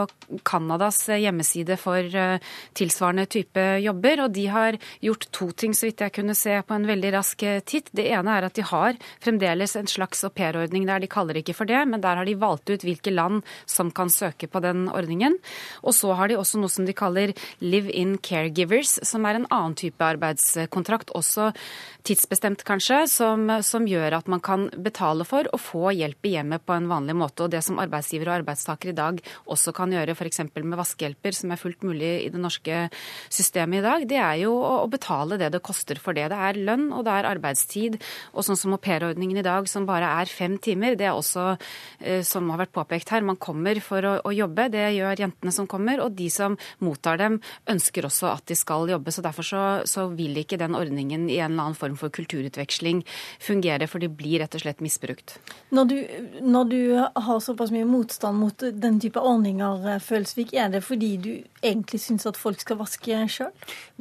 Canadas 0.45 1.01
hjemmeside 1.09 1.81
for 1.81 2.05
eh, 2.05 2.53
tilsvarende 2.77 3.25
type 3.33 3.67
jobber, 3.81 4.27
og 4.27 4.37
de 4.37 4.47
har 4.53 4.77
gjort 5.09 5.31
to 5.33 5.51
ting, 5.57 5.73
så 5.73 5.89
vidt 5.89 6.05
jeg 6.05 6.17
kunne 6.21 6.37
se 6.37 6.61
på 6.61 6.77
en 6.77 6.87
veldig 6.93 7.17
rask 7.17 7.49
eh, 7.49 7.65
titt. 7.65 7.89
Det 7.97 8.11
ene 8.13 8.37
er 8.37 8.51
at 8.51 8.61
de 8.61 8.69
har 8.77 9.01
fremdeles 9.25 9.79
en 9.81 9.89
slags 9.89 10.18
slags 10.19 10.25
aupairordning 10.25 10.87
der. 10.87 11.01
De 11.01 11.09
kaller 11.09 11.35
det 11.35 11.45
ikke 11.45 11.57
for 11.57 11.69
det, 11.69 11.81
men 11.89 12.01
der 12.01 12.17
har 12.17 12.27
de 12.27 12.35
valgt 12.39 12.71
ut 12.71 12.83
hvilke 12.83 13.11
land 13.11 13.43
som 13.67 13.91
kan 13.91 14.11
søke 14.11 14.49
på 14.49 14.61
den 14.61 14.89
ordningen. 14.89 15.39
Og 15.83 15.95
så 15.95 16.15
har 16.15 16.29
de 16.29 16.39
også 16.39 16.59
noe 16.59 16.69
som 16.69 16.87
de 16.87 16.93
kaller 16.93 17.35
live-in 17.61 18.19
caregivers, 18.19 18.99
som 19.07 19.25
er 19.27 19.39
en 19.39 19.49
annen 19.51 19.77
type 19.79 20.03
arbeidskontrakt, 20.03 21.11
også 21.15 21.53
tidsbestemt 22.09 22.65
kanskje, 22.65 23.03
som, 23.11 23.49
som, 23.65 23.87
gjør 23.89 24.19
at 24.19 24.29
man 24.31 24.41
kan 24.45 24.69
betale 24.85 25.25
for 25.29 25.49
å 25.53 25.61
få 25.61 25.93
hjelp 25.97 26.29
i 26.29 26.35
hjemmet 26.37 26.65
på 26.67 26.75
en 26.77 26.89
vanlig 26.91 27.17
måte. 27.19 27.45
Og 27.45 27.53
det 27.53 27.63
som 27.65 27.79
arbeidsgiver 27.81 28.31
og 28.31 28.41
arbeidstaker 28.41 28.93
i 28.93 28.97
dag 28.97 29.21
også 29.49 29.75
kan 29.77 29.93
gjøre, 29.93 30.17
f.eks. 30.17 30.43
med 30.57 30.79
vaskehjelper, 30.79 31.37
som 31.37 31.53
er 31.53 31.61
fullt 31.61 31.85
mulig 31.87 32.13
i 32.25 32.31
det 32.33 32.41
norske 32.41 32.87
systemet 33.33 33.81
i 33.81 33.87
dag, 33.87 34.07
det 34.09 34.21
er 34.21 34.43
jo 34.45 34.55
å, 34.57 34.87
betale 34.89 35.37
det 35.41 35.51
det 35.53 35.61
koster 35.65 35.99
for 36.01 36.17
det. 36.17 36.31
Det 36.33 36.39
er 36.49 36.61
lønn 36.65 36.89
og 36.97 37.05
det 37.07 37.13
er 37.13 37.29
arbeidstid. 37.29 37.99
Og 38.33 38.47
sånn 38.47 38.59
som 38.59 38.73
aupairordningen 38.77 39.41
i 39.41 39.47
dag, 39.47 39.69
som 39.69 39.87
bare 39.89 40.08
er 40.09 40.31
fem 40.33 40.57
timer. 40.63 40.97
Det 40.99 41.07
er 41.09 41.17
også, 41.17 41.57
eh, 42.01 42.23
som 42.27 42.49
har 42.51 42.63
vært 42.63 42.75
påpekt 42.77 43.13
her, 43.15 43.27
man 43.27 43.37
kommer 43.37 43.81
for 43.85 44.05
å, 44.05 44.15
å, 44.25 44.35
jobbe. 44.35 44.69
Det 44.73 44.85
gjør 44.97 45.23
jentene 45.25 45.55
som 45.55 45.69
kommer. 45.71 46.03
Og 46.05 46.17
de 46.19 46.29
som 46.33 46.57
mottar 46.85 47.21
dem, 47.21 47.41
ønsker 47.69 48.09
også 48.09 48.31
at 48.33 48.47
de 48.51 48.57
skal 48.59 48.89
jobbe. 48.91 49.13
Så 49.15 49.25
derfor 49.25 49.47
så, 49.47 49.65
så 49.89 50.09
vil 50.15 50.39
ikke 50.41 50.61
den 50.61 50.77
ordningen 50.79 51.29
i 51.29 51.39
en 51.39 51.53
eller 51.53 51.71
annen 51.71 51.79
form 51.79 51.99
for 52.01 52.13
kulturutveksling 52.15 53.05
fungere, 53.43 53.89
for 53.91 54.03
de 54.03 54.11
blir 54.11 54.43
rett 54.43 54.55
og 54.55 54.65
slett 54.65 54.83
misbrukt. 54.85 55.39
Når 55.75 55.91
du, 55.91 55.97
når 56.43 56.73
du 56.73 56.81
har 56.99 57.41
såpass 57.45 57.73
mye 57.75 57.87
motstand 57.89 58.39
mot 58.41 58.67
den 58.73 59.01
type 59.03 59.21
ordninger, 59.21 59.87
eh, 59.95 60.03
Følsvik, 60.03 60.55
er 60.55 60.71
det 60.73 60.85
fordi 60.87 61.17
du 61.21 61.33
egentlig 61.63 62.01
syns 62.01 62.27
at 62.29 62.39
folk 62.39 62.61
skal 62.63 62.79
vaske 62.81 63.19
sjøl? 63.29 63.53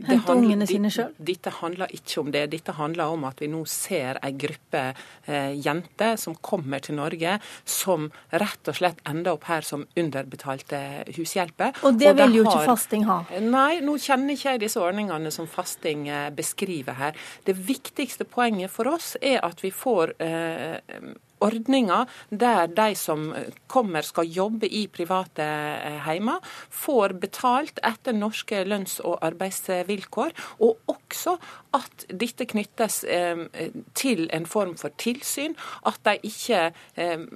Hente 0.08 0.36
ungene 0.36 0.68
sine 0.70 0.92
sjøl? 0.94 1.14
Dette 1.18 1.52
handler 1.60 1.92
ikke 1.94 2.22
om 2.22 2.32
det. 2.34 2.46
Dette 2.54 2.76
handler 2.78 3.14
om 3.14 3.26
at 3.28 3.42
vi 3.42 3.50
nå 3.52 3.64
ser 3.70 4.20
ei 4.24 4.34
gruppe 4.38 4.84
eh, 5.26 5.54
jenter 5.58 5.97
jenter 5.98 6.18
som 6.18 6.36
kommer 6.36 6.80
til 6.80 6.96
Norge, 6.96 7.40
som 7.66 8.12
rett 8.30 8.68
og 8.68 8.76
slett 8.76 9.00
ender 9.08 9.34
opp 9.34 9.46
her 9.48 9.62
som 9.62 9.86
underbetalte 9.98 11.04
hushjelper. 11.16 11.74
Og 11.84 11.98
det 11.98 12.16
vil 12.18 12.38
jo 12.38 12.46
har... 12.46 12.62
ikke 12.62 12.72
fasting 12.72 13.06
ha? 13.06 13.24
Nei, 13.42 13.82
nå 13.82 13.98
kjenner 13.98 14.34
ikke 14.34 14.56
jeg 14.56 14.62
disse 14.62 14.80
ordningene 14.80 15.32
som 15.32 15.48
fasting 15.48 16.08
eh, 16.08 16.30
beskriver 16.32 16.94
her. 16.98 17.16
Det 17.46 17.56
viktigste 17.56 18.26
poenget 18.26 18.72
for 18.72 18.88
oss 18.88 19.16
er 19.22 19.42
at 19.44 19.62
vi 19.64 19.72
får 19.72 20.16
eh, 20.20 21.16
ordninger 21.44 22.08
der 22.30 22.68
de 22.68 22.96
som 22.96 23.30
kommer 23.68 24.06
skal 24.06 24.30
jobbe 24.32 24.68
i 24.68 24.88
private 24.88 25.44
eh, 25.44 26.00
heimer, 26.06 26.42
får 26.70 27.18
betalt 27.22 27.82
etter 27.86 28.16
norske 28.16 28.64
lønns- 28.66 29.00
og 29.04 29.20
arbeidsvilkår. 29.26 30.36
Og 30.60 30.78
også 30.88 31.38
at 31.78 32.08
dette 32.10 32.48
knyttes 32.50 33.04
eh, 33.04 33.48
til 33.98 34.28
en 34.34 34.46
form 34.46 34.78
for 34.78 34.94
tilsyn. 34.98 35.58
At 35.86 36.00
de 36.06 36.18
ikke 36.24 36.72
eh, 36.98 37.28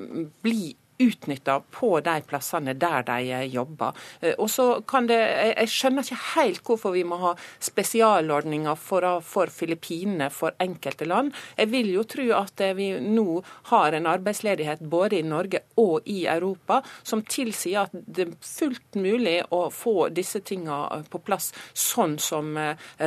blir 0.41 0.80
utnytta 1.01 1.59
på 1.73 1.93
de 2.05 2.17
plassene 2.27 2.75
der 2.77 3.05
de 3.07 3.41
jobber. 3.51 3.97
Og 4.37 4.49
så 4.49 4.67
kan 4.87 5.07
det, 5.09 5.19
Jeg 5.61 5.71
skjønner 5.71 6.05
ikke 6.05 6.21
helt 6.35 6.63
hvorfor 6.65 6.95
vi 6.95 7.03
må 7.07 7.17
ha 7.21 7.33
spesialordninger 7.59 8.77
for, 8.79 9.07
for 9.25 9.51
Filippinene 9.51 10.29
for 10.33 10.55
enkelte 10.61 11.07
land. 11.09 11.33
Jeg 11.57 11.71
vil 11.71 11.91
jo 11.93 12.05
tro 12.09 12.27
at 12.37 12.63
vi 12.77 12.91
nå 13.01 13.41
har 13.71 13.97
en 13.97 14.09
arbeidsledighet 14.09 14.83
både 14.91 15.19
i 15.19 15.25
Norge 15.25 15.63
og 15.81 16.07
i 16.09 16.25
Europa 16.29 16.81
som 17.03 17.23
tilsier 17.25 17.87
at 17.87 17.93
det 17.93 18.27
er 18.27 18.35
fullt 18.45 18.99
mulig 19.01 19.39
å 19.51 19.63
få 19.73 20.09
disse 20.13 20.41
tingene 20.45 21.01
på 21.11 21.21
plass 21.25 21.51
sånn 21.77 22.17
som 22.21 22.53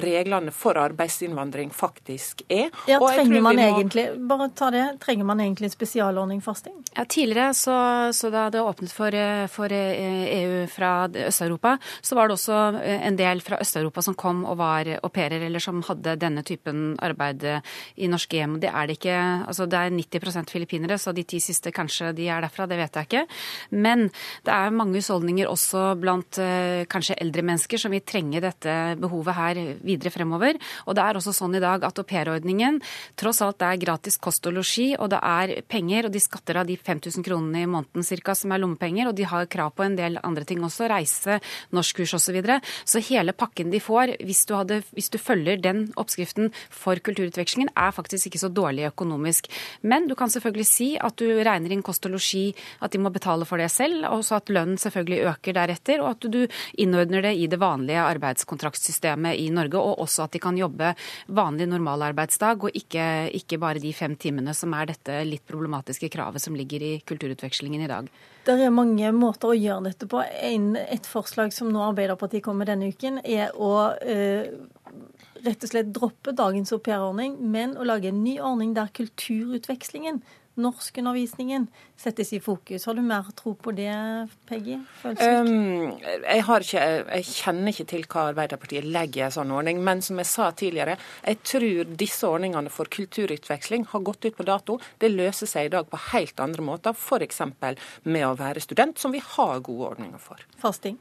reglene 0.05 0.53
for 0.55 0.79
arbeidsinnvandring 0.81 1.71
faktisk 1.75 2.45
er. 2.49 2.71
Ja, 2.91 3.01
trenger 3.01 3.45
man 3.45 3.59
må... 3.59 3.67
egentlig 3.69 4.07
bare 4.29 4.51
ta 4.57 4.71
det, 4.75 4.85
trenger 5.05 5.29
man 5.29 5.43
egentlig 5.45 5.73
spesialordning 5.75 6.43
fasting? 6.45 6.77
Ja, 6.95 7.05
Tidligere, 7.05 7.55
så, 7.55 7.75
så 8.15 8.31
da 8.33 8.47
det 8.53 8.63
åpnet 8.63 8.93
for, 8.95 9.15
for 9.53 9.73
EU 9.75 10.65
fra 10.71 10.93
Øst-Europa, 11.09 11.77
så 12.03 12.19
var 12.19 12.29
det 12.29 12.37
også 12.37 12.59
en 13.09 13.19
del 13.19 13.43
fra 13.45 13.59
Øst-Europa 13.63 14.03
som 14.05 14.17
kom 14.19 14.45
og 14.49 14.59
var 14.61 14.89
au 15.01 15.11
pairer, 15.13 15.43
eller 15.47 15.63
som 15.63 15.83
hadde 15.87 16.17
denne 16.21 16.45
typen 16.47 16.95
arbeid 17.03 17.45
i 17.97 18.09
norske 18.11 18.39
hjem. 18.39 18.59
Det 18.63 18.71
er 18.71 18.89
det 18.89 18.99
ikke. 18.99 19.19
altså 19.49 19.67
Det 19.67 19.79
er 19.79 19.95
90% 19.95 20.53
filippinere, 20.53 20.99
så 20.99 21.13
de 21.15 21.25
ti 21.25 21.41
siste 21.41 21.73
kanskje 21.75 22.13
de 22.17 22.29
er 22.29 22.45
derfra, 22.45 22.67
det 22.71 22.79
vet 22.79 22.95
jeg 22.95 23.09
ikke. 23.09 23.25
Men 23.71 24.09
det 24.45 24.55
er 24.55 24.75
mange 24.75 24.99
husholdninger 25.01 25.51
også 25.51 25.95
blant 26.01 26.41
kanskje 26.91 27.19
eldre 27.21 27.45
mennesker 27.47 27.81
som 27.81 27.95
vil 27.95 28.05
trenge 28.07 28.43
dette 28.43 28.75
behovet 29.01 29.37
her 29.37 29.61
videre 29.85 30.13
fremover. 30.15 30.59
Og 30.87 30.97
det 30.97 31.05
er 31.05 31.19
også 31.19 31.35
sånn 31.35 31.57
i 31.59 31.63
dag 31.63 31.85
at 31.87 31.99
aupairordningen 32.01 32.81
tross 33.19 33.43
alt 33.45 33.63
er 33.65 33.81
gratis 33.81 34.19
kost 34.23 34.47
og 34.49 34.57
losji, 34.59 34.93
og 34.99 35.11
det 35.13 35.21
er 35.21 35.55
penger, 35.69 36.09
og 36.09 36.15
de 36.15 36.23
skatter 36.23 36.61
av 36.61 36.69
de 36.69 36.77
5000 36.79 37.25
kronene 37.27 37.65
i 37.65 37.71
måneden 37.75 38.07
cirka, 38.07 38.35
som 38.39 38.55
er 38.55 38.63
lommepenger, 38.63 39.11
og 39.11 39.19
de 39.19 39.27
har 39.29 39.51
krav 39.51 39.75
på 39.77 39.87
en 39.87 39.99
del 39.99 40.19
andre 40.23 40.47
ting 40.49 40.63
også, 40.65 40.89
reise, 40.91 41.41
norskkurs 41.75 42.17
osv. 42.19 42.23
Så, 42.25 42.33
videre. 42.33 42.57
så 42.89 43.03
hele 43.05 43.35
pakken 43.37 43.71
de 43.71 43.79
får, 43.83 44.17
hvis 44.25 44.43
du, 44.49 44.55
hadde, 44.57 44.81
hvis 44.97 45.11
du 45.13 45.19
følger 45.21 45.61
den 45.63 45.85
oppskriften 46.01 46.49
for 46.73 46.99
kulturutvekslingen, 47.05 47.71
er 47.77 47.93
faktisk 47.95 48.31
ikke 48.31 48.41
så 48.41 48.51
dårlig 48.51 48.89
økonomisk. 48.89 49.51
Men 49.83 50.09
du 50.09 50.17
kan 50.19 50.33
selvfølgelig 50.33 50.67
si 50.67 50.89
at 50.97 51.19
du 51.21 51.29
regner 51.45 51.75
inn 51.75 51.85
kost 51.85 52.09
og 52.09 52.17
losji, 52.17 52.49
at 52.83 52.95
de 52.95 53.03
må 53.03 53.13
betale 53.15 53.47
for 53.47 53.61
det 53.61 53.69
selv, 53.73 54.09
og 54.09 54.25
så 54.27 54.41
at 54.41 54.51
lønnen 54.53 54.81
selvfølgelig 54.81 55.21
øker 55.35 55.59
deretter, 55.59 56.03
og 56.03 56.15
at 56.15 56.27
du 56.33 56.41
innordner 56.81 57.29
det 57.29 57.35
i 57.39 57.47
det 57.51 57.61
vanlige 57.61 58.03
arbeidskontraktssystemet 58.03 59.39
i 59.45 59.51
Norge, 59.55 59.79
og 59.79 60.03
også 60.05 60.27
at 60.27 60.35
de 60.35 60.43
kan 60.43 60.59
jobbe 60.59 60.95
vanlig 61.35 61.69
normalarbeidsdag 61.71 62.67
og 62.67 62.77
ikke, 62.77 63.07
ikke 63.37 63.61
bare 63.63 63.83
de 63.83 63.93
fem 63.97 64.17
timene 64.21 64.55
som 64.57 64.75
er 64.77 64.91
dette 64.93 65.21
litt 65.29 65.45
problematiske 65.49 66.11
kravet 66.13 66.43
som 66.43 66.57
ligger 66.59 66.83
i 66.83 66.93
kulturutvekslingen 67.55 67.83
i 67.83 67.91
dag. 67.91 68.09
Det 68.45 68.61
er 68.61 68.73
mange 68.75 69.09
måter 69.17 69.53
å 69.53 69.57
gjøre 69.57 69.89
dette 69.89 70.07
på. 70.11 70.21
Et 70.21 71.07
forslag 71.09 71.53
som 71.53 71.71
nå 71.73 71.81
Arbeiderpartiet 71.81 72.45
kommer 72.45 72.65
med 72.65 72.73
denne 72.73 72.91
uken, 72.93 73.21
er 73.25 73.55
å 73.57 73.95
eh, 74.05 74.51
rett 75.45 75.65
og 75.65 75.71
slett 75.71 75.93
droppe 75.95 76.35
dagens 76.37 76.73
aupairordning, 76.73 77.39
men 77.41 77.77
å 77.77 77.87
lage 77.89 78.11
en 78.11 78.23
ny 78.25 78.37
ordning 78.41 78.75
der 78.77 78.93
kulturutvekslingen 78.93 80.23
norskundervisningen 80.61 81.67
settes 81.97 82.33
i 82.33 82.41
fokus. 82.41 82.87
Har 82.87 82.95
du 82.95 83.03
mer 83.03 83.27
tro 83.37 83.55
på 83.55 83.73
det, 83.75 83.95
Peggy? 84.49 84.79
Um, 85.05 85.95
jeg, 86.01 86.41
ikke, 86.43 86.85
jeg, 86.85 87.27
kjenner 87.29 87.73
ikke 87.73 87.87
til 87.91 88.07
hva 88.07 88.29
Arbeiderpartiet 88.31 88.87
legger 88.87 89.23
i 89.23 89.27
en 89.29 89.37
sånn 89.39 89.55
ordning. 89.55 89.83
Men 89.85 90.03
som 90.05 90.21
jeg 90.23 90.31
sa 90.31 90.51
tidligere, 90.57 90.97
jeg 91.25 91.41
tror 91.47 91.95
disse 92.05 92.31
ordningene 92.31 92.73
for 92.73 92.91
kulturutveksling 92.91 93.89
har 93.93 94.07
gått 94.07 94.29
ut 94.29 94.39
på 94.39 94.49
dato. 94.49 94.79
Det 95.03 95.13
løser 95.13 95.51
seg 95.51 95.69
i 95.69 95.75
dag 95.77 95.89
på 95.91 96.03
helt 96.13 96.43
andre 96.43 96.67
måter, 96.67 96.95
f.eks. 96.95 97.43
med 98.05 98.27
å 98.27 98.35
være 98.39 98.63
student, 98.65 98.99
som 99.01 99.15
vi 99.15 99.23
har 99.25 99.65
gode 99.65 99.95
ordninger 99.95 100.23
for. 100.23 100.45
Fasting? 100.61 101.01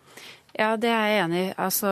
Ja, 0.54 0.76
det 0.78 0.90
er 0.94 1.08
jeg 1.10 1.22
enig 1.24 1.40
i. 1.42 1.54
Altså, 1.58 1.90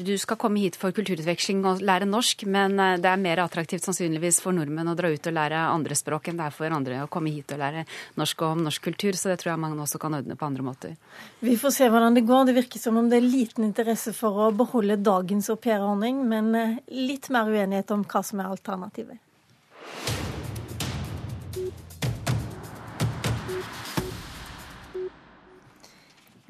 du 0.00 0.14
skal 0.16 0.38
komme 0.40 0.62
hit 0.62 0.78
for 0.80 0.94
kulturutveksling 0.96 1.58
og 1.68 1.82
lære 1.84 2.06
norsk, 2.08 2.46
men 2.48 2.78
eh, 2.80 2.96
det 2.96 3.10
er 3.10 3.20
mer 3.20 3.42
attraktivt 3.44 3.84
sannsynligvis 3.84 4.38
for 4.40 4.56
nordmenn 4.56 4.88
å 4.88 4.94
dra 4.96 5.10
ut 5.12 5.28
og 5.28 5.36
lære 5.36 5.66
andre 5.68 5.98
språk 5.98 6.30
enn 6.30 6.40
det 6.40 6.46
er 6.46 6.56
for 6.56 6.72
andre 6.72 7.02
å 7.04 7.10
komme 7.12 7.32
hit 7.34 7.52
og 7.52 7.60
lære 7.60 7.84
norsk 8.16 8.46
og 8.46 8.54
om 8.56 8.64
norsk 8.64 8.88
kultur, 8.88 9.18
så 9.20 9.28
det 9.28 9.42
tror 9.42 9.52
jeg 9.52 9.62
mange 9.66 9.84
også 9.84 10.00
kan 10.00 10.16
ordne 10.16 10.38
på 10.40 10.48
andre 10.48 10.64
måter. 10.64 10.96
Vi 11.44 11.58
får 11.60 11.76
se 11.76 11.90
hvordan 11.92 12.16
det 12.16 12.24
går. 12.30 12.48
Det 12.48 12.56
virker 12.62 12.80
som 12.80 12.96
om 12.96 13.12
det 13.12 13.20
er 13.20 13.28
liten 13.28 13.68
interesse 13.68 14.16
for 14.16 14.46
å 14.46 14.50
beholde 14.56 14.96
dagens 15.04 15.52
aupairordning, 15.52 16.24
men 16.32 16.54
eh, 16.56 16.78
litt 17.04 17.28
mer 17.28 17.52
uenighet 17.52 17.92
om 17.92 18.08
hva 18.08 18.24
som 18.24 18.40
er 18.40 18.48
alternativet. 18.48 19.20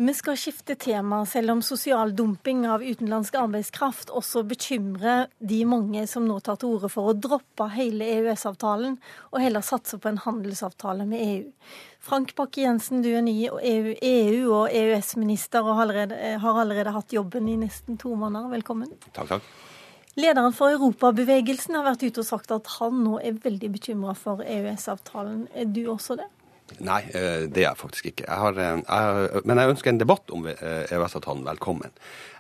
Vi 0.01 0.15
skal 0.15 0.37
skifte 0.41 0.75
tema, 0.81 1.27
selv 1.27 1.51
om 1.51 1.59
sosial 1.63 2.15
dumping 2.17 2.63
av 2.65 2.81
utenlandsk 2.81 3.35
arbeidskraft 3.37 4.09
også 4.17 4.41
bekymrer 4.49 5.27
de 5.45 5.59
mange 5.69 6.07
som 6.09 6.25
nå 6.25 6.39
tar 6.41 6.57
til 6.63 6.79
orde 6.79 6.89
for 6.89 7.11
å 7.11 7.15
droppe 7.27 7.67
hele 7.75 8.09
EØS-avtalen 8.15 8.95
og 9.29 9.37
heller 9.45 9.61
satse 9.61 9.99
på 10.01 10.09
en 10.09 10.23
handelsavtale 10.25 11.05
med 11.11 11.25
EU. 11.27 11.77
Frank 12.01 12.33
Bakke-Jensen, 12.39 13.05
du 13.05 13.11
er 13.13 13.27
ny 13.29 13.37
EU-, 13.45 13.93
EU 14.01 14.49
og 14.63 14.73
EØS-minister 14.73 15.69
og 15.69 15.77
har 15.77 15.85
allerede, 15.85 16.33
har 16.47 16.65
allerede 16.65 16.97
hatt 16.97 17.13
jobben 17.13 17.53
i 17.53 17.61
nesten 17.61 18.01
to 18.01 18.17
måneder. 18.17 18.49
Velkommen. 18.57 18.97
Takk, 19.13 19.35
takk. 19.37 19.55
Lederen 20.17 20.57
for 20.57 20.73
Europabevegelsen 20.73 21.77
har 21.77 21.91
vært 21.93 22.09
ute 22.09 22.25
og 22.25 22.33
sagt 22.33 22.57
at 22.57 22.73
han 22.79 23.05
nå 23.05 23.21
er 23.21 23.37
veldig 23.45 23.75
bekymra 23.77 24.17
for 24.17 24.41
EØS-avtalen. 24.49 25.51
Er 25.53 25.69
du 25.69 25.85
også 25.93 26.17
det? 26.25 26.33
Nei, 26.79 27.03
eh, 27.11 27.47
det 27.51 27.65
er 27.65 27.67
jeg 27.67 27.79
faktisk 27.81 28.09
ikke. 28.13 28.25
Jeg 28.29 28.39
har, 28.39 28.59
eh, 28.59 28.81
jeg, 28.87 29.43
men 29.49 29.59
jeg 29.59 29.73
ønsker 29.75 29.91
en 29.91 30.01
debatt 30.01 30.31
om 30.31 30.47
EØS-avtalen 30.47 31.43
velkommen. 31.47 31.91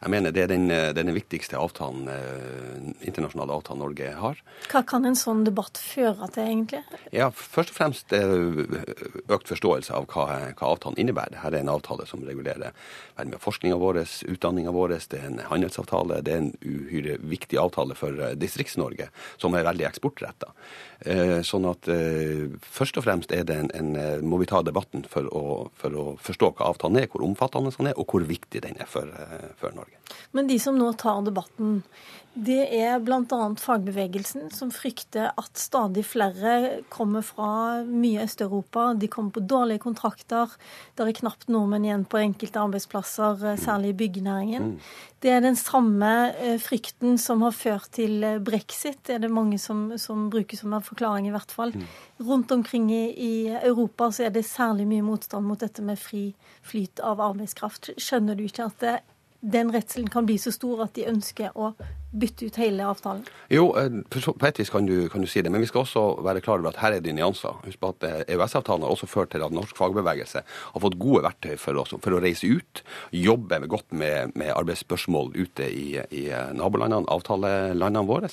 Jeg 0.00 0.12
mener 0.14 0.32
det 0.32 0.44
er 0.44 0.52
den, 0.52 0.68
den 0.96 1.12
viktigste 1.12 1.58
avtalen, 1.60 2.06
eh, 2.08 2.92
internasjonale 3.08 3.56
avtalen 3.58 3.82
Norge 3.82 4.12
har. 4.16 4.38
Hva 4.70 4.82
kan 4.86 5.04
en 5.08 5.18
sånn 5.18 5.42
debatt 5.44 5.80
føre 5.82 6.30
til, 6.32 6.46
egentlig? 6.46 6.82
Ja, 7.12 7.30
Først 7.30 7.72
og 7.74 7.76
fremst 7.76 8.14
økt 8.14 9.50
forståelse 9.50 9.96
av 9.96 10.06
hva, 10.12 10.26
hva 10.54 10.70
avtalen 10.70 11.00
innebærer. 11.00 11.40
Her 11.42 11.56
er 11.56 11.64
en 11.64 11.72
avtale 11.72 12.06
som 12.08 12.22
regulerer 12.24 12.76
forskninga 13.40 13.76
vår, 13.80 14.02
utdanninga 14.30 14.72
vår. 14.76 14.96
Det 15.10 15.18
er 15.18 15.26
en 15.28 15.42
handelsavtale. 15.50 16.22
Det 16.24 16.36
er 16.36 16.44
en 16.44 16.52
uhyre 16.62 17.18
viktig 17.20 17.58
avtale 17.60 17.98
for 17.98 18.14
Distrikts-Norge, 18.40 19.10
som 19.40 19.56
er 19.58 19.66
veldig 19.66 19.88
eksportretta. 19.90 20.54
Sånn 21.46 21.64
at 21.64 21.86
først 22.60 22.98
og 23.00 23.04
fremst 23.06 23.30
en, 23.32 23.70
en 23.72 23.90
må 24.26 24.36
vi 24.42 24.48
ta 24.50 24.60
debatten 24.60 25.06
for 25.08 25.24
å, 25.32 25.42
for 25.80 25.96
å, 25.96 26.04
forstå 26.20 26.50
hva 26.58 26.66
avtalen 26.74 27.00
er, 27.00 27.06
hvor 27.08 27.24
omfattende 27.24 27.72
den 27.72 27.88
er, 27.88 27.96
og 27.96 28.12
hvor 28.12 28.26
viktig 28.28 28.60
den 28.66 28.76
er 28.76 28.90
for, 28.90 29.08
for 29.56 29.72
Norge. 29.76 29.96
Men 30.36 30.50
de 30.50 30.58
som 30.60 30.76
nå 30.76 30.90
tar 31.00 31.22
debatten, 31.24 31.80
det 32.38 32.60
er 32.78 33.00
bl.a. 33.02 33.38
fagbevegelsen, 33.58 34.52
som 34.54 34.68
frykter 34.70 35.32
at 35.34 35.58
stadig 35.58 36.04
flere 36.06 36.84
kommer 36.88 37.24
fra 37.26 37.82
mye 37.82 38.22
Øst-Europa. 38.22 38.92
De 38.94 39.08
kommer 39.10 39.34
på 39.34 39.42
dårlige 39.50 39.82
kontrakter. 39.82 40.52
Det 40.94 41.08
er 41.08 41.18
knapt 41.18 41.48
nordmenn 41.50 41.88
igjen 41.88 42.06
på 42.06 42.20
enkelte 42.22 42.62
arbeidsplasser, 42.62 43.42
eh, 43.50 43.58
særlig 43.58 43.90
i 43.90 43.98
byggenæringen. 44.04 44.62
Mm. 44.62 44.94
Det 45.20 45.30
er 45.34 45.42
den 45.42 45.58
samme 45.58 46.30
eh, 46.38 46.56
frykten 46.62 47.18
som 47.18 47.42
har 47.42 47.50
ført 47.50 47.90
til 47.98 48.22
eh, 48.22 48.38
brexit, 48.38 49.02
det 49.08 49.18
er 49.18 49.24
det 49.26 49.34
mange 49.34 49.58
som, 49.58 49.98
som 49.98 50.28
bruker 50.30 50.56
som 50.56 50.72
en 50.72 50.86
forklaring, 50.86 51.26
i 51.26 51.34
hvert 51.34 51.50
fall. 51.50 51.74
Mm. 51.74 51.86
Rundt 52.30 52.52
omkring 52.52 52.92
i, 52.94 53.04
i, 53.10 53.48
Europa 53.58 54.12
så 54.14 54.28
er 54.28 54.30
det 54.30 54.46
særlig 54.46 54.86
mye 54.86 55.02
motstand 55.02 55.50
mot 55.50 55.58
dette 55.58 55.82
med 55.82 55.98
fri 55.98 56.28
flyt 56.62 57.02
av 57.02 57.20
arbeidskraft. 57.20 57.90
Skjønner 57.98 58.38
du 58.38 58.46
ikke 58.46 58.70
at 58.70 58.78
det, 58.84 59.00
den 59.42 59.74
redselen 59.74 60.06
kan 60.08 60.30
bli 60.30 60.38
så 60.38 60.54
stor 60.54 60.86
at 60.86 60.94
de 60.94 61.10
ønsker 61.10 61.50
å 61.58 61.74
bytte 62.10 62.48
ut 62.48 62.56
hele 62.58 62.86
avtalen? 62.86 63.22
Jo, 63.50 63.70
eh, 63.78 63.90
på 64.10 64.46
et 64.46 64.58
vis 64.58 64.70
kan 64.70 64.86
du, 64.86 65.08
kan 65.08 65.22
du, 65.22 65.28
si 65.30 65.42
det, 65.42 65.50
men 65.52 65.62
vi 65.62 65.68
skal 65.70 65.84
også 65.84 66.22
være 66.26 66.42
klar 66.42 66.58
over 66.58 66.72
at 66.72 66.80
her 66.82 66.96
er 66.96 67.04
det 67.04 67.14
nyanser. 67.14 67.60
Husk 67.64 67.80
på 67.80 67.92
at 67.94 68.06
EØS-avtalen 68.26 68.82
eh, 68.82 68.86
e 68.86 68.88
har 68.88 68.96
også 68.96 69.08
ført 69.10 69.30
til 69.34 69.44
at 69.46 69.54
norsk 69.54 69.76
fagbevegelse 69.78 70.42
har 70.44 70.82
fått 70.82 70.98
gode 70.98 71.22
verktøy 71.26 71.54
for, 71.60 71.78
oss, 71.82 71.94
for 71.94 72.16
å 72.16 72.22
reise 72.22 72.50
ut, 72.50 72.82
jobbe 73.14 73.60
godt 73.70 73.92
med, 73.94 74.34
med 74.34 74.52
arbeidsspørsmål 74.56 75.34
ute 75.38 75.68
i, 75.70 76.00
i, 76.10 76.24
nabolandene, 76.56 77.06
avtalelandene 77.10 78.06
våre. 78.08 78.30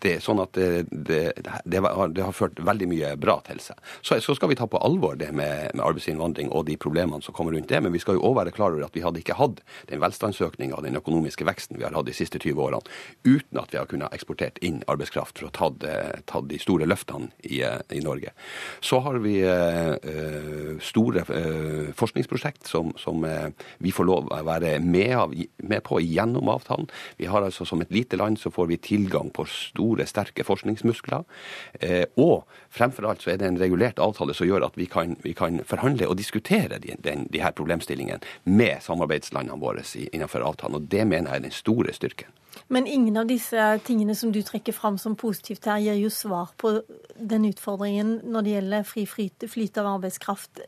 Det 0.00 0.16
er 0.16 0.24
sånn 0.24 0.40
at 0.42 0.56
det, 0.56 0.86
det, 0.90 1.22
det, 1.64 1.82
har, 1.84 2.12
det, 2.12 2.24
har, 2.24 2.36
ført 2.36 2.60
veldig 2.64 2.88
mye 2.90 3.12
bra 3.20 3.38
til 3.46 3.60
seg. 3.62 3.76
Så, 4.00 4.18
så 4.24 4.36
skal 4.36 4.52
vi 4.52 4.58
ta 4.58 4.68
på 4.70 4.80
alvor 4.84 5.18
det 5.20 5.30
med, 5.32 5.74
med, 5.74 5.84
arbeidsinnvandring 5.84 6.52
og 6.52 6.66
de 6.68 6.78
problemene 6.80 7.20
som 7.24 7.36
kommer 7.36 7.56
rundt 7.56 7.68
det, 7.70 7.82
men 7.84 7.94
vi 7.94 8.00
skal 8.02 8.18
jo 8.18 8.24
òg 8.28 8.38
være 8.40 8.56
klar 8.56 8.72
over 8.72 8.88
at 8.88 8.96
vi 8.96 9.04
hadde 9.04 9.20
ikke 9.20 9.38
hatt 9.38 9.62
den 9.90 10.00
velstandsøkninga 10.02 10.78
og 10.78 10.84
den 10.86 10.98
økonomiske 11.00 11.46
veksten 11.48 11.78
vi 11.78 11.86
har 11.86 11.96
hatt 11.96 12.08
de 12.08 12.16
siste 12.16 12.40
20 12.40 12.64
årene 12.64 12.82
uten 13.24 13.58
at 13.60 13.72
vi 13.74 13.78
har 13.78 13.88
kunnet 13.90 14.14
eksportert 14.14 14.58
inn 14.64 14.80
arbeidskraft 14.90 15.40
for 15.40 15.48
å 15.48 15.52
ta, 15.54 15.68
ta 16.28 16.42
de 16.44 16.58
store 16.60 16.86
løftene 16.88 17.30
i, 17.42 17.60
i, 17.62 18.00
Norge. 18.04 18.32
Så 18.84 19.00
har 19.04 19.18
vi 19.24 19.36
store 20.84 21.24
forskningsprosjekt 21.98 22.68
som, 22.70 22.92
som 23.00 23.24
vi 23.82 23.92
får 23.94 24.08
lov 24.08 24.30
å 24.32 24.40
være 24.46 24.76
med, 24.84 25.14
av, 25.18 25.34
med, 25.34 25.82
på 25.86 26.00
gjennom 26.04 26.50
avtalen. 26.52 26.88
Vi 27.18 27.28
har 27.30 27.42
altså 27.44 27.66
Som 27.68 27.82
et 27.82 27.92
lite 27.92 28.16
land 28.16 28.38
så 28.38 28.50
får 28.50 28.66
vi 28.70 28.78
tilgang 28.80 29.30
på 29.34 29.44
store, 29.50 30.06
sterke 30.06 30.44
forskningsmuskler. 30.46 31.24
og 32.16 32.44
fremfor 32.70 33.08
alt 33.08 33.22
så 33.22 33.32
er 33.32 33.38
det 33.40 33.48
en 33.48 33.60
regulert 33.60 33.98
avtale 33.98 34.34
som 34.34 34.48
gjør 34.48 34.66
at 34.68 34.78
vi 34.78 34.86
kan, 34.86 35.16
vi 35.22 35.34
kan 35.34 35.60
forhandle 35.66 36.08
og 36.08 36.16
diskutere 36.16 36.78
de, 36.78 36.96
den, 37.04 37.26
de 37.30 37.42
her 37.42 37.52
problemstillingene 37.52 38.22
med 38.44 38.82
samarbeidslandene 38.82 39.60
våre 39.60 39.84
innenfor 40.12 40.44
avtalen. 40.46 40.80
og 40.80 40.88
Det 40.88 41.06
mener 41.06 41.30
jeg 41.30 41.42
er 41.42 41.48
den 41.48 41.58
store 41.58 41.92
styrken. 41.92 42.32
Men 42.66 42.86
ingen 42.86 43.16
av 43.16 43.28
disse 43.30 43.78
tingene 43.86 44.14
som 44.18 44.32
du 44.32 44.42
trekker 44.42 44.72
fram 44.72 44.98
som 44.98 45.16
positivt 45.16 45.66
her, 45.70 45.78
gir 45.78 46.00
jo 46.02 46.10
svar 46.10 46.52
på 46.56 46.80
den 47.16 47.46
utfordringen 47.48 48.18
når 48.24 48.44
det 48.44 48.54
gjelder 48.56 48.88
fri 48.88 49.06
flyt 49.06 49.78
av 49.78 49.94
arbeidskraft 49.94 50.62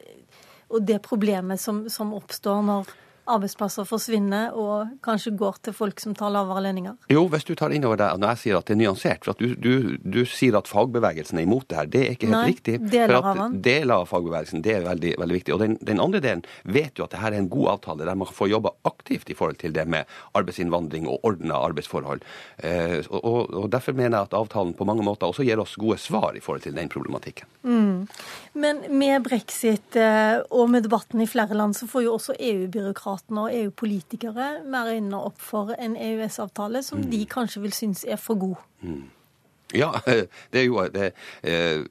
og 0.71 0.87
det 0.87 1.01
problemet 1.03 1.61
som, 1.61 1.89
som 1.91 2.15
oppstår 2.15 2.62
når 2.62 2.91
arbeidsplasser 3.31 3.87
forsvinner 3.89 4.55
og 4.59 4.97
kanskje 5.05 5.33
går 5.39 5.61
til 5.67 5.77
folk 5.77 6.01
som 6.03 6.15
tar 6.17 6.33
lavere 6.35 6.63
lønninger? 6.67 6.97
Jo, 7.13 7.27
hvis 7.33 7.47
du 7.49 7.55
tar 7.59 7.75
inn 7.75 7.85
over 7.89 8.01
deg 8.01 8.21
når 8.21 8.35
jeg 8.35 8.43
sier 8.45 8.59
at 8.59 8.69
det 8.69 8.77
er 8.77 8.81
nyansert. 8.83 9.27
For 9.27 9.39
du, 9.39 9.55
du, 9.59 9.97
du 10.01 10.21
sier 10.29 10.57
at 10.59 10.71
fagbevegelsen 10.71 11.41
er 11.41 11.47
imot 11.47 11.69
det 11.71 11.79
her. 11.79 11.91
Det 11.91 12.03
er 12.05 12.17
ikke 12.17 12.31
helt 12.31 12.37
Nei, 12.37 12.53
riktig. 12.55 12.77
Deler 12.93 13.21
for 13.21 13.43
at. 13.45 13.59
Deler 13.67 13.95
av 13.97 14.09
fagbevegelsen 14.11 14.65
det 14.65 14.77
er 14.77 14.87
veldig, 14.87 15.15
veldig 15.23 15.39
viktig. 15.39 15.55
Og 15.57 15.63
den, 15.65 15.77
den, 15.91 16.03
andre 16.03 16.23
delen 16.25 16.45
vet 16.65 16.99
jo 16.99 17.07
at 17.07 17.15
det 17.15 17.23
her 17.23 17.35
er 17.35 17.43
en 17.43 17.51
god 17.53 17.75
avtale 17.77 18.09
der 18.09 18.19
man 18.21 18.31
får 18.31 18.53
jobbe 18.55 18.75
aktivt 18.89 19.31
i 19.33 19.37
forhold 19.39 19.61
til 19.61 19.75
det 19.77 19.87
med 19.91 20.09
arbeidsinnvandring 20.39 21.09
og 21.11 21.27
ordna 21.29 21.61
arbeidsforhold. 21.71 22.25
Eh, 22.59 22.99
og, 23.11 23.51
og, 23.51 23.69
Derfor 23.71 23.95
mener 23.95 24.17
jeg 24.19 24.31
at 24.31 24.37
avtalen 24.37 24.73
på 24.75 24.87
mange 24.89 25.05
måter 25.07 25.31
også 25.31 25.45
gir 25.47 25.61
oss 25.63 25.77
gode 25.81 25.99
svar 26.03 26.35
i 26.37 26.43
forhold 26.43 26.65
til 26.65 26.77
den 26.77 26.91
problematikken. 26.91 27.49
Mm. 27.63 28.09
Men 28.61 28.83
med 28.99 29.25
brexit 29.27 29.97
eh, 29.99 30.41
og 30.51 30.71
med 30.73 30.87
debatten 30.87 31.23
i 31.23 31.29
flere 31.31 31.57
land, 31.57 31.77
så 31.79 31.87
får 31.91 32.07
jo 32.07 32.17
også 32.17 32.37
EU-byråkratene 33.11 33.41
og 33.41 33.55
EU-politikere 33.55 34.49
mer 34.65 34.91
øynene 34.95 35.19
opp 35.19 35.41
for 35.41 35.74
en 35.78 35.97
EØS-avtale 35.97 36.82
som 36.82 37.01
mm. 37.01 37.11
de 37.11 37.27
kanskje 37.27 37.62
vil 37.62 37.73
synes 37.73 38.05
er 38.09 38.16
for 38.16 38.39
god. 38.39 38.57
Mm. 38.82 39.11
Ja, 39.73 40.01
det, 40.51 40.63
jo, 40.67 40.81
det, 40.91 41.13
eh, 41.43 41.83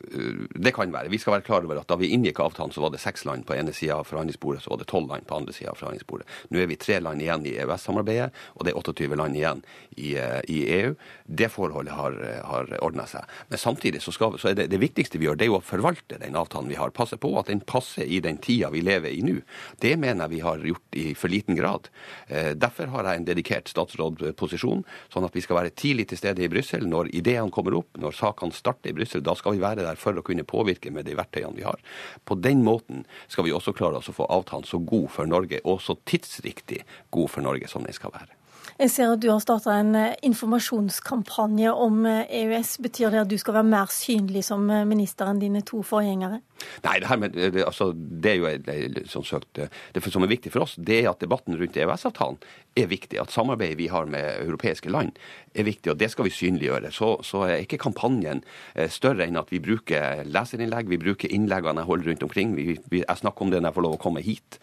det, 0.56 0.74
kan 0.76 0.92
være. 0.92 1.12
Vi 1.12 1.20
skal 1.22 1.38
være 1.38 1.46
klar 1.48 1.66
over 1.66 1.80
at 1.80 1.88
da 1.90 1.98
vi 2.00 2.12
inngikk 2.16 2.42
avtalen, 2.44 2.74
så 2.76 2.84
var 2.84 2.92
det 2.94 3.02
seks 3.04 3.26
land 3.28 3.46
på 3.48 3.56
ene 3.56 3.74
sida 3.76 4.00
av 4.00 4.10
forhandlingsbordet, 4.10 4.64
så 4.66 4.74
var 4.74 4.82
det 4.82 4.90
tolv 4.92 5.12
land 5.12 5.28
på 5.30 5.38
andre 5.38 5.56
sida 5.56 5.72
av 5.72 5.80
forhandlingsbordet. 5.80 6.28
Nå 6.52 6.60
er 6.60 6.70
vi 6.72 6.80
tre 6.80 7.00
land 7.04 7.24
igjen 7.24 7.48
i 7.48 7.56
EØS-samarbeidet, 7.64 8.30
og 8.58 8.68
det 8.68 8.74
er 8.74 8.82
28 8.82 9.20
land 9.20 9.40
igjen 9.40 9.64
i, 9.96 10.16
eh, 10.20 10.42
i 10.52 10.60
EU. 10.80 10.94
Det 11.26 11.52
forholdet 11.54 11.96
har, 11.96 12.18
har 12.50 12.74
ordna 12.84 13.08
seg. 13.10 13.28
Men 13.50 13.62
samtidig 13.62 14.04
så, 14.04 14.14
skal, 14.16 14.36
så 14.42 14.52
er 14.52 14.60
det, 14.60 14.70
det 14.74 14.82
viktigste 14.82 15.22
vi 15.22 15.30
gjør, 15.30 15.40
det 15.40 15.48
er 15.48 15.54
jo 15.54 15.60
å 15.62 15.66
forvalte 15.66 16.20
den 16.20 16.38
avtalen 16.40 16.72
vi 16.72 16.80
har. 16.80 16.94
Passe 16.96 17.20
på 17.22 17.32
at 17.40 17.52
den 17.52 17.64
passer 17.64 18.04
i 18.08 18.20
den 18.24 18.42
tida 18.44 18.72
vi 18.74 18.84
lever 18.84 19.14
i 19.14 19.24
nå. 19.26 19.40
Det 19.80 19.96
mener 20.00 20.26
jeg 20.26 20.36
vi 20.36 20.44
har 20.44 20.68
gjort 20.72 21.00
i 21.00 21.08
for 21.18 21.32
liten 21.32 21.56
grad. 21.56 21.90
Eh, 22.28 22.52
derfor 22.60 22.92
har 22.94 23.08
jeg 23.08 23.22
en 23.22 23.28
dedikert 23.28 23.72
statsrådposisjon, 23.72 24.84
sånn 25.14 25.28
at 25.28 25.36
vi 25.36 25.44
skal 25.46 25.62
være 25.62 25.74
tidlig 25.76 26.10
til 26.10 26.20
stede 26.22 26.44
i 26.44 26.52
Brussel 26.52 26.88
når 26.90 27.12
ideene 27.16 27.54
kommer 27.54 27.69
kommer 27.70 27.84
opp, 27.84 27.98
når 28.02 28.16
sakene 28.18 28.56
starter 28.56 28.90
i 28.90 28.96
Brussel, 28.98 29.24
da 29.24 29.36
skal 29.36 29.56
vi 29.56 29.62
være 29.62 29.86
der 29.86 30.00
for 30.00 30.18
å 30.18 30.24
kunne 30.26 30.48
påvirke 30.48 30.92
med 30.92 31.06
de 31.06 31.16
verktøyene 31.18 31.58
vi 31.58 31.68
har. 31.68 31.80
På 32.26 32.36
den 32.36 32.64
måten 32.64 33.06
skal 33.28 33.46
vi 33.46 33.54
også 33.54 33.74
klare 33.74 34.00
oss 34.00 34.10
å 34.10 34.16
få 34.16 34.28
avtalen 34.30 34.66
så 34.66 34.80
god 34.80 35.10
for 35.14 35.30
Norge, 35.30 35.62
og 35.66 35.82
så 35.82 35.98
tidsriktig 36.06 36.84
god 37.12 37.30
for 37.30 37.46
Norge 37.46 37.70
som 37.70 37.86
den 37.86 37.94
skal 37.94 38.14
være. 38.14 38.39
Jeg 38.80 38.94
ser 38.94 39.10
at 39.12 39.20
du 39.20 39.26
har 39.28 39.42
starta 39.44 39.74
en 39.76 39.92
eh, 40.00 40.14
informasjonskampanje 40.24 41.72
om 41.76 42.06
EØS. 42.08 42.30
Eh, 42.30 42.80
e 42.80 42.84
Betyr 42.86 43.12
det 43.12 43.26
at 43.26 43.28
du 43.28 43.36
skal 43.36 43.58
være 43.58 43.68
mer 43.68 43.90
synlig 43.92 44.46
som 44.48 44.70
eh, 44.72 44.86
minister 44.88 45.28
enn 45.28 45.42
dine 45.42 45.60
to 45.68 45.82
forgjengere? 45.84 46.40
Nei, 46.86 46.94
det, 47.04 47.18
med, 47.20 47.36
det, 47.36 47.66
altså, 47.68 47.90
det 47.92 48.32
er 48.32 48.38
jo 48.40 48.54
det, 48.64 49.04
som, 49.12 49.26
søkt, 49.28 49.60
det 49.60 50.04
som 50.04 50.24
er 50.24 50.32
viktig 50.32 50.54
for 50.54 50.64
oss, 50.64 50.78
det 50.80 51.02
er 51.02 51.10
at 51.12 51.20
debatten 51.20 51.60
rundt 51.60 51.76
EØS-avtalen 51.76 52.40
er 52.80 52.88
viktig. 52.88 53.20
At 53.20 53.36
samarbeidet 53.36 53.82
vi 53.82 53.90
har 53.92 54.08
med 54.08 54.46
europeiske 54.46 54.92
land 54.92 55.12
er 55.56 55.68
viktig, 55.68 55.92
og 55.92 56.00
det 56.00 56.12
skal 56.12 56.30
vi 56.30 56.34
synliggjøre. 56.36 56.92
Så, 56.96 57.14
så 57.28 57.46
er 57.48 57.64
ikke 57.64 57.80
kampanjen 57.80 58.44
større 58.92 59.26
enn 59.26 59.40
at 59.40 59.52
vi 59.52 59.62
bruker 59.64 60.24
leserinnlegg, 60.28 60.92
vi 60.92 61.00
bruker 61.00 61.32
innleggene 61.32 61.84
jeg 61.84 61.90
holder 61.90 62.12
rundt 62.12 62.28
omkring. 62.28 62.56
Vi, 62.60 62.78
vi, 62.92 63.04
jeg 63.04 63.24
snakker 63.24 63.48
om 63.48 63.52
det 63.52 63.64
når 63.64 63.72
jeg 63.72 63.80
får 63.80 63.88
lov 63.88 63.96
å 63.96 64.04
komme 64.04 64.24
hit. 64.24 64.60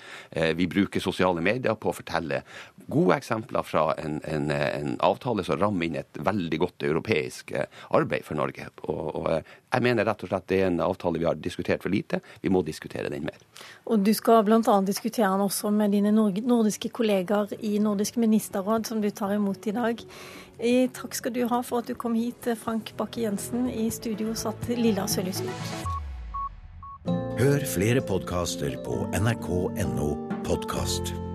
Vi 0.60 0.68
bruker 0.68 1.04
sosiale 1.04 1.44
medier 1.44 1.80
på 1.80 1.90
å 1.92 1.96
fortelle 1.96 2.44
gode 2.92 3.16
eksempler 3.16 3.66
fra 3.66 3.88
en, 4.06 4.20
en, 4.24 4.50
en, 4.50 4.94
avtale 5.04 5.44
som 5.44 5.58
rammer 5.60 5.88
inn 5.88 5.98
et 6.00 6.20
veldig 6.24 6.60
godt 6.62 6.86
europeisk 6.88 7.52
eh, 7.52 7.66
arbeid 7.98 8.24
for 8.26 8.38
Norge. 8.38 8.68
Og, 8.86 9.02
og, 9.20 9.28
eh, 9.34 9.54
jeg 9.74 9.84
mener 9.84 10.08
rett 10.08 10.24
og 10.24 10.30
slett 10.30 10.48
det 10.50 10.60
er 10.62 10.70
en 10.70 10.80
avtale 10.86 11.20
vi 11.20 11.28
har 11.28 11.38
diskutert 11.42 11.84
for 11.84 11.92
lite. 11.92 12.22
Vi 12.40 12.52
må 12.52 12.62
diskutere 12.66 13.10
den 13.12 13.26
mer. 13.28 13.42
Og 13.90 14.00
Du 14.06 14.12
skal 14.16 14.44
bl.a. 14.46 14.60
diskutere 14.86 15.30
den 15.32 15.44
også 15.44 15.70
med 15.74 15.92
dine 15.94 16.14
nordiske 16.14 16.90
kollegaer 16.94 17.52
i 17.60 17.76
Nordisk 17.82 18.16
ministerråd, 18.22 18.86
som 18.86 19.02
du 19.02 19.10
tar 19.10 19.34
imot 19.36 19.66
i 19.66 19.76
dag. 19.76 20.06
Takk 20.96 21.18
skal 21.18 21.34
du 21.36 21.42
ha 21.50 21.60
for 21.66 21.82
at 21.82 21.90
du 21.90 21.94
kom 21.98 22.16
hit, 22.16 22.48
Frank 22.62 22.94
Bakke-Jensen. 22.96 23.68
I 23.68 23.90
studio 23.92 24.32
satt 24.38 24.70
Lilla 24.72 25.04
Sølhusvik. 25.10 25.94
Hør 27.36 27.66
flere 27.68 28.00
podkaster 28.00 28.78
på 28.86 29.04
nrk.no 29.20 30.10
podkast. 30.46 31.25